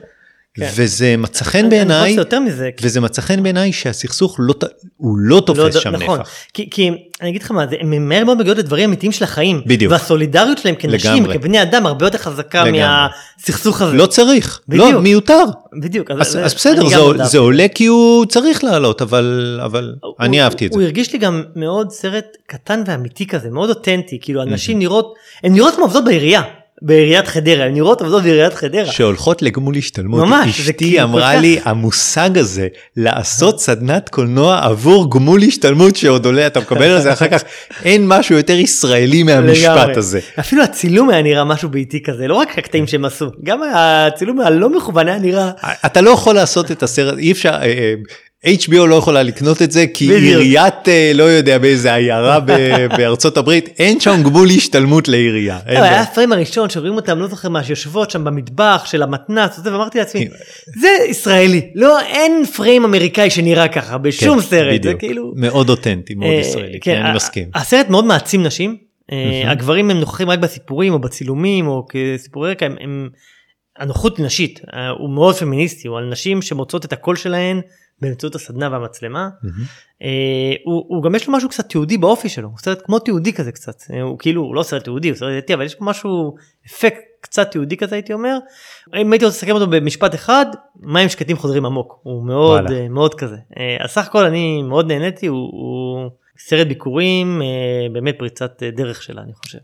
כן. 0.58 0.70
וזה 0.76 1.18
מצא 1.18 1.46
חן 1.46 1.70
בעיניי, 1.70 2.16
וזה 2.82 3.02
מצא 3.02 3.22
חן 3.22 3.44
בעיניי 3.44 3.72
שהסכסוך 3.74 4.36
לא, 4.40 4.54
הוא 4.98 5.18
לא 5.18 5.40
תופס 5.46 5.76
לא, 5.76 5.82
שם 5.82 5.90
נכון, 5.96 6.20
נפח. 6.20 6.30
כי, 6.54 6.70
כי 6.70 6.90
אני 7.22 7.30
אגיד 7.30 7.42
לך 7.44 7.52
מה, 7.52 7.68
זה- 7.68 7.76
הם 7.80 8.10
מהר 8.10 8.24
מאוד 8.26 8.38
מגיעות 8.38 8.58
לדברים 8.58 8.90
אמיתיים 8.90 9.12
של 9.12 9.24
החיים. 9.24 9.62
בדיוק. 9.66 9.92
והסולידריות 9.92 10.58
שלהם 10.58 10.76
כנשים, 10.76 11.14
לגמרי. 11.24 11.40
כבני 11.40 11.62
אדם, 11.62 11.86
הרבה 11.86 12.06
יותר 12.06 12.18
חזקה 12.18 12.64
לגמרי. 12.64 12.82
מהסכסוך 12.82 13.82
הזה. 13.82 13.94
לא 13.98 14.06
צריך, 14.06 14.60
בדיוק. 14.68 14.92
לא, 14.94 15.02
מיותר. 15.02 15.44
בדיוק. 15.82 16.12
אז, 16.12 16.28
זה- 16.32 16.44
אז 16.46 16.54
בסדר, 16.54 16.88
זה, 16.90 16.96
מאוד 16.96 17.24
זה. 17.24 17.38
עולה 17.38 17.66
כי 17.76 17.86
הוא 17.86 18.26
צריך 18.26 18.64
לעלות, 18.64 19.02
אבל, 19.02 19.60
אבל 19.66 19.96
הוא- 20.04 20.16
אני 20.20 20.42
אהבתי 20.44 20.66
את 20.66 20.72
זה. 20.72 20.78
הוא 20.80 20.84
הרגיש 20.84 21.14
לי 21.14 21.20
גם 21.20 21.44
מאוד 21.56 21.92
סרט 21.92 22.26
קטן 22.48 22.84
ואמיתי 22.88 23.28
כזה, 23.28 23.50
מאוד 23.50 23.70
אותנטי, 23.70 24.18
כאילו 24.22 24.42
אנשים 24.42 24.80
נראות, 24.80 25.14
הן 25.44 25.54
נראות 25.54 25.76
כמו 25.76 25.84
עובדות 25.84 26.06
בעירייה, 26.06 26.42
בעיריית 26.86 27.28
חדרה, 27.28 27.66
הן 27.66 27.74
נראות 27.74 28.02
עובדות 28.02 28.24
בעיריית 28.24 28.54
חדרה. 28.54 28.86
שהולכות 28.86 29.42
לגמול 29.42 29.76
השתלמות. 29.76 30.28
ממש, 30.28 30.60
אשתי 30.60 30.74
כאילו 30.74 31.04
אמרה 31.04 31.34
כך- 31.36 31.42
לי, 31.42 31.60
המושג 31.66 32.38
הזה, 32.38 32.68
לעשות 32.98 33.60
סדנת 33.60 34.10
קולנוע 34.10 34.60
עבור 34.64 35.12
גמול 35.12 35.42
השתלמות 35.44 35.96
שעוד 35.96 36.26
עולה, 36.26 36.48
אתה 36.48 36.60
מקבל 36.60 36.84
על 36.84 37.02
זה 37.02 37.14
אחר 37.14 37.28
כך, 37.28 37.44
אין 37.86 38.08
משהו 38.08 38.36
יותר 38.38 38.54
ישראלי 38.54 39.24
מהמשפט. 39.24 39.98
הזה. 39.98 40.20
אפילו 40.40 40.64
הצילום 40.64 41.10
היה 41.10 41.22
נראה 41.22 41.44
משהו 41.44 41.70
ביתי 41.70 42.04
כזה, 42.04 42.28
לא 42.28 42.36
רק 42.36 42.58
הקטעים 42.58 42.88
שהם 42.88 43.06
עשו, 43.06 43.26
גם 43.44 43.60
הצילום 43.76 44.40
הלא 44.40 44.70
מכוון 44.70 45.08
היה 45.08 45.20
נראה, 45.20 45.52
אתה 45.86 46.02
לא 46.02 46.10
יכול 46.10 46.36
לעשות 46.36 46.72
את 46.72 46.84
הסרט, 46.84 47.18
אי 47.18 47.32
אפשר, 47.32 47.50
אה, 47.50 47.64
אה, 47.64 47.94
HBO 48.48 48.86
לא 48.88 48.96
יכולה 48.96 49.24
לקנות 49.24 49.62
את 49.62 49.72
זה 49.72 49.86
כי 49.94 50.08
בדיוק. 50.08 50.22
עיריית 50.42 50.88
אה, 50.90 51.12
לא 51.16 51.24
יודע 51.24 51.58
באיזה 51.58 51.94
עיירה 51.94 52.40
בארצות 52.98 53.38
הברית 53.38 53.70
אין 53.80 54.00
שם 54.00 54.24
גמול 54.24 54.50
השתלמות 54.50 55.08
לעירייה. 55.08 55.60
אין 55.68 55.78
לא. 55.78 55.84
היה 55.84 56.02
הפריים 56.02 56.32
הראשון 56.34 56.70
שרואים 56.70 56.96
אותם 56.96 57.20
לא 57.20 57.28
זוכר 57.28 57.50
מה 57.50 57.64
שיושבות 57.64 58.12
שם 58.12 58.24
במטבח 58.24 58.84
של 58.86 59.04
המתנ"ס 59.04 59.60
וזה, 59.60 59.74
ואמרתי 59.74 59.98
לעצמי. 59.98 60.28
זה 60.82 60.88
ישראלי 61.10 61.62
לא 61.76 62.00
אין 62.02 62.46
פריים 62.56 62.84
אמריקאי 62.86 63.30
שנראה 63.30 63.68
ככה 63.68 63.98
בשום 63.98 64.40
כן, 64.42 64.46
סרט 64.46 64.72
זה 64.72 64.78
בדיוק. 64.80 65.00
כאילו 65.00 65.34
מאוד 65.36 65.70
אותנטי, 65.70 66.16
מאוד 66.16 66.30
אה, 66.32 66.40
ישראלי, 66.40 66.80
כן, 66.80 66.96
כן, 66.96 67.06
אני 67.06 67.16
מסכים. 67.16 67.48
הסרט 67.56 67.90
מאוד 67.90 68.06
מעצים 68.06 68.44
נשים 68.44 68.78
אה, 69.12 69.52
הגברים 69.52 69.90
הם 69.92 70.00
נוכחים 70.00 70.30
רק 70.30 70.40
בסיפורים 70.40 70.94
או 70.94 71.00
בצילומים 71.00 71.68
או 71.68 71.86
כסיפורי 71.90 72.52
רקע 72.52 72.66
הם- 72.66 72.76
הם 72.82 73.10
הנוחות 73.80 74.20
נשית 74.20 74.60
הוא 75.00 75.10
מאוד 75.10 75.36
פמיניסטי 75.36 75.88
הוא 75.88 75.98
על 75.98 76.10
נשים 76.12 76.42
שמוצאות 76.42 76.86
את 76.86 76.94
הקול 76.94 77.16
שלהן 77.16 77.62
באמצעות 78.04 78.36
הסדנה 78.36 78.70
והמצלמה. 78.72 79.30
אה, 80.02 80.54
הוא, 80.64 80.86
הוא 80.88 81.04
גם 81.04 81.16
יש 81.16 81.28
לו 81.28 81.34
משהו 81.34 81.50
קצת 81.50 81.70
תיעודי 81.70 81.98
באופי 81.98 82.30
שלו, 82.30 82.48
הוא 82.48 82.58
סרט 82.58 82.82
כמו 82.86 83.00
תיעודי 83.00 83.34
כזה 83.34 83.52
קצת, 83.52 83.76
אה, 83.94 84.02
הוא 84.02 84.20
כאילו 84.20 84.42
הוא 84.42 84.56
לא 84.56 84.64
סרט 84.64 84.84
תיעודי, 84.84 85.10
הוא 85.10 85.18
סרט 85.18 85.44
דתי, 85.44 85.54
אבל 85.54 85.64
יש 85.66 85.76
פה 85.76 85.86
משהו, 85.86 86.36
אפקט 86.68 87.00
קצת 87.22 87.52
תיעודי 87.52 87.78
כזה 87.78 87.96
הייתי 87.96 88.14
אומר. 88.14 88.38
אם 88.98 89.14
הייתי 89.14 89.26
רוצה 89.26 89.38
לסכם 89.38 89.52
אותו 89.52 89.68
במשפט 89.68 90.16
אחד, 90.16 90.46
מים 90.80 91.10
שקטים 91.10 91.38
חוזרים 91.38 91.66
עמוק, 91.66 92.00
הוא 92.04 92.26
מאוד. 92.26 92.72
אה, 92.72 92.90
מאוד 92.90 93.16
כזה. 93.16 93.38
אז 93.80 93.90
סך 93.90 94.08
הכל 94.08 94.26
אני 94.26 94.62
מאוד 94.62 94.92
נהניתי, 94.92 95.28
הוא, 95.28 95.38
הוא 95.52 96.10
סרט 96.38 96.68
ביקורים, 96.68 97.42
באמת 97.94 98.16
פריצת 98.20 98.64
דרך 98.64 99.04
שלה 99.04 99.22
אני 99.22 99.34
חושב. 99.34 99.60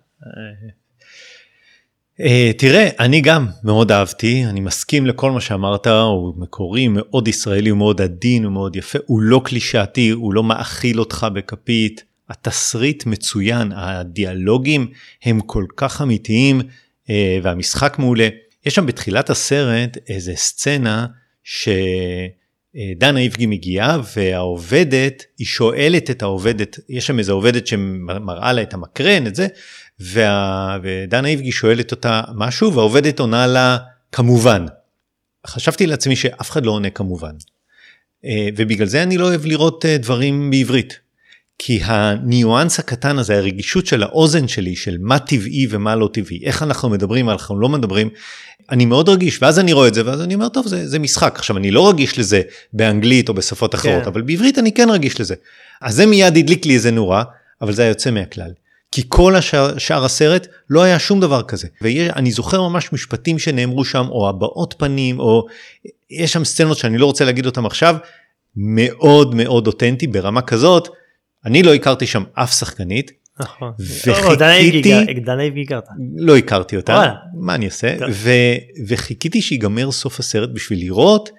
אה, 2.22 2.52
תראה, 2.58 2.90
אני 3.00 3.22
גם 3.22 3.48
מאוד 3.64 3.92
אהבתי, 3.92 4.46
אני 4.46 4.60
מסכים 4.60 5.06
לכל 5.06 5.32
מה 5.32 5.42
שאמרת, 5.42 5.88
הוא 5.88 6.34
מקורי, 6.38 6.88
מאוד 6.88 7.28
ישראלי, 7.28 7.70
הוא 7.70 7.78
מאוד 7.78 8.02
עדין, 8.02 8.44
הוא 8.44 8.54
מאוד 8.54 8.76
יפה, 8.76 9.00
הוא 9.06 9.22
לא 9.22 9.42
קלישאתי, 9.46 10.10
הוא 10.10 10.34
לא 10.34 10.44
מאכיל 10.44 11.00
אותך 11.00 11.28
בכפית, 11.34 12.04
התסריט 12.30 13.06
מצוין, 13.06 13.72
הדיאלוגים 13.76 14.88
הם 15.24 15.42
כל 15.42 15.66
כך 15.76 16.02
אמיתיים, 16.02 16.62
אה, 17.10 17.40
והמשחק 17.44 17.96
מעולה. 18.00 18.30
יש 18.66 18.76
שם 18.76 18.86
בתחילת 18.86 19.30
הסרט 19.30 19.98
איזה 20.10 20.34
סצנה 20.36 21.06
שדנה 21.44 23.20
איבגי 23.20 23.46
מגיעה 23.46 23.98
והעובדת, 24.16 25.24
היא 25.38 25.48
שואלת 25.48 26.10
את 26.10 26.22
העובדת, 26.22 26.80
יש 26.90 27.08
שם 27.08 27.20
איזה 27.20 27.32
עובדת 27.32 27.68
שמראה 27.68 28.54
לה 28.54 28.62
את 28.62 28.74
המקרן, 28.74 29.28
את 29.28 29.36
זה, 29.36 29.48
וה... 30.00 30.78
ודנה 30.84 31.28
איבגי 31.28 31.52
שואלת 31.52 31.92
אותה 31.92 32.22
משהו 32.36 32.74
והעובדת 32.74 33.20
עונה 33.20 33.48
לה 33.48 33.78
כמובן. 34.12 34.66
חשבתי 35.48 35.88
לעצמי 35.88 36.16
שאף 36.16 36.52
אחד 36.52 36.66
לא 36.66 36.72
עונה 36.72 36.90
כמובן. 36.90 37.34
אה, 38.26 38.48
ובגלל 38.58 38.88
זה 38.88 39.04
אני 39.04 39.18
לא 39.18 39.28
אוהב 39.28 39.46
לראות 39.46 39.86
אה, 39.86 39.98
דברים 39.98 40.52
בעברית. 40.52 41.00
כי 41.62 41.80
הניואנס 41.84 42.80
הקטן 42.80 43.18
הזה, 43.18 43.38
הרגישות 43.38 43.86
של 43.86 44.04
האוזן 44.04 44.48
שלי, 44.48 44.76
של 44.76 44.98
מה 45.00 45.20
טבעי 45.20 45.68
ומה 45.70 45.96
לא 45.96 46.10
טבעי, 46.14 46.40
איך 46.44 46.64
אנחנו 46.64 46.90
מדברים, 46.90 47.30
אנחנו 47.30 47.60
לא 47.60 47.70
מדברים, 47.70 48.10
אני 48.72 48.86
מאוד 48.86 49.10
רגיש, 49.10 49.42
ואז 49.42 49.60
אני 49.60 49.74
רואה 49.74 49.88
את 49.88 49.94
זה, 49.94 50.06
ואז 50.06 50.22
אני 50.22 50.36
אומר, 50.36 50.50
טוב, 50.50 50.68
זה, 50.68 50.88
זה 50.88 51.00
משחק. 51.00 51.36
עכשיו, 51.36 51.58
אני 51.58 51.72
לא 51.72 51.90
רגיש 51.90 52.20
לזה 52.20 52.42
באנגלית 52.74 53.30
או 53.30 53.34
בשפות 53.34 53.76
אחרות, 53.76 54.04
כן. 54.04 54.08
אבל 54.08 54.22
בעברית 54.22 54.60
אני 54.60 54.72
כן 54.72 54.90
רגיש 54.90 55.22
לזה. 55.22 55.36
אז 55.82 55.96
זה 55.96 56.06
מיד 56.06 56.38
הדליק 56.38 56.66
לי 56.66 56.74
איזה 56.74 56.92
נורה, 56.92 57.24
אבל 57.62 57.74
זה 57.74 57.82
היה 57.82 57.90
יוצא 57.90 58.12
מהכלל. 58.12 58.52
כי 58.92 59.04
כל 59.08 59.36
השאר, 59.36 59.78
שאר 59.78 60.06
הסרט 60.06 60.48
לא 60.70 60.84
היה 60.84 61.00
שום 61.00 61.20
דבר 61.20 61.44
כזה. 61.44 61.68
ואני 61.82 62.32
זוכר 62.32 62.62
ממש 62.62 62.94
משפטים 62.94 63.40
שנאמרו 63.40 63.86
שם, 63.86 64.06
או 64.10 64.30
הבעות 64.30 64.76
פנים, 64.78 65.20
או 65.20 65.46
יש 66.12 66.34
שם 66.34 66.46
סצנות 66.46 66.78
שאני 66.78 66.98
לא 66.98 67.06
רוצה 67.06 67.26
להגיד 67.26 67.46
אותן 67.46 67.66
עכשיו, 67.66 67.96
מאוד 68.56 69.36
מאוד 69.36 69.68
אותנטי 69.68 70.08
ברמה 70.08 70.42
כזאת. 70.42 70.88
אני 71.46 71.64
לא 71.64 71.74
הכרתי 71.74 72.08
שם 72.08 72.24
אף 72.34 72.54
שחקנית, 72.60 73.12
נכון. 73.40 73.72
וחיכיתי- 73.80 74.36
דנה 74.36 74.54
איבגי 74.54 74.82
גר- 74.82 75.22
דנה 75.26 75.44
הכרת. 75.62 75.84
לא 76.18 76.38
הכרתי 76.38 76.76
אותה. 76.78 76.94
מה 77.34 77.56
אני 77.56 77.66
אעשה? 77.66 77.96
ו, 78.12 78.30
וחיכיתי 78.88 79.42
שיגמר 79.42 79.92
סוף 79.92 80.20
הסרט 80.20 80.50
בשביל 80.54 80.80
לראות 80.80 81.30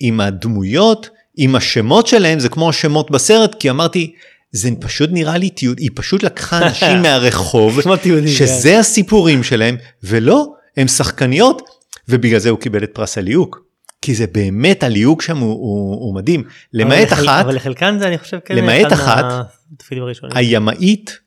אם 0.00 0.20
הדמויות, 0.20 1.10
אם 1.38 1.54
השמות 1.56 2.06
שלהם 2.06 2.40
זה 2.40 2.48
כמו 2.48 2.68
השמות 2.68 3.10
בסרט, 3.10 3.54
כי 3.60 3.70
אמרתי, 3.70 4.14
זה 4.52 4.70
פשוט 4.80 5.10
נראה 5.12 5.38
לי 5.38 5.50
תיעוד, 5.50 5.78
היא 5.78 5.90
פשוט 5.94 6.22
לקחה 6.22 6.66
אנשים 6.66 7.02
מהרחוב, 7.02 7.80
תיעודי, 8.02 8.28
שזה 8.28 8.78
הסיפורים 8.78 9.42
שלהם, 9.42 9.76
ולא, 10.02 10.46
הם 10.76 10.88
שחקניות, 10.88 11.62
ובגלל 12.08 12.38
זה 12.38 12.50
הוא 12.50 12.58
קיבל 12.58 12.84
את 12.84 12.90
פרס 12.94 13.18
הליהוק. 13.18 13.68
כי 14.02 14.14
זה 14.14 14.26
באמת 14.26 14.82
הליהוק 14.82 15.22
שם 15.22 15.38
הוא, 15.38 15.50
הוא, 15.52 15.94
הוא 16.06 16.14
מדהים, 16.14 16.42
למעט 16.72 17.12
לחל- 17.12 17.24
אחת, 17.24 17.44
אבל 17.44 17.54
לחלקן 17.56 17.96
זה 17.98 18.08
אני 18.08 18.18
חושב 18.18 18.38
כן 18.44 18.56
למעט 18.56 18.92
אחת. 18.92 19.24
הימאית 20.34 21.18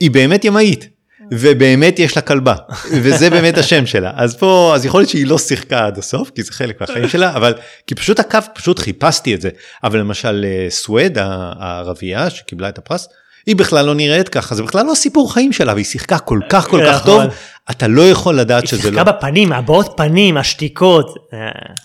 היא 0.00 0.10
באמת 0.10 0.44
ימאית 0.44 0.88
ובאמת 1.32 1.98
יש 1.98 2.16
לה 2.16 2.22
כלבה 2.22 2.54
וזה 2.90 3.30
באמת 3.30 3.58
השם 3.58 3.86
שלה 3.86 4.12
אז 4.16 4.36
פה 4.36 4.72
אז 4.74 4.84
יכול 4.84 5.00
להיות 5.00 5.10
שהיא 5.10 5.26
לא 5.26 5.38
שיחקה 5.38 5.86
עד 5.86 5.98
הסוף 5.98 6.30
כי 6.30 6.42
זה 6.42 6.52
חלק 6.52 6.80
מהחיים 6.80 7.08
שלה 7.08 7.36
אבל 7.36 7.54
כי 7.86 7.94
פשוט 7.94 8.20
עקבת 8.20 8.48
פשוט 8.54 8.78
חיפשתי 8.78 9.34
את 9.34 9.40
זה 9.40 9.48
אבל 9.84 9.98
למשל 9.98 10.44
אה, 10.48 10.70
סווד 10.70 11.18
הערבייה 11.18 12.30
שקיבלה 12.30 12.68
את 12.68 12.78
הפרס 12.78 13.08
היא 13.46 13.56
בכלל 13.56 13.86
לא 13.86 13.94
נראית 13.94 14.28
ככה 14.28 14.54
זה 14.54 14.62
בכלל 14.62 14.86
לא 14.86 14.94
סיפור 14.94 15.32
חיים 15.32 15.52
שלה 15.52 15.72
והיא 15.72 15.84
שיחקה 15.84 16.18
כל 16.18 16.40
כך 16.48 16.68
כל 16.68 16.80
כך 16.86 17.06
טוב 17.06 17.20
נכון. 17.20 17.36
אתה 17.70 17.88
לא 17.88 18.10
יכול 18.10 18.38
לדעת 18.38 18.62
היא 18.62 18.68
שזה 18.68 18.90
לא 18.90 18.96
שיחקה 18.96 19.12
בפנים, 19.12 19.52
הבעות 19.52 19.94
פנים, 19.96 20.36
השתיקות. 20.36 21.14
אה, 21.32 21.38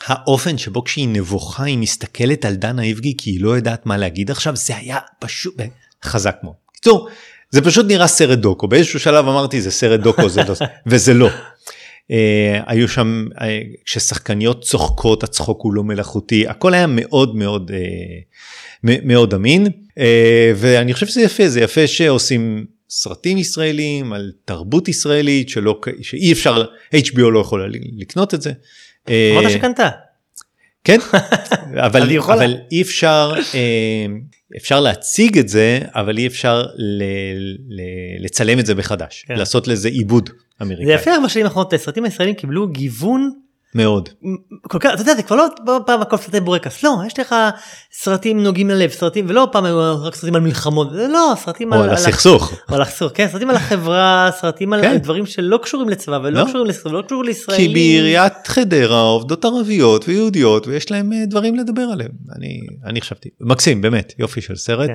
האופן 0.05 0.57
שבו 0.57 0.83
כשהיא 0.83 1.07
נבוכה 1.07 1.63
היא 1.63 1.77
מסתכלת 1.77 2.45
על 2.45 2.55
דנה 2.55 2.81
איבגי 2.81 3.13
כי 3.17 3.29
היא 3.29 3.43
לא 3.43 3.49
יודעת 3.49 3.85
מה 3.85 3.97
להגיד 3.97 4.31
עכשיו 4.31 4.55
זה 4.55 4.77
היה 4.77 4.97
פשוט 5.19 5.55
חזק 6.05 6.35
מאוד. 6.43 6.55
בקיצור 6.71 7.09
זה 7.51 7.61
פשוט 7.61 7.85
נראה 7.85 8.07
סרט 8.07 8.39
דוקו 8.39 8.67
באיזשהו 8.67 8.99
שלב 8.99 9.27
אמרתי 9.27 9.61
זה 9.61 9.71
סרט 9.71 9.99
דוקו 9.99 10.29
זה 10.29 10.41
לא, 10.43 10.55
וזה 10.87 11.13
לא. 11.13 11.29
Uh, 11.29 12.13
היו 12.65 12.87
שם 12.87 13.27
uh, 13.33 13.41
כששחקניות 13.85 14.63
צוחקות 14.63 15.23
הצחוק 15.23 15.61
הוא 15.61 15.73
לא 15.73 15.83
מלאכותי 15.83 16.47
הכל 16.47 16.73
היה 16.73 16.87
מאוד 16.87 17.35
מאוד 17.35 17.71
uh, 17.71 18.83
מאוד 18.83 19.33
אמין 19.33 19.65
uh, 19.65 20.01
ואני 20.55 20.93
חושב 20.93 21.07
שזה 21.07 21.21
יפה 21.21 21.49
זה 21.49 21.61
יפה 21.61 21.87
שעושים 21.87 22.65
סרטים 22.89 23.37
ישראלים 23.37 24.13
על 24.13 24.31
תרבות 24.45 24.87
ישראלית 24.87 25.49
שלא 25.49 25.81
שאי 26.01 26.31
אפשר 26.31 26.63
HBO 26.95 27.29
לא 27.31 27.39
יכולה 27.39 27.65
לקנות 27.97 28.33
את 28.33 28.41
זה. 28.41 28.51
אמרת 29.07 29.51
שקנתה. 29.51 29.89
כן, 30.83 30.99
אבל. 31.87 32.17
אבל 32.17 32.57
אי 32.71 32.81
אפשר, 32.81 33.33
אה, 33.53 34.05
אפשר 34.57 34.79
להציג 34.79 35.37
את 35.37 35.49
זה, 35.49 35.79
אבל 35.95 36.17
אי 36.17 36.27
אפשר 36.27 36.63
ל, 36.75 37.03
ל, 37.69 37.81
לצלם 38.19 38.59
את 38.59 38.65
זה 38.65 38.75
מחדש, 38.75 39.25
כן. 39.27 39.35
לעשות 39.35 39.67
לזה 39.67 39.89
עיבוד 39.89 40.29
אמריקאי. 40.61 40.85
זה 40.85 40.91
יפה 40.91 41.11
בשנים 41.25 41.45
האחרונות 41.45 41.73
הסרטים 41.73 42.05
הישראלים 42.05 42.35
קיבלו 42.35 42.67
גיוון 42.67 43.29
מאוד. 43.75 44.09
כל 44.61 44.79
כך, 44.79 44.93
אתה 44.93 45.01
יודע, 45.01 45.15
זה 45.15 45.23
כבר 45.23 45.35
לא 45.35 45.47
פעם 45.85 46.01
הכל 46.01 46.17
סרטי 46.17 46.39
בורקס, 46.39 46.83
לא, 46.83 46.97
יש 47.07 47.19
לך 47.19 47.35
סרטים 47.91 48.43
נוגעים 48.43 48.69
ללב, 48.69 48.89
סרטים, 48.89 49.25
ולא 49.29 49.47
פעם 49.51 49.65
היו 49.65 50.03
רק 50.03 50.15
סרטים 50.15 50.35
על 50.35 50.41
מלחמות, 50.41 50.93
זה 50.93 51.07
לא, 51.07 51.33
סרטים 51.43 51.73
או 51.73 51.83
על 51.83 51.89
הסכסוך. 51.89 52.53
או 52.69 52.75
על 52.75 52.81
הסכסוך, 52.81 53.11
כן, 53.15 53.27
סרטים 53.31 53.49
על 53.49 53.55
החברה, 53.55 54.29
סרטים 54.41 54.73
על 54.73 54.81
כן. 54.81 54.89
על 54.89 54.97
דברים 54.97 55.25
שלא 55.25 55.59
קשורים 55.63 55.89
לצבא 55.89 56.19
ולא 56.23 56.39
לא. 56.41 56.45
קשורים 56.45 56.67
לסרט, 56.67 56.93
ולא 56.93 57.01
קשורים 57.01 57.25
לישראלים. 57.25 57.67
כי 57.67 57.73
בעיריית 57.73 58.47
חדרה 58.47 59.01
עובדות 59.01 59.45
ערביות 59.45 60.07
ויהודיות 60.07 60.67
ויש 60.67 60.91
להם 60.91 61.13
אה, 61.13 61.25
דברים 61.25 61.55
לדבר 61.55 61.81
עליהם. 61.81 62.11
אני, 62.35 62.59
אני 62.85 63.01
חשבתי, 63.01 63.29
מקסים, 63.41 63.81
באמת, 63.81 64.13
יופי 64.19 64.41
של 64.41 64.55
סרט. 64.55 64.91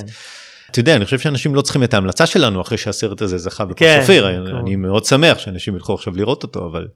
כן. 0.77 0.81
אתה 0.83 0.91
יודע, 0.91 0.97
אני 0.97 1.05
חושב 1.05 1.19
שאנשים 1.19 1.55
לא 1.55 1.63
צריכים 1.63 1.83
את 1.83 1.95
ההמלצה 1.95 2.27
שלנו 2.27 2.61
אחרי 2.61 2.79
שהסרט 2.79 3.23
הזה 3.23 3.39
זכה 3.39 3.65
בפרס 3.65 3.79
כן, 3.79 3.99
אופיר. 4.01 4.47
כן. 4.47 4.57
אני 4.57 4.77
מאוד 4.77 5.05
שמח 5.05 5.39
שאנשים 5.39 5.75
ילכו 5.75 5.95
עכשיו 5.95 6.17
לראות 6.17 6.43
אותו, 6.43 6.67
אבל 6.67 6.89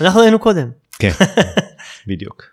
אנחנו 0.00 0.22
היינו 0.22 0.38
קודם. 0.38 0.70
כן, 0.98 1.10
בדיוק. 2.08 2.44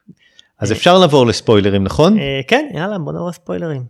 אז 0.59 0.71
אפשר 0.71 0.97
לעבור 0.97 1.27
לספוילרים, 1.27 1.84
נכון? 1.84 2.19
אה, 2.19 2.41
כן, 2.47 2.69
יאללה, 2.73 2.97
בוא 2.97 3.13
נעבור 3.13 3.31
ספוילרים. 3.31 3.84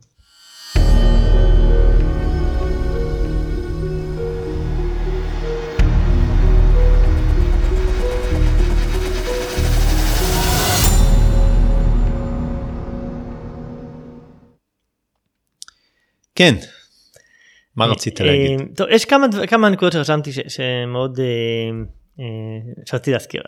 כן. 16.35 16.55
מה 17.75 17.85
רצית 17.85 18.19
להגיד? 18.19 18.59
אה, 18.59 18.65
טוב, 18.75 18.87
יש 18.91 19.05
כמה 19.05 19.27
דבר- 19.27 19.45
כמה 19.45 19.69
נקודות 19.69 19.93
שרשמתי 19.93 20.31
ש- 20.33 20.39
שמאוד 20.47 21.19
אה, 21.19 21.25
אה, 22.19 22.25
שרציתי 22.85 23.11
להזכיר. 23.11 23.41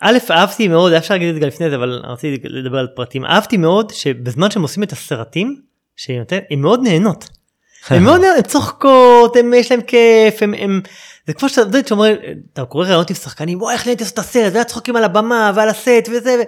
א', 0.00 0.18
אהבתי 0.30 0.68
מאוד, 0.68 0.92
אפשר 0.92 1.14
להגיד 1.14 1.28
את 1.28 1.34
זה 1.34 1.40
גם 1.40 1.48
לפני 1.48 1.70
זה, 1.70 1.76
אבל 1.76 2.02
רציתי 2.04 2.48
לדבר 2.48 2.78
על 2.78 2.86
פרטים. 2.96 3.24
אהבתי 3.24 3.56
מאוד 3.56 3.90
שבזמן 3.94 4.50
שהם 4.50 4.62
עושים 4.62 4.82
את 4.82 4.92
הסרטים, 4.92 5.56
הן 6.50 6.58
מאוד 6.60 6.80
נהנות. 6.82 7.28
הן 7.88 8.02
מאוד 8.02 8.20
נהנות, 8.20 8.36
הן 8.36 8.42
צוחקות, 8.42 9.36
הן- 9.36 9.54
יש 9.54 9.72
להם 9.72 9.80
כיף, 9.80 10.42
הן... 10.42 10.54
הן- 10.54 10.80
זה 11.28 11.34
כמו 11.34 11.48
שאתה 11.48 11.60
יודע, 11.60 11.78
שאומרים, 11.88 12.16
אתה 12.52 12.64
קורא 12.64 12.84
רעיונות 12.84 13.10
עם 13.10 13.16
שחקנים, 13.16 13.62
וואי 13.62 13.74
איך 13.74 13.86
נהניתי 13.86 14.04
לעשות 14.04 14.14
את 14.14 14.18
הסרט, 14.18 14.52
והיה 14.52 14.64
צחוקים 14.64 14.96
על 14.96 15.04
הבמה 15.04 15.52
ועל 15.54 15.68
הסט 15.68 16.08
וזה, 16.10 16.36
ו... 16.38 16.42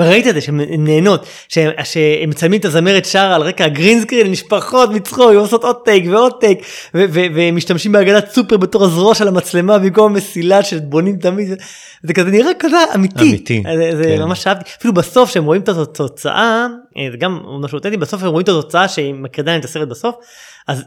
וראית 0.00 0.26
את 0.26 0.34
זה 0.34 0.40
שהן 0.40 0.60
נהנות, 0.78 1.26
שהם 1.48 2.30
מצלמים 2.30 2.60
את 2.60 2.64
הזמרת 2.64 3.04
שרה 3.04 3.34
על 3.34 3.42
רקע 3.42 3.64
הגרינסקרין, 3.64 4.30
משפחות 4.30 4.90
מצחוק, 4.90 5.30
הן 5.30 5.36
עושות 5.36 5.64
עוד 5.64 5.76
טייק 5.84 6.04
ועוד 6.10 6.32
טייק, 6.40 6.58
ומשתמשים 6.94 7.92
בעגלת 7.92 8.30
סופר 8.30 8.56
בתור 8.56 8.84
הזרוע 8.84 9.14
של 9.14 9.28
המצלמה 9.28 9.78
במקום 9.78 10.12
המסילה 10.12 10.62
שבונים 10.62 11.16
תמיד, 11.16 11.48
זה 12.02 12.14
כזה 12.14 12.30
נראה 12.30 12.50
כזה 12.58 12.76
אמיתי, 12.94 13.30
אמיתי, 13.30 13.62
זה, 13.76 13.96
זה 13.96 14.14
כן. 14.16 14.22
ממש 14.22 14.46
אהבתי, 14.46 14.70
אפילו 14.78 14.94
בסוף 14.94 15.30
שהם 15.30 15.44
רואים 15.44 15.62
את 15.62 15.68
התוצאה, 15.68 16.66
אה, 16.98 17.08
זה 17.10 17.16
גם 17.16 17.40
משהו 17.62 17.76
אותנטי, 17.76 17.96
בסוף 17.96 18.22
הם 18.22 18.28
רואים 18.28 18.44
את 18.44 18.48
התוצאה 18.48 18.88
שהיא 18.88 19.14
מקרינה 19.14 19.50
להם 19.50 19.60
את 19.60 19.64
הסרט 19.64 19.88
בסוף, 19.88 20.14
אז 20.68 20.84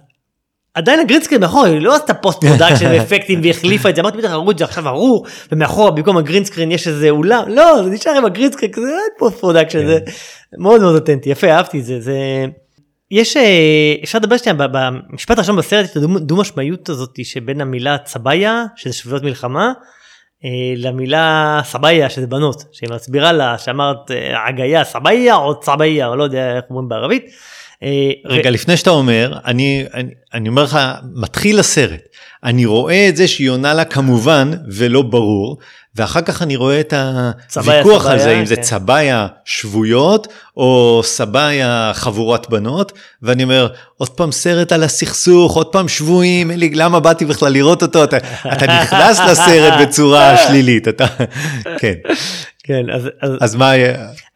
עדיין 0.80 0.99
ה 0.99 1.03
green 1.03 1.20
screen 1.20 1.41
מאחור, 1.41 1.65
היא 1.65 1.82
לא 1.82 1.95
עשתה 1.95 2.13
post 2.13 2.45
production 2.45 2.86
ואפקטים 2.91 3.41
והחליפה 3.43 3.89
את 3.89 3.95
זה, 3.95 4.01
אמרתי 4.01 4.17
בטח 4.17 4.32
הראו 4.32 4.51
את 4.51 4.57
זה 4.57 4.63
עכשיו 4.63 4.88
ארור, 4.88 5.25
ומאחורה 5.51 5.91
במקום 5.91 6.17
ה 6.17 6.22
green 6.22 6.45
screen 6.45 6.72
יש 6.71 6.88
איזה 6.88 7.09
אולם, 7.09 7.43
לא, 7.47 7.84
זה 7.84 7.89
נשאר 7.89 8.17
עם 8.17 8.25
ה 8.26 8.29
green 8.29 8.47
screen, 8.47 8.72
כזה 8.71 8.88
אין 8.88 9.09
post 9.17 9.39
production, 9.39 9.88
זה 9.88 9.99
מאוד 10.57 10.82
מאוד 10.82 10.95
אותנטי, 10.95 11.30
יפה, 11.30 11.47
אהבתי 11.47 11.80
את 11.80 11.86
זה, 11.86 12.01
זה... 12.01 12.45
יש, 13.11 13.38
אה, 13.38 13.95
אפשר 14.03 14.17
לדבר 14.17 14.38
שנייה, 14.38 14.67
במשפט 14.71 15.38
הראשון 15.38 15.55
בסרט, 15.55 15.86
את 15.91 15.95
הדו 15.95 16.36
משמעיות 16.36 16.89
הזאת 16.89 17.19
שבין 17.23 17.61
המילה 17.61 17.97
צביה, 17.97 18.65
שזה 18.75 18.93
שבויות 18.93 19.23
מלחמה, 19.23 19.71
אה, 20.45 20.73
למילה 20.77 21.61
סביה 21.63 22.09
שזה 22.09 22.27
בנות 22.27 22.63
שהיא 22.71 22.89
מסבירה 22.89 23.32
לה 23.32 23.57
שאמרת 23.57 24.11
אה, 24.11 24.47
עגיה 24.47 24.84
סביה 24.84 25.36
או 25.36 25.59
צביה 25.59 26.07
או 26.07 26.15
לא 26.15 26.23
יודע 26.23 26.55
איך 26.55 26.65
אומרים 26.69 26.89
בערבית. 26.89 27.25
אה, 27.84 28.11
רגע, 28.25 28.49
לפני 28.49 28.77
שאתה 28.77 28.89
אומר, 28.89 29.39
אני, 29.45 29.86
אני, 29.93 30.09
אני 30.34 30.49
אומר 30.49 30.63
לך, 30.63 30.80
מתחיל 31.15 31.59
הסרט, 31.59 32.01
אני 32.43 32.65
רואה 32.65 33.09
את 33.09 33.15
זה 33.15 33.27
שהיא 33.27 33.49
עונה 33.49 33.73
לה 33.73 33.86
כמובן 33.86 34.51
ולא 34.67 35.01
ברור, 35.01 35.57
ואחר 35.95 36.21
כך 36.21 36.41
אני 36.41 36.55
רואה 36.55 36.80
את 36.80 36.93
הוויכוח 37.55 38.05
על 38.05 38.19
זה, 38.19 38.39
אם 38.39 38.45
זה 38.45 38.55
כן. 38.55 38.61
צביה 38.61 39.27
שבויות 39.45 40.27
או 40.57 41.01
סביה 41.03 41.91
חבורת 41.93 42.49
בנות, 42.49 42.91
ואני 43.21 43.43
אומר, 43.43 43.67
עוד 43.97 44.09
פעם 44.09 44.32
סרט 44.32 44.71
על 44.71 44.84
הסכסוך, 44.84 45.55
עוד 45.55 45.67
פעם 45.67 45.88
שבויים, 45.88 46.51
אין 46.51 46.59
לי, 46.59 46.69
למה 46.69 46.99
באתי 46.99 47.25
בכלל 47.25 47.51
לראות 47.51 47.82
אותו? 47.82 48.03
אתה, 48.03 48.17
אתה 48.53 48.82
נכנס 48.82 49.19
לסרט 49.19 49.73
בצורה 49.82 50.38
שלילית, 50.38 50.88
אתה, 50.88 51.05
כן. 51.80 51.93
כן 52.63 52.89
אז, 52.93 53.09
אז, 53.21 53.32
אז 53.41 53.55
מה 53.55 53.71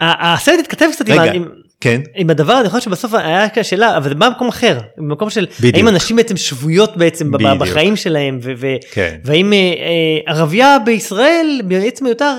הסרט 0.01 0.59
התכתב 0.59 0.85
קצת 0.93 1.09
רגע, 1.09 1.31
עם, 1.31 1.47
כן. 1.81 2.01
עם 2.15 2.29
הדבר 2.29 2.59
אני 2.61 2.69
חושב 2.69 2.85
שבסוף 2.85 3.13
היה 3.13 3.49
כאן 3.49 3.63
שאלה 3.63 3.97
אבל 3.97 4.09
זה 4.09 4.15
בא 4.15 4.29
במקום 4.29 4.47
אחר 4.47 4.79
במקום 4.97 5.29
של 5.29 5.45
בדיוק. 5.59 5.75
האם 5.75 5.87
אנשים 5.87 6.15
בעצם 6.15 6.37
שבויות 6.37 6.97
בעצם 6.97 7.31
בדיוק. 7.31 7.51
בחיים 7.59 7.95
שלהם 7.95 8.39
ו- 8.43 8.51
ו- 8.57 8.75
כן. 8.91 9.15
והאם 9.25 9.53
אה, 9.53 9.57
אה, 9.57 10.33
ערבייה 10.33 10.77
בישראל 10.85 11.61
בעצם 11.65 12.05
היותה 12.05 12.33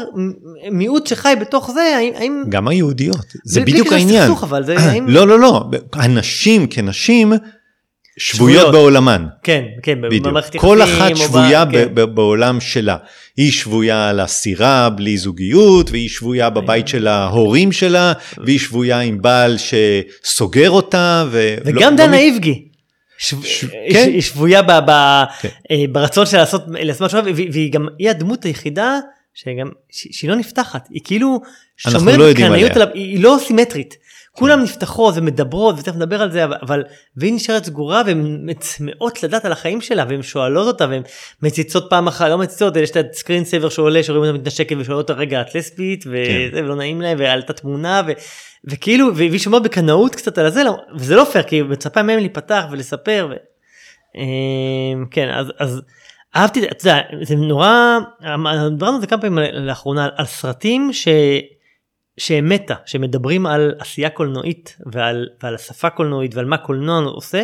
מיעוט 0.70 1.06
שחי 1.06 1.34
בתוך 1.40 1.70
זה 1.70 1.80
האם, 2.16 2.42
גם 2.48 2.68
היהודיות, 2.68 3.26
זה 3.44 3.60
בדיוק 3.60 3.92
העניין. 3.92 4.22
לסכסוך, 4.22 4.44
אבל 4.44 4.64
זה- 4.64 4.78
האם- 4.78 5.08
לא, 5.14 5.28
לא, 5.28 5.40
לא, 5.40 5.64
הנשים 5.92 6.66
כנשים 6.66 7.32
שבויות. 8.18 8.72
בעולמן. 8.72 9.26
כן 9.42 9.64
כן 9.82 9.98
בדיוק. 10.02 10.26
במערכת 10.26 10.56
כל 10.56 10.78
יחסים 10.82 10.96
אחת 10.96 11.10
או 11.10 11.14
ב- 11.14 11.18
שבויה 11.18 11.64
ב- 11.64 11.72
כן. 11.72 12.14
בעולם 12.14 12.60
שלה. 12.60 12.96
היא 13.36 13.52
שבויה 13.52 14.08
על 14.08 14.20
הסירה 14.20 14.90
בלי 14.90 15.16
זוגיות, 15.16 15.90
והיא 15.90 16.08
שבויה 16.08 16.50
בבית 16.50 16.88
של 16.88 17.06
ההורים 17.06 17.72
שלה, 17.72 18.12
והיא 18.44 18.58
שבויה 18.58 19.00
עם 19.00 19.22
בעל 19.22 19.56
שסוגר 19.58 20.70
אותה. 20.70 21.24
ולא- 21.30 21.62
וגם 21.64 21.90
לא 21.92 21.96
דנה 22.06 22.18
איבגי. 22.18 22.64
שב- 23.18 23.42
ש- 23.44 23.64
כן. 23.92 24.08
היא 24.12 24.22
שבויה 24.22 24.62
ב- 24.62 24.72
ב- 24.90 25.22
כן. 25.40 25.48
אה, 25.70 25.84
ברצון 25.92 26.26
שלה 26.26 26.40
לעשות 26.40 26.62
לעצמה 26.68 27.08
שונה 27.08 27.22
והיא 27.34 27.72
גם 27.72 27.86
היא 27.98 28.10
הדמות 28.10 28.44
היחידה 28.44 28.98
שגם 29.34 29.68
שהיא 29.90 30.30
לא 30.30 30.36
נפתחת 30.36 30.88
היא 30.90 31.00
כאילו 31.04 31.40
שומרת 31.76 32.18
לא 32.18 32.30
עליה. 32.30 32.72
עליו 32.74 32.88
היא 32.94 33.20
לא 33.22 33.36
סימטרית. 33.46 33.94
כולם 34.36 34.62
נפתחות 34.62 35.14
ומדברות 35.16 35.74
ותכף 35.78 35.94
נדבר 35.96 36.22
על 36.22 36.30
זה 36.30 36.44
אבל- 36.44 36.56
אבל 36.62 36.82
והיא 37.16 37.34
נשארת 37.34 37.64
סגורה 37.64 38.02
והן 38.06 38.46
צמאות 38.58 39.22
לדעת 39.22 39.44
על 39.44 39.52
החיים 39.52 39.80
שלה 39.80 40.04
והן 40.08 40.22
שואלות 40.22 40.66
אותה 40.66 40.86
והן 40.90 41.02
מציצות 41.42 41.86
פעם 41.90 42.06
אחת 42.06 42.28
לא 42.28 42.38
מציצות 42.38 42.76
יש 42.76 42.90
את 42.90 42.96
ה 43.10 43.15
screen 43.15 43.44
saver 43.44 43.68
שעולה 43.68 44.02
שרואים 44.02 44.24
אותה 44.24 44.38
מתנשקת 44.38 44.76
ושואלות 44.78 45.10
אותה 45.10 45.20
רגע 45.20 45.40
את 45.40 45.54
לסבית 45.54 46.04
וזה 46.06 46.50
כן. 46.52 46.64
ולא 46.64 46.76
נעים 46.76 47.00
להם 47.00 47.18
ועלתה 47.20 47.52
תמונה 47.52 48.02
ו, 48.06 48.12
וכאילו 48.64 49.16
והיא 49.16 49.38
שומרת 49.38 49.62
בקנאות 49.62 50.14
קצת 50.14 50.38
על 50.38 50.46
הזה 50.46 50.64
לא- 50.64 50.76
וזה 50.96 51.16
לא 51.16 51.24
פייר 51.24 51.44
כי 51.44 51.56
היא 51.56 51.64
מצפה 51.64 52.02
מהם 52.02 52.18
להיפתח 52.18 52.64
ולספר. 52.70 53.28
ו... 53.30 53.34
אמ, 54.18 55.04
כן 55.10 55.28
אז 55.34 55.46
אז 55.58 55.82
אהבתי 56.36 56.68
את 56.68 56.80
זה 56.80 56.90
זה 57.22 57.36
נורא 57.36 57.98
דיברנו 58.70 58.94
על 58.94 59.00
זה 59.00 59.06
כמה 59.06 59.20
פעמים 59.20 59.38
לאחרונה 59.54 60.08
על 60.16 60.24
סרטים 60.26 60.92
ש... 60.92 61.08
שהם 62.18 62.48
מטה 62.48 62.74
שמדברים 62.86 63.46
על 63.46 63.74
עשייה 63.78 64.10
קולנועית 64.10 64.76
ועל, 64.92 65.28
ועל 65.42 65.54
השפה 65.54 65.90
קולנועית 65.90 66.34
ועל 66.34 66.44
מה 66.46 66.56
קולנוע 66.56 67.00
עושה 67.04 67.42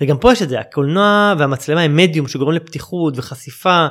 וגם 0.00 0.18
פה 0.18 0.32
יש 0.32 0.42
את 0.42 0.48
זה 0.48 0.60
הקולנוע 0.60 1.34
והמצלמה 1.38 1.80
הם 1.80 1.96
מדיום 1.96 2.28
שגורם 2.28 2.52
לפתיחות 2.52 3.14
וחשיפה. 3.16 3.86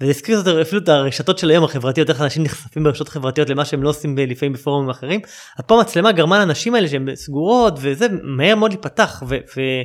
וזה 0.00 0.10
הזכיר 0.10 0.40
קצת 0.40 0.50
אפילו 0.62 0.82
את 0.82 0.88
הרשתות 0.88 1.38
של 1.38 1.50
היום 1.50 1.64
החברתיות 1.64 2.10
איך 2.10 2.20
אנשים 2.20 2.42
נחשפים 2.42 2.84
ברשתות 2.84 3.08
חברתיות 3.08 3.50
למה 3.50 3.64
שהם 3.64 3.82
לא 3.82 3.88
עושים 3.88 4.18
לפעמים 4.18 4.52
בפורומים 4.52 4.90
אחרים. 4.90 5.20
אז 5.58 5.64
פה 5.66 5.78
המצלמה 5.78 6.12
גרמה 6.12 6.38
לאנשים 6.38 6.74
האלה 6.74 6.88
שהם 6.88 7.14
סגורות 7.14 7.78
וזה 7.80 8.06
מהר 8.22 8.54
מאוד 8.54 8.70
להיפתח 8.70 9.22
ו- 9.28 9.36
ו- 9.56 9.82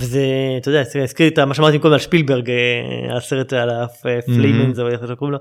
וזה 0.00 0.26
אתה 0.60 0.68
יודע 0.68 0.82
זה 0.82 1.02
הזכיר 1.02 1.28
את 1.28 1.38
מה 1.38 1.54
שאמרתי 1.54 1.78
קודם 1.78 1.92
על 1.92 2.00
שפילברג 2.00 2.50
אה, 2.50 3.16
הסרט 3.16 3.52
על 3.52 3.70
הפליימנס 3.70 4.78
או 4.78 4.88
איך 4.88 5.00
שקוראים 5.08 5.32
לו. 5.32 5.38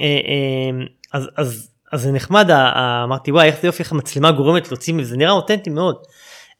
אה, 0.00 0.06
אה, 0.06 0.86
אז 1.12 1.28
אז 1.36 1.70
אז 1.92 2.02
זה 2.02 2.12
נחמד 2.12 2.50
ה- 2.50 2.56
ה- 2.56 3.04
אמרתי 3.04 3.32
וואי 3.32 3.46
איך 3.46 3.56
זה 3.60 3.68
יופי 3.68 3.82
איך 3.82 3.92
המצלמה 3.92 4.30
גורמת 4.32 4.68
להוציא 4.68 4.94
וזה 4.98 5.16
נראה 5.16 5.30
אותנטי 5.32 5.70
מאוד. 5.70 5.96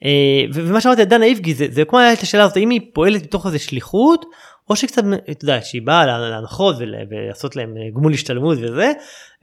אה, 0.05 0.11
ומה 0.55 0.81
שאמרתי 0.81 1.01
על 1.03 1.09
דנה 1.09 1.25
איבגי 1.25 1.55
זה, 1.55 1.67
זה 1.71 1.85
כמו 1.85 1.99
היה 1.99 2.13
את 2.13 2.21
השאלה 2.23 2.45
הזאת 2.45 2.57
האם 2.57 2.71
היא 2.71 2.81
פועלת 2.93 3.23
מתוך 3.23 3.47
איזה 3.47 3.59
שליחות 3.59 4.25
או 4.71 4.77
שקצת 4.77 5.03
אתה 5.31 5.45
יודע 5.45 5.59
שהיא 5.63 5.83
באה 5.83 6.07
לה- 6.07 6.19
להנחות 6.31 6.77
ול- 6.79 6.95
ולעשות 7.11 7.57
להם 7.57 7.75
אה, 7.77 7.83
גמול 7.95 8.13
השתלמות 8.15 8.59
וזה 8.61 8.93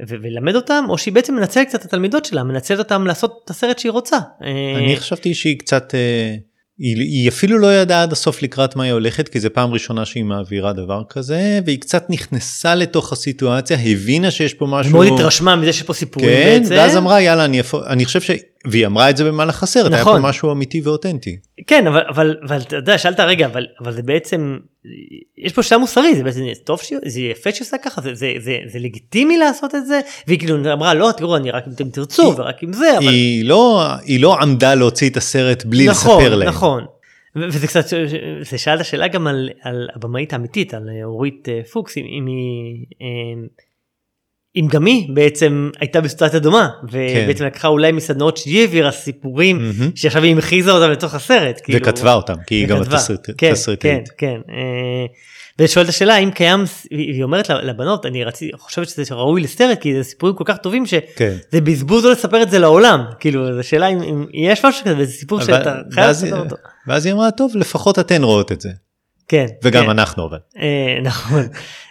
ו- 0.10 0.16
וללמד 0.22 0.56
אותם 0.56 0.86
או 0.90 0.98
שהיא 0.98 1.14
בעצם 1.14 1.36
מנצלת 1.36 1.68
קצת 1.68 1.80
את 1.80 1.86
התלמידות 1.86 2.26
שלה 2.26 2.44
מנצלת 2.44 2.80
אותם 2.80 3.08
לעשות 3.08 3.42
את 3.46 3.50
הסרט 3.50 3.80
שהיא 3.80 3.92
רוצה. 3.92 4.18
אה, 4.44 4.50
אני 4.78 4.98
חשבתי 4.98 5.34
שהיא 5.34 5.60
קצת, 5.60 5.96
אה, 5.96 6.36
היא, 6.84 6.98
היא 6.98 7.30
אפילו 7.30 7.58
לא 7.58 7.74
ידעה 7.76 8.04
עד 8.04 8.12
הסוף 8.12 8.42
לקראת 8.42 8.76
מה 8.76 8.84
היא 8.84 8.92
הולכת, 8.92 9.30
כי 9.30 9.40
זו 9.40 9.50
פעם 9.54 9.74
ראשונה 9.74 10.06
שהיא 10.06 10.24
מעבירה 10.24 10.74
דבר 10.74 11.02
כזה, 11.10 11.60
והיא 11.66 11.80
קצת 11.80 12.10
נכנסה 12.10 12.76
לתוך 12.76 13.14
הסיטואציה, 13.14 13.78
הבינה 13.86 14.32
שיש 14.32 14.54
פה 14.54 14.66
משהו... 14.70 14.92
מאוד 14.92 15.08
התרשמה 15.14 15.56
מזה 15.56 15.74
שפה 15.74 15.94
סיפורים 15.94 16.30
כן, 16.30 16.60
בעצם. 16.62 16.76
ואז 16.76 16.98
אמרה 16.98 17.22
יאללה 17.22 17.46
אני 17.46 17.60
אפו... 17.60 17.86
אני 17.86 18.06
חושב 18.06 18.22
ש... 18.22 18.32
והיא 18.66 18.86
אמרה 18.86 19.10
את 19.10 19.18
זה 19.18 19.24
במהלך 19.24 19.64
הסרט, 19.64 19.92
היה 19.92 20.02
נכון. 20.02 20.22
פה 20.22 20.28
משהו 20.28 20.52
אמיתי 20.52 20.82
ואותנטי. 20.82 21.38
כן 21.68 21.88
אבל 21.88 22.02
אבל 22.10 22.38
אבל 22.48 22.58
אתה 22.62 22.76
יודע 22.76 22.98
שאלת 22.98 23.20
רגע 23.20 23.46
אבל 23.46 23.66
אבל 23.82 23.94
זה 23.94 24.02
בעצם 24.04 24.58
יש 25.38 25.54
פה 25.54 25.64
שאלה 25.64 25.80
מוסרית 25.80 26.18
זה 26.18 26.24
בעצם 26.24 26.42
טוב 26.64 26.80
שהיא- 26.82 27.00
זה 27.06 27.22
יפה 27.22 27.52
שהיא 27.52 27.66
עושה 27.66 27.78
ככה 27.78 28.02
זה 28.02 28.14
זה 28.16 28.32
זה 28.40 28.58
זה 28.68 28.80
לגיטימי 28.80 29.38
לעשות 29.38 29.76
את 29.76 29.86
זה 29.88 30.00
והיא 30.28 30.40
כאילו 30.40 30.74
אמרה 30.74 30.94
לא 30.94 31.10
תראו 31.18 31.36
אני 31.38 31.52
רק 31.52 31.64
אם 31.68 31.74
אתם 31.74 31.90
תרצו 31.90 32.24
היא- 32.24 32.34
ורק 32.40 32.64
עם 32.64 32.74
זה 32.74 32.98
אבל 32.98 33.08
היא 33.08 33.46
לא, 33.46 33.82
היא 34.06 34.20
לא 34.20 34.36
עמדה 34.42 34.76
להוציא 34.76 35.10
את 35.10 35.18
הסרט 35.18 35.66
בלי 35.66 35.88
נכון 35.88 36.18
לספר 36.24 36.36
להם. 36.36 36.48
נכון 36.50 36.84
ו- 37.36 37.48
וזה 37.48 37.68
קצת 37.68 37.86
זה 38.50 38.58
שאלת 38.58 38.86
שאלה 38.86 39.08
גם 39.08 39.28
על, 39.28 39.50
על 39.62 39.88
הבמאית 39.96 40.34
האמיתית 40.34 40.74
על 40.74 40.90
אה, 40.90 41.04
אורית 41.04 41.50
אה, 41.50 41.62
פוקס 41.74 41.98
אם, 41.98 42.04
אם 42.20 42.26
היא. 42.28 42.86
אם 44.56 44.68
גם 44.72 44.86
היא 44.86 45.08
בעצם 45.14 45.70
הייתה 45.80 46.02
בסיטואציה 46.02 46.40
דומה 46.40 46.70
ובעצם 46.84 47.46
לקחה 47.46 47.68
אולי 47.68 47.92
מסדנאות 47.92 48.38
שהיא 48.38 48.62
העבירה 48.62 48.92
סיפורים 48.92 49.58
מהמם. 49.58 49.92
שעכשיו 49.96 50.24
היא 50.24 50.32
המחיזה 50.32 50.72
אותם 50.72 50.92
לתוך 50.92 51.16
הסרט. 51.16 51.62
כאילו. 51.64 51.80
וכתבה 51.82 52.14
אותם, 52.14 52.34
כי 52.48 52.56
היא 52.56 52.68
גם 52.68 52.78
וכתבה. 52.82 52.98
התסריט- 52.98 53.30
כן. 53.38 53.54
כן, 53.80 54.00
כן. 54.18 54.40
אה, 54.50 55.06
ושואלת 55.60 55.90
השאלה 55.90 56.16
האם 56.16 56.32
קיים, 56.32 56.64
היא 56.90 57.24
אומרת 57.24 57.50
לבנות, 57.50 58.06
אני 58.06 58.24
רציתי, 58.24 58.52
חושבת 58.58 58.90
שזה 58.90 59.04
ראוי 59.12 59.42
לסרט 59.42 59.82
כי 59.82 59.96
זה 59.96 60.04
סיפורים 60.04 60.36
כל 60.36 60.44
כך 60.48 60.58
טובים 60.58 60.84
כן. 61.16 61.36
שזה 61.52 61.62
בזבוז 61.62 62.06
לא 62.06 62.12
לספר 62.12 62.42
את 62.42 62.52
זה 62.52 62.60
לעולם. 62.60 63.04
כאילו, 63.20 63.56
זו 63.56 63.64
שאלה 63.68 63.88
אם 63.88 64.02
אם 64.02 64.26
יש 64.34 64.66
משהו 64.66 64.86
כזה, 64.86 64.96
וזה 64.98 65.12
סיפור 65.12 65.42
שאתה 65.42 65.76
חייב 65.92 66.10
לספר 66.10 66.40
אותו. 66.40 66.56
ואז 66.88 67.06
היא 67.06 67.14
אמרה 67.14 67.32
טוב 67.32 67.52
לפחות 67.56 68.00
אתן 68.00 68.24
רואות 68.24 68.52
את 68.52 68.62
זה. 68.62 68.70
כן. 69.34 69.46
וגם 69.64 69.84
כן. 69.84 69.90
אנחנו 69.90 70.26
אבל. 70.26 70.38
אה, 70.58 71.00
נכון. 71.04 71.42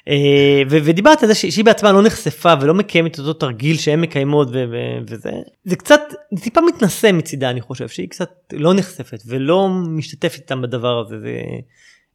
אה, 0.08 0.62
ו- 0.70 0.78
ודיברת 0.84 1.22
על 1.22 1.28
זה 1.28 1.34
שהיא 1.34 1.64
בעצמה 1.64 1.92
לא 1.92 2.02
נחשפה 2.02 2.54
ולא 2.60 2.74
מקיימת 2.74 3.18
אותו 3.18 3.32
תרגיל 3.32 3.76
שהן 3.76 4.00
מקיימות 4.00 4.48
ו- 4.48 4.64
ו- 4.70 4.98
וזה 5.08 5.30
זה 5.64 5.76
קצת 5.76 6.00
זה 6.32 6.42
טיפה 6.42 6.60
מתנשא 6.60 7.10
מצידה 7.12 7.50
אני 7.50 7.60
חושב 7.60 7.88
שהיא 7.88 8.08
קצת 8.08 8.30
לא 8.52 8.74
נחשפת 8.74 9.22
ולא 9.26 9.68
משתתפת 9.68 10.36
איתם 10.36 10.62
בדבר 10.62 10.98
הזה. 10.98 11.20
זה... 11.20 11.40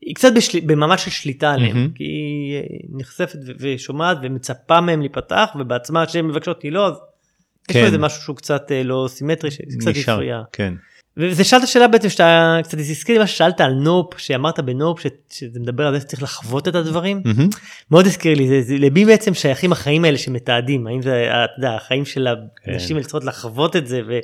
היא 0.01 0.15
קצת 0.15 0.33
בשל... 0.35 0.59
במעמד 0.65 0.99
של 0.99 1.11
שליטה 1.11 1.51
עליהם 1.51 1.77
מהמם. 1.77 1.91
כי 1.95 2.03
היא 2.03 2.63
נחשפת 2.89 3.39
ו- 3.47 3.51
ושומעת 3.59 4.17
ומצפה 4.23 4.81
מהם 4.81 4.99
להיפתח 4.99 5.49
ובעצמה 5.59 6.05
כשהן 6.05 6.25
מבקשות 6.25 6.63
היא 6.63 6.71
לא 6.71 6.87
אז 6.87 6.93
יש 6.93 7.73
כן. 7.73 7.79
פה 7.79 7.85
איזה 7.85 7.97
משהו 7.97 8.21
שהוא 8.21 8.35
קצת 8.35 8.71
אה, 8.71 8.83
לא 8.83 9.05
סימטרי 9.09 9.51
שקצת 9.51 9.91
הפריע. 10.07 10.41
כן. 10.51 10.73
וזה 11.19 11.43
שאלת 11.43 11.67
שאלה 11.67 11.87
בעצם 11.87 12.09
שאתה 12.09 12.57
קצת 12.63 12.77
הזכיר 12.79 13.15
לי 13.15 13.19
מה 13.19 13.27
ששאלת 13.27 13.61
על 13.61 13.73
נופ 13.73 14.17
שאמרת 14.17 14.59
בנופ 14.59 14.99
ש- 14.99 15.07
שזה 15.29 15.59
מדבר 15.59 15.87
על 15.87 15.93
זה 15.93 15.99
שצריך 16.01 16.23
לחוות 16.23 16.67
את 16.67 16.75
הדברים 16.75 17.21
מהמם. 17.25 17.49
מאוד 17.91 18.05
הזכיר 18.05 18.37
לי 18.37 18.47
זה, 18.47 18.61
זה 18.61 18.75
למי 18.77 19.05
בעצם 19.05 19.33
שייכים 19.33 19.71
החיים 19.71 20.05
האלה 20.05 20.17
שמתעדים 20.17 20.87
האם 20.87 21.01
זה 21.01 21.29
אתה 21.29 21.53
יודע, 21.57 21.75
החיים 21.75 22.05
של 22.05 22.27
האנשים 22.67 22.95
האלה 22.95 23.03
צריכות 23.03 23.23
לחוות 23.23 23.75
את 23.75 23.87
זה 23.87 24.01
ו, 24.07 24.19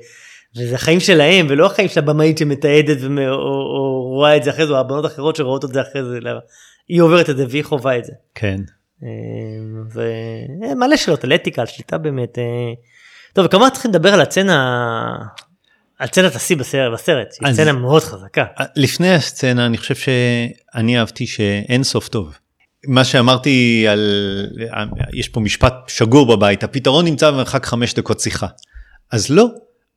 וזה 0.57 0.75
החיים 0.75 0.99
שלהם 0.99 1.47
ולא 1.49 1.65
החיים 1.65 1.87
של 1.87 1.99
הבמאית 1.99 2.37
שמתעדת 2.37 2.97
ומ, 2.99 3.17
או, 3.17 3.33
או 3.33 4.03
רואה 4.03 4.37
את 4.37 4.43
זה 4.43 4.49
אחרי 4.49 4.67
זה 4.67 4.73
או 4.73 4.77
הבנות 4.77 5.05
אחרות 5.05 5.35
שרואות 5.35 5.65
את 5.65 5.73
זה 5.73 5.81
אחרי 5.81 6.03
זה. 6.03 6.19
לא. 6.19 6.31
היא 6.87 7.01
עוברת 7.01 7.29
את 7.29 7.37
זה 7.37 7.45
והיא 7.49 7.63
חווה 7.63 7.97
את 7.97 8.05
זה. 8.05 8.13
כן. 8.35 8.61
ומלא 9.93 10.95
שאלות 10.95 11.23
על 11.23 11.35
אתיקה 11.35 11.61
על 11.61 11.67
שליטה 11.67 11.97
באמת. 11.97 12.37
אה. 12.37 12.43
טוב 13.33 13.45
וכמובן 13.45 13.69
צריכים 13.69 13.91
לדבר 13.91 14.13
על 14.13 14.21
הצצנה 14.21 15.15
על 16.03 16.07
סצנת 16.09 16.35
השיא 16.35 16.55
בסרט, 16.57 16.93
בסרט, 16.93 17.33
שהיא 17.33 17.47
אז- 17.49 17.55
סצנה 17.55 17.71
מאוד 17.71 18.03
חזקה. 18.03 18.45
לפני 18.75 19.13
הסצנה 19.13 19.65
אני 19.65 19.77
חושב 19.77 19.95
שאני 19.95 20.99
אהבתי 20.99 21.27
שאין 21.27 21.83
סוף 21.83 22.07
טוב. 22.07 22.37
מה 22.87 23.03
שאמרתי 23.03 23.85
על, 23.89 23.99
יש 25.13 25.29
פה 25.29 25.39
משפט 25.39 25.73
שגור 25.87 26.35
בבית, 26.35 26.63
הפתרון 26.63 27.05
נמצא 27.05 27.31
במרחק 27.31 27.65
חמש 27.65 27.93
דקות 27.93 28.19
שיחה. 28.19 28.47
אז 29.11 29.29
לא, 29.29 29.47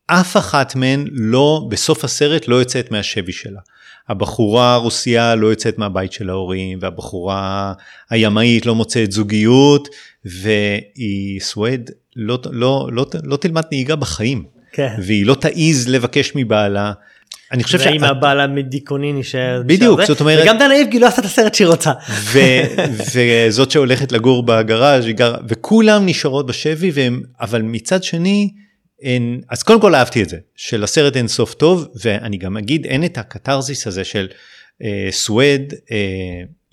אף 0.07 0.37
אחת 0.37 0.75
מהן 0.77 1.05
לא, 1.13 1.67
בסוף 1.71 2.05
הסרט 2.05 2.49
לא 2.49 2.57
יוצאת 2.57 2.91
מהשבי 2.91 3.33
שלה. 3.33 3.61
הבחורה 4.09 4.75
הרוסיה 4.75 5.35
לא 5.35 5.47
יוצאת 5.47 5.79
מהבית 5.79 6.13
של 6.13 6.31
ההורים, 6.31 6.79
והבחורה 6.83 7.73
הימאית 8.11 8.67
לא 8.67 8.75
מוצאת 8.75 9.13
זוגיות, 9.13 9.89
והיא 10.25 11.41
סווד 11.41 11.91
לא, 12.17 12.39
לא, 12.51 12.89
לא, 12.93 13.07
לא 13.25 13.37
תלמד 13.37 13.65
נהיגה 13.73 13.97
בחיים, 13.97 14.56
כן. 14.77 14.95
והיא 15.03 15.27
לא 15.27 15.35
תעז 15.35 15.89
לבקש 15.89 16.33
מבעלה. 16.35 16.93
אני 17.53 17.65
חושב 17.65 17.79
והאם 17.85 18.01
שה- 18.01 18.07
הבעל 18.09 18.41
המדיקוני 18.41 19.13
נשאר... 19.13 19.63
בדיוק. 19.67 20.01
זאת 20.05 20.21
אומרת- 20.21 20.43
וגם 20.45 20.59
דנה 20.59 20.75
איבגי 20.75 20.99
לא 20.99 21.07
עשתה 21.07 21.21
את 21.21 21.27
הסרט 21.27 21.55
שהיא 21.55 21.67
רוצה. 21.69 21.93
ו- 22.11 22.39
וזאת 23.15 23.71
שהולכת 23.71 24.13
לגור 24.13 24.43
בגראז' 24.47 25.05
היא 25.07 25.15
גרה, 25.15 25.39
וכולם 25.49 26.07
נשארות 26.07 26.47
בשבי 26.47 26.91
והם, 26.95 27.23
אבל 27.41 27.63
מצד 27.63 28.03
שני, 28.03 28.51
אין, 29.03 29.41
אז 29.51 29.63
קודם 29.63 29.81
כל 29.81 29.95
אהבתי 29.95 30.23
את 30.23 30.29
זה, 30.29 30.37
שלסרט 30.57 31.17
אין 31.17 31.29
סוף 31.29 31.55
טוב, 31.55 31.89
ואני 32.05 32.37
גם 32.37 32.57
אגיד, 32.57 32.87
אין 32.87 33.05
את 33.05 33.19
הקתרזיס 33.19 33.87
הזה 33.87 34.05
של 34.05 34.29
אה, 34.83 35.09
סווד 35.11 35.61
אה, 35.93 35.97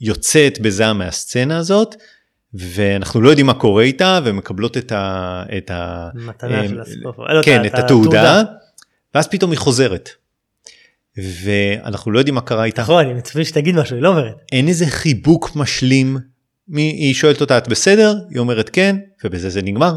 יוצאת 0.01 0.59
בזעם 0.59 0.97
מהסצנה 0.97 1.57
הזאת, 1.57 1.95
ואנחנו 2.53 3.21
לא 3.21 3.29
יודעים 3.29 3.45
מה 3.45 3.53
קורה 3.53 3.83
איתה, 3.83 4.19
ומקבלות 4.23 4.77
את 4.77 4.91
ה... 4.91 5.43
את 5.57 5.71
ה 5.71 6.09
מתנה 6.13 6.61
אה, 6.61 6.67
של 6.67 6.81
הסוף. 6.81 7.19
לא, 7.19 7.43
כן, 7.43 7.65
את 7.65 7.73
התעודה, 7.75 8.43
ואז 9.15 9.27
פתאום 9.27 9.51
היא 9.51 9.59
חוזרת. 9.59 10.09
ואנחנו 11.17 12.11
לא 12.11 12.19
יודעים 12.19 12.35
מה 12.35 12.41
קרה 12.41 12.63
איתה. 12.63 12.81
נכון, 12.81 13.05
אני 13.05 13.13
מצפה 13.13 13.43
שתגיד 13.43 13.75
משהו, 13.75 13.95
היא 13.95 14.03
לא 14.03 14.09
אומרת. 14.09 14.35
אין 14.51 14.67
איזה 14.67 14.85
חיבוק 14.85 15.55
משלים. 15.55 16.17
מי, 16.67 16.81
היא 16.81 17.13
שואלת 17.13 17.41
אותה 17.41 17.57
את 17.57 17.67
בסדר? 17.67 18.15
היא 18.29 18.39
אומרת 18.39 18.69
כן, 18.69 18.95
ובזה 19.23 19.49
זה 19.49 19.61
נגמר. 19.61 19.95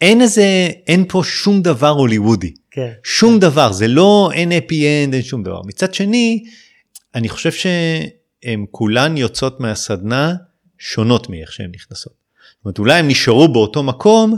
אין 0.00 0.20
איזה, 0.20 0.68
אין 0.86 1.04
פה 1.08 1.22
שום 1.24 1.62
דבר 1.62 1.88
הוליוודי. 1.88 2.54
כן. 2.70 2.90
שום 3.04 3.38
דבר, 3.38 3.72
זה 3.72 3.88
לא 3.88 4.30
אין 4.34 4.52
אפי 4.52 5.04
אנד, 5.04 5.14
אין 5.14 5.22
שום 5.22 5.42
דבר. 5.42 5.60
מצד 5.66 5.94
שני, 5.94 6.44
אני 7.14 7.28
חושב 7.28 7.52
שהן 7.52 8.64
כולן 8.70 9.16
יוצאות 9.16 9.60
מהסדנה 9.60 10.34
שונות 10.80 11.30
מאיך 11.30 11.52
שהן 11.52 11.70
נכנסות. 11.74 12.12
זאת 12.12 12.64
אומרת, 12.64 12.78
אולי 12.78 12.98
הן 12.98 13.08
נשארו 13.08 13.48
באותו 13.48 13.82
מקום, 13.82 14.36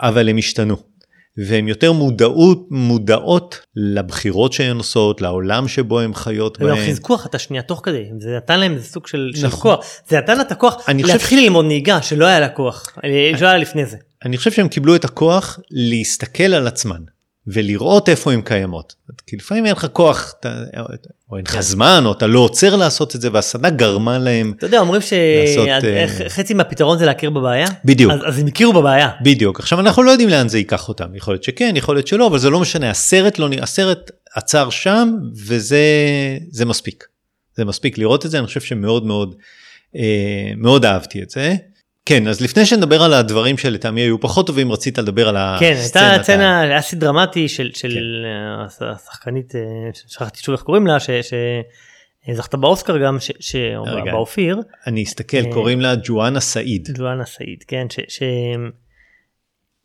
אבל 0.00 0.28
הן 0.28 0.38
השתנו. 0.38 0.76
והן 1.36 1.68
יותר 1.68 1.92
מודעות, 1.92 2.66
מודעות 2.70 3.60
לבחירות 3.76 4.52
שהן 4.52 4.76
עושות, 4.76 5.20
לעולם 5.20 5.68
שבו 5.68 6.00
הן 6.00 6.14
חיות 6.14 6.60
הם 6.60 6.66
גם 6.66 6.74
בהן. 6.74 6.84
חיזקו 6.84 7.14
אחת 7.14 7.34
השנייה 7.34 7.62
תוך 7.62 7.80
כדי, 7.84 8.04
זה 8.18 8.36
נתן 8.36 8.60
להם 8.60 8.74
איזה 8.74 8.86
סוג 8.86 9.06
של 9.06 9.30
של 9.34 9.46
נכון. 9.46 9.76
כוח. 9.76 9.84
זה 10.08 10.18
נתן 10.18 10.36
לה 10.36 10.42
את 10.42 10.52
הכוח 10.52 10.88
אני 10.88 11.02
חושב 11.02 11.14
להתחיל 11.14 11.44
ללמוד 11.44 11.64
נהיגה 11.64 12.02
שלא 12.02 12.26
היה 12.26 12.40
לה 12.40 12.48
כוח, 12.48 12.98
אה, 13.04 13.38
שלא 13.38 13.46
היה 13.46 13.56
לה 13.56 13.62
לפני 13.62 13.86
זה. 13.86 13.96
אני 14.24 14.36
חושב 14.36 14.52
שהם 14.52 14.68
קיבלו 14.68 14.96
את 14.96 15.04
הכוח 15.04 15.58
להסתכל 15.70 16.42
על 16.42 16.66
עצמן 16.66 17.02
ולראות 17.46 18.08
איפה 18.08 18.32
הן 18.32 18.40
קיימות. 18.42 18.94
כי 19.26 19.36
לפעמים 19.36 19.66
אין 19.66 19.72
לך 19.72 19.86
כוח 19.92 20.34
אתה, 20.40 20.54
או 21.30 21.36
אין 21.36 21.44
לך 21.48 21.60
זמן 21.60 22.02
או 22.06 22.12
אתה 22.12 22.26
לא 22.26 22.38
עוצר 22.38 22.76
לעשות 22.76 23.16
את 23.16 23.20
זה 23.20 23.28
והסדנה 23.32 23.70
גרמה 23.70 24.18
להם 24.18 24.52
אתה 24.58 24.66
יודע, 24.66 24.78
אומרים 24.78 25.00
לעשות, 25.46 25.68
אה, 25.84 26.06
שחצי 26.28 26.54
מהפתרון 26.54 26.98
זה 26.98 27.06
להכיר 27.06 27.30
בבעיה. 27.30 27.66
בדיוק. 27.84 28.12
אז- 28.12 28.20
אז 28.24 28.38
הם 28.38 28.46
הכירו 28.46 28.72
בבעיה. 28.72 29.10
בדיוק 29.22 29.60
עכשיו 29.60 29.80
אנחנו 29.80 30.02
לא 30.02 30.10
יודעים 30.10 30.28
לאן 30.28 30.48
זה 30.48 30.58
ייקח 30.58 30.88
אותם 30.88 31.14
יכול 31.14 31.34
להיות 31.34 31.44
שכן 31.44 31.72
יכול 31.76 31.96
להיות 31.96 32.06
שלא 32.06 32.26
אבל 32.26 32.38
זה 32.38 32.50
לא 32.50 32.60
משנה 32.60 32.90
הסרט 32.90 33.38
לא 33.38 33.48
הסרט 33.62 34.10
עצר 34.34 34.70
שם 34.70 35.12
וזה 35.46 35.80
זה 36.50 36.64
מספיק. 36.64 37.04
זה 37.56 37.64
מספיק 37.64 37.98
לראות 37.98 38.26
את 38.26 38.30
זה 38.30 38.38
אני 38.38 38.46
חושב 38.46 38.60
שמאוד 38.60 39.06
מאוד 39.06 39.34
אה, 39.96 40.02
מאוד 40.56 40.84
אהבתי 40.84 41.22
את 41.22 41.30
זה. 41.30 41.54
כן 42.06 42.28
אז 42.28 42.40
לפני 42.40 42.66
שנדבר 42.66 43.02
על 43.02 43.12
הדברים 43.12 43.58
שלטעמי 43.58 44.00
היו 44.00 44.20
פחות 44.20 44.46
טובים 44.46 44.72
רצית 44.72 44.98
לדבר 44.98 45.28
על 45.28 45.36
כן, 45.60 45.72
הסצנת 45.78 46.02
הייתה 46.10 46.22
סצנה, 46.22 46.60
היה 46.60 46.82
סי 46.82 46.96
דרמטי 46.96 47.48
של 47.48 47.70
של, 47.74 47.88
כן. 47.88 48.84
אה, 48.86 48.92
השחקנית, 48.94 49.54
אה, 49.54 49.60
שכחתי 50.08 50.40
שוב 50.42 50.52
איך 50.52 50.62
קוראים 50.62 50.86
לה, 50.86 51.00
ש- 51.00 51.10
שזכתה 52.30 52.56
באוסקר 52.56 52.98
גם, 52.98 53.20
ש- 53.20 53.30
ש- 53.40 53.56
רגע. 53.86 54.12
באופיר, 54.12 54.56
אני 54.86 55.02
אסתכל 55.02 55.36
אה, 55.36 55.52
קוראים 55.52 55.80
לה 55.80 55.94
ג'ואנה 56.04 56.40
סעיד. 56.40 56.88
ג'ואנה 56.98 57.24
סעיד, 57.24 57.64
כן, 57.68 57.86
ש... 57.90 58.00
ש... 58.08 58.22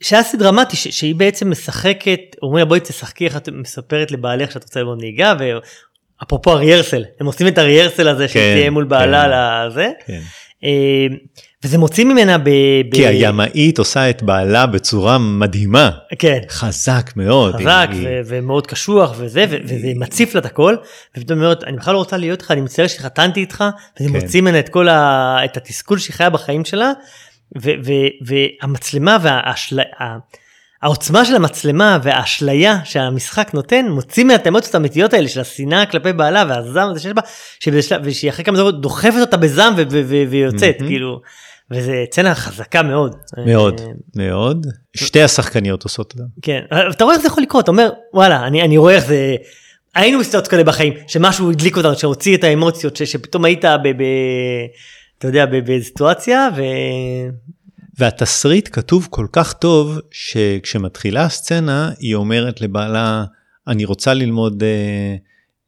שהיה 0.02 0.24
סי 0.24 0.38
דרמטי, 0.38 0.76
ש... 0.78 0.88
שהיא 0.88 1.16
בעצם 1.16 1.52
משחקת, 1.52 2.20
אומרים 2.42 2.60
לה 2.60 2.66
בואי 2.66 2.80
תשחקי 2.80 3.26
איך 3.26 3.38
את 3.38 3.50
מספרת 3.50 4.12
לבעלך 4.12 4.52
שאת 4.52 4.64
רוצה 4.64 4.80
ללמוד 4.80 4.98
נהיגה, 5.00 5.34
ואפרופו 6.20 6.52
הריארסל, 6.52 7.04
הם 7.20 7.26
עושים 7.26 7.48
את 7.48 7.58
הריארסל 7.58 8.08
הזה 8.08 8.28
כן, 8.28 8.54
תהיה 8.56 8.70
מול 8.70 8.84
בעלה 8.84 9.24
כן. 9.24 9.68
לזה, 9.68 9.92
כן. 10.06 10.20
וזה 11.68 11.78
מוציא 11.78 12.06
ממנה 12.06 12.38
ב... 12.38 12.44
ב... 12.90 12.96
כי 12.96 13.08
הימאית 13.08 13.80
עושה 13.80 14.10
את 14.10 14.24
בעלה 14.24 14.66
בצורה 14.66 15.18
מדהימה, 15.18 15.90
כן. 16.20 16.40
חזק 16.50 17.12
מאוד. 17.16 17.56
חזק 17.56 17.88
היא- 17.92 18.08
ו- 18.08 18.20
ומאוד 18.26 18.68
קשוח 18.68 19.14
וזה 19.18 19.46
ו- 19.50 19.56
וזה 19.64 19.88
מציף 19.96 20.34
לה 20.36 20.40
את 20.40 20.46
הכל 20.46 20.76
ופתאום 21.18 21.40
אומרת 21.40 21.64
אני 21.64 21.78
בכלל 21.78 21.94
לא 21.94 22.00
רוצה 22.00 22.18
להיות 22.18 22.40
איתך 22.42 22.52
אני 22.52 22.62
מצטער 22.62 22.88
שהתחתנתי 22.88 23.40
איתך 23.40 23.64
וזה 24.00 24.10
כן. 24.10 24.16
מוציא 24.16 24.42
ממנה 24.42 24.60
את 24.60 24.70
כל 24.70 24.88
ה- 24.90 25.38
את 25.46 25.58
התסכול 25.58 25.98
שהיא 25.98 26.14
חיה 26.16 26.30
בחיים 26.30 26.66
שלה 26.66 26.92
ו- 27.62 27.72
ו- 27.86 27.92
והמצלמה 28.62 29.18
והעוצמה 30.84 31.26
של 31.26 31.36
המצלמה 31.36 31.98
והאשליה 32.04 32.78
שהמשחק 32.84 33.50
נותן 33.54 33.86
מוציא 33.90 34.26
את 34.36 34.46
האמוציות 34.46 34.76
האמיתיות 34.76 35.14
האלה 35.14 35.28
של 35.28 35.42
השנאה 35.42 35.86
כלפי 35.86 36.14
בעלה 36.14 36.44
והזעם 36.50 36.90
הזה 36.90 37.00
שיש 37.00 37.14
בה 37.14 37.22
שבשלב- 37.60 38.02
ושהיא 38.04 38.32
אחרי 38.32 38.46
כמה 38.46 38.58
דקות 38.58 38.82
דוחפת 38.82 39.18
אותה 39.22 39.38
בזעם 39.38 39.74
ו- 39.78 39.82
ו- 39.92 40.02
ו- 40.06 40.24
ויוצאת 40.30 40.76
מהמם. 40.80 40.90
כאילו 40.92 41.22
וזה 41.72 42.04
סצנה 42.12 42.36
חזקה 42.36 42.84
מאוד. 42.84 43.16
מאוד, 43.46 43.82
אה, 43.82 43.86
מאוד. 44.16 44.68
שתי 44.96 45.22
השחקניות 45.22 45.84
עושות 45.84 46.14
אותם. 46.14 46.26
כן, 46.42 46.60
אבל 46.72 46.92
אתה 46.92 47.04
רואה 47.04 47.16
איך 47.16 47.22
זה 47.22 47.28
יכול 47.28 47.44
לקרות, 47.44 47.64
אתה 47.64 47.72
אומר 47.72 47.90
וואלה 48.14 48.48
אני, 48.48 48.62
אני 48.62 48.78
רואה 48.78 48.96
איך 48.96 49.06
זה, 49.06 49.36
היינו 49.96 50.20
בסיטואציות 50.20 50.48
כאלה 50.52 50.64
בחיים, 50.64 50.94
שמשהו 51.08 51.52
הדליק 51.52 51.78
אותנו, 51.78 51.96
שהוציא 51.96 52.38
את 52.38 52.44
האמוציות, 52.44 52.96
ש, 52.96 53.04
שפתאום 53.04 53.46
היית 53.46 53.66
ב... 53.66 53.88
ב 53.88 54.04
אתה 55.18 55.28
יודע, 55.28 55.46
בסיטואציה 55.46 56.50
ו... 56.58 56.62
והתסריט 57.98 58.70
כתוב 58.72 59.08
כל 59.10 59.28
כך 59.32 59.54
טוב 59.54 60.00
שכשמתחילה 60.12 61.24
הסצנה 61.24 61.92
היא 62.00 62.16
אומרת 62.16 62.62
לבעלה 62.62 63.24
אני 63.68 63.86
רוצה 63.86 64.14
ללמוד 64.14 64.64
אה, 64.64 65.16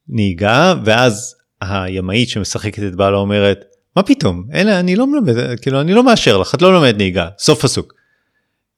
נהיגה 0.08 0.74
ואז 0.84 1.34
הימאית 1.60 2.28
שמשחקת 2.28 2.82
את 2.82 2.94
בעלה 2.94 3.16
אומרת 3.16 3.64
מה 3.96 4.02
פתאום 4.02 4.44
אלה 4.54 4.80
אני 4.80 4.96
לא 4.96 5.06
מלמד 5.06 5.34
כאילו 5.62 5.80
אני 5.80 5.92
לא 5.94 6.02
מאשר 6.04 6.38
לך 6.38 6.54
את 6.54 6.62
לא 6.62 6.72
לומדת 6.72 6.96
נהיגה 6.96 7.28
סוף 7.38 7.62
פסוק. 7.62 7.92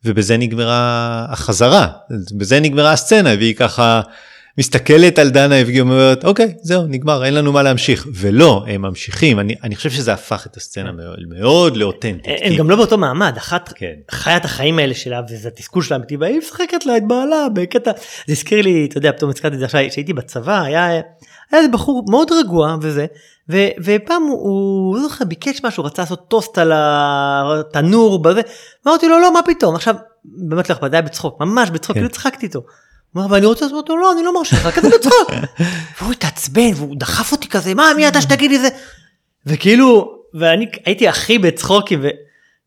ובזה 0.05 0.37
נגמרה 0.37 1.27
החזרה 1.29 1.89
בזה 2.37 2.61
נגמרה 2.61 2.93
הסצנה 2.93 3.29
והיא 3.39 3.55
ככה 3.55 4.01
מסתכלת 4.59 5.19
על 5.19 5.31
דנה 5.31 5.61
אבגי 5.63 5.81
אומרת 5.81 6.25
אוקיי 6.25 6.55
זהו 6.63 6.87
נגמר 6.87 7.25
אין 7.25 7.35
לנו 7.35 7.53
מה 7.53 7.63
להמשיך 7.63 8.07
ולא 8.15 8.65
הם 8.69 8.83
ממשיכים 8.83 9.41
אני, 9.41 9.55
אני 9.63 9.77
חושב 9.77 9.91
שזה 9.91 10.13
הפך 10.13 10.47
את 10.47 10.57
הסצנה 10.57 10.93
מאוד 10.93 11.19
מאוד 11.29 11.77
לאותנטית. 11.77 12.33
הם 12.43 12.51
כי- 12.51 12.57
גם 12.57 12.71
לא 12.71 12.77
באותו 12.77 12.99
מעמד, 12.99 13.35
אחת 13.37 13.73
כן. 13.77 13.93
חיה 14.11 14.37
את 14.37 14.45
החיים 14.45 14.79
האלה 14.79 14.95
שלה 14.95 15.21
וזה 15.31 15.49
התסכול 15.49 15.83
שלה 15.83 15.99
והיא 16.21 16.39
משחקת 16.39 16.87
לה 16.87 16.97
את 16.97 17.03
בעלה 17.09 17.47
בקטע, 17.55 17.91
זה 18.27 18.33
הזכיר 18.33 18.63
לי, 18.63 18.87
אתה 18.91 18.99
יודע, 18.99 19.13
פתאום 19.13 19.31
הזכרתי 19.31 19.55
את 19.55 19.59
זה 19.59 19.65
עכשיו, 19.65 19.81
כשהייתי 19.89 20.12
בצבא, 20.12 20.61
היה 20.62 20.89
היה 21.53 21.61
איזה 21.61 21.73
בחור 21.73 22.05
מאוד 22.09 22.33
רגוע 22.33 22.77
וזה, 22.83 23.07
ו, 23.51 23.57
ופעם 23.85 24.23
הוא, 24.23 24.43
הוא, 24.43 24.97
לא 24.97 25.03
זוכר, 25.03 25.24
ביקש 25.24 25.65
משהו, 25.65 25.85
רצה 25.85 26.03
לעשות 26.03 26.29
טוסט 26.29 26.59
על 26.59 26.73
התנור, 26.74 28.23
בזה, 28.23 28.41
אמרתי 28.87 29.09
לו, 29.09 29.19
לא, 29.19 29.35
מה 29.35 29.41
פתאום, 29.43 29.74
עכשיו, 29.74 29.95
באמת 30.24 30.70
לא 30.70 30.74
אכפת, 30.74 30.91
זה 30.91 30.97
היה 30.97 31.03
בצחוק, 31.03 31.41
ממש 31.41 31.70
בצחוק, 31.70 31.95
כן. 31.95 32.01
כאילו 32.01 32.12
צחקתי 32.12 32.47
איתו. 32.47 32.62
הוא 33.12 33.23
אמר, 33.23 33.33
ואני 33.33 33.47
רוצה 33.47 33.65
לעשות 33.65 33.77
אותו, 33.77 33.97
לא, 33.97 34.12
אני 34.12 34.23
לא 34.23 34.35
מרשה 34.35 34.57
לך, 34.57 34.74
כזה 34.74 34.89
בצחוק. 34.89 35.31
והוא 36.01 36.12
התעצבן, 36.12 36.70
והוא 36.77 36.97
דחף 36.97 37.33
אותי 37.33 37.49
כזה, 37.49 37.74
מה, 37.74 37.93
מי 37.97 38.09
אתה 38.09 38.20
שתגיד 38.20 38.51
לי 38.51 38.59
זה? 38.59 38.69
וכאילו, 39.47 40.19
ואני 40.35 40.66
הייתי 40.85 41.09
הכי 41.09 41.39
בצחוקים, 41.39 42.01
ו... 42.03 42.09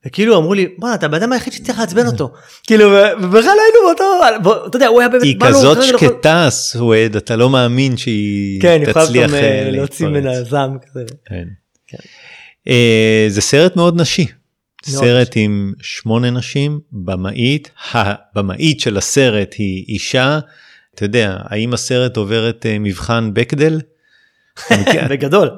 וכאילו 0.05 0.37
אמרו 0.37 0.53
לי, 0.53 0.67
בואנה, 0.77 0.95
אתה 0.95 1.05
הבן 1.05 1.17
אדם 1.17 1.31
היחיד 1.31 1.53
שצריך 1.53 1.79
לעצבן 1.79 2.07
אותו. 2.07 2.31
כאילו, 2.67 2.85
ובכלל 2.89 3.41
לא 3.41 3.61
היינו 3.61 3.87
באותו, 3.87 4.03
בוא, 4.43 4.67
אתה 4.67 4.77
יודע, 4.77 4.87
הוא 4.87 4.99
היה 4.99 5.09
באמת, 5.09 5.23
היא 5.23 5.35
לו, 5.39 5.47
כזאת 5.47 5.77
לא 5.77 5.83
שקטה 5.83 6.47
סווד 6.49 7.15
אתה 7.15 7.35
לא 7.35 7.49
מאמין 7.49 7.97
שהיא 7.97 8.61
כן, 8.61 8.83
תצליח 8.85 9.33
אה, 9.33 9.39
אה, 9.39 9.71
להוציא 9.71 10.07
להתפרץ. 10.07 10.25
ממנה 10.25 10.43
זעם 10.43 10.77
כזה. 10.79 11.05
כן. 11.25 11.43
כן. 11.87 11.97
אה, 12.67 13.25
זה 13.29 13.41
סרט 13.41 13.75
מאוד 13.75 14.01
נשי. 14.01 14.25
סרט 14.85 15.31
עם 15.35 15.73
שמונה 15.81 16.29
נשים, 16.29 16.79
במאית, 16.91 17.71
הבמאית 17.93 18.79
של 18.79 18.97
הסרט 18.97 19.55
היא 19.57 19.85
אישה. 19.87 20.39
אתה 20.95 21.05
יודע, 21.05 21.37
האם 21.39 21.73
הסרט 21.73 22.17
עובר 22.17 22.49
את 22.49 22.65
אה, 22.65 22.79
מבחן 22.79 23.29
בקדל? 23.33 23.81
בגדול. 25.09 25.49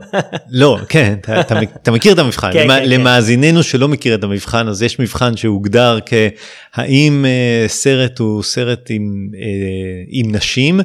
לא, 0.50 0.78
כן, 0.90 1.16
אתה, 1.22 1.42
אתה, 1.42 1.60
אתה 1.82 1.92
מכיר 1.92 2.14
את 2.14 2.20
המבחן. 2.20 2.54
כן, 2.54 2.68
כן, 2.68 2.80
כן. 2.80 2.90
למאזיננו 2.90 3.64
שלא 3.64 3.88
מכיר 3.88 4.16
את 4.16 4.24
המבחן, 4.24 4.68
אז 4.68 4.84
יש 4.84 5.00
מבחן 5.00 5.38
שהוגדר 5.38 6.00
כהאם 6.06 7.26
אה, 7.26 7.66
סרט 7.68 8.20
הוא 8.20 8.44
סרט 8.44 8.88
עם, 8.90 9.28
אה, 9.36 10.04
עם 10.08 10.36
נשים, 10.36 10.80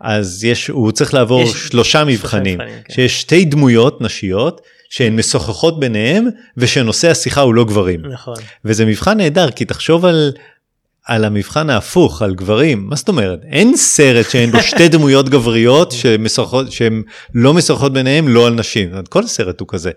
אז 0.00 0.44
יש, 0.44 0.68
הוא 0.68 0.92
צריך 0.92 1.14
לעבור 1.14 1.42
יש 1.42 1.50
שלושה 1.50 2.04
מבחנים, 2.04 2.58
מבחנים, 2.58 2.82
כן. 2.84 2.94
שיש 2.94 3.20
שתי 3.20 3.44
דמויות 3.44 4.00
נשיות 4.00 4.60
שהן 4.90 5.16
משוחחות 5.16 5.80
ביניהם 5.80 6.28
ושנושא 6.56 7.10
השיחה 7.10 7.40
הוא 7.40 7.54
לא 7.54 7.64
גברים. 7.64 8.00
נכון. 8.06 8.34
וזה 8.64 8.84
מבחן 8.84 9.16
נהדר 9.16 9.50
כי 9.50 9.64
תחשוב 9.64 10.04
על, 10.04 10.32
על 11.04 11.24
המבחן 11.24 11.70
ההפוך 11.70 12.22
על 12.22 12.34
גברים 12.34 12.86
מה 12.88 12.96
זאת 12.96 13.08
אומרת 13.08 13.40
אין 13.44 13.76
סרט 13.76 14.30
שאין 14.30 14.50
בו 14.50 14.62
שתי 14.62 14.88
דמויות 14.88 15.28
גבריות 15.28 15.94
שהן 16.70 17.02
לא 17.34 17.54
משחקות 17.54 17.92
ביניהם 17.92 18.28
לא 18.28 18.46
על 18.46 18.54
נשים 18.54 18.90
כל 19.08 19.26
סרט 19.26 19.60
הוא 19.60 19.68
כזה. 19.70 19.90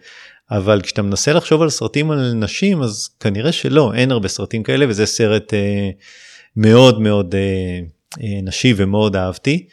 אבל 0.52 0.82
כשאתה 0.82 1.02
מנסה 1.02 1.34
לחשוב 1.34 1.62
על 1.62 1.70
סרטים 1.70 2.12
על 2.12 2.34
נשים 2.34 2.84
אז 2.84 3.10
כנראה 3.20 3.52
שלא 3.52 3.94
אין 3.96 4.12
הרבה 4.12 4.28
סרטים 4.28 4.64
כאלה 4.64 4.86
וזה 4.90 5.06
סרט 5.06 5.54
אה, 5.54 5.90
מאוד 6.56 7.02
מאוד 7.02 7.36
אה, 7.36 7.40
אה, 8.24 8.42
נשי 8.44 8.74
ומאוד 8.78 9.16
אהבתי. 9.16 9.68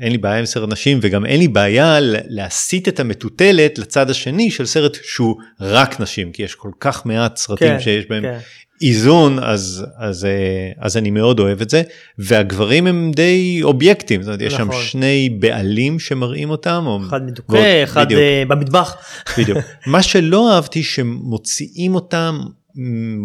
אין 0.00 0.12
לי 0.12 0.18
בעיה 0.18 0.38
עם 0.38 0.46
סרט 0.46 0.68
נשים 0.68 0.98
וגם 1.02 1.26
אין 1.26 1.40
לי 1.40 1.48
בעיה 1.48 1.98
להסיט 2.00 2.88
את 2.88 3.00
המטוטלת 3.00 3.78
לצד 3.78 4.10
השני 4.10 4.50
של 4.50 4.66
סרט 4.66 4.96
שהוא 5.02 5.36
רק 5.60 6.00
נשים 6.00 6.32
כי 6.32 6.42
יש 6.42 6.54
כל 6.54 6.70
כך 6.80 7.06
מעט 7.06 7.36
סרטים 7.36 7.68
כן, 7.68 7.80
שיש 7.80 8.06
בהם 8.06 8.22
כן. 8.22 8.38
איזון 8.82 9.38
אז 9.38 9.84
אז 9.96 10.24
אה, 10.24 10.30
אז 10.78 10.96
אני 10.96 11.10
מאוד 11.10 11.40
אוהב 11.40 11.60
את 11.60 11.70
זה 11.70 11.82
והגברים 12.18 12.86
הם 12.86 13.12
די 13.16 13.60
אובייקטים 13.62 14.22
זאת 14.22 14.28
אומרת, 14.28 14.40
יש 14.42 14.52
שם 14.52 14.68
נכון. 14.68 14.82
שני 14.82 15.28
בעלים 15.38 15.98
שמראים 15.98 16.50
אותם 16.50 16.84
או 16.86 16.98
אחד 17.06 17.10
ועוד- 17.12 17.22
מדוכא, 17.22 17.84
אחד 17.84 18.04
בדיוק, 18.06 18.20
אה, 18.20 18.42
במטבח. 18.48 18.96
בדיוק 19.38 19.58
מה 19.86 20.02
שלא 20.02 20.52
אהבתי 20.54 20.82
שמוציאים 20.82 21.94
אותם 21.94 22.40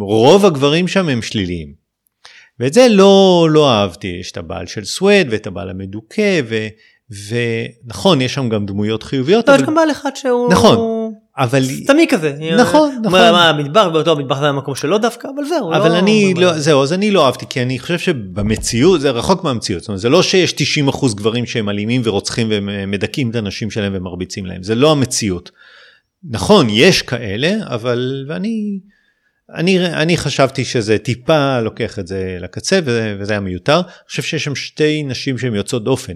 רוב 0.01 0.45
הגברים 0.45 0.87
שם 0.87 1.09
הם 1.09 1.21
שליליים. 1.21 1.87
ואת 2.59 2.73
זה 2.73 2.87
לא 2.89 3.47
לא 3.51 3.71
אהבתי 3.71 4.17
יש 4.19 4.31
את 4.31 4.37
הבעל 4.37 4.65
של 4.67 4.85
סווד 4.85 5.27
ואת 5.29 5.47
הבעל 5.47 5.69
המדוכא 5.69 6.41
ו, 6.49 6.67
ונכון 7.29 8.21
יש 8.21 8.33
שם 8.33 8.49
גם 8.49 8.65
דמויות 8.65 9.03
חיוביות 9.03 9.47
לא, 9.49 9.53
יש 9.53 9.59
אבל, 9.59 9.67
גם 9.67 9.75
בעל 9.75 9.91
אחד 9.91 10.09
שהוא... 10.15 10.51
נכון. 10.51 10.77
אבל 11.37 11.63
סתמי 11.63 12.05
כזה. 12.09 12.33
נכון, 12.57 12.89
נכון. 13.03 13.19
אומר, 13.19 13.31
מה, 13.31 13.49
המטבח, 13.49 13.87
באותו 13.93 14.11
המטבח 14.11 14.39
זה 14.39 14.45
המקום 14.45 14.75
שלו 14.75 14.97
דווקא, 14.97 15.27
אבל 15.35 15.45
זהו. 15.45 15.73
אבל 15.73 15.89
לא- 15.89 15.97
אני 15.97 16.33
לא- 16.33 16.41
לא 16.41 16.59
זהו 16.59 16.83
אז 16.83 16.93
אני 16.93 17.11
לא 17.11 17.25
אהבתי 17.25 17.45
כי 17.49 17.61
אני 17.61 17.79
חושב 17.79 17.99
שבמציאות 17.99 19.01
זה 19.01 19.09
רחוק 19.11 19.43
מהמציאות 19.43 19.81
זאת 19.81 19.89
אומרת, 19.89 20.01
זה 20.01 20.09
לא 20.09 20.23
שיש 20.23 20.53
90 20.53 20.87
אחוז 20.87 21.15
גברים 21.15 21.45
שהם 21.45 21.69
אלימים 21.69 22.01
ורוצחים 22.03 22.47
ומדכאים 22.51 23.29
את 23.29 23.35
הנשים 23.35 23.71
שלהם 23.71 23.93
ומרביצים 23.95 24.45
להם 24.45 24.63
זה 24.63 24.75
לא 24.75 24.91
המציאות. 24.91 25.51
נכון 26.29 26.67
יש 26.69 27.01
כאלה 27.01 27.51
אבל 27.65 28.25
ואני 28.27 28.79
אני 29.55 29.85
אני 29.93 30.17
חשבתי 30.17 30.65
שזה 30.65 30.97
טיפה 30.97 31.59
לוקח 31.59 31.99
את 31.99 32.07
זה 32.07 32.37
לקצה 32.41 32.79
וזה, 32.83 33.15
וזה 33.19 33.33
היה 33.33 33.39
מיותר 33.39 33.75
אני 33.75 33.83
חושב 34.07 34.23
שיש 34.23 34.43
שם 34.43 34.55
שתי 34.55 35.03
נשים 35.03 35.37
שהן 35.37 35.55
יוצאות 35.55 35.83
דופן. 35.83 36.13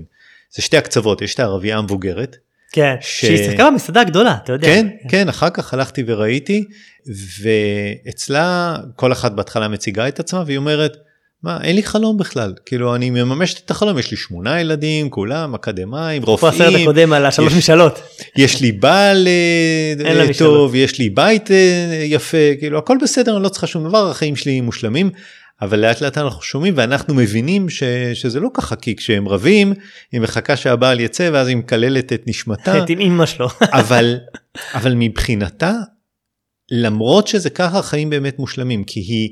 זה 0.55 0.61
שתי 0.61 0.77
הקצוות 0.77 1.21
יש 1.21 1.35
את 1.35 1.39
הערבייה 1.39 1.77
המבוגרת 1.77 2.35
כן, 2.71 2.95
ש- 3.01 3.21
שהיא 3.21 3.39
הסתכלה 3.39 3.71
במסעדה 3.71 4.01
הגדולה, 4.01 4.37
אתה 4.43 4.53
יודע. 4.53 4.67
כן, 4.67 4.87
כן, 5.09 5.29
אחר 5.29 5.49
כך 5.49 5.73
הלכתי 5.73 6.03
וראיתי, 6.07 6.63
ואצלה 7.41 8.77
כל 8.95 9.11
אחת 9.11 9.31
בהתחלה 9.31 9.67
מציגה 9.67 10.07
את 10.07 10.19
עצמה 10.19 10.43
והיא 10.45 10.57
אומרת, 10.57 10.97
מה, 11.43 11.57
אין 11.63 11.75
לי 11.75 11.83
חלום 11.83 12.17
בכלל, 12.17 12.53
כאילו 12.65 12.95
אני 12.95 13.09
מממשת 13.09 13.65
את 13.65 13.71
החלום, 13.71 13.97
יש 13.99 14.11
לי 14.11 14.17
שמונה 14.17 14.61
ילדים, 14.61 15.09
כולם 15.09 15.53
אקדמאים, 15.55 16.25
פה 16.25 16.33
הסרט 16.33 16.53
רופאים, 16.53 16.81
הקודם 16.81 17.13
על 17.13 17.25
השלוש 17.25 17.53
משאלות. 17.53 18.01
יש 18.35 18.61
לי 18.61 18.71
בעל 18.71 19.27
אה. 20.05 20.27
טוב, 20.39 20.75
יש 20.75 20.99
לי 20.99 21.09
בית 21.09 21.51
אה, 21.51 22.03
יפה, 22.05 22.37
כאילו 22.59 22.77
הכל 22.77 22.97
בסדר, 23.01 23.35
אני 23.35 23.43
לא 23.43 23.49
צריכה 23.49 23.67
שום 23.67 23.87
דבר, 23.87 24.09
החיים 24.09 24.35
שלי 24.35 24.61
מושלמים. 24.61 25.09
אבל 25.61 25.79
לאט 25.79 26.01
לאט 26.01 26.17
אנחנו 26.17 26.41
שומעים 26.41 26.73
ואנחנו 26.77 27.13
מבינים 27.13 27.69
ש, 27.69 27.83
שזה 28.13 28.39
לא 28.39 28.49
ככה 28.53 28.75
כי 28.75 28.95
כשהם 28.95 29.27
רבים 29.27 29.73
היא 30.11 30.21
מחכה 30.21 30.55
שהבעל 30.55 30.99
יצא 30.99 31.29
ואז 31.33 31.47
היא 31.47 31.57
מקללת 31.57 32.13
את 32.13 32.23
נשמתה 32.27 32.73
עם 32.89 32.99
אמא 32.99 33.25
שלו. 33.25 33.47
אבל 33.81 34.19
אבל 34.73 34.93
מבחינתה 34.95 35.73
למרות 36.71 37.27
שזה 37.27 37.49
ככה 37.49 37.79
החיים 37.79 38.09
באמת 38.09 38.39
מושלמים 38.39 38.83
כי 38.83 38.99
היא 38.99 39.29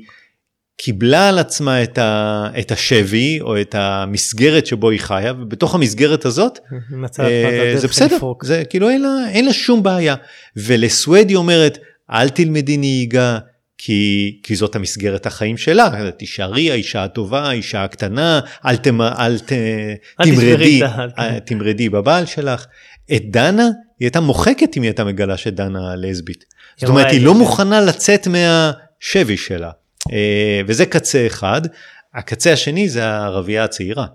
קיבלה 0.82 1.28
על 1.28 1.38
עצמה 1.38 1.82
את, 1.82 1.98
ה, 1.98 2.46
את 2.58 2.72
השבי 2.72 3.40
או 3.40 3.60
את 3.60 3.74
המסגרת 3.78 4.66
שבו 4.66 4.90
היא 4.90 5.00
חיה 5.00 5.32
ובתוך 5.32 5.74
המסגרת 5.74 6.24
הזאת 6.24 6.58
אה, 7.20 7.72
זה 7.76 7.88
בסדר 7.88 8.16
לפרוק. 8.16 8.44
זה 8.44 8.62
כאילו 8.64 8.88
אין 8.88 9.02
לה, 9.02 9.08
אין 9.28 9.44
לה 9.44 9.52
שום 9.52 9.82
בעיה 9.82 10.14
ולסווד 10.56 11.28
היא 11.28 11.36
אומרת 11.36 11.78
אל 12.10 12.28
תלמדי 12.28 12.76
נהיגה 12.76 13.38
כי, 13.82 14.38
כי 14.42 14.56
זאת 14.56 14.76
המסגרת 14.76 15.26
החיים 15.26 15.56
שלה 15.56 16.10
תישארי 16.16 16.70
האישה 16.70 17.04
הטובה 17.04 17.42
האישה 17.42 17.84
הקטנה 17.84 18.40
אל, 18.66 18.76
תמ, 18.76 19.00
אל 19.00 19.38
ת, 19.38 19.52
אל 20.20 20.24
תמרדי 20.24 20.80
אה, 21.18 21.40
תמרדי 21.40 21.88
בבעל 21.88 22.26
שלך 22.26 22.66
את 23.16 23.22
דנה 23.30 23.62
היא 23.62 24.06
הייתה 24.06 24.20
מוחקת 24.20 24.76
אם 24.76 24.82
היא 24.82 24.88
הייתה 24.88 25.04
מגלה 25.04 25.36
שדנה 25.36 25.94
לסבית. 25.96 26.44
זאת 26.76 26.88
אומרת 26.88 27.06
היא 27.10 27.24
לא 27.24 27.32
כן. 27.32 27.38
מוכנה 27.38 27.80
לצאת 27.80 28.26
מהשבי 28.26 29.36
שלה 29.36 29.70
אה, 30.12 30.60
וזה 30.66 30.86
קצה 30.86 31.26
אחד. 31.26 31.62
הקצה 32.14 32.52
השני 32.52 32.88
זה 32.88 33.04
הערבייה 33.06 33.64
הצעירה. 33.64 34.06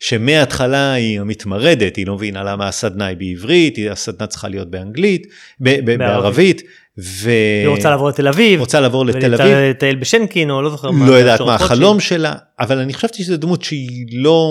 שמההתחלה 0.00 0.92
היא 0.92 1.20
המתמרדת 1.20 1.96
היא 1.96 2.06
לא 2.06 2.14
מבינה 2.14 2.44
למה 2.44 2.68
הסדנה 2.68 3.06
היא 3.06 3.16
בעברית 3.16 3.78
הסדנה 3.90 4.26
צריכה 4.26 4.48
להיות 4.48 4.70
באנגלית 4.70 5.26
ב- 5.60 5.80
ב- 5.90 5.98
בערבית. 5.98 6.62
ו... 7.02 7.30
היא 7.62 7.68
רוצה 7.68 7.90
לעבור 7.90 8.08
לתל 8.08 8.28
אביב. 8.28 8.60
רוצה 8.60 8.80
לעבור 8.80 9.06
לתל 9.06 9.34
אביב. 9.34 9.56
ולטייל 9.56 9.96
בשנקין 9.96 10.50
או 10.50 10.62
לא 10.62 10.70
זוכר 10.70 10.90
מה. 10.90 11.06
לא 11.10 11.12
יודעת 11.12 11.40
מה. 11.40 11.54
החלום 11.54 12.00
שלה 12.00 12.34
אבל 12.60 12.78
אני 12.78 12.94
חשבתי 12.94 13.22
שזו 13.22 13.36
דמות 13.36 13.62
שהיא 13.64 14.06
לא 14.12 14.46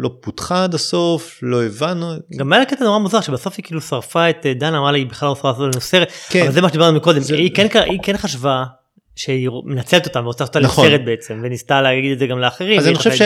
לא 0.00 0.10
פותחה 0.20 0.64
עד 0.64 0.74
הסוף 0.74 1.38
לא 1.42 1.64
הבנו 1.64 2.06
גם 2.36 2.52
היה 2.52 2.64
קטע 2.64 2.84
נורא 2.84 2.98
מוזר 2.98 3.20
שבסוף 3.20 3.54
היא 3.56 3.64
כאילו 3.64 3.80
שרפה 3.80 4.30
את 4.30 4.46
אה, 4.46 4.54
דנה 4.54 4.78
אמרה 4.78 4.92
לה 4.92 4.98
היא 4.98 5.06
בכלל 5.06 5.26
לא 5.26 5.32
רוצה 5.32 5.48
לעשות 5.48 5.62
לנו 5.62 5.80
סרט. 5.80 6.08
כן. 6.28 6.42
אבל 6.42 6.52
זה 6.52 6.60
מה 6.60 6.68
שדיברנו 6.68 6.96
מקודם 6.96 7.20
זה- 7.20 7.34
היא 7.36 7.50
כן 7.54 7.66
היא 7.84 7.98
כן 8.02 8.16
חשבה 8.16 8.64
שהיא 9.16 9.48
מנצלת 9.64 10.06
אותה 10.06 10.20
ורוצה 10.20 10.44
לעשות 10.44 10.62
נכון. 10.62 10.86
לסרט 10.86 11.00
בעצם 11.04 11.40
וניסתה 11.42 11.82
להגיד 11.82 12.12
את 12.12 12.18
זה 12.18 12.26
גם 12.26 12.38
לאחרים. 12.38 12.78
אז 12.78 12.86
אני 12.86 12.94
חושב 12.94 13.10
רצתה 13.10 13.24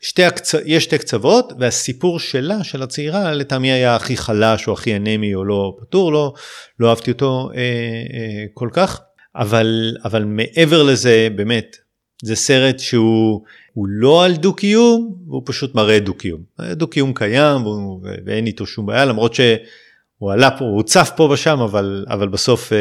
ששתי 0.00 0.24
הקצ... 0.24 0.54
יש 0.64 0.84
שתי 0.84 0.98
קצוות 0.98 1.52
והסיפור 1.58 2.18
שלה 2.18 2.64
של 2.64 2.82
הצעירה 2.82 3.32
לטעמי 3.32 3.72
היה 3.72 3.96
הכי 3.96 4.16
חלש 4.16 4.68
או 4.68 4.72
הכי 4.72 4.96
אנמי 4.96 5.34
או 5.34 5.44
לא 5.44 5.76
פתור 5.80 6.12
לא 6.12 6.34
לא 6.80 6.90
אהבתי 6.90 7.10
אותו 7.10 7.50
אה, 7.54 7.60
אה, 7.60 8.44
כל 8.54 8.68
כך 8.72 9.00
אבל 9.36 9.96
אבל 10.04 10.24
מעבר 10.24 10.82
לזה 10.82 11.28
באמת 11.36 11.76
זה 12.22 12.36
סרט 12.36 12.78
שהוא 12.78 13.44
הוא 13.72 13.86
לא 13.88 14.24
על 14.24 14.36
דו 14.36 14.54
קיום 14.54 15.16
הוא 15.26 15.42
פשוט 15.46 15.74
מראה 15.74 15.98
דו 15.98 16.14
קיום 16.14 16.42
דו 16.72 16.88
קיום 16.88 17.14
קיים 17.14 17.66
והוא, 17.66 18.06
ואין 18.26 18.46
איתו 18.46 18.66
שום 18.66 18.86
בעיה 18.86 19.04
למרות 19.04 19.34
שהוא 19.34 20.32
עלה 20.32 20.50
פה 20.50 20.64
הוא 20.64 20.76
הוצף 20.76 21.10
פה 21.16 21.22
ושם 21.32 21.60
אבל 21.60 22.04
אבל 22.08 22.28
בסוף 22.28 22.72
אה, 22.72 22.78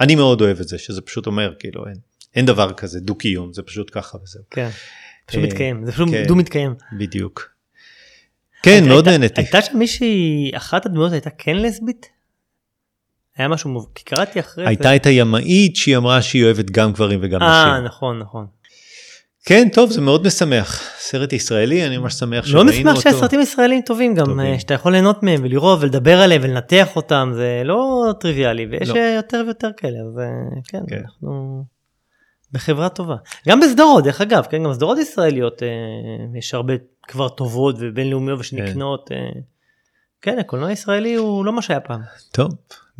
אני 0.00 0.14
מאוד 0.14 0.40
אוהב 0.40 0.60
את 0.60 0.68
זה 0.68 0.78
שזה 0.78 1.00
פשוט 1.00 1.26
אומר 1.26 1.54
כאילו 1.58 1.86
אין, 1.86 1.96
אין 2.34 2.46
דבר 2.46 2.72
כזה 2.72 3.00
דו 3.00 3.14
קיום 3.14 3.52
זה 3.52 3.62
פשוט 3.62 3.90
ככה 3.92 4.18
וזהו. 4.22 4.42
כן. 4.50 4.68
פשוט 5.30 5.42
אה, 5.42 5.46
מתקיים 5.46 5.84
זה 5.84 5.92
פשוט 5.92 6.08
כן. 6.10 6.24
דו 6.26 6.36
מתקיים. 6.36 6.74
בדיוק. 6.98 7.50
כן, 8.62 8.84
מאוד 8.88 9.08
נהניתי. 9.08 9.40
הייתה 9.40 9.62
שם 9.62 9.78
מישהי 9.78 10.50
אחת 10.54 10.86
הדמויות 10.86 11.12
הייתה 11.12 11.30
כן 11.30 11.56
לסבית? 11.56 12.06
היה 13.36 13.48
משהו 13.48 13.70
מוב- 13.70 13.88
כי 13.94 14.04
קראתי 14.04 14.40
אחרי 14.40 14.64
זה. 14.64 14.68
הייתה 14.68 14.96
את 14.96 15.06
הימאית 15.06 15.76
שהיא 15.76 15.96
אמרה 15.96 16.22
שהיא 16.22 16.44
אוהבת 16.44 16.70
גם 16.70 16.92
גברים 16.92 17.18
וגם 17.22 17.42
אה 17.42 17.72
נשים. 17.72 17.84
נכון 17.84 18.18
נכון. 18.18 18.46
כן, 19.44 19.68
טוב, 19.72 19.90
זה 19.90 20.00
מאוד 20.00 20.26
משמח. 20.26 20.82
סרט 20.98 21.32
ישראלי, 21.32 21.86
אני 21.86 21.98
ממש 21.98 22.14
שמח 22.14 22.30
מאוד 22.30 22.44
שראינו 22.46 22.70
משמח 22.70 22.90
אותו. 22.96 23.00
שהסרטים 23.00 23.40
ישראלים 23.40 23.80
טובים 23.86 24.14
גם 24.14 24.24
טובים. 24.26 24.40
אה, 24.40 24.58
שאתה 24.58 24.74
יכול 24.74 24.92
ליהנות 24.92 25.22
מהם 25.22 25.40
ולראות 25.44 25.78
ולדבר 25.82 26.20
עליהם 26.20 26.42
ולנתח 26.44 26.96
אותם 26.96 27.30
זה 27.34 27.62
לא 27.64 28.12
טריוויאלי 28.20 28.66
ויש 28.70 28.88
לא. 28.88 28.96
אה, 28.96 29.12
יותר 29.16 29.42
ויותר 29.46 29.70
כאלה 29.76 29.98
אז 29.98 30.18
אה, 30.18 30.24
כן 30.68 30.80
כן. 30.88 31.02
אנחנו 31.04 31.64
בחברה 32.52 32.88
טובה 32.88 33.16
גם 33.48 33.60
בסדרות 33.60 34.04
דרך 34.04 34.20
אגב 34.20 34.46
כן 34.50 34.64
גם 34.64 34.74
סדרות 34.74 34.98
ישראליות 34.98 35.62
אה, 35.62 35.68
יש 36.38 36.54
הרבה 36.54 36.74
כבר 37.02 37.28
טובות 37.28 37.76
ובינלאומיות 37.78 38.40
ושנקנות. 38.40 39.12
אה, 39.12 39.40
כן 40.22 40.38
הקולנוע 40.38 40.68
הישראלי 40.68 41.14
הוא 41.14 41.44
לא 41.44 41.52
מה 41.52 41.62
שהיה 41.62 41.80
פעם. 41.80 42.00
טוב. 42.32 42.50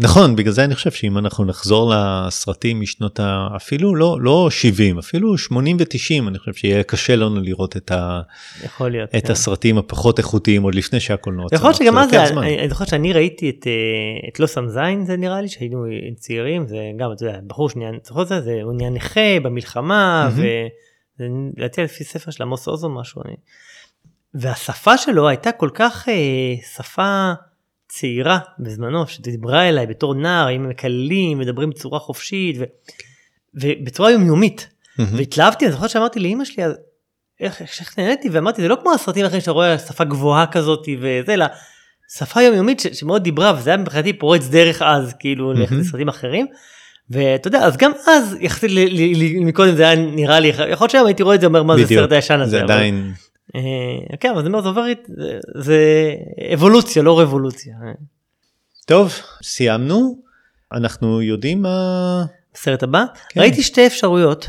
נכון, 0.02 0.36
בגלל 0.36 0.52
זה 0.52 0.64
אני 0.64 0.74
חושב 0.74 0.90
שאם 0.90 1.18
אנחנו 1.18 1.44
נחזור 1.44 1.92
לסרטים 1.94 2.80
משנות 2.80 3.20
ה... 3.20 3.48
אפילו 3.56 3.94
לא, 3.94 4.18
לא 4.20 4.48
70, 4.50 4.98
אפילו 4.98 5.38
80 5.38 5.76
ו-90, 5.80 6.28
אני 6.28 6.38
חושב 6.38 6.54
שיהיה 6.54 6.82
קשה 6.82 7.16
לנו 7.16 7.40
לראות 7.40 7.76
את, 7.76 7.90
ה... 7.90 8.20
יכול 8.64 8.90
להיות. 8.90 9.14
את 9.16 9.26
כן. 9.26 9.32
הסרטים 9.32 9.78
הפחות 9.78 10.18
איכותיים 10.18 10.62
עוד 10.62 10.74
לפני 10.74 11.00
שהקולנוע 11.00 11.46
יכול 11.52 11.70
להיות 11.70 11.76
צמח. 11.76 11.86
שגם 11.86 11.98
אז. 11.98 12.32
אני 12.32 12.58
אני 12.58 12.68
זוכר 12.68 12.84
שאני 12.84 13.12
ראיתי 13.12 13.50
את, 13.50 13.66
אה, 13.66 14.28
את 14.28 14.40
לוס 14.40 14.58
אמזיין 14.58 15.04
זה 15.04 15.16
נראה 15.16 15.40
לי 15.40 15.48
שהיינו 15.48 15.84
צעירים 16.16 16.66
זה 16.66 16.76
גם 16.98 17.12
אתה 17.12 17.24
יודע 17.24 17.38
בחור 17.46 17.70
שנהיה 17.70 17.90
זוכר 18.04 18.22
את 18.22 18.28
זה 18.28 18.40
זה 18.40 18.58
הוא 18.62 18.72
נהיה 18.72 18.90
נכה 18.90 19.40
במלחמה 19.42 20.28
מהמם. 20.28 20.38
וזה 20.38 20.68
לדעתי 21.56 21.82
לפי 21.82 22.04
ספר 22.04 22.30
של 22.30 22.42
עמוס 22.42 22.68
עוז 22.68 22.84
או 22.84 22.90
משהו. 22.90 23.22
אני... 23.24 23.34
והשפה 24.34 24.98
שלו 24.98 25.28
הייתה 25.28 25.52
כל 25.52 25.70
כך 25.74 26.08
אה, 26.08 26.54
שפה 26.76 27.32
צעירה 27.90 28.38
בזמנו 28.58 29.06
שדיברה 29.06 29.68
אליי 29.68 29.86
בתור 29.86 30.14
נער 30.14 30.48
עם 30.48 30.68
מקללים 30.68 31.38
מדברים 31.38 31.70
בצורה 31.70 31.98
חופשית 31.98 32.56
ו... 32.58 32.64
ובצורה 33.54 34.10
יומיומית 34.10 34.68
והתלהבתי 34.98 35.64
אני 35.64 35.72
זוכר 35.72 35.86
שאמרתי 35.86 36.20
לאמא 36.20 36.44
שלי 36.44 36.64
אז 36.64 36.72
איך 37.40 37.62
איך 37.80 37.98
נהניתי 37.98 38.28
ואמרתי 38.28 38.62
זה 38.62 38.68
לא 38.68 38.76
כמו 38.82 38.92
הסרטים 38.92 39.24
האחרים 39.24 39.40
שאתה 39.40 39.50
רואה 39.50 39.78
שפה 39.78 40.04
גבוהה 40.04 40.46
כזאת 40.46 40.88
וזה 41.00 41.34
אלא 41.34 41.46
שפה 42.18 42.42
יומיומית 42.42 42.80
ש... 42.80 42.86
שמאוד 42.86 43.22
דיברה 43.22 43.54
וזה 43.58 43.70
היה 43.70 43.76
מבחינתי 43.76 44.12
פורץ 44.12 44.48
דרך 44.48 44.82
אז 44.82 45.14
כאילו 45.18 45.52
לסרטים 45.52 46.08
אחרים. 46.08 46.46
ואתה 47.10 47.48
יודע 47.48 47.58
אז 47.58 47.76
גם 47.76 47.92
אז 48.06 48.36
יחסית 48.40 48.70
מקודם 49.40 49.76
זה 49.76 49.82
היה 49.88 49.96
נראה 49.96 50.40
לי 50.40 50.48
יכול 50.48 50.64
להיות 50.68 50.90
שהיום 50.90 51.06
הייתי 51.06 51.22
רואה 51.22 51.34
את 51.34 51.40
זה 51.40 51.46
אומר 51.46 51.62
מה 51.62 51.76
זה 51.76 51.82
הסרט 51.82 52.12
הישן 52.12 52.40
הזה. 52.40 52.50
זה 52.50 52.62
עדיין. 52.62 53.12
כן 54.20 54.30
אבל 54.30 54.42
זה 54.42 54.48
אומר 54.48 54.60
זה 54.62 54.68
עובר 54.68 54.84
זה 55.54 56.14
אבולוציה 56.54 57.02
לא 57.02 57.20
רבולוציה. 57.20 57.76
טוב 58.86 59.12
סיימנו 59.42 60.18
אנחנו 60.72 61.22
יודעים 61.22 61.62
מה. 61.62 62.24
סרט 62.54 62.82
הבא 62.82 63.04
כן. 63.28 63.40
ראיתי 63.40 63.62
שתי 63.62 63.86
אפשרויות 63.86 64.46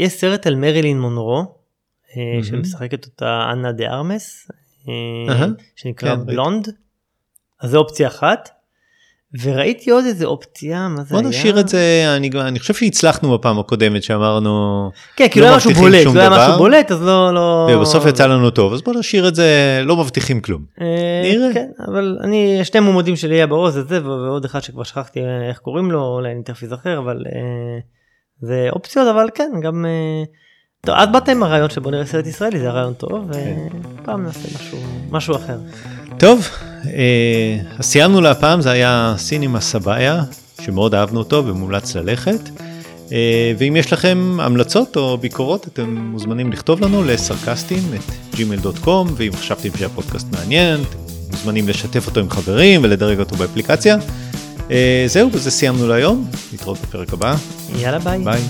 יש 0.00 0.12
סרט 0.12 0.46
על 0.46 0.54
מרילין 0.54 1.00
מונרו 1.00 1.42
mm-hmm. 1.42 2.14
שמשחקת 2.42 3.06
אותה 3.06 3.48
אנה 3.52 3.72
דה 3.72 3.86
ארמס 3.86 4.50
uh-huh. 4.84 4.90
שנקרא 5.76 6.16
כן, 6.16 6.26
בלונד 6.26 6.68
אז 7.60 7.70
זו 7.70 7.78
אופציה 7.78 8.08
אחת. 8.08 8.50
וראיתי 9.42 9.90
עוד 9.90 10.04
איזה 10.04 10.24
אופציה 10.24 10.88
מה 10.88 11.02
זה 11.02 11.10
בוא 11.10 11.18
היה? 11.18 11.28
נשאיר 11.28 11.60
את 11.60 11.68
זה 11.68 12.04
אני 12.16 12.30
אני 12.40 12.58
חושב 12.58 12.74
שהצלחנו 12.74 13.38
בפעם 13.38 13.58
הקודמת 13.58 14.02
שאמרנו 14.02 14.90
כן 15.16 15.26
כאילו 15.30 15.46
לא 15.46 15.50
היה 15.50 15.56
משהו 15.56 15.70
בולט 15.70 16.06
לא 16.14 16.20
היה 16.20 16.30
משהו 16.30 16.58
בולט 16.58 16.90
אז 16.92 17.02
לא 17.02 17.34
לא 17.34 17.68
ובסוף 17.72 18.06
יצא 18.06 18.26
לנו 18.26 18.50
טוב 18.50 18.72
אז 18.72 18.82
בוא 18.82 18.94
נשאיר 18.94 19.28
את 19.28 19.34
זה 19.34 19.80
לא 19.84 19.96
מבטיחים 19.96 20.40
כלום. 20.40 20.62
אה, 20.80 20.86
נראה. 21.32 21.54
כן 21.54 21.68
אבל 21.88 22.18
אני 22.22 22.60
שני 22.64 22.80
מועמדים 22.80 23.16
שלי 23.16 23.34
היה 23.34 23.46
באוז 23.46 23.76
את 23.76 23.88
זה 23.88 24.04
ועוד 24.04 24.44
אחד 24.44 24.60
שכבר 24.62 24.82
שכחתי 24.82 25.20
איך 25.48 25.58
קוראים 25.58 25.90
לו 25.90 26.02
אולי 26.02 26.32
אני 26.32 26.42
תכף 26.42 26.64
אזכר 26.64 26.98
אבל 26.98 27.22
אה, 27.26 27.78
זה 28.40 28.66
אופציות 28.72 29.08
אבל 29.08 29.28
כן 29.34 29.50
גם. 29.62 29.86
אה, 29.86 30.24
טוב, 30.80 30.94
את 30.94 31.12
באת 31.12 31.28
עם 31.28 31.42
הרעיון 31.42 31.70
שבוא 31.70 31.90
נראה 31.90 32.06
סרט 32.06 32.26
ישראלי 32.26 32.58
זה 32.58 32.70
רעיון 32.70 32.94
טוב 32.94 33.30
ופעם 34.02 34.22
נעשה 34.22 34.48
משהו 34.54 34.78
משהו 35.10 35.36
אחר. 35.36 35.58
טוב, 36.18 36.48
אה, 36.86 37.56
אז 37.78 37.84
סיימנו 37.84 38.20
להפעם, 38.20 38.60
זה 38.60 38.70
היה 38.70 39.14
סינימה 39.18 39.60
סבאיה, 39.60 40.22
שמאוד 40.60 40.94
אהבנו 40.94 41.18
אותו 41.18 41.46
ומומלץ 41.46 41.96
ללכת. 41.96 42.40
אה, 43.12 43.52
ואם 43.58 43.76
יש 43.76 43.92
לכם 43.92 44.38
המלצות 44.40 44.96
או 44.96 45.18
ביקורות, 45.18 45.66
אתם 45.66 45.96
מוזמנים 45.96 46.52
לכתוב 46.52 46.80
לנו 46.80 47.04
לסרקסטים 47.04 47.82
את 47.94 48.34
gmail.com, 48.34 49.08
ואם 49.16 49.32
חשבתם 49.36 49.68
שהפודקאסט 49.78 50.26
מעניין, 50.32 50.80
אתם 50.80 50.98
מוזמנים 51.30 51.68
לשתף 51.68 52.06
אותו 52.06 52.20
עם 52.20 52.30
חברים 52.30 52.80
ולדרג 52.84 53.18
אותו 53.18 53.36
באפליקציה. 53.36 53.96
אה, 54.70 55.04
זהו, 55.06 55.30
בזה 55.30 55.50
סיימנו 55.50 55.88
להיום, 55.88 56.30
נתראות 56.52 56.78
בפרק 56.82 57.12
הבא. 57.12 57.34
יאללה 57.76 57.98
ביי. 57.98 58.18
ביי. 58.18 58.40